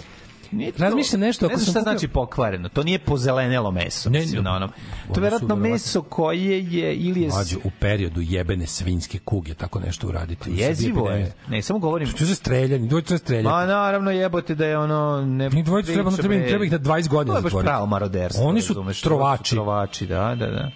To- 0.49 0.83
razmišljam 0.83 1.21
nešto 1.21 1.47
Ne 1.47 1.53
ako 1.53 1.59
znam 1.59 1.65
sam 1.65 1.71
šta 1.73 1.79
kupio- 1.81 1.91
znači 1.91 2.07
pokvareno. 2.07 2.69
To 2.69 2.83
nije 2.83 2.99
pozelenelo 2.99 3.71
meso. 3.71 4.09
Ne, 4.09 4.19
mislim, 4.19 4.35
ne, 4.35 4.41
na 4.41 4.55
onom. 4.55 4.69
To 5.07 5.19
je 5.19 5.23
verovatno 5.23 5.55
meso 5.55 6.01
koje 6.01 6.37
je 6.63 6.95
ili 6.95 7.21
je... 7.21 7.27
Mlađo, 7.29 7.57
u 7.63 7.71
periodu 7.71 8.21
jebene 8.21 8.67
svinjske 8.67 9.19
kuge 9.19 9.53
tako 9.53 9.79
nešto 9.79 10.07
uraditi. 10.07 10.43
Srbiji 10.43 10.59
Jezivo 10.59 11.09
je. 11.09 11.31
Ne, 11.47 11.61
samo 11.61 11.79
govorim... 11.79 12.07
Što 12.07 12.25
za 12.25 12.35
streljanje, 12.35 12.87
dvojica 12.87 13.17
streljanje. 13.17 13.49
Ma 13.49 13.65
naravno 13.65 14.11
jebote 14.11 14.55
da 14.55 14.65
je 14.65 14.77
ono 14.77 14.99
ne 15.21 15.49
Njih 15.49 15.65
dvojica 15.65 15.93
treba, 15.93 16.09
priča, 16.09 16.21
treba, 16.21 16.35
bre. 16.35 16.47
treba 16.47 16.65
ih 16.65 16.71
da 16.71 16.79
20 16.79 17.07
godina 17.07 17.33
To 17.33 17.37
je 17.37 17.43
baš 17.43 17.43
zatvoriti. 17.43 17.67
pravo 17.67 17.85
maroderstvo. 17.85 18.43
Oni 18.43 18.61
su 18.61 18.73
razumeš, 18.73 19.01
trovači. 19.01 19.49
Trovači, 19.51 20.07
da, 20.07 20.35
da, 20.35 20.47
da. 20.47 20.71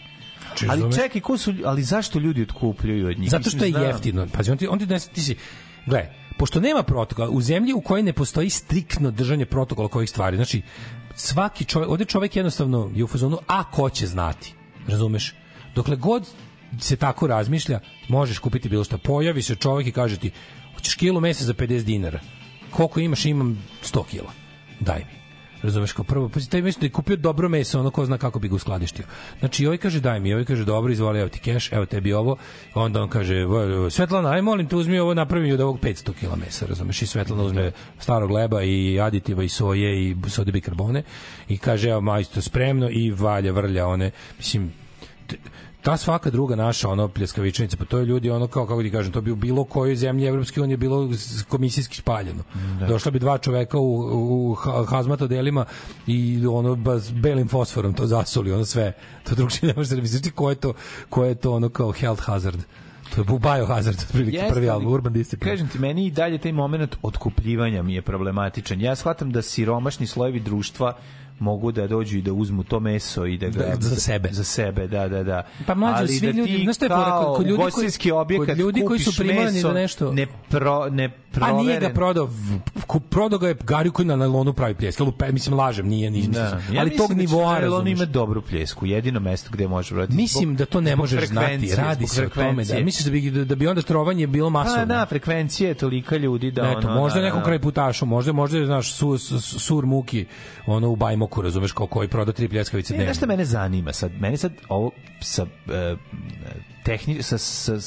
Či, 0.55 0.65
Ali 0.65 0.69
razumeš? 0.71 0.95
čekaj, 0.95 1.21
ko 1.21 1.37
su, 1.37 1.53
ali 1.65 1.83
zašto 1.83 2.19
ljudi 2.19 2.41
otkupljuju 2.41 3.07
od 3.07 3.19
njih? 3.19 3.29
Zato 3.29 3.49
što 3.49 3.65
je 3.65 3.71
jeftino. 3.71 4.27
Pazi, 4.27 4.51
on 4.51 4.57
ti, 4.57 4.67
on 4.67 4.79
ti, 4.79 4.87
ti 5.13 5.21
si, 5.21 5.35
gle, 5.85 6.05
pošto 6.37 6.59
nema 6.59 6.83
protokola, 6.83 7.29
u 7.29 7.41
zemlji 7.41 7.73
u 7.73 7.81
kojoj 7.81 8.03
ne 8.03 8.13
postoji 8.13 8.49
striktno 8.49 9.11
držanje 9.11 9.45
protokola 9.45 9.87
kojih 9.87 10.09
stvari, 10.09 10.35
znači, 10.35 10.61
svaki 11.15 11.65
čovjek, 11.65 11.91
ovde 11.91 12.05
čovjek 12.05 12.35
jednostavno 12.35 12.91
je 12.95 13.03
u 13.03 13.07
fazonu, 13.07 13.37
a 13.47 13.63
ko 13.63 13.89
će 13.89 14.07
znati, 14.07 14.53
razumeš? 14.87 15.33
Dokle 15.75 15.95
god 15.95 16.27
se 16.79 16.95
tako 16.95 17.27
razmišlja, 17.27 17.79
možeš 18.07 18.39
kupiti 18.39 18.69
bilo 18.69 18.83
šta. 18.83 18.97
Pojavi 18.97 19.41
se 19.41 19.55
čovjek 19.55 19.87
i 19.87 19.91
kaže 19.91 20.17
ti, 20.17 20.31
hoćeš 20.75 20.95
kilu 20.95 21.21
mesa 21.21 21.45
za 21.45 21.53
50 21.53 21.83
dinara. 21.83 22.19
Koliko 22.71 22.99
imaš? 22.99 23.25
Imam 23.25 23.63
100 23.83 24.05
kila. 24.05 24.31
Daj 24.79 24.99
mi. 24.99 25.22
Razumeš, 25.63 25.91
kao 25.91 26.05
prvo, 26.05 26.29
pa 26.29 26.39
taj 26.39 26.61
meso 26.61 26.79
da 26.79 26.85
je 26.85 26.89
kupio 26.89 27.15
dobro 27.15 27.49
meso, 27.49 27.79
ono 27.79 27.91
ko 27.91 28.05
zna 28.05 28.17
kako 28.17 28.39
bi 28.39 28.47
ga 28.49 28.55
uskladištio. 28.55 29.05
Znači, 29.39 29.65
ovaj 29.65 29.77
kaže 29.77 29.99
daj 29.99 30.19
mi, 30.19 30.33
ovaj 30.33 30.45
kaže 30.45 30.65
dobro, 30.65 30.91
izvoli, 30.91 31.19
evo 31.19 31.29
ti 31.29 31.39
keš, 31.39 31.71
evo 31.71 31.85
tebi 31.85 32.13
ovo. 32.13 32.37
Onda 32.73 33.01
on 33.01 33.09
kaže, 33.09 33.45
"Vo- 33.45 33.89
Svetlana, 33.89 34.29
aj 34.31 34.41
molim 34.41 34.67
te, 34.67 34.75
uzmi 34.75 34.99
ovo, 34.99 35.13
napravi 35.13 35.51
od 35.53 35.61
ovog 35.61 35.79
500 35.79 36.13
kg 36.13 36.39
mesa, 36.45 36.65
razumeš? 36.65 37.01
I 37.01 37.07
Svetlana 37.07 37.43
uzme 37.43 37.71
starog 37.99 38.31
leba 38.31 38.63
i 38.63 38.99
aditiva 38.99 39.43
i 39.43 39.49
soje 39.49 40.09
i 40.09 40.15
sode 40.29 40.51
bikarbone 40.51 41.03
i 41.49 41.57
kaže, 41.57 41.89
evo 41.89 42.01
majstor, 42.01 42.43
spremno 42.43 42.89
i 42.91 43.11
valja, 43.11 43.51
vrlja 43.51 43.87
one, 43.87 44.11
mislim, 44.37 44.73
ta 45.83 45.97
svaka 45.97 46.29
druga 46.29 46.55
naša 46.55 46.89
ono 46.89 47.07
pljeskavičnica 47.07 47.77
pa 47.77 47.85
to 47.85 47.97
je 47.97 48.05
ljudi 48.05 48.29
ono 48.29 48.47
kao 48.47 48.67
kako 48.67 48.83
ti 48.83 48.91
kažem 48.91 49.11
to 49.11 49.21
bi 49.21 49.31
u 49.31 49.35
bilo 49.35 49.63
kojoj 49.63 49.95
zemlji 49.95 50.27
evropske 50.27 50.61
unije 50.61 50.77
bilo 50.77 51.09
komisijski 51.47 51.97
spaljeno. 51.97 52.43
Da. 52.79 52.85
došla 52.87 53.11
bi 53.11 53.19
dva 53.19 53.37
čoveka 53.37 53.77
u, 53.77 54.49
u 54.51 54.53
ha- 54.53 54.85
hazmat 54.85 55.21
odelima 55.21 55.65
i 56.07 56.47
ono 56.47 56.75
ba, 56.75 56.99
s 56.99 57.11
belim 57.11 57.47
fosforom 57.47 57.93
to 57.93 58.07
zasoli 58.07 58.51
ono 58.51 58.65
sve. 58.65 58.93
To 59.23 59.35
drugčije 59.35 59.67
ne 59.67 59.73
može 59.77 59.95
da 59.95 60.01
misliš 60.01 60.33
ko 60.35 60.49
je 60.49 60.55
to 60.55 60.73
ko 61.09 61.25
je 61.25 61.35
to 61.35 61.53
ono 61.53 61.69
kao 61.69 61.91
health 61.91 62.23
hazard? 62.23 62.59
To 63.15 63.21
je 63.21 63.39
biohazard 63.39 63.97
otprilike 63.99 64.37
Jeste, 64.37 64.53
prvi 64.53 64.69
album 64.69 64.93
Urban 64.93 65.13
Discipline 65.13 65.51
Kažem 65.51 65.67
ti, 65.67 65.79
meni 65.79 66.05
i 66.05 66.11
dalje 66.11 66.37
taj 66.37 66.51
moment 66.51 66.95
otkupljivanja 67.01 67.83
mi 67.83 67.93
je 67.93 68.01
problematičan. 68.01 68.81
Ja 68.81 68.95
shvatam 68.95 69.31
da 69.31 69.41
siromašni 69.41 70.07
slojevi 70.07 70.39
društva 70.39 70.97
mogu 71.39 71.71
da 71.71 71.87
dođu 71.87 72.17
i 72.17 72.21
da 72.21 72.33
uzmu 72.33 72.63
to 72.63 72.79
meso 72.79 73.25
i 73.25 73.37
da 73.37 73.47
ga 73.47 73.59
Da, 73.59 73.75
za 73.79 73.95
sebe. 73.95 74.29
za 74.31 74.43
sebe 74.43 74.87
da 74.87 75.07
da 75.07 75.23
da 75.23 75.43
Pa 75.65 75.75
mlađe, 75.75 75.97
Ali 75.97 76.07
svi 76.09 76.27
da 76.27 76.33
ljudi- 76.33 76.63
znaš 76.63 76.75
šta 76.75 76.85
je 76.85 76.89
kao 76.89 77.33
kod- 77.37 77.47
ljudi 77.47 77.63
koji- 77.71 78.11
objekat 78.13 78.47
kod 78.47 78.57
ljudi 78.57 78.81
koji 78.81 78.99
su 78.99 79.23
meso, 79.25 79.67
da 79.67 79.73
nešto- 79.73 80.11
ne 80.11 80.27
pro 80.49 80.89
ne 80.89 81.09
Pa 81.39 81.51
nije 81.51 81.79
ga 81.79 81.89
prodao, 81.89 82.29
prodao 83.01 83.39
ga 83.39 83.47
je 83.47 83.55
Gariju 83.63 83.91
koji 83.91 84.05
na 84.05 84.15
nailonu 84.15 84.53
pravi 84.53 84.73
pljesk. 84.73 84.99
Lupe, 84.99 85.31
mislim, 85.31 85.55
lažem, 85.55 85.87
nije, 85.87 86.11
nije, 86.11 86.27
Da. 86.27 86.43
mislim, 86.43 86.75
Ja 86.75 86.81
ali 86.81 86.97
tog 86.97 87.09
da 87.09 87.15
nivoa, 87.15 87.59
nailon 87.59 87.87
ima 87.87 88.05
dobru 88.05 88.41
pljesku, 88.41 88.85
jedino 88.85 89.19
mesto 89.19 89.49
gde 89.53 89.67
može 89.67 89.89
prodati. 89.89 90.13
Mislim 90.13 90.55
da 90.55 90.65
to 90.65 90.81
ne 90.81 90.95
možeš 90.95 91.25
znati, 91.25 91.75
radi 91.75 92.07
se 92.07 92.25
o 92.25 92.29
tome. 92.29 92.63
Da, 92.65 92.79
misliš 92.79 93.05
da 93.05 93.11
bi, 93.11 93.45
da 93.45 93.55
bi 93.55 93.67
onda 93.67 93.81
trovanje 93.81 94.27
bilo 94.27 94.49
masovno? 94.49 94.79
Pa 94.79 94.85
da, 94.85 95.05
frekvencija 95.05 95.67
je 95.67 95.75
tolika 95.75 96.17
ljudi 96.17 96.51
da 96.51 96.75
Eto, 96.77 96.89
možda 96.89 97.19
da, 97.19 97.25
nekom 97.25 97.39
da. 97.39 97.45
kraj 97.45 97.59
putašu, 97.59 98.05
možda, 98.05 98.31
možda 98.31 98.65
znaš, 98.65 98.93
su, 98.93 99.17
su, 99.17 99.59
sur 99.59 99.85
muki, 99.85 100.25
ono 100.67 100.89
u 100.89 100.95
Bajmoku, 101.23 101.41
razumeš, 101.41 101.71
kao 101.71 101.87
koji 101.87 102.07
proda 102.07 102.31
tri 102.31 102.47
pljeskavice 102.47 102.93
Ne, 102.93 102.97
dnevno. 102.97 103.13
šta 103.13 103.25
mene 103.25 103.45
zanima 103.45 103.93
sad? 103.93 104.11
Mene 104.13 104.37
sad 104.37 104.51
ovo 104.69 104.91
sa 105.21 105.45
e, 105.69 105.95
tehni, 106.83 107.23
sa, 107.23 107.37
sa, 107.37 107.79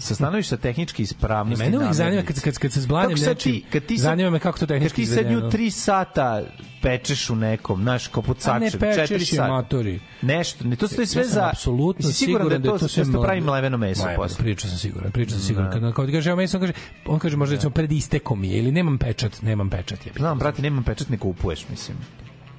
sa 0.00 0.14
stanovišta 0.14 0.56
tehničke 0.56 1.02
ispravnosti. 1.02 1.64
Mene 1.64 1.78
uvijek 1.78 1.92
zanima 1.92 2.22
kad, 2.22 2.40
kad, 2.40 2.58
kad 2.58 2.72
se 2.72 2.80
zblanim 2.80 3.16
Kako 3.16 3.28
nečim, 3.28 3.52
ti, 3.52 3.64
kad 3.72 3.82
ti 3.82 3.98
sad, 3.98 4.02
zanima 4.04 4.30
me 4.30 4.38
kako 4.38 4.58
to 4.58 4.66
tehnički 4.66 4.88
Kad 4.88 4.96
ti 4.96 5.06
sad 5.06 5.18
izvedeno. 5.18 5.40
nju 5.40 5.50
tri 5.50 5.70
sata 5.70 6.42
pečeš 6.82 7.30
u 7.30 7.36
nekom, 7.36 7.82
znaš, 7.82 8.06
kao 8.08 8.22
A 8.44 8.58
ne 8.58 8.70
pečeš 8.70 9.08
četiri 9.08 9.24
sata. 9.24 9.48
matori. 9.48 10.00
Nešto, 10.22 10.64
ne, 10.64 10.76
to 10.76 10.88
stoji 10.88 11.06
sve 11.06 11.22
Ja 11.22 11.28
za... 11.28 11.48
apsolutno 11.48 12.10
siguran 12.10 12.40
siguran 12.40 12.62
da 12.62 12.68
je 12.68 12.78
to, 12.78 12.88
sve 12.88 13.04
da 13.04 13.12
to 13.12 13.22
pravi 13.22 13.40
mleveno 13.40 13.76
meso 13.76 14.04
Ma, 14.04 14.12
posle? 14.16 14.38
Pričao 14.38 14.68
sam 14.68 14.78
siguran, 14.78 15.12
pričao 15.12 15.38
sam 15.38 15.46
siguran. 15.46 15.70
Da. 15.70 15.80
Kad, 15.80 15.94
kad 15.94 16.12
kaže, 16.12 16.30
evo 16.30 16.36
meso, 16.36 16.56
on 16.56 16.60
kaže, 16.60 16.72
on 17.06 17.18
kaže 17.18 17.36
možda 17.36 17.54
recimo 17.54 17.70
pred 17.70 17.92
istekom 17.92 18.44
je, 18.44 18.58
ili 18.58 18.72
nemam 18.72 18.98
pečat, 18.98 19.42
nemam 19.42 19.70
pečat. 19.70 20.06
Je. 20.06 20.12
Znam, 20.16 20.38
brate, 20.38 20.62
nemam 20.62 20.84
pečat, 20.84 21.08
ne 21.08 21.18
kupuješ, 21.18 21.66
mislim. 21.70 21.96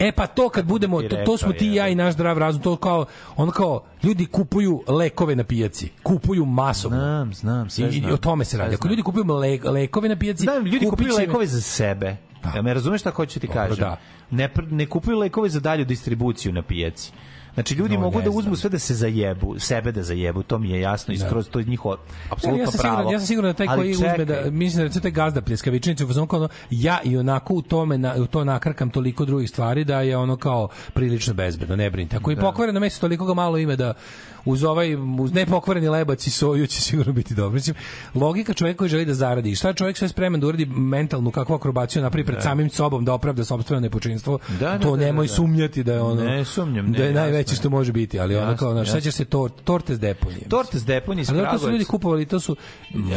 E 0.01 0.11
pa 0.11 0.27
to 0.27 0.49
kad 0.49 0.65
budemo, 0.65 1.01
to, 1.01 1.15
to 1.25 1.37
smo 1.37 1.53
ti 1.53 1.67
i 1.67 1.75
ja 1.75 1.87
i 1.87 1.95
naš 1.95 2.13
zdrav 2.13 2.37
razum, 2.37 2.61
to 2.61 2.75
kao, 2.75 3.05
ono 3.35 3.51
kao, 3.51 3.83
ljudi 4.03 4.25
kupuju 4.25 4.83
lekove 4.87 5.35
na 5.35 5.43
pijaci, 5.43 5.89
kupuju 6.03 6.45
masovno. 6.45 6.97
Znam, 6.97 7.33
znam, 7.33 7.69
sve 7.69 7.89
I, 7.89 7.91
znam. 7.91 8.09
I 8.09 8.13
o 8.13 8.17
tome 8.17 8.45
se 8.45 8.57
radi. 8.57 8.75
Ako 8.75 8.87
ljudi 8.87 9.01
kupuju 9.01 9.25
le, 9.25 9.59
lekove 9.63 10.09
na 10.09 10.15
pijaci, 10.15 10.43
Znam, 10.43 10.65
ljudi 10.65 10.87
kupuju 10.89 11.15
lekove 11.17 11.45
za 11.45 11.61
sebe. 11.61 12.17
Ja 12.55 12.61
me 12.61 12.73
razumeš 12.73 13.01
šta 13.01 13.11
hoću 13.11 13.39
ti 13.39 13.47
Dobro, 13.47 13.61
kažem? 13.61 13.77
da. 13.83 13.97
Ne, 14.31 14.49
ne 14.69 14.85
kupuju 14.85 15.17
lekove 15.19 15.49
za 15.49 15.59
dalju 15.59 15.85
distribuciju 15.85 16.53
na 16.53 16.61
pijaci. 16.61 17.11
Znači 17.53 17.73
ljudi 17.73 17.95
No, 17.95 18.01
mogu 18.01 18.21
da 18.21 18.29
uzmu 18.29 18.55
sve 18.55 18.69
da 18.69 18.79
se 18.79 18.95
zajebu, 18.95 19.59
sebe 19.59 19.91
da 19.91 20.03
zajebu, 20.03 20.43
to 20.43 20.57
mi 20.57 20.69
je 20.69 20.81
jasno 20.81 21.13
i 21.13 21.17
Da. 21.17 21.43
to 21.43 21.59
je 21.59 21.65
njihovo 21.65 21.97
apsolutno 22.29 22.63
ja 22.63 22.67
sam 22.67 22.79
pravo. 22.79 22.95
siguran, 22.97 23.13
ja 23.13 23.19
sam 23.19 23.27
siguran 23.27 23.49
da 23.49 23.53
taj 23.55 23.67
koji 23.67 23.95
čekaj, 23.95 24.11
uzme 24.13 24.25
da 24.25 24.51
mislim 24.51 24.77
da 24.77 24.83
recimo 24.83 25.01
taj 25.01 25.11
gazda 25.11 25.41
pljeskavičnice 25.41 26.05
u 26.05 26.07
ono, 26.29 26.49
ja 26.69 26.99
i 27.03 27.17
onako 27.17 27.53
u 27.53 27.61
tome 27.61 27.97
na, 27.97 28.15
u 28.17 28.27
to 28.27 28.43
nakrkam 28.43 28.89
toliko 28.89 29.25
drugih 29.25 29.49
stvari 29.49 29.83
da 29.83 30.01
je 30.01 30.17
ono 30.17 30.37
kao 30.37 30.67
prilično 30.93 31.33
bezbedno, 31.33 31.75
ne 31.75 31.89
brinite. 31.89 32.15
Ako 32.17 32.29
je 32.29 32.35
Da. 32.35 32.41
pokvareno 32.41 32.79
meso 32.79 33.01
toliko 33.01 33.25
ga 33.25 33.33
malo 33.33 33.57
ime 33.57 33.75
da 33.75 33.93
uz 34.45 34.63
ovaj 34.63 34.95
uz 35.19 35.33
nepokvareni 35.33 35.89
lebac 35.89 36.27
i 36.27 36.31
soju 36.31 36.67
će 36.67 36.81
sigurno 36.81 37.13
biti 37.13 37.35
dobro. 37.35 37.53
Mislim, 37.53 37.75
logika 38.15 38.53
čovjeka 38.53 38.77
koji 38.77 38.89
želi 38.89 39.05
da 39.05 39.13
zaradi. 39.13 39.55
Šta 39.55 39.67
je 39.67 39.73
čovjek 39.73 39.97
sve 39.97 40.07
spreman 40.07 40.39
da 40.39 40.47
uradi 40.47 40.65
mentalnu 40.65 41.31
kakvu 41.31 41.55
akrobaciju 41.55 42.01
napravi 42.01 42.25
pred 42.25 42.37
Da. 42.37 42.41
samim 42.41 42.69
sobom 42.69 43.05
da 43.05 43.13
opravda 43.13 43.43
sopstveno 43.43 43.79
nepočinstvo. 43.79 44.39
Da, 44.49 44.55
da, 44.59 44.79
to 44.79 44.95
da, 44.95 45.05
nemoj 45.05 45.27
da. 45.27 45.33
sumnjati 45.33 45.83
da 45.83 45.93
je 45.93 46.01
ono 46.01 46.23
Ne 46.23 46.45
sumnjam, 46.45 46.85
ne, 46.85 46.97
da 46.97 47.03
je 47.03 47.13
najveće 47.13 47.39
jasno 47.43 47.55
što 47.55 47.69
može 47.69 47.91
biti, 47.91 48.19
ali 48.19 48.35
ono 48.35 48.45
Jasno, 48.45 48.57
kao 48.57 48.71
znaš, 48.73 48.87
jasno. 48.87 48.99
sećaš 49.01 49.13
se 49.13 49.25
to 49.25 49.49
torte 49.49 49.95
s 49.95 49.99
deponije. 49.99 50.41
Torte 50.49 50.79
s 50.79 50.85
deponije 50.85 51.25
Ali 51.29 51.47
to 51.51 51.59
su 51.59 51.71
ljudi 51.71 51.85
kupovali, 51.85 52.25
to 52.25 52.39
su 52.39 52.55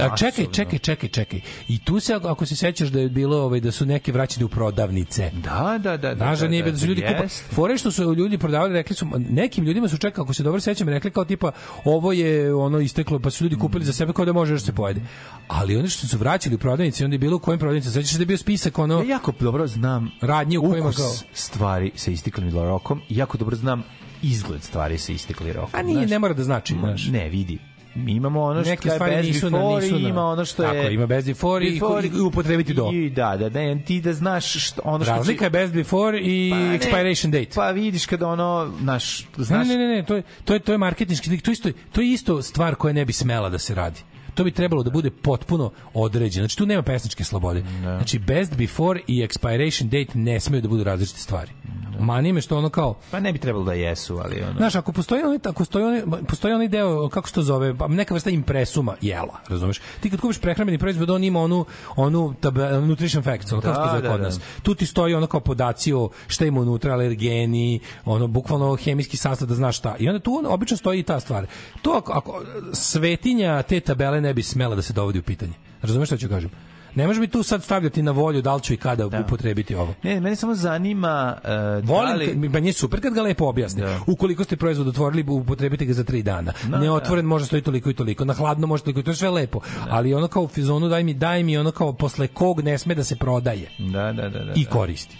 a 0.00 0.16
čekaj, 0.16 0.46
čekaj, 0.46 0.78
čekaj, 0.78 1.08
čekaj. 1.08 1.40
I 1.68 1.78
tu 1.78 2.00
se 2.00 2.14
ako- 2.14 2.46
se 2.46 2.56
sećaš 2.56 2.88
da 2.88 3.00
je 3.00 3.08
bilo 3.08 3.36
ovaj 3.38 3.60
da 3.60 3.70
su 3.70 3.86
neke 3.86 4.12
vraćene 4.12 4.44
u 4.44 4.48
prodavnice. 4.48 5.30
Da, 5.34 5.78
da, 5.82 5.96
da. 5.96 6.08
da, 6.08 6.14
Znaš 6.16 6.38
da 6.38 6.44
da, 6.44 6.50
nije 6.50 6.62
bilo 6.62 6.72
da 6.72 6.78
su 6.78 6.86
ljudi 6.86 7.00
kupa. 7.02 7.22
jest. 7.22 7.44
Fore 7.44 7.78
što 7.78 7.90
su 7.90 8.14
ljudi 8.14 8.38
prodavali, 8.38 8.72
rekli 8.72 8.96
su 8.96 9.06
nekim 9.18 9.64
ljudima 9.64 9.88
su 9.88 9.98
čekali, 9.98 10.24
ako 10.24 10.34
se 10.34 10.42
dobro 10.42 10.60
sećam, 10.60 10.88
rekli 10.88 11.10
kao 11.14 11.24
tipa 11.24 11.52
ovo 11.84 12.12
je 12.12 12.54
ono 12.54 12.80
isteklo, 12.80 13.18
pa 13.18 13.30
su 13.30 13.44
ljudi 13.44 13.56
kupili 13.56 13.84
za 13.84 13.92
sebe 13.92 14.12
kao 14.12 14.24
da 14.24 14.32
može 14.32 14.52
još 14.52 14.62
se 14.62 14.72
pojede. 14.72 15.00
Ali 15.48 15.76
oni 15.76 15.88
što 15.88 16.06
su 16.06 16.18
vraćali 16.18 16.54
u 16.54 16.58
prodavnice, 16.58 17.04
onda 17.04 17.14
je 17.14 17.18
bilo 17.18 17.36
u 17.36 17.38
kojim 17.38 17.58
prodavnicama, 17.58 17.92
sećaš 17.92 18.10
se 18.10 18.18
da 18.18 18.22
je 18.22 18.26
bio 18.26 18.38
spisak 18.38 18.78
ono 18.78 19.02
Ja 19.02 19.04
jako 19.08 19.32
dobro 19.40 19.66
znam 19.66 20.10
radnji 20.20 20.58
u 20.58 20.70
kojima 20.70 20.92
kao 20.92 21.12
stvari 21.32 21.92
sa 21.94 22.10
istiklim 22.10 22.50
rokom 22.50 23.00
jako 23.08 23.38
dobro 23.38 23.56
znam 23.56 23.84
izgled 24.22 24.62
stvari 24.62 24.98
sa 24.98 25.12
istiklim 25.12 25.52
rokom. 25.52 25.80
A 25.80 25.82
nije, 25.82 25.98
znaš. 25.98 26.10
ne 26.10 26.18
mora 26.18 26.34
da 26.34 26.44
znači, 26.44 26.74
znaš. 26.74 27.08
Ne, 27.08 27.28
vidi. 27.28 27.58
Mi 27.96 28.12
imamo 28.12 28.42
ono 28.42 28.60
što 28.60 28.70
Neke 28.70 28.88
je 28.88 28.98
best 29.00 29.28
nisu 29.28 29.46
before 29.46 29.74
nisu 29.76 29.96
i 29.96 30.02
na- 30.02 30.08
ima 30.08 30.24
ono 30.24 30.44
što 30.44 30.62
Tako, 30.62 30.74
je... 30.76 30.94
ima 30.94 31.06
best 31.06 31.26
before 31.26 31.66
i- 31.66 31.80
i 32.08 32.20
upotrebiti 32.20 32.74
do. 32.74 32.90
I, 32.92 33.10
da, 33.10 33.36
da, 33.38 33.48
ne, 33.50 33.82
ti 33.82 34.00
da 34.00 34.12
znaš 34.12 34.64
što, 34.64 34.82
ono 34.84 35.04
što... 35.04 35.12
Razlika 35.12 35.44
je 35.44 35.50
best 35.50 35.72
before 35.74 36.18
i 36.20 36.50
Pa 36.50 36.56
ne, 36.58 36.78
expiration 36.78 37.26
date. 37.28 37.50
Pa 37.54 37.70
vidiš 37.70 38.06
kada 38.06 38.28
ono, 38.28 38.72
naš, 38.80 39.26
znaš... 39.36 39.68
Ne, 39.68 39.76
ne, 39.76 39.86
ne, 39.86 39.94
ne, 39.94 40.04
to 40.04 40.14
je 40.16 40.22
to 40.44 40.54
je 40.54 40.60
to 40.60 40.72
je 40.72 40.78
marketinški 40.78 41.38
to 41.38 41.50
isto 41.50 41.68
to 41.92 42.00
je 42.00 42.10
isto 42.10 42.42
stvar 42.42 42.74
koja 42.74 42.92
ne 42.92 43.04
bi 43.04 43.12
smela 43.12 43.48
da 43.48 43.58
se 43.58 43.74
radi. 43.74 44.00
To 44.34 44.44
bi 44.44 44.50
trebalo 44.50 44.82
da 44.82 44.90
bude 44.90 45.10
potpuno 45.10 45.70
određeno. 45.94 46.42
Znači 46.42 46.58
tu 46.58 46.66
nema 46.66 46.82
pesničke 46.82 47.24
slobode. 47.24 47.64
Znači 47.80 48.18
best 48.18 48.56
before 48.56 49.00
i 49.06 49.22
expiration 49.22 49.84
date 49.84 50.18
ne 50.18 50.40
smeju 50.40 50.62
da 50.62 50.68
budu 50.68 50.84
različite 50.84 51.20
stvari. 51.20 51.52
Mani 52.00 52.32
me 52.32 52.40
što 52.40 52.58
ono 52.58 52.68
kao 52.68 52.94
Pa 53.10 53.20
ne 53.20 53.32
bi 53.32 53.38
trebalo 53.38 53.64
da 53.64 53.72
jesu, 53.72 54.18
ali 54.24 54.42
ono... 54.42 54.54
Znaš, 54.56 54.74
ako 54.74 54.92
postoji 54.92 55.22
onaj, 55.22 55.38
ako 55.44 55.52
postoji 55.52 55.84
onaj, 55.84 56.02
postoji 56.28 56.54
onaj 56.54 56.68
deo, 56.68 57.08
kako 57.08 57.28
se 57.28 57.34
to 57.34 57.42
zove, 57.42 57.76
pa 57.78 57.88
neka 57.88 58.14
vrsta 58.14 58.30
impresuma 58.30 58.96
jela, 59.00 59.40
razumeš? 59.48 59.80
Ti 60.00 60.10
kad 60.10 60.20
kupiš 60.20 60.38
prehrambeni 60.38 60.78
proizvod, 60.78 61.10
on 61.10 61.24
ima 61.24 61.40
onu, 61.40 61.64
onu 61.96 62.34
tab, 62.40 62.58
nutrition 62.58 63.22
facts, 63.22 63.52
ono, 63.52 63.62
kako 63.62 63.74
se 63.74 63.80
Da, 63.80 63.88
zove 63.88 64.02
da, 64.02 64.10
kod 64.10 64.20
da. 64.20 64.26
nas. 64.26 64.40
Tu 64.62 64.74
ti 64.74 64.86
stoji 64.86 65.14
ono 65.14 65.26
kao 65.26 65.40
podaci 65.40 65.92
o 65.92 66.08
šta 66.26 66.46
ima 66.46 66.60
unutra, 66.60 66.92
alergeni, 66.92 67.80
ono, 68.04 68.26
bukvalno 68.26 68.76
hemijski 68.76 69.16
sastav 69.16 69.48
da 69.48 69.54
znaš 69.54 69.78
šta. 69.78 69.96
I 69.98 70.08
onda 70.08 70.20
tu 70.20 70.34
on, 70.34 70.46
obično 70.46 70.76
stoji 70.76 71.00
i 71.00 71.02
ta 71.02 71.20
stvar. 71.20 71.46
To 71.82 71.90
ako, 71.90 72.12
ako 72.12 72.42
svetinja 72.72 73.62
te 73.62 73.80
tabele 73.80 74.20
ne 74.24 74.34
bi 74.34 74.42
smela 74.44 74.76
da 74.76 74.82
se 74.82 74.92
dovodi 74.92 75.18
u 75.18 75.22
pitanje. 75.22 75.52
Razumeš 75.82 76.08
šta 76.08 76.16
ću 76.16 76.28
kažem? 76.28 76.50
Ne 76.94 77.06
može 77.06 77.20
mi 77.20 77.28
tu 77.28 77.42
sad 77.42 77.62
stavljati 77.62 78.02
na 78.02 78.10
volju 78.10 78.42
da 78.42 78.54
li 78.54 78.62
ću 78.62 78.72
i 78.72 78.76
kada 78.76 79.06
upotrebiti 79.06 79.74
ovo. 79.74 79.94
Ne, 80.02 80.20
mene 80.20 80.36
samo 80.36 80.54
zanima... 80.54 81.36
Uh, 81.36 81.48
da 81.48 81.82
Volim, 81.84 82.16
li... 82.16 82.26
kad- 82.26 82.36
mi- 82.36 82.48
meni 82.48 82.68
je 82.68 82.72
super 82.72 83.00
kad 83.00 83.14
ga 83.14 83.22
lepo 83.22 83.44
objasni. 83.46 83.82
Ukoliko 84.06 84.44
ste 84.44 84.56
proizvod 84.56 84.88
otvorili, 84.88 85.24
upotrebite 85.30 85.84
ga 85.84 85.92
za 85.92 86.04
tri 86.04 86.22
dana. 86.22 86.52
Da, 86.64 86.78
Neotvoren 86.78 87.24
može 87.24 87.46
stoji 87.46 87.62
toliko 87.62 87.90
i 87.90 87.94
toliko. 87.94 88.24
Na 88.24 88.34
hladno 88.34 88.66
može 88.66 88.82
toliko 88.82 89.00
i 89.00 89.02
to 89.02 89.10
je 89.10 89.16
sve 89.16 89.30
lepo. 89.30 89.60
Ali 89.88 90.14
ono 90.14 90.28
kao 90.28 90.42
u 90.42 90.48
fizonu 90.48 90.88
daj 90.88 91.04
mi, 91.04 91.14
daj 91.14 91.42
mi 91.42 91.58
ono 91.58 91.70
kao 91.70 91.92
posle 91.92 92.26
kog 92.28 92.60
ne 92.60 92.78
sme 92.78 92.94
da 92.94 93.04
se 93.04 93.16
prodaje 93.16 93.68
Da, 93.80 94.12
da, 94.12 94.28
da. 94.28 94.38
da 94.38 94.52
i 94.54 94.64
da. 94.64 94.70
koristi. 94.70 95.16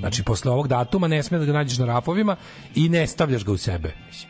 Znači, 0.00 0.22
posle 0.22 0.50
ovog 0.50 0.68
datuma 0.68 1.08
ne 1.08 1.22
sme 1.22 1.38
da 1.38 1.44
ga 1.44 1.52
nađeš 1.52 1.78
na 1.78 1.86
rafovima 1.86 2.36
i 2.74 2.88
ne 2.88 3.06
stavljaš 3.06 3.44
ga 3.44 3.52
u 3.52 3.56
sebe. 3.56 3.94
Mislim. 4.06 4.27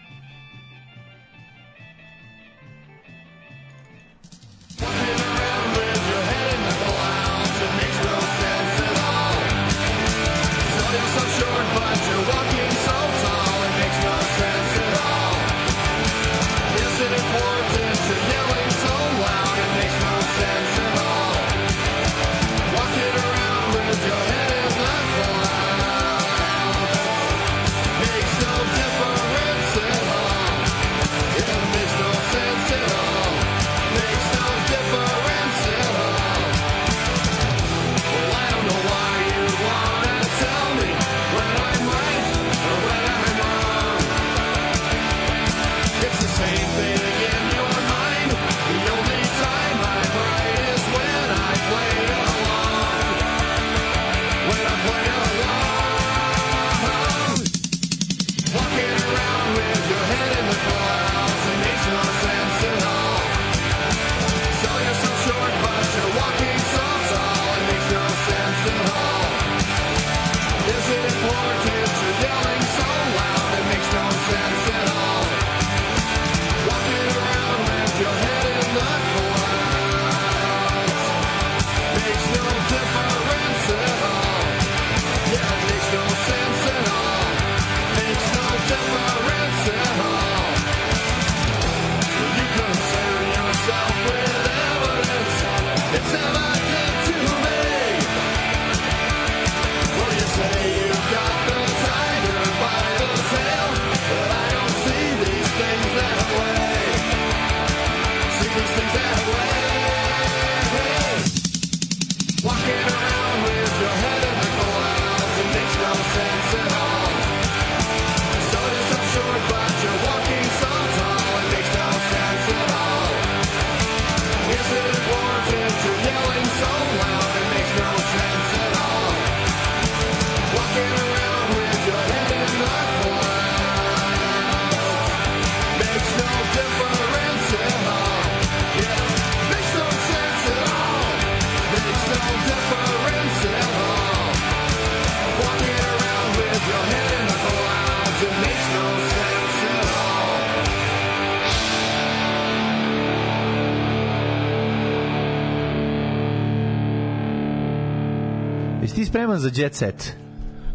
Spreman 159.28 159.38
za 159.38 159.62
jet 159.62 159.74
set? 159.74 160.16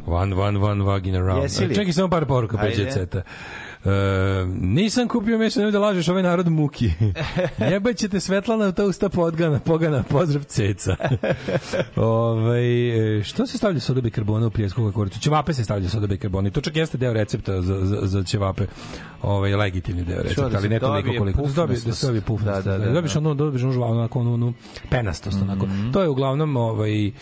One, 0.05 0.35
one, 0.35 0.59
one, 0.59 0.83
vagina 0.83 1.19
round. 1.19 1.43
Jesi 1.43 1.65
li? 1.65 1.75
Čekaj 1.75 1.93
samo 1.93 2.09
par 2.09 2.25
poruka 2.25 2.57
pre 2.57 2.69
jet 2.69 2.93
seta. 2.93 3.21
Nisam 4.61 5.07
kupio 5.07 5.37
meso, 5.37 5.59
nemoj 5.59 5.71
da 5.71 5.79
lažeš 5.79 6.07
ovaj 6.07 6.23
narod 6.23 6.49
muki. 6.49 6.91
Jebaćete 7.71 8.19
Svetlana 8.19 8.67
u 8.67 8.71
ta 8.71 8.85
usta 8.85 9.09
podgana, 9.09 9.59
pogana, 9.59 10.03
pozdrav 10.03 10.43
ceca. 10.43 10.95
Ove, 11.95 12.59
e, 13.19 13.23
što 13.23 13.47
se 13.47 13.57
stavlja 13.57 13.79
soda 13.79 14.01
bikarbona 14.01 14.47
u 14.47 14.49
prijesku 14.49 14.91
koricu? 14.91 15.19
Ćevape 15.19 15.53
se 15.53 15.63
stavlja 15.63 15.89
soda 15.89 16.07
bikarbona 16.07 16.47
i 16.47 16.51
to 16.51 16.61
čak 16.61 16.75
jeste 16.75 16.97
deo 16.97 17.13
recepta 17.13 17.61
za, 17.61 17.85
za, 17.85 17.97
za 18.01 18.23
ćevape. 18.23 18.65
Ovaj 19.21 19.55
legitimni 19.55 20.03
deo 20.03 20.23
recepta, 20.23 20.49
da 20.49 20.57
ali 20.57 20.61
se 20.61 20.69
ne 20.69 20.79
toliko 20.79 21.09
koliko. 21.17 21.41
Da 21.41 21.53
dobije, 21.53 21.79
da 21.85 21.93
se 21.93 22.07
dobije 22.07 22.21
pufnastost. 22.21 22.65
Da, 22.65 22.71
da, 22.71 22.77
Da, 22.77 22.85
da, 22.85 22.91
dobiš 22.93 23.13
da. 23.13 23.19
ono, 23.19 23.33
dobiš 23.33 23.63
ono 23.63 23.71
žvalu, 23.71 23.97
onako, 23.97 24.19
onu, 24.19 24.33
onu 24.33 24.53
penastost, 24.89 25.41
onako. 25.41 25.67
To 25.93 26.01
je 26.01 26.09
uglavnom 26.09 26.57
ovaj, 26.57 27.07
uh, 27.07 27.13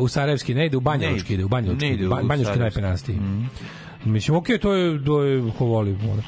u 0.00 0.08
Sarajevski 0.08 0.54
ne 0.54 0.66
ide, 0.66 0.76
u 0.76 0.80
Banjalučki 0.80 1.34
ide, 1.34 1.44
u 1.44 1.48
Banjalučki. 1.48 2.06
Banjalučki 2.06 2.58
najpenastiji. 2.58 3.18
Mislim, 4.04 4.36
okej, 4.36 4.58
to 4.58 4.72
je, 4.72 5.04
to 5.04 5.22
je 5.22 5.52
ko 5.58 5.64
voli. 5.64 5.98
Ono. 6.12 6.22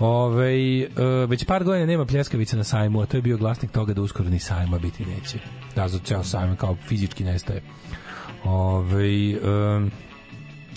Ove, 0.00 0.80
e, 0.80 0.88
već 1.28 1.44
par 1.44 1.64
godina 1.64 1.86
nema 1.86 2.04
pljeskavice 2.04 2.56
na 2.56 2.64
sajmu, 2.64 3.00
a 3.00 3.06
to 3.06 3.16
je 3.16 3.22
bio 3.22 3.36
glasnik 3.36 3.70
toga 3.70 3.94
da 3.94 4.02
uskoro 4.02 4.28
ni 4.28 4.38
sajma 4.38 4.78
biti 4.78 5.04
neće. 5.06 5.38
Da, 5.74 5.88
za 5.88 5.98
ceo 5.98 6.24
sajam 6.24 6.56
kao 6.56 6.76
fizički 6.86 7.24
nestaje. 7.24 7.62
Ove, 8.44 9.30
e, 9.30 9.36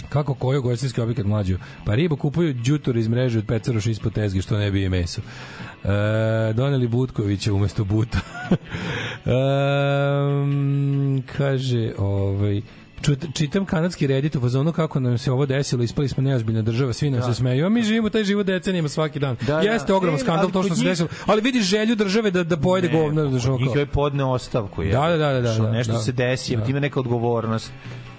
kako 0.09 0.33
koji 0.33 0.59
ugostiteljski 0.59 1.01
objekat 1.01 1.25
mlađu? 1.25 1.57
Pa 1.85 1.95
ribu 1.95 2.15
kupuju 2.17 2.53
đutur 2.53 2.97
iz 2.97 3.07
mreže 3.07 3.39
od 3.39 3.45
pecaroš 3.47 3.85
ispod 3.85 4.13
tezge, 4.13 4.41
što 4.41 4.57
ne 4.57 4.71
bi 4.71 4.83
i 4.83 4.89
meso. 4.89 5.21
E, 5.21 6.53
doneli 6.53 6.87
Butkovića 6.87 7.53
umesto 7.53 7.83
Buta. 7.83 8.19
e, 8.49 9.31
kaže, 11.37 11.93
ovaj, 11.97 12.61
Čut, 13.01 13.25
čitam 13.33 13.65
kanadski 13.65 14.07
redit 14.07 14.35
u 14.35 14.41
fazonu 14.41 14.71
kako 14.71 14.99
nam 14.99 15.17
se 15.17 15.31
ovo 15.31 15.45
desilo, 15.45 15.83
ispali 15.83 16.07
smo 16.07 16.23
neozbiljna 16.23 16.61
država, 16.61 16.93
svi 16.93 17.09
nam 17.09 17.19
Da. 17.19 17.25
se 17.25 17.33
smeju, 17.33 17.65
a 17.65 17.69
mi 17.69 17.83
živimo 17.83 18.09
taj 18.09 18.23
život 18.23 18.45
decenijama 18.45 18.89
svaki 18.89 19.19
dan. 19.19 19.35
Da, 19.37 19.53
da. 19.53 19.59
Jeste 19.61 19.93
ogroman 19.93 20.15
E, 20.15 20.23
skandal 20.23 20.51
to 20.51 20.63
što 20.63 20.75
se 20.75 20.81
njih- 20.81 20.89
desilo, 20.89 21.09
ali 21.25 21.41
vidiš 21.41 21.63
želju 21.65 21.95
države 21.95 22.31
da 22.31 22.43
da 22.43 22.57
pojede 22.57 22.87
Ne, 22.87 22.93
govno, 22.93 23.21
kod 23.23 23.45
ono 23.45 23.57
njih 23.57 23.75
je 23.75 23.85
podne 23.85 24.23
ostavku. 24.23 24.83
Je. 24.83 24.91
Da, 24.91 25.07
da, 25.07 25.17
da, 25.17 25.41
da, 25.41 25.53
Što 25.53 25.63
da, 25.63 25.71
nešto 25.71 25.93
da. 25.93 25.99
se 25.99 26.11
desi, 26.11 26.55
Da. 26.55 26.65
ima 26.65 26.79
neka 26.79 26.99
odgovornost. 26.99 27.71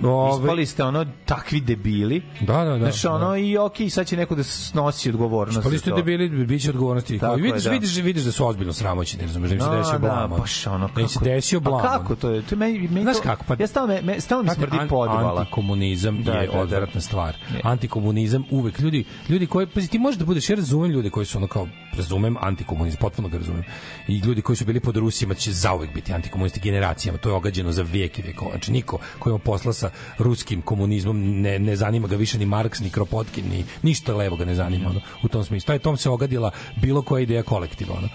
Ove- 0.03 0.37
Ispali 0.37 0.67
ste 0.67 0.85
ono 0.85 1.07
takvi 1.27 1.61
debili. 1.61 2.23
Da, 2.41 2.53
da, 2.55 2.71
da. 2.71 2.79
Znaš, 2.79 3.05
ono 3.05 3.37
i 3.37 3.59
okej, 3.59 3.91
sad 3.91 4.07
će 4.07 4.17
neko 4.17 4.35
da 4.35 4.43
snosi 4.43 5.09
odgovornost. 5.09 5.61
Pa 5.63 5.71
za 5.71 5.79
ste 5.79 5.91
debili, 5.93 6.29
biće 6.47 6.71
odgovornosti. 6.71 7.19
Tako 7.19 7.27
Tako 7.27 7.39
je, 7.39 7.43
vidiš, 7.43 7.65
da. 7.65 7.71
vidiš, 7.71 7.97
vidiš 7.97 8.23
da 8.23 8.33
su 8.33 8.47
ozbiljno 8.47 8.73
sramoćeni, 8.73 9.23
razumeš, 9.23 9.49
da 9.49 9.55
im 9.55 9.61
se 9.61 9.67
Da, 9.67 9.77
desio 9.77 9.93
da, 9.93 9.99
blam. 9.99 10.25
ono. 10.25 10.37
baš 10.39 10.67
ono, 10.67 10.89
Da 10.89 11.01
im 11.01 11.09
se 11.09 11.15
kako- 11.15 11.25
desio 11.25 11.61
blam. 11.61 11.75
A 11.77 11.83
kako 11.83 12.15
to 12.15 12.31
je? 12.31 12.43
To 12.43 12.55
je 12.55 12.59
meni, 12.59 12.79
meni 12.81 13.03
Znaš 13.03 13.17
to- 13.17 13.23
kako? 13.23 13.45
Pa, 13.45 13.57
ja 13.59 13.67
stalno, 13.67 13.95
me, 13.95 14.03
me, 14.03 14.21
stalno 14.21 14.43
mi 14.45 14.51
smrdi 14.51 14.77
an- 14.79 14.89
podvala. 14.89 15.41
Antikomunizam 15.41 16.23
Da, 16.23 16.33
je 16.33 16.47
da, 16.47 16.53
da. 16.53 16.61
odvratna 16.61 17.01
stvar. 17.01 17.37
Antikomunizam 17.65 18.45
uvek 18.51 18.79
ljudi 18.79 19.05
ljudi 19.29 19.47
koji 19.47 19.67
pazi 19.67 19.89
ti 19.89 19.99
možeš 19.99 20.19
da 20.19 20.25
budeš 20.25 20.51
ja 20.51 20.57
razumem 20.57 20.91
ljude 20.91 21.11
koji 21.11 21.27
su 21.27 21.39
ono 21.39 21.47
kao 21.47 21.67
razumem 21.93 22.37
antikomunizam, 22.41 22.99
potpuno 23.01 23.29
ga 23.29 23.39
razumem. 23.39 23.65
I 24.09 24.19
ljudi 24.19 24.43
koji 24.43 24.57
su 24.57 24.65
bili 24.65 24.81
pod 24.81 24.97
Rusijama 24.97 25.35
će 25.35 25.53
zauvek 25.53 25.95
biti 25.95 26.13
antikomunisti 26.13 26.61
generacijama. 26.61 27.19
To 27.19 27.29
je 27.29 27.35
ogađeno 27.35 27.73
za 27.73 27.83
vijek 27.83 28.19
i 28.19 28.23
vekova. 28.23 28.51
Znači 28.51 28.73
niko 28.73 28.99
ko 29.19 29.29
ima 29.29 29.39
posla 29.39 29.73
sa 29.73 29.90
ruskim 30.19 30.63
komunizmom 30.63 31.41
ne, 31.41 31.59
ne 31.59 31.77
zanima 31.77 32.09
ga 32.09 32.17
više 32.17 32.39
ni 32.39 32.47
Marks, 32.47 32.81
ni 32.81 32.91
Kropotkin, 32.91 33.45
ni 33.51 33.65
ništa 33.83 34.15
levo 34.15 34.37
ga 34.37 34.45
ne 34.45 34.55
zanima 34.55 34.89
ono, 34.91 35.01
u 35.23 35.29
tom 35.29 35.45
smislu. 35.45 35.67
Taj 35.67 35.79
tom 35.79 35.97
se 35.97 36.11
ogadila 36.11 36.51
bilo 36.77 37.03
koja 37.03 37.23
ideja 37.23 37.43
kolektiva 37.43 37.95
ono. 37.99 38.09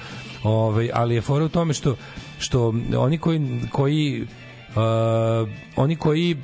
Ovaj 0.44 0.90
ali 0.94 1.16
je 1.16 1.22
fora 1.22 1.45
u 1.45 1.50
tome 1.50 1.74
što 1.74 1.95
što 2.40 2.74
oni 2.98 3.18
koji 3.18 3.60
koji 3.72 4.28
uh, 4.76 5.50
oni 5.76 5.95
koji 5.95 6.38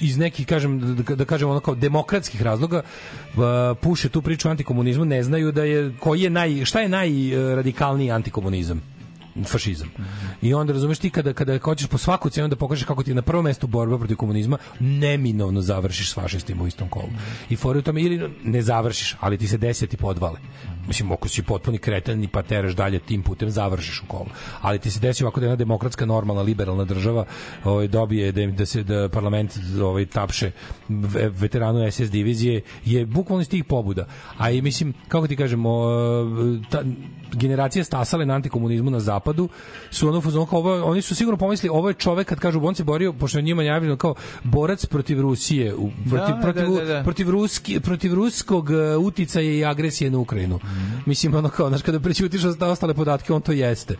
iz 0.00 0.18
nekih 0.18 0.46
kažem 0.46 0.94
da, 0.94 1.14
da 1.14 1.24
kažem 1.24 1.50
ono 1.50 1.60
kao 1.60 1.74
demokratskih 1.74 2.42
razloga 2.42 2.82
uh, 2.82 3.42
puše 3.80 4.08
tu 4.08 4.22
priču 4.22 4.48
o 4.48 4.50
antikomunizmu 4.50 5.04
ne 5.04 5.22
znaju 5.22 5.52
da 5.52 5.64
je 5.64 5.92
koji 6.00 6.20
je 6.20 6.30
naj 6.30 6.64
šta 6.64 6.80
je 6.80 6.88
najradikalniji 6.88 8.10
antikomunizam 8.10 8.91
fašizam. 9.46 9.88
I 10.42 10.54
onda 10.54 10.72
razumeš 10.72 10.98
ti 10.98 11.10
kada 11.10 11.32
kada 11.32 11.58
hoćeš 11.58 11.86
po 11.86 11.98
svaku 11.98 12.30
cenu 12.30 12.48
da 12.48 12.56
pokažeš 12.56 12.84
kako 12.84 13.02
ti 13.02 13.14
na 13.14 13.22
prvom 13.22 13.44
mestu 13.44 13.66
borba 13.66 13.98
protiv 13.98 14.16
komunizma, 14.16 14.58
neminovno 14.80 15.60
završiš 15.60 16.10
s 16.10 16.14
fašistima 16.14 16.64
u 16.64 16.66
istom 16.66 16.88
kolu. 16.88 17.08
I 17.50 17.56
fora 17.56 17.76
je 17.76 17.80
u 17.80 17.82
tome 17.82 18.02
ili 18.02 18.30
ne 18.44 18.62
završiš, 18.62 19.16
ali 19.20 19.38
ti 19.38 19.48
se 19.48 19.58
desi 19.58 19.86
da 19.86 19.90
ti 19.90 19.96
podvale. 19.96 20.38
Mislim, 20.86 21.12
ako 21.12 21.28
si 21.28 21.42
potpuni 21.42 21.78
kretan 21.78 22.24
i 22.24 22.28
pa 22.28 22.42
teraš 22.42 22.72
dalje 22.72 22.98
tim 22.98 23.22
putem, 23.22 23.50
završiš 23.50 24.00
u 24.00 24.06
kolu. 24.06 24.26
Ali 24.60 24.78
ti 24.78 24.90
se 24.90 25.00
desi 25.00 25.24
ovako 25.24 25.40
da 25.40 25.46
jedna 25.46 25.56
demokratska, 25.56 26.06
normalna, 26.06 26.42
liberalna 26.42 26.84
država 26.84 27.24
ovaj, 27.64 27.88
dobije 27.88 28.32
da, 28.32 28.46
da 28.46 28.66
se 28.66 28.82
da 28.82 29.08
parlament 29.08 29.50
ovaj, 29.82 30.06
tapše 30.06 30.50
ve- 30.88 31.28
veteranu 31.28 31.90
SS 31.92 32.10
divizije, 32.10 32.60
je 32.84 33.06
bukvalno 33.06 33.42
iz 33.42 33.48
tih 33.48 33.64
pobuda. 33.64 34.06
A 34.38 34.50
i 34.50 34.62
mislim, 34.62 34.94
kako 35.08 35.26
ti 35.26 35.36
kažemo, 35.36 35.82
ta, 36.70 36.82
generacije 37.32 37.84
stasale 37.84 38.26
na 38.26 38.34
antikomunizmu 38.34 38.90
na 38.90 39.00
zapadu 39.00 39.48
su 39.90 40.08
ono 40.08 40.18
u 40.18 40.20
fazonu 40.20 40.46
kao 40.46 40.58
ovo, 40.58 40.84
oni 40.84 41.02
su 41.02 41.14
sigurno 41.14 41.38
pomislili 41.38 41.70
ovo 41.72 41.88
je 41.88 41.94
čovek 41.94 42.28
kad 42.28 42.38
kažu 42.40 42.60
on 42.62 42.74
se 42.74 42.84
borio 42.84 43.12
pošto 43.12 43.38
je 43.38 43.42
njima 43.42 43.62
javljeno 43.62 43.96
kao 43.96 44.14
borac 44.44 44.86
protiv 44.86 45.20
Rusije 45.20 45.74
protiv, 46.10 46.34
Da, 46.34 46.40
protiv, 46.42 46.62
da, 46.64 46.74
da, 46.74 46.84
da. 46.84 47.02
protiv, 47.02 47.30
ruski, 47.30 47.80
protiv 47.80 48.14
ruskog 48.14 48.64
uh, 48.64 49.04
uticaja 49.06 49.52
i 49.52 49.64
agresije 49.64 50.10
na 50.10 50.18
Ukrajinu 50.18 50.60
mislim 51.06 51.34
ono 51.34 51.48
kao 51.48 51.68
znaš 51.68 51.82
kada 51.82 52.00
prećutiš 52.00 52.42
osta- 52.44 52.66
ostale 52.66 52.94
podatke 52.94 53.32
on 53.32 53.42
to 53.42 53.52
jeste 53.52 53.96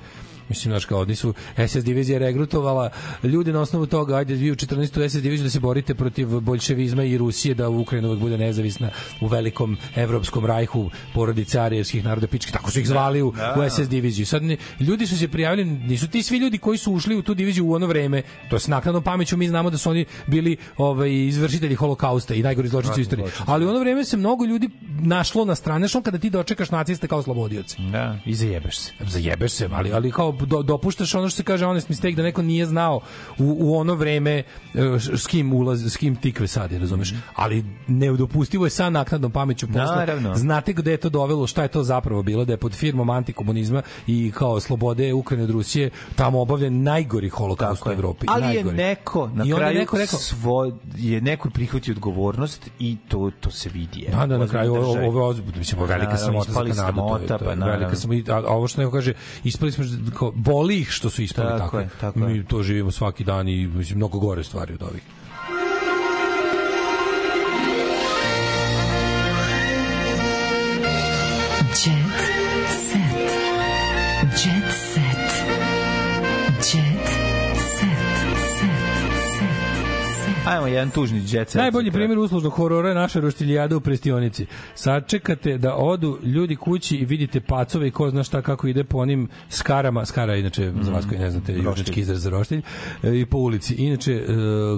Mislim, 0.49 0.73
znaš, 0.73 0.85
kao, 0.85 1.01
oni 1.01 1.17
su 1.17 1.35
SS 1.69 1.85
divizija 1.85 2.19
regrutovala 2.19 2.91
ljude 3.23 3.53
na 3.53 3.61
osnovu 3.61 3.87
toga, 3.87 4.17
ajde, 4.17 4.35
vi 4.35 4.51
u 4.51 4.55
14. 4.55 5.09
SS 5.09 5.23
diviziju 5.23 5.45
da 5.45 5.51
se 5.51 5.61
borite 5.61 5.95
protiv 5.95 6.41
bolševizma 6.41 7.05
i 7.05 7.19
Rusije, 7.19 7.55
da 7.55 7.69
Ukrajina 7.69 8.09
uvek 8.09 8.21
bude 8.21 8.39
nezavisna 8.39 8.91
u 9.21 9.27
velikom 9.27 9.77
evropskom 9.97 10.47
rajhu 10.47 10.91
porodice 11.15 11.61
arijevskih 11.61 12.05
naroda 12.05 12.27
pički, 12.27 12.53
tako 12.53 12.71
su 12.71 12.81
ih 12.81 12.89
zvali 12.89 13.23
u, 13.23 13.33
Da. 13.33 13.55
u 13.59 13.71
SS 13.71 13.89
diviziju. 13.89 14.27
Sad, 14.27 14.43
ne, 14.43 14.57
ljudi 14.81 15.07
su 15.07 15.19
se 15.19 15.29
prijavili, 15.29 15.65
nisu 15.65 16.09
ti 16.09 16.23
svi 16.23 16.39
ljudi 16.39 16.59
koji 16.59 16.79
su 16.79 16.93
ušli 16.93 17.17
u 17.17 17.23
tu 17.23 17.35
diviziju 17.35 17.67
u 17.67 17.73
ono 17.73 17.87
vreme, 17.87 18.23
to 18.51 18.57
je 18.57 18.61
s 18.61 18.69
naknadnom 18.69 19.03
pameću, 19.03 19.37
mi 19.37 19.49
znamo 19.49 19.71
da 19.71 19.79
su 19.79 19.91
oni 19.91 20.05
bili 20.27 20.57
ovaj, 20.77 21.13
izvršitelji 21.13 21.75
holokausta 21.75 22.35
i 22.35 22.43
najgori 22.43 22.69
zločinci 22.69 23.01
u 23.01 23.03
istoriji. 23.03 23.27
Ali 23.47 23.67
u 23.67 23.69
ono 23.69 23.79
vreme 23.79 24.05
se 24.05 24.17
mnogo 24.17 24.45
ljudi 24.45 24.71
našlo 25.01 25.45
na 25.45 25.55
strane, 25.55 25.89
što 25.89 26.03
kada 26.03 26.19
ti 26.19 26.31
dočekaš 26.31 26.71
naciste 26.71 27.09
kao 27.09 27.23
slobodioci. 27.23 27.77
Da, 27.93 28.19
i 28.25 28.35
zajebeš 28.35 28.79
se. 28.79 28.93
Zajebeš 29.01 29.53
se, 29.53 29.69
ali, 29.73 29.93
ali 29.93 30.11
kao 30.11 30.32
do, 30.33 30.63
dopuštaš 30.63 31.15
ono 31.15 31.29
što 31.29 31.37
se 31.37 31.43
kaže 31.43 31.65
honest 31.65 31.89
mistake, 31.89 32.15
da 32.15 32.23
neko 32.23 32.43
nije 32.43 32.67
znao 32.67 33.01
u, 33.39 33.57
u 33.61 33.77
ono 33.77 33.95
vreme 33.95 34.33
e, 34.33 34.45
s 35.17 35.27
kim 35.27 35.53
ulazi, 35.53 35.91
s 35.91 35.97
kim 35.97 36.17
tikve 36.17 36.47
sad, 36.49 36.73
je, 36.73 36.79
razumeš? 36.79 37.15
Ali 37.35 37.65
neudopustivo 37.89 38.67
je 38.67 38.71
sa 38.71 38.91
naknadnom 38.91 39.31
pameću 39.31 39.67
posla. 39.67 39.97
Naravno. 39.97 40.35
Znate 40.35 40.73
gde 40.73 40.91
je 40.91 40.97
to 40.97 41.09
dovelo, 41.09 41.47
šta 41.47 41.63
je 41.63 41.69
to 41.69 41.83
zapravo 41.83 42.23
bilo, 42.23 42.45
da 42.45 42.53
je 42.53 42.57
pod 42.57 42.73
firmom 42.75 43.11
antikomunizma 43.11 43.83
i 44.07 44.33
kao 44.35 44.61
slobode 44.61 45.13
Ukrajine 45.13 45.45
od 45.45 45.51
Rusije 45.51 45.91
tamo 46.17 46.41
obavljen 46.41 46.83
najgori 46.83 47.29
holokaust 47.29 47.87
u 47.87 47.91
Evropi. 47.91 48.27
Ali 48.29 48.43
je 48.43 48.55
najgori. 48.55 48.77
neko 48.77 49.31
na 49.35 49.45
I 49.45 49.53
kraju 49.53 49.79
neko 49.79 49.99
rekao, 49.99 50.19
svo, 50.19 50.73
je 50.97 51.21
neko 51.21 51.51
prihvatio 51.51 51.93
odgovornost 51.93 52.71
i 52.79 52.97
to 53.09 53.31
to 53.41 53.51
se 53.51 53.69
vidi. 53.69 54.07
Da, 54.11 54.27
da, 54.27 54.39
na 54.39 54.47
kraju 54.47 54.75
ovo 54.75 55.09
ovo 55.09 55.33
je 55.33 55.43
mislim, 55.59 55.81
je 55.81 55.87
velika 55.87 56.17
sramota 56.17 56.53
za 56.53 56.55
Kanadu. 56.55 56.65
to 56.65 56.69
je- 56.69 56.75
sramota, 56.75 57.39
to 57.39 57.51
je 57.51 57.57
pa 57.59 57.65
velika 57.65 57.97
sramota, 57.97 58.37
a 58.37 58.55
ovo 58.57 58.69
što 58.69 58.81
neko 58.81 58.93
kaže, 58.93 59.13
ispali 59.45 59.73
smo, 59.73 59.85
kao, 60.23 60.33
boli 60.35 60.81
ih 60.81 60.91
što 60.91 61.11
su 61.11 61.23
ispali 61.23 61.49
Tako 61.49 61.65
tako. 61.65 61.79
je, 61.79 61.89
tako 62.01 62.19
je. 62.21 62.27
Mi 62.27 62.45
to 62.45 62.63
živimo 62.63 62.91
svaki 62.91 63.25
dan 63.25 63.49
i 63.49 63.67
mislim, 63.67 63.97
mnogo 63.99 64.19
gore 64.19 64.45
stvari 64.45 64.75
od 64.75 64.83
ovih. 64.83 65.03
Jet 71.85 72.21
set. 72.69 73.33
Jet 74.45 74.73
set. 74.95 75.12
Ajmo 80.47 80.67
jedan 80.67 80.91
tužni 80.91 81.29
set. 81.29 81.55
Najbolji 81.55 81.91
primjer 81.91 82.19
uslužnog 82.19 82.53
horora 82.53 82.89
je 82.89 82.95
naša 82.95 83.21
roštiljada 83.21 83.77
u 83.77 83.81
prestionici. 83.81 84.47
Sačekate 84.75 85.59
da 85.59 85.75
odu 85.75 86.19
ljudi 86.23 86.57
kući 86.57 86.97
i 86.97 87.05
vidite 87.05 87.41
pacove 87.41 87.89
i 87.89 87.91
ko 87.91 88.11
zna 88.11 88.23
šta 88.23 88.43
kako 88.43 88.69
ide 88.69 88.85
po 88.85 88.99
onim 88.99 89.29
skarama, 89.51 90.07
skara 90.07 90.37
inače 90.37 90.73
za 90.81 90.93
vas 90.93 91.07
koji 91.07 91.21
ne 91.21 91.31
znate 91.31 91.53
južnički 91.53 92.01
izraz 92.01 92.23
za 92.23 92.31
roštilj, 92.31 92.63
e, 93.03 93.21
i 93.21 93.27
po 93.27 93.39
ulici. 93.39 93.75
Inače, 93.75 94.13
e, 94.13 94.25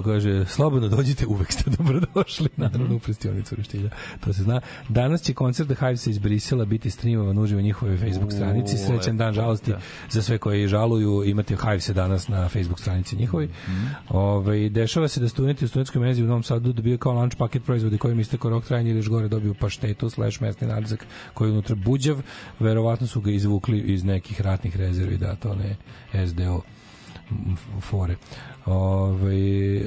kaže, 0.03 0.45
slobodno 0.45 0.87
dođite, 0.87 1.25
uvek 1.25 1.51
ste 1.51 1.63
dobrodošli, 1.77 2.49
naravno 2.57 2.95
u 2.95 2.99
prestionicu 2.99 3.55
roštilja. 3.55 3.89
To 4.25 4.33
se 4.33 4.43
zna. 4.43 4.61
Danas 4.89 5.21
će 5.21 5.33
koncert 5.33 5.69
The 5.69 5.79
Hives 5.79 6.07
iz 6.07 6.17
Brisela 6.17 6.65
biti 6.65 6.89
streamovan 6.89 7.37
uživo 7.37 7.61
na 7.61 7.65
njihovoj 7.65 7.97
Facebook 7.97 8.31
stranici. 8.31 8.77
Srećan 8.77 9.17
dan 9.17 9.33
žalosti 9.33 9.73
za 10.09 10.21
sve 10.21 10.37
koji 10.37 10.67
žaluju. 10.67 11.23
Imate 11.25 11.55
Hives 11.55 11.89
danas 11.89 12.27
na 12.27 12.49
Facebook 12.49 12.79
stranici 12.79 13.15
njihovi. 13.15 13.49
Ove, 14.09 14.69
dešava 14.69 15.07
se 15.07 15.19
da 15.19 15.29
studenti 15.29 15.54
u 15.63 15.67
studentskoj 15.67 16.01
mezi 16.01 16.23
u 16.23 16.27
Novom 16.27 16.43
Sadu 16.43 16.73
dobiju 16.73 16.97
kao 16.97 17.13
lunch 17.13 17.37
paket 17.37 17.63
proizvodi 17.63 17.97
kojim 17.97 18.19
isteko 18.19 18.49
rok 18.49 18.65
trajanja 18.65 18.89
ili 18.89 18.99
još 18.99 19.09
gore 19.09 19.27
dobiju 19.27 19.53
paštetu 19.53 20.09
slash 20.09 20.41
mesni 20.41 20.67
nadzak 20.67 21.05
koji 21.33 21.47
je 21.47 21.51
unutra 21.51 21.75
buđav. 21.75 22.21
Verovatno 22.59 23.07
su 23.07 23.21
ga 23.21 23.31
izvukli 23.31 23.79
iz 23.79 24.03
nekih 24.03 24.41
ratnih 24.41 24.77
rezervi, 24.77 25.17
da 25.17 25.35
to 25.35 25.55
ne 25.55 25.75
SDO 26.27 26.61
fore. 27.81 28.15
Ove, 28.65 29.77
e, 29.77 29.83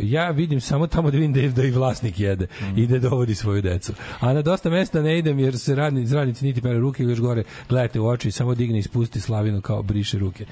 ja 0.00 0.30
vidim 0.30 0.60
samo 0.60 0.86
tamo 0.86 1.10
da 1.10 1.18
vidim 1.18 1.32
da, 1.32 1.62
da 1.62 1.64
i 1.64 1.70
vlasnik 1.70 2.20
jede 2.20 2.46
i 2.76 2.86
da 2.86 2.98
dovodi 2.98 3.34
svoju 3.34 3.62
decu. 3.62 3.92
A 4.20 4.32
na 4.32 4.42
dosta 4.42 4.70
mesta 4.70 5.02
ne 5.02 5.18
idem 5.18 5.38
jer 5.38 5.58
se 5.58 5.74
radnici, 5.74 6.14
radnici 6.14 6.44
niti 6.44 6.62
pere 6.62 6.78
ruke 6.78 7.02
ili 7.02 7.12
još 7.12 7.20
gore 7.20 7.42
gledajte 7.68 8.00
u 8.00 8.06
oči 8.06 8.28
i 8.28 8.32
samo 8.32 8.54
digne 8.54 8.78
i 8.78 8.82
spusti 8.82 9.20
slavinu 9.20 9.60
kao 9.60 9.82
briše 9.82 10.18
ruke. 10.18 10.46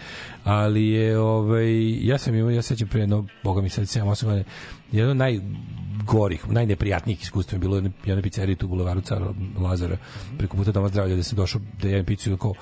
Ali 0.44 0.86
je, 0.86 1.18
ovaj, 1.18 2.07
ja 2.07 2.18
sam 2.18 2.35
imao, 2.35 2.51
ja 2.51 2.62
se 2.62 2.68
sećam 2.68 2.89
pre 2.89 3.01
jedno, 3.01 3.26
boga 3.44 3.60
mi 3.60 3.68
sad 3.68 3.85
7-8 3.85 4.25
godina, 4.25 4.44
jedno 4.93 5.10
od 5.10 5.17
najgorih, 5.17 6.51
najneprijatnijih 6.51 7.23
iskustva 7.23 7.57
je 7.57 7.60
bilo 7.60 7.76
jedno 8.05 8.23
pizzerije 8.23 8.57
tu 8.57 8.67
u 8.67 8.68
bulevaru 8.68 9.01
Cara 9.01 9.26
Lazara 9.59 9.97
preko 10.39 10.57
puta 10.57 10.73
doma 10.73 10.89
zdravlja 10.89 11.17
da 11.17 11.23
sam 11.23 11.36
došao 11.36 11.60
da 11.83 11.89
jedem 11.89 12.05
picu 12.05 12.33
i 12.33 12.36
kao 12.36 12.55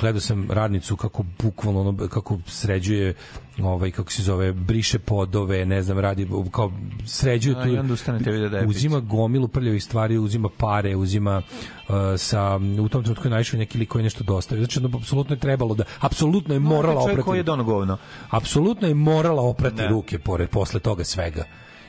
gledao 0.00 0.20
sam 0.20 0.50
radnicu 0.50 0.96
kako 0.96 1.24
bukvalno 1.42 1.80
ono, 1.80 2.08
kako 2.08 2.38
sređuje 2.46 3.14
ovaj 3.62 3.90
kako 3.90 4.12
se 4.12 4.22
zove 4.22 4.52
briše 4.52 4.98
podove 4.98 5.66
ne 5.66 5.82
znam 5.82 5.98
radi 5.98 6.28
kao 6.50 6.72
sređuje 7.06 7.62
tu 7.62 7.68
i 7.68 7.78
onda 7.78 7.92
ustanete 7.94 8.30
vidi 8.30 8.48
da 8.48 8.58
je 8.58 8.66
uzima 8.66 9.00
gomilu 9.00 9.48
prljavih 9.48 9.84
stvari 9.84 10.18
uzima 10.18 10.48
pare 10.58 10.96
uzima 10.96 11.42
uh, 11.88 11.94
sa 12.16 12.56
u 12.80 12.88
tom 12.88 13.02
trenutku 13.02 13.26
je 13.26 13.30
naišao 13.30 13.58
neki 13.58 13.78
lik 13.78 13.88
koji 13.88 14.04
nešto 14.04 14.24
dostavio 14.24 14.64
znači 14.64 14.78
ono 14.78 14.98
apsolutno 14.98 15.34
je 15.34 15.40
trebalo 15.40 15.74
da 15.74 15.84
apsolutno 16.00 16.54
je 16.54 16.60
morala 16.60 16.94
čovjek 16.94 17.12
oprati 17.12 17.26
koji 17.26 17.38
je 17.38 17.42
dono 17.42 17.64
govno. 17.64 17.96
apsolutno 18.30 18.88
je 18.88 18.94
morala 18.94 19.42
oprati 19.42 19.76
Da. 19.76 19.88
ruke 19.88 20.18
pored 20.18 20.48
posle 20.50 20.80
toga 20.80 21.04
svega 21.04 21.44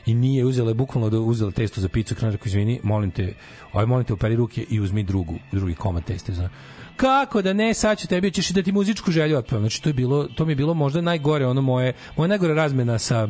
i 0.06 0.14
nije 0.14 0.44
uzela 0.44 0.70
je 0.70 0.74
bukvalno 0.74 1.10
da 1.10 1.18
uzela 1.18 1.50
testo 1.50 1.80
za 1.80 1.88
picu 1.88 2.14
krenuo 2.14 2.32
rekao 2.32 2.46
izvini 2.46 2.80
molim 2.82 3.10
te 3.10 3.34
ovaj 3.72 3.86
molim 3.86 4.04
te 4.04 4.12
operi 4.12 4.36
ruke 4.36 4.66
i 4.70 4.80
uzmi 4.80 5.02
drugu 5.02 5.34
drugi 5.52 5.74
komad 5.74 6.04
testa 6.04 6.32
zna 6.32 6.48
kako 6.96 7.42
da 7.42 7.52
ne 7.52 7.74
sad 7.74 7.98
ću 7.98 8.08
tebi 8.08 8.30
ćeš 8.30 8.48
da 8.48 8.62
ti 8.62 8.72
muzičku 8.72 9.10
želju 9.10 9.38
otpevam 9.38 9.62
znači 9.62 9.82
to 9.82 9.88
je 9.88 9.92
bilo 9.92 10.24
to 10.24 10.44
mi 10.44 10.52
je 10.52 10.56
bilo 10.56 10.74
možda 10.74 11.00
najgore 11.00 11.46
ono 11.46 11.62
moje 11.62 11.92
moja 12.16 12.28
najgore 12.28 12.54
razmena 12.54 12.98
sa 12.98 13.28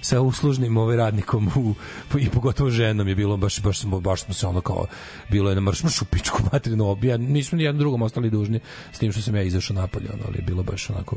sa 0.00 0.20
uslužnim 0.20 0.76
ovaj 0.76 0.96
radnikom 0.96 1.50
u, 1.56 1.74
i 2.18 2.28
pogotovo 2.28 2.70
ženom 2.70 3.08
je 3.08 3.14
bilo 3.14 3.36
baš 3.36 3.60
baš 3.60 3.78
smo 3.78 4.00
baš 4.00 4.22
smo 4.22 4.34
se 4.34 4.46
ono 4.46 4.60
kao 4.60 4.86
bilo 5.30 5.50
je 5.50 5.54
na 5.54 5.60
marš 5.60 5.82
marš 5.82 6.02
u 6.02 6.04
pičku 6.04 6.42
materinu 6.52 6.88
obija 6.88 7.16
nismo 7.16 7.56
ni 7.56 7.64
jednom 7.64 7.78
drugom 7.78 8.02
ostali 8.02 8.30
dužni 8.30 8.60
s 8.92 8.98
tim 8.98 9.12
što 9.12 9.22
sam 9.22 9.36
ja 9.36 9.42
izašao 9.42 9.76
napolje 9.76 10.10
ono, 10.12 10.22
ali 10.26 10.38
je 10.38 10.42
bilo 10.42 10.62
baš 10.62 10.90
onako 10.90 11.16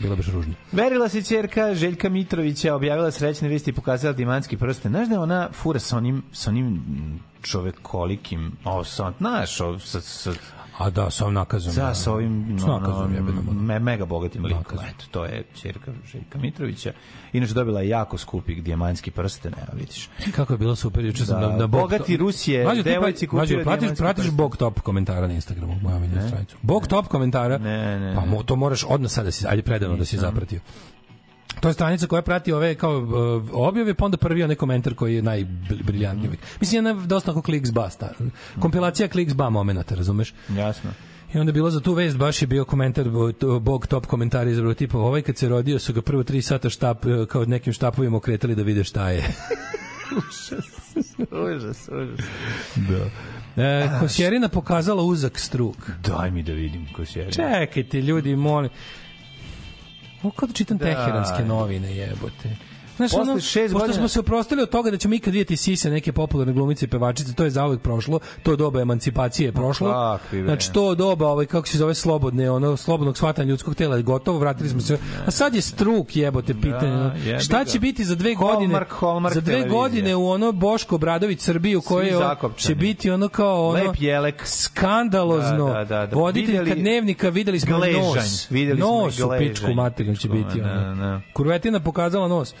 bilo 0.00 0.16
baš 0.16 0.26
ružno 0.26 0.54
Verila 0.72 1.08
se 1.08 1.22
ćerka 1.22 1.74
Željka 1.74 2.08
Mitrovića, 2.08 2.74
objavila 2.74 3.10
srećne 3.10 3.48
vesti 3.48 3.70
i 3.70 3.74
pokazala 3.74 4.12
dimanski 4.12 4.56
prste. 4.56 4.88
Znaš 4.88 5.08
da 5.08 5.20
ona 5.20 5.48
fura 5.52 5.80
sa 5.80 5.96
onim, 5.96 6.22
sa 6.32 6.50
onim 6.50 6.82
čovekolikim, 7.42 8.52
o, 8.64 8.84
sa, 8.84 9.12
znaš, 9.18 9.60
o, 9.60 9.78
sa, 9.78 10.00
sa, 10.00 10.32
A 10.78 10.90
da, 10.90 11.10
sa 11.10 11.24
ovim 11.24 11.34
nakazom. 11.34 11.72
sa, 11.72 11.86
da. 11.86 11.94
sa 11.94 12.12
ovim 12.12 12.58
S 12.58 12.62
no, 12.62 12.78
nakazom, 12.78 13.14
jebenom, 13.14 13.48
ono. 13.48 13.60
me, 13.60 13.78
mega 13.78 14.04
bogatim 14.04 14.44
likom. 14.44 14.78
Eto, 14.88 15.04
to 15.10 15.24
je 15.24 15.44
ćerka 15.54 15.92
Željka 16.12 16.38
Mitrovića. 16.38 16.92
Inače 17.32 17.54
dobila 17.54 17.80
je 17.80 17.88
jako 17.88 18.18
skupi 18.18 18.54
dijamanski 18.54 19.10
prsten, 19.10 19.52
evo 19.56 19.78
vidiš. 19.78 20.08
Kako 20.36 20.52
je 20.52 20.58
bilo 20.58 20.76
super, 20.76 21.04
juče 21.04 21.26
sam 21.26 21.40
Da, 21.40 21.48
na, 21.48 21.56
na 21.56 21.66
Bog 21.66 21.80
bogati 21.80 22.16
Rus 22.16 22.48
je 22.48 22.64
Mađo, 22.64 22.82
ti 22.82 22.88
devojci 22.90 23.26
pa- 23.26 23.30
kupio 23.30 23.38
Mađo, 23.40 23.54
pratiš, 23.54 23.80
dijamantski 23.80 24.02
pratiš. 24.02 24.30
Bog 24.30 24.56
top 24.56 24.80
komentara 24.80 25.26
na 25.26 25.32
Instagramu, 25.34 25.74
moja 25.82 25.96
omiljena 25.96 26.28
stranicu. 26.28 26.56
Bog 26.62 26.86
top 26.86 27.06
komentara, 27.08 27.58
Ne, 27.58 28.00
ne, 28.00 28.14
pa 28.14 28.24
mo, 28.24 28.42
to 28.42 28.56
moraš 28.56 28.84
odmah 28.88 29.10
sada 29.10 29.24
da 29.24 29.30
si, 29.30 29.46
ajde 29.48 29.62
predavno 29.62 29.96
da 29.96 30.04
si 30.04 30.16
zapratio. 30.16 30.60
To 31.60 31.68
je 31.68 31.74
stranica 31.74 32.06
koja 32.06 32.22
prati 32.22 32.52
ove 32.52 32.74
kao 32.74 32.98
uh, 32.98 33.48
objave, 33.52 33.94
pa 33.94 34.04
onda 34.04 34.16
prvi 34.16 34.42
onaj 34.42 34.56
komentar 34.56 34.94
koji 34.94 35.14
je 35.14 35.22
najbriljantniji. 35.22 36.28
uvijek. 36.28 36.40
Mislim, 36.60 36.86
jedna 36.86 37.06
dosta 37.06 37.30
ako 37.30 37.42
kliks 37.42 37.70
ba, 37.70 37.90
sta, 37.90 38.12
kompilacija 38.60 39.08
kliks 39.08 39.34
ba 39.34 39.50
momenta, 39.50 39.94
razumeš? 39.94 40.34
Jasno. 40.48 40.90
I 41.34 41.38
onda 41.38 41.50
je 41.50 41.54
bilo 41.54 41.70
za 41.70 41.80
tu 41.80 41.92
vest 41.92 42.16
baš 42.16 42.42
je 42.42 42.46
bio 42.46 42.64
komentar 42.64 43.08
Bog 43.60 43.86
top 43.86 44.06
komentar 44.06 44.48
izbrao 44.48 44.74
tipa 44.74 44.98
ovaj 44.98 45.22
kad 45.22 45.36
se 45.36 45.48
rodio 45.48 45.78
su 45.78 45.92
ga 45.92 46.02
prvo 46.02 46.22
tri 46.22 46.42
sata 46.42 46.70
štap 46.70 47.06
e, 47.06 47.26
kao 47.28 47.44
nekim 47.44 47.72
štapovima 47.72 48.16
okretali 48.16 48.54
da 48.54 48.62
vide 48.62 48.84
šta 48.84 49.10
je. 49.10 49.22
Užas, 51.54 51.88
užas. 51.88 52.26
Da. 52.76 53.10
E, 53.62 53.90
Kosjerina 54.00 54.48
pokazala 54.48 55.02
uzak 55.02 55.38
struk. 55.38 55.76
Daj 56.08 56.30
mi 56.30 56.42
da 56.42 56.52
vidim 56.52 56.86
ko 56.96 57.04
se 57.04 57.30
Čekajte 57.30 58.00
ljudi, 58.02 58.36
molim. 58.36 58.70
Ovo 60.22 60.30
kao 60.30 60.46
da 60.46 60.52
čitam 60.52 60.78
Da. 60.78 60.84
teheranske 60.84 61.44
novine, 61.44 61.96
jebote. 61.96 62.56
Znaš, 62.98 63.10
Posle 63.10 63.22
ono, 63.22 63.40
šest 63.42 63.74
godina- 63.74 63.92
smo 63.92 64.08
se 64.08 64.20
oprostili 64.20 64.62
od 64.62 64.70
toga 64.70 64.90
da 64.90 64.96
ćemo 64.96 65.14
ikad 65.14 65.32
vidjeti 65.32 65.56
sise 65.56 65.90
neke 65.90 66.12
popularne 66.12 66.52
glumice 66.52 66.84
i 66.84 66.88
pevačice, 66.88 67.32
to 67.34 67.44
je 67.44 67.50
zauvek 67.50 67.80
prošlo, 67.80 68.20
to 68.42 68.56
doba 68.56 68.80
emancipacije 68.80 69.46
je 69.46 69.52
prošlo. 69.52 70.18
kakvi. 70.18 70.42
Znači, 70.44 70.72
to 70.72 70.94
doba, 70.94 71.26
ovaj, 71.28 71.46
kako 71.46 71.68
se 71.68 71.78
zove, 71.78 71.94
slobodne, 71.94 72.50
ono, 72.50 72.76
slobodnog 72.76 73.16
shvatanja 73.16 73.48
ljudskog 73.48 73.74
tela 73.74 73.96
je 73.96 74.02
gotovo, 74.02 74.38
vratili 74.38 74.68
smo 74.68 74.80
se. 74.80 74.98
A 75.26 75.30
sad 75.30 75.54
je 75.54 75.60
struk, 75.62 76.16
jebote, 76.16 76.54
pitanje. 76.54 76.92
ono. 76.92 77.12
jebi 77.16 77.40
Šta 77.40 77.64
će 77.64 77.78
biti 77.78 78.04
za 78.04 78.14
dve 78.14 78.34
godine? 78.34 78.58
Hallmark, 78.58 78.92
Hallmark 78.92 79.34
za 79.34 79.40
dve 79.40 79.52
televizija. 79.52 79.72
godine 79.72 80.16
u 80.16 80.28
ono 80.28 80.52
Boško 80.52 80.94
Obradović 80.94 81.40
Srbiju, 81.40 81.80
koje 81.80 82.12
zakopčani. 82.12 82.62
će 82.64 82.74
biti 82.76 83.10
ono 83.10 83.28
kao 83.28 83.68
ono, 83.68 83.78
Lep 83.80 83.96
jelek. 83.98 84.42
skandalozno. 84.46 85.66
Da, 85.66 85.72
da, 85.74 85.84
da, 85.86 86.06
da. 86.06 86.16
Voditeljka 86.16 86.62
Videli- 86.64 86.80
dnevnika, 86.80 87.28
videli 87.28 87.60
smo 87.60 87.76
Gležanj. 87.78 88.02
nos. 88.04 88.50
Videli 88.50 88.80
smo 88.80 89.04
nos 89.04 89.20
u 89.20 89.30
pičku 89.38 89.74
materinu 89.74 90.16
će 90.16 90.28
pičku, 90.28 90.44
biti. 90.44 90.60
da, 90.60 90.70
ono. 90.70 90.94
da. 90.96 91.20
Kurvetina 91.32 91.80
pokazala 91.80 92.28
nos. 92.28 92.54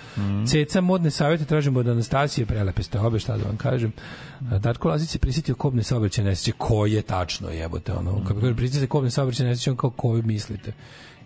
Ceca 0.46 0.80
modne 0.80 1.10
savjete 1.10 1.44
tražimo 1.44 1.80
od 1.80 1.88
Anastasije, 1.88 2.46
prelepe 2.46 2.82
ste 2.82 3.00
obe, 3.00 3.18
šta 3.18 3.36
da 3.36 3.44
vam 3.44 3.56
kažem. 3.56 3.92
Darko 4.40 4.88
Lazić 4.88 5.10
se 5.10 5.18
prisjetio 5.18 5.54
kobne 5.54 5.82
saobraćaje 5.82 6.28
nesreće, 6.28 6.52
koje 6.58 7.02
tačno 7.02 7.48
jebote, 7.50 7.92
ono, 7.92 8.24
kako 8.24 8.40
kaže, 8.40 8.56
prisjetite 8.56 8.86
kobne 8.86 9.10
saobraćaje 9.10 9.48
nesreće, 9.48 9.70
on 9.70 9.76
kao 9.76 9.90
koju 9.90 10.22
mislite. 10.22 10.72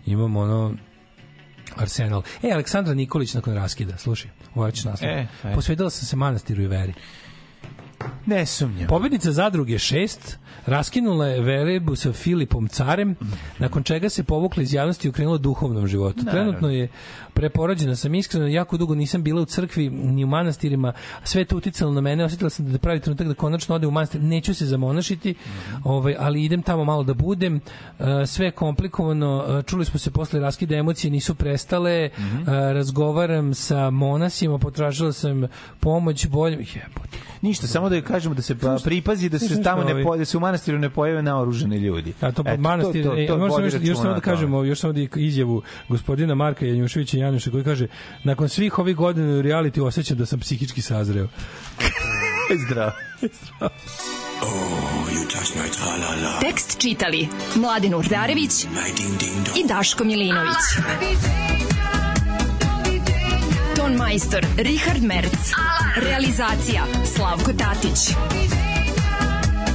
Imamo 0.05 0.39
ono, 0.39 0.73
Arsenal. 1.75 2.21
E, 2.43 2.51
Aleksandra 2.51 2.93
Nikolić 2.93 3.33
nakon 3.33 3.53
raskida, 3.53 3.97
slušaj, 3.97 4.31
ovo 4.55 4.71
ću 4.71 4.89
naslov. 4.89 5.09
E. 5.09 5.27
Posvetila 5.55 5.89
sam 5.89 6.05
se 6.05 6.15
manastiru 6.15 6.61
i 6.61 6.67
veri. 6.67 6.93
Ne 8.25 8.45
sumnjam. 8.45 8.87
Pobednica 8.87 9.31
zadruge 9.31 9.73
6 9.73 10.35
raskinula 10.65 11.27
je 11.27 11.41
verebu 11.41 11.95
sa 11.95 12.13
Filipom 12.13 12.67
Carem, 12.67 13.15
nakon 13.59 13.83
čega 13.83 14.09
se 14.09 14.23
povukla 14.23 14.63
iz 14.63 14.73
javnosti 14.73 15.07
i 15.07 15.09
okrenula 15.09 15.37
duhovnom 15.37 15.87
životu. 15.87 16.23
Naravno. 16.23 16.31
Trenutno 16.41 16.69
je 16.69 16.87
preporođena 17.33 17.95
sam 17.95 18.15
iskreno, 18.15 18.47
jako 18.47 18.77
dugo 18.77 18.95
nisam 18.95 19.23
bila 19.23 19.41
u 19.41 19.45
crkvi 19.45 19.89
ni 19.89 20.23
u 20.23 20.27
manastirima, 20.27 20.93
sve 21.23 21.45
to 21.45 21.57
uticalo 21.57 21.91
na 21.91 22.01
mene, 22.01 22.25
osjetila 22.25 22.49
sam 22.49 22.65
da 22.65 22.77
pravi 22.77 22.99
trenutak 22.99 23.27
da 23.27 23.33
konačno 23.33 23.75
ode 23.75 23.87
u 23.87 23.91
manastir, 23.91 24.21
neću 24.21 24.53
se 24.53 24.65
zamonašiti, 24.65 25.35
ovaj, 25.83 26.15
ali 26.19 26.43
idem 26.43 26.61
tamo 26.61 26.83
malo 26.85 27.03
da 27.03 27.13
budem, 27.13 27.59
Uh, 27.99 28.05
sve 28.27 28.45
je 28.45 28.51
komplikovano, 28.51 29.45
uh, 29.49 29.65
čuli 29.65 29.85
smo 29.85 29.99
se 29.99 30.11
posle 30.11 30.39
raskida 30.39 30.75
emocije, 30.75 31.11
nisu 31.11 31.35
prestale, 31.35 32.09
uh, 32.09 32.47
razgovaram 32.47 33.53
sa 33.53 33.89
monasima, 33.89 34.57
potražila 34.57 35.13
sam 35.13 35.47
pomoć, 35.79 36.27
bolje, 36.27 36.55
jebote, 36.55 37.17
Ništa, 37.41 37.67
samo 37.67 37.89
da 37.89 37.95
joj 37.95 38.01
kažemo 38.01 38.35
da 38.35 38.41
se 38.41 38.55
pa, 38.55 38.77
pripazi 38.83 39.29
da 39.29 39.39
se 39.39 39.63
tamo 39.63 39.83
ne 39.83 39.91
ovaj- 39.91 40.03
po, 40.03 40.17
da 40.17 40.25
se 40.25 40.37
u 40.37 40.39
manastiru 40.39 40.79
ne 40.79 40.89
pojave 40.89 41.21
naoružani 41.23 41.77
ljudi. 41.77 42.13
A 42.21 42.31
to 42.31 42.43
pod 42.43 42.59
manastir, 42.59 43.03
to- 43.03 43.09
to- 43.09 43.15
e, 43.15 43.25
još, 43.81 43.97
samo 43.97 44.13
da 44.13 44.19
kažemo, 44.19 44.63
još 44.63 44.79
samo 44.79 44.93
da 44.93 44.99
izjavu 45.15 45.61
gospodina 45.89 46.35
Marka 46.35 46.65
Janjuševića 46.65 47.17
Januša 47.23 47.51
koji 47.51 47.63
kaže 47.63 47.87
nakon 48.23 48.49
svih 48.49 48.79
ovih 48.79 48.95
godina 48.95 49.27
u 49.27 49.41
reality 49.41 49.81
osjećam 49.81 50.17
da 50.17 50.25
sam 50.25 50.39
psihički 50.39 50.81
sazreo. 50.81 51.27
Zdravo. 52.67 52.91
Tekst 56.41 56.81
čitali 56.81 57.27
Mladin 57.55 57.95
Urdarević 57.95 58.63
i 59.63 59.67
Daško 59.67 60.03
Milinović. 60.03 60.57
Ton 63.75 63.95
majstor 63.95 64.45
Richard 64.57 65.03
Merc. 65.03 65.51
Realizacija 65.95 66.85
Slavko 67.15 67.53
Tatić. 67.53 68.15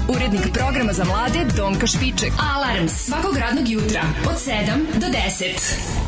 Urednik 0.09 0.53
programa 0.53 0.93
za 0.93 1.05
mlade 1.05 1.45
Donka 1.57 1.87
Špiček. 1.87 2.33
Alarms 2.55 2.93
svakog 2.93 3.37
radnog 3.37 3.69
jutra 3.69 4.03
od 4.27 4.37
7 4.37 5.01
do 5.01 5.07
10. 5.07 6.08